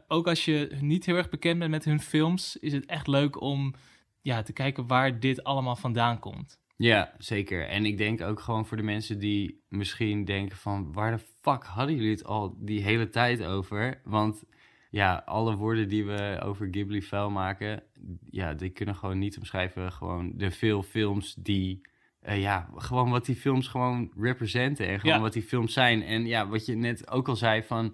ook 0.07 0.27
als 0.27 0.45
je 0.45 0.77
niet 0.79 1.05
heel 1.05 1.15
erg 1.15 1.29
bekend 1.29 1.59
bent 1.59 1.71
met 1.71 1.85
hun 1.85 1.99
films, 1.99 2.57
is 2.59 2.73
het 2.73 2.85
echt 2.85 3.07
leuk 3.07 3.41
om 3.41 3.75
ja, 4.21 4.41
te 4.41 4.53
kijken 4.53 4.87
waar 4.87 5.19
dit 5.19 5.43
allemaal 5.43 5.75
vandaan 5.75 6.19
komt. 6.19 6.59
Ja, 6.77 7.13
zeker. 7.17 7.67
En 7.67 7.85
ik 7.85 7.97
denk 7.97 8.21
ook 8.21 8.39
gewoon 8.39 8.65
voor 8.65 8.77
de 8.77 8.83
mensen 8.83 9.19
die 9.19 9.63
misschien 9.69 10.25
denken 10.25 10.57
van... 10.57 10.93
waar 10.93 11.11
de 11.11 11.23
fuck 11.41 11.63
hadden 11.63 11.95
jullie 11.95 12.11
het 12.11 12.23
al 12.25 12.55
die 12.59 12.83
hele 12.83 13.09
tijd 13.09 13.43
over? 13.43 14.01
Want 14.03 14.43
ja, 14.89 15.21
alle 15.25 15.55
woorden 15.55 15.87
die 15.89 16.05
we 16.05 16.39
over 16.43 16.67
Ghibli 16.71 17.01
vuil 17.01 17.29
maken... 17.29 17.83
ja, 18.29 18.53
die 18.53 18.69
kunnen 18.69 18.95
gewoon 18.95 19.19
niet 19.19 19.37
omschrijven 19.37 19.91
gewoon 19.91 20.31
de 20.35 20.51
veel 20.51 20.83
films 20.83 21.33
die... 21.33 21.81
eh, 22.21 22.41
ja, 22.41 22.69
gewoon 22.75 23.09
wat 23.09 23.25
die 23.25 23.35
films 23.35 23.67
gewoon 23.67 24.11
representen 24.17 24.87
en 24.87 24.99
gewoon 24.99 25.15
Ja. 25.15 25.21
wat 25.21 25.33
die 25.33 25.43
films 25.43 25.73
zijn. 25.73 26.03
En 26.03 26.25
ja, 26.25 26.47
wat 26.47 26.65
je 26.65 26.75
net 26.75 27.09
ook 27.11 27.27
al 27.27 27.35
zei 27.35 27.63
van... 27.63 27.93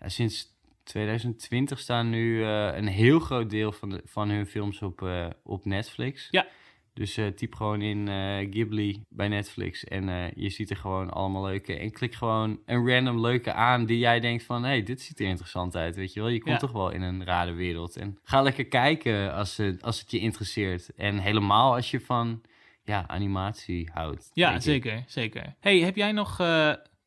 Ja, 0.00 0.08
sinds 0.08 0.52
2020 0.82 1.78
staan 1.78 2.10
nu 2.10 2.42
eh, 2.44 2.70
een 2.76 2.86
heel 2.86 3.18
groot 3.20 3.50
deel 3.50 3.72
van, 3.72 3.88
de, 3.90 4.00
van 4.04 4.28
hun 4.28 4.46
films 4.46 4.82
op, 4.82 5.02
eh, 5.02 5.26
op 5.42 5.64
Netflix. 5.64 6.28
Ja. 6.30 6.46
Dus 6.94 7.16
eh, 7.16 7.26
typ 7.26 7.54
gewoon 7.54 7.82
in 7.82 8.08
eh, 8.08 8.50
Ghibli 8.50 9.02
bij 9.08 9.28
Netflix 9.28 9.84
en 9.84 10.08
eh, 10.08 10.32
je 10.34 10.50
ziet 10.50 10.70
er 10.70 10.76
gewoon 10.76 11.10
allemaal 11.10 11.44
leuke. 11.44 11.78
En 11.78 11.92
klik 11.92 12.14
gewoon 12.14 12.58
een 12.66 12.88
random 12.88 13.20
leuke 13.20 13.52
aan 13.52 13.86
die 13.86 13.98
jij 13.98 14.20
denkt 14.20 14.42
van... 14.44 14.62
hé, 14.62 14.68
hey, 14.68 14.82
dit 14.82 15.00
ziet 15.00 15.20
er 15.20 15.26
interessant 15.26 15.76
uit, 15.76 15.96
weet 15.96 16.12
je 16.12 16.20
wel. 16.20 16.28
Je 16.28 16.38
komt 16.38 16.52
Ja. 16.54 16.58
toch 16.58 16.72
wel 16.72 16.90
in 16.90 17.02
een 17.02 17.24
rare 17.24 17.52
wereld. 17.52 17.96
En 17.96 18.18
ga 18.22 18.42
lekker 18.42 18.66
kijken 18.66 19.34
als 19.34 19.56
het, 19.56 19.82
als 19.82 20.00
het 20.00 20.10
je 20.10 20.18
interesseert. 20.18 20.94
En 20.96 21.18
helemaal 21.18 21.74
als 21.74 21.90
je 21.90 22.00
van 22.00 22.40
ja, 22.84 23.04
animatie 23.06 23.90
houdt. 23.92 24.30
Ja, 24.32 24.54
ik. 24.54 24.62
zeker, 24.62 25.04
zeker. 25.06 25.54
Hey, 25.60 25.78
heb 25.78 25.96
jij 25.96 26.12
nog 26.12 26.36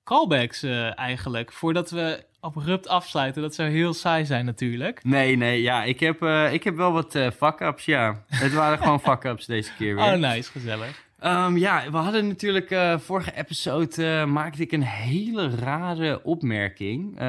callbacks 0.03 0.63
eigenlijk, 0.63 1.53
voordat 1.53 1.89
we 1.89 2.25
abrupt 2.47 2.87
afsluiten? 2.87 3.41
Dat 3.41 3.55
zou 3.55 3.69
heel 3.69 3.93
saai 3.93 4.25
zijn 4.25 4.45
natuurlijk. 4.45 5.03
Nee, 5.03 5.35
nee, 5.35 5.61
ja, 5.61 5.83
ik 5.83 5.99
heb, 5.99 6.21
eh, 6.21 6.53
ik 6.53 6.63
heb 6.63 6.75
wel 6.75 6.91
wat 6.91 7.15
eh 7.15 7.27
fuck-ups, 7.37 7.85
ja. 7.85 8.23
Het 8.27 8.53
waren 8.53 8.77
gewoon 8.77 8.99
fuck-ups 9.09 9.45
deze 9.45 9.71
keer 9.77 9.95
weer. 9.95 10.03
Oh, 10.03 10.13
nice, 10.13 10.51
gezellig. 10.51 11.05
Ehm, 11.19 11.57
ja, 11.57 11.83
we 11.91 11.97
hadden 11.97 12.27
natuurlijk 12.27 12.71
eh, 12.71 12.97
vorige 12.99 13.31
episode 13.35 14.25
maakte 14.25 14.61
ik 14.61 14.71
een 14.71 14.83
hele 14.83 15.49
rare 15.55 16.23
opmerking. 16.23 17.07
Oh 17.15 17.21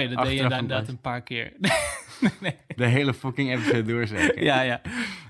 ja, 0.00 0.06
dat 0.06 0.24
deed 0.24 0.32
je 0.38 0.42
inderdaad 0.42 0.88
een 0.88 1.00
paar 1.00 1.22
keer. 1.22 1.52
nee. 2.40 2.56
De 2.76 2.86
hele 2.86 3.14
fucking 3.14 3.52
episode 3.52 3.82
door, 3.82 4.06
zeker. 4.06 4.42
Ja, 4.50 4.60
ja. 4.60 4.80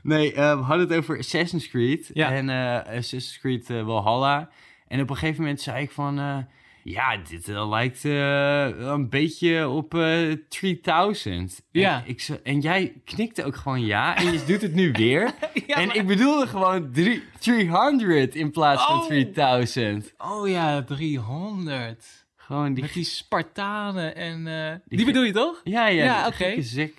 Nee, 0.02 0.32
we 0.34 0.40
hadden 0.40 0.88
het 0.88 0.96
over 0.98 1.18
Assassin's 1.18 1.68
Creed 1.68 2.10
Ja. 2.14 2.30
en 2.32 2.48
Assassin's 2.86 3.38
Creed 3.38 3.66
Valhalla. 3.66 4.48
En 4.88 5.00
op 5.00 5.10
een 5.10 5.16
gegeven 5.16 5.40
moment 5.42 5.60
zei 5.60 5.82
ik 5.82 5.90
van... 5.90 6.46
Ja, 6.84 7.16
dit 7.28 7.48
eh, 7.48 7.68
lijkt 7.68 8.04
eh, 8.04 8.66
een 8.78 9.08
beetje 9.08 9.68
op 9.68 9.94
eh 9.94 10.32
3000. 10.48 11.62
Ja. 11.70 11.96
En, 11.96 12.02
ik, 12.10 12.28
en 12.42 12.60
jij 12.60 12.92
knikte 13.04 13.44
ook 13.44 13.56
gewoon 13.56 13.80
ja 13.86 14.16
en 14.16 14.32
je 14.32 14.44
doet 14.46 14.62
het 14.62 14.74
nu 14.74 14.92
weer. 15.02 15.30
Ja, 15.66 15.76
en 15.76 15.86
maar- 15.86 15.96
ik 15.96 16.06
bedoelde 16.06 16.46
gewoon 16.46 16.92
drie- 16.92 17.22
300 17.38 18.34
in 18.34 18.50
plaats 18.50 18.84
van 18.86 18.98
Oh. 19.00 19.06
3000. 19.06 20.12
Oh 20.18 20.48
ja, 20.48 20.82
300. 20.82 22.21
Gewoon 22.52 22.74
die... 22.74 22.82
Met 22.82 22.92
die 22.92 23.04
Spartanen 23.04 24.16
en... 24.16 24.46
eh, 24.46 24.74
die, 24.84 25.04
bedoel 25.04 25.22
je 25.22 25.32
toch? 25.32 25.60
Ja, 25.64 25.86
ja, 25.86 26.04
Ja, 26.04 26.26
oké. 26.26 26.34
gekke 26.36 26.62
Zack, 26.62 26.92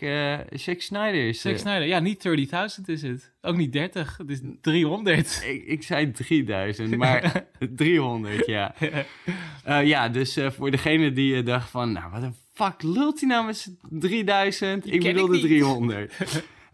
Zack 0.60 0.82
Snyder 0.82 1.28
is... 1.28 1.42
Zack 1.42 1.54
eh, 1.54 1.60
Snyder. 1.60 1.88
Ja, 1.88 2.00
niet 2.00 2.28
30.000 2.80 2.86
is 2.86 3.02
het. 3.02 3.32
Ook 3.42 3.56
niet 3.56 3.74
30. 3.74 4.18
Het 4.18 4.30
is 4.30 4.40
300. 4.62 5.42
ik, 5.46 5.64
ik 5.66 5.84
zei 5.84 6.12
3000, 6.12 6.96
maar 6.98 7.46
300, 7.76 8.46
ja. 8.46 8.76
Ja, 9.84 10.10
dus 10.10 10.38
voor 10.48 10.72
degene 10.72 11.12
die 11.12 11.44
dacht 11.44 11.70
van, 11.70 11.92
nou, 11.92 12.12
wat 12.12 12.22
een 12.24 12.36
fuck 12.54 12.82
lult 12.82 13.20
hij 13.20 13.30
nou 13.30 13.46
met 13.46 13.58
z'n 13.58 13.78
3000? 13.90 14.86
Ik 14.86 14.94
ik 14.94 15.02
bedoelde 15.14 15.34
niet. 15.34 15.42
300. 15.42 16.14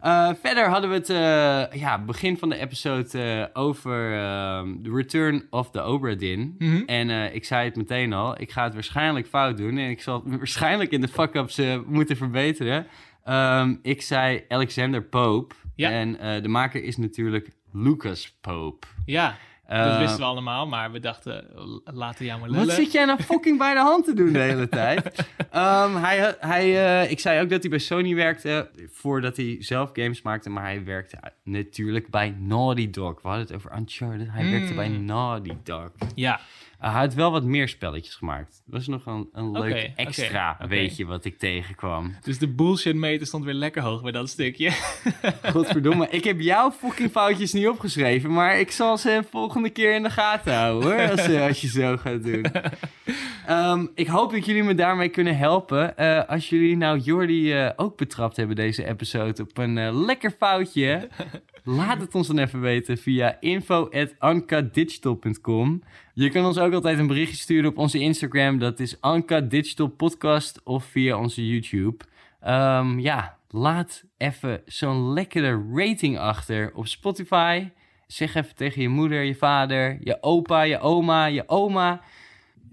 Eh, 0.00 0.30
verder 0.42 0.68
hadden 0.68 0.90
we 0.90 0.96
het, 0.96 1.10
eh, 1.10 1.80
ja, 1.80 1.98
begin 2.04 2.38
van 2.38 2.48
de 2.48 2.56
episode 2.56 3.18
eh, 3.22 3.62
over 3.62 4.18
ehm, 4.18 4.82
The 4.82 4.90
Return 4.94 5.46
of 5.50 5.70
the 5.70 5.82
Obra 5.82 6.14
Dinn. 6.14 6.54
Mhm. 6.58 6.82
En 6.86 7.34
ik 7.34 7.44
zei 7.44 7.64
het 7.64 7.76
meteen 7.76 8.12
al, 8.12 8.40
ik 8.40 8.50
ga 8.52 8.64
het 8.64 8.74
waarschijnlijk 8.74 9.26
fout 9.26 9.56
doen 9.56 9.78
en 9.78 9.90
ik 9.90 10.02
zal 10.02 10.22
het 10.24 10.36
waarschijnlijk 10.38 10.90
in 10.90 11.00
de 11.00 11.08
fuck-ups 11.08 11.60
moeten 11.86 12.16
verbeteren. 12.16 12.86
Ehm, 13.24 13.74
ik 13.82 14.02
zei 14.02 14.44
Alexander 14.48 15.02
Pope 15.02 15.54
Ja. 15.74 15.90
en 15.90 16.42
de 16.42 16.48
maker 16.48 16.82
is 16.84 16.96
natuurlijk 16.96 17.50
Lucas 17.72 18.36
Pope. 18.40 18.86
Ja, 19.04 19.36
dat 19.78 19.92
Eh, 19.92 19.98
wisten 19.98 20.18
we 20.18 20.24
allemaal, 20.24 20.66
maar 20.66 20.92
we 20.92 21.00
dachten, 21.00 21.44
laten 21.84 22.24
jou 22.24 22.40
maar 22.40 22.48
Wat 22.48 22.58
lullen. 22.58 22.74
zit 22.74 22.92
jij 22.92 23.04
nou 23.04 23.22
fucking 23.22 23.58
bij 23.58 23.72
de 23.74 23.80
hand 23.80 24.04
te 24.04 24.14
doen 24.14 24.32
de 24.32 24.38
hele 24.38 24.68
tijd? 24.82 25.26
Ehm, 25.50 25.94
hij, 25.96 26.34
hij, 26.40 27.02
eh, 27.02 27.10
ik 27.10 27.20
zei 27.20 27.40
ook 27.42 27.48
dat 27.50 27.60
hij 27.60 27.70
bij 27.70 27.78
Sony 27.78 28.14
werkte 28.14 28.70
voordat 28.92 29.36
hij 29.36 29.56
zelf 29.58 29.90
games 29.92 30.22
maakte, 30.22 30.50
maar 30.50 30.64
hij 30.64 30.84
werkte 30.84 31.18
natuurlijk 31.44 32.08
bij 32.10 32.34
Naughty 32.38 32.90
Dog. 32.90 33.22
We 33.22 33.28
hadden 33.28 33.46
het 33.46 33.56
over 33.56 33.72
Uncharted. 33.78 34.28
Hij 34.30 34.50
werkte 34.50 34.66
Hmm. 34.66 34.76
bij 34.76 34.88
Naughty 34.88 35.52
Dog. 35.64 35.90
Ja, 36.14 36.40
hij 36.80 36.90
had 36.90 37.14
wel 37.14 37.30
wat 37.30 37.44
meer 37.44 37.68
spelletjes 37.68 38.14
gemaakt. 38.14 38.62
Dat 38.66 38.74
was 38.74 38.86
nog 38.86 39.06
een, 39.06 39.28
een 39.32 39.50
leuk 39.50 39.92
extra 39.96 40.56
oké. 40.58 40.68
weetje 40.68 41.06
wat 41.06 41.24
ik 41.24 41.38
tegenkwam. 41.38 42.14
dus 42.22 42.38
de 42.38 42.48
bullshit 42.48 42.94
meter 42.94 43.26
stond 43.26 43.44
weer 43.44 43.54
lekker 43.54 43.82
hoog 43.82 44.02
bij 44.02 44.12
dat 44.12 44.28
stukje. 44.28 44.70
Godverdomme, 45.52 46.08
ik 46.10 46.24
heb 46.24 46.40
jouw 46.40 46.70
fucking 46.70 47.10
foutjes 47.10 47.52
niet 47.52 47.68
opgeschreven, 47.68 48.32
maar 48.32 48.58
ik 48.58 48.70
zal 48.70 48.98
ze 48.98 49.24
volgende 49.30 49.70
keer 49.70 49.94
in 49.94 50.02
de 50.02 50.10
gaten 50.10 50.54
houden 50.54 50.90
hoor, 50.90 51.10
als, 51.10 51.20
eh, 51.20 51.46
als 51.46 51.60
je 51.60 51.68
zo 51.68 51.96
gaat 51.96 52.22
doen. 52.22 52.44
Ehm, 53.46 53.86
ik 53.94 54.06
hoop 54.06 54.32
dat 54.32 54.46
jullie 54.46 54.62
me 54.62 54.74
daarmee 54.74 55.08
kunnen 55.08 55.36
helpen. 55.36 55.96
Eh, 55.96 56.28
als 56.28 56.48
jullie 56.48 56.76
nou 56.76 56.98
Jordi 56.98 57.52
eh, 57.52 57.70
ook 57.76 57.96
betrapt 57.96 58.36
hebben 58.36 58.56
deze 58.56 58.86
episode 58.86 59.42
op 59.42 59.58
een 59.58 60.04
lekker 60.04 60.30
foutje, 60.38 61.08
laat 61.64 62.00
het 62.00 62.14
ons 62.14 62.26
dan 62.26 62.38
even 62.38 62.60
weten 62.60 62.98
via 62.98 63.36
info.ankadigital.com. 63.40 65.82
Je 66.14 66.28
kan 66.30 66.44
ons 66.44 66.58
ook 66.58 66.72
altijd 66.72 66.98
een 66.98 67.06
berichtje 67.06 67.36
sturen 67.36 67.70
op 67.70 67.78
onze 67.78 67.98
Instagram, 67.98 68.58
dat 68.58 68.80
is 68.80 69.00
Anka 69.00 69.40
Digital 69.40 69.86
Podcast 69.86 70.60
of 70.64 70.84
via 70.84 71.18
onze 71.18 71.46
YouTube. 71.48 72.04
Ehm, 72.40 72.98
ja, 72.98 73.36
laat 73.48 74.04
even 74.18 74.62
zo'n 74.66 75.12
lekkere 75.12 75.62
rating 75.74 76.18
achter 76.18 76.70
op 76.74 76.86
Spotify. 76.86 77.68
Zeg 78.06 78.34
even 78.34 78.54
tegen 78.54 78.82
je 78.82 78.88
moeder, 78.88 79.22
je 79.22 79.34
vader, 79.34 79.98
je 80.00 80.18
opa, 80.22 80.62
je 80.62 80.78
oma, 80.80 81.26
je 81.26 81.42
oma. 81.48 82.00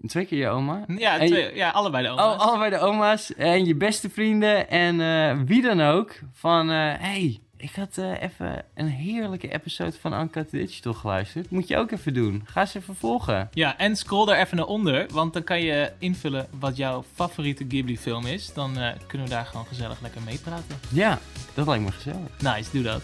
Twee 0.06 0.26
keer 0.26 0.38
je 0.40 0.48
oma. 0.48 0.84
Ja, 0.88 1.22
je- 1.22 1.28
twee- 1.30 1.56
ja 1.56 1.70
allebei 1.70 2.04
de 2.04 2.10
oma's. 2.10 2.26
Oh, 2.36 2.40
allebei 2.48 2.70
de 2.70 2.80
oma's 2.80 3.34
en 3.36 3.66
je 3.66 3.76
beste 3.76 4.10
vrienden 4.10 4.70
en 4.70 5.02
eh, 5.02 5.38
wie 5.46 5.62
dan 5.62 5.82
ook. 5.82 6.20
Van, 6.32 6.70
eh 6.72 6.94
hey, 6.98 7.40
ik 7.58 7.76
had 7.76 7.98
eh, 7.98 8.22
even 8.22 8.64
een 8.74 8.88
heerlijke 8.88 9.54
episode 9.54 9.94
van 10.02 10.20
Uncut 10.22 10.52
Digital 10.52 10.94
geluisterd. 10.94 11.50
Moet 11.52 11.68
je 11.68 11.78
ook 11.78 11.92
even 11.92 12.14
doen. 12.14 12.44
Ga 12.46 12.66
ze 12.66 12.78
even 12.78 12.96
volgen. 12.96 13.50
Ja, 13.54 13.78
en 13.78 13.96
scroll 13.96 14.26
daar 14.26 14.40
even 14.40 14.58
naar 14.58 14.66
onder, 14.66 15.06
want 15.12 15.34
dan 15.34 15.44
kan 15.44 15.62
je 15.62 15.92
invullen 15.98 16.48
wat 16.60 16.78
jouw 16.78 17.04
favoriete 17.14 17.66
Ghibli-film 17.68 18.26
is. 18.26 18.54
Dan 18.54 18.78
eh, 18.78 18.92
kunnen 19.08 19.28
we 19.28 19.34
daar 19.34 19.46
gewoon 19.46 19.66
gezellig 19.66 20.02
lekker 20.02 20.22
mee 20.22 20.38
praten. 20.38 20.80
Ja, 20.90 21.20
dat 21.54 21.68
lijkt 21.68 21.84
me 21.84 21.92
gezellig. 21.92 22.30
Nice, 22.40 22.72
doe 22.72 22.84
dat. 22.84 23.02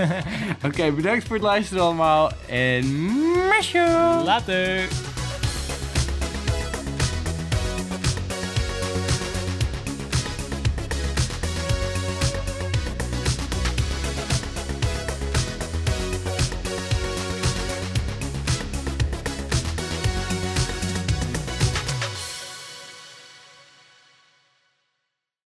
Oké, 0.70 0.92
bedankt 0.92 1.24
voor 1.26 1.36
het 1.36 1.44
luisteren 1.44 1.82
allemaal 1.82 2.30
en 2.48 3.06
mesje! 3.50 4.20
Later! 4.24 4.88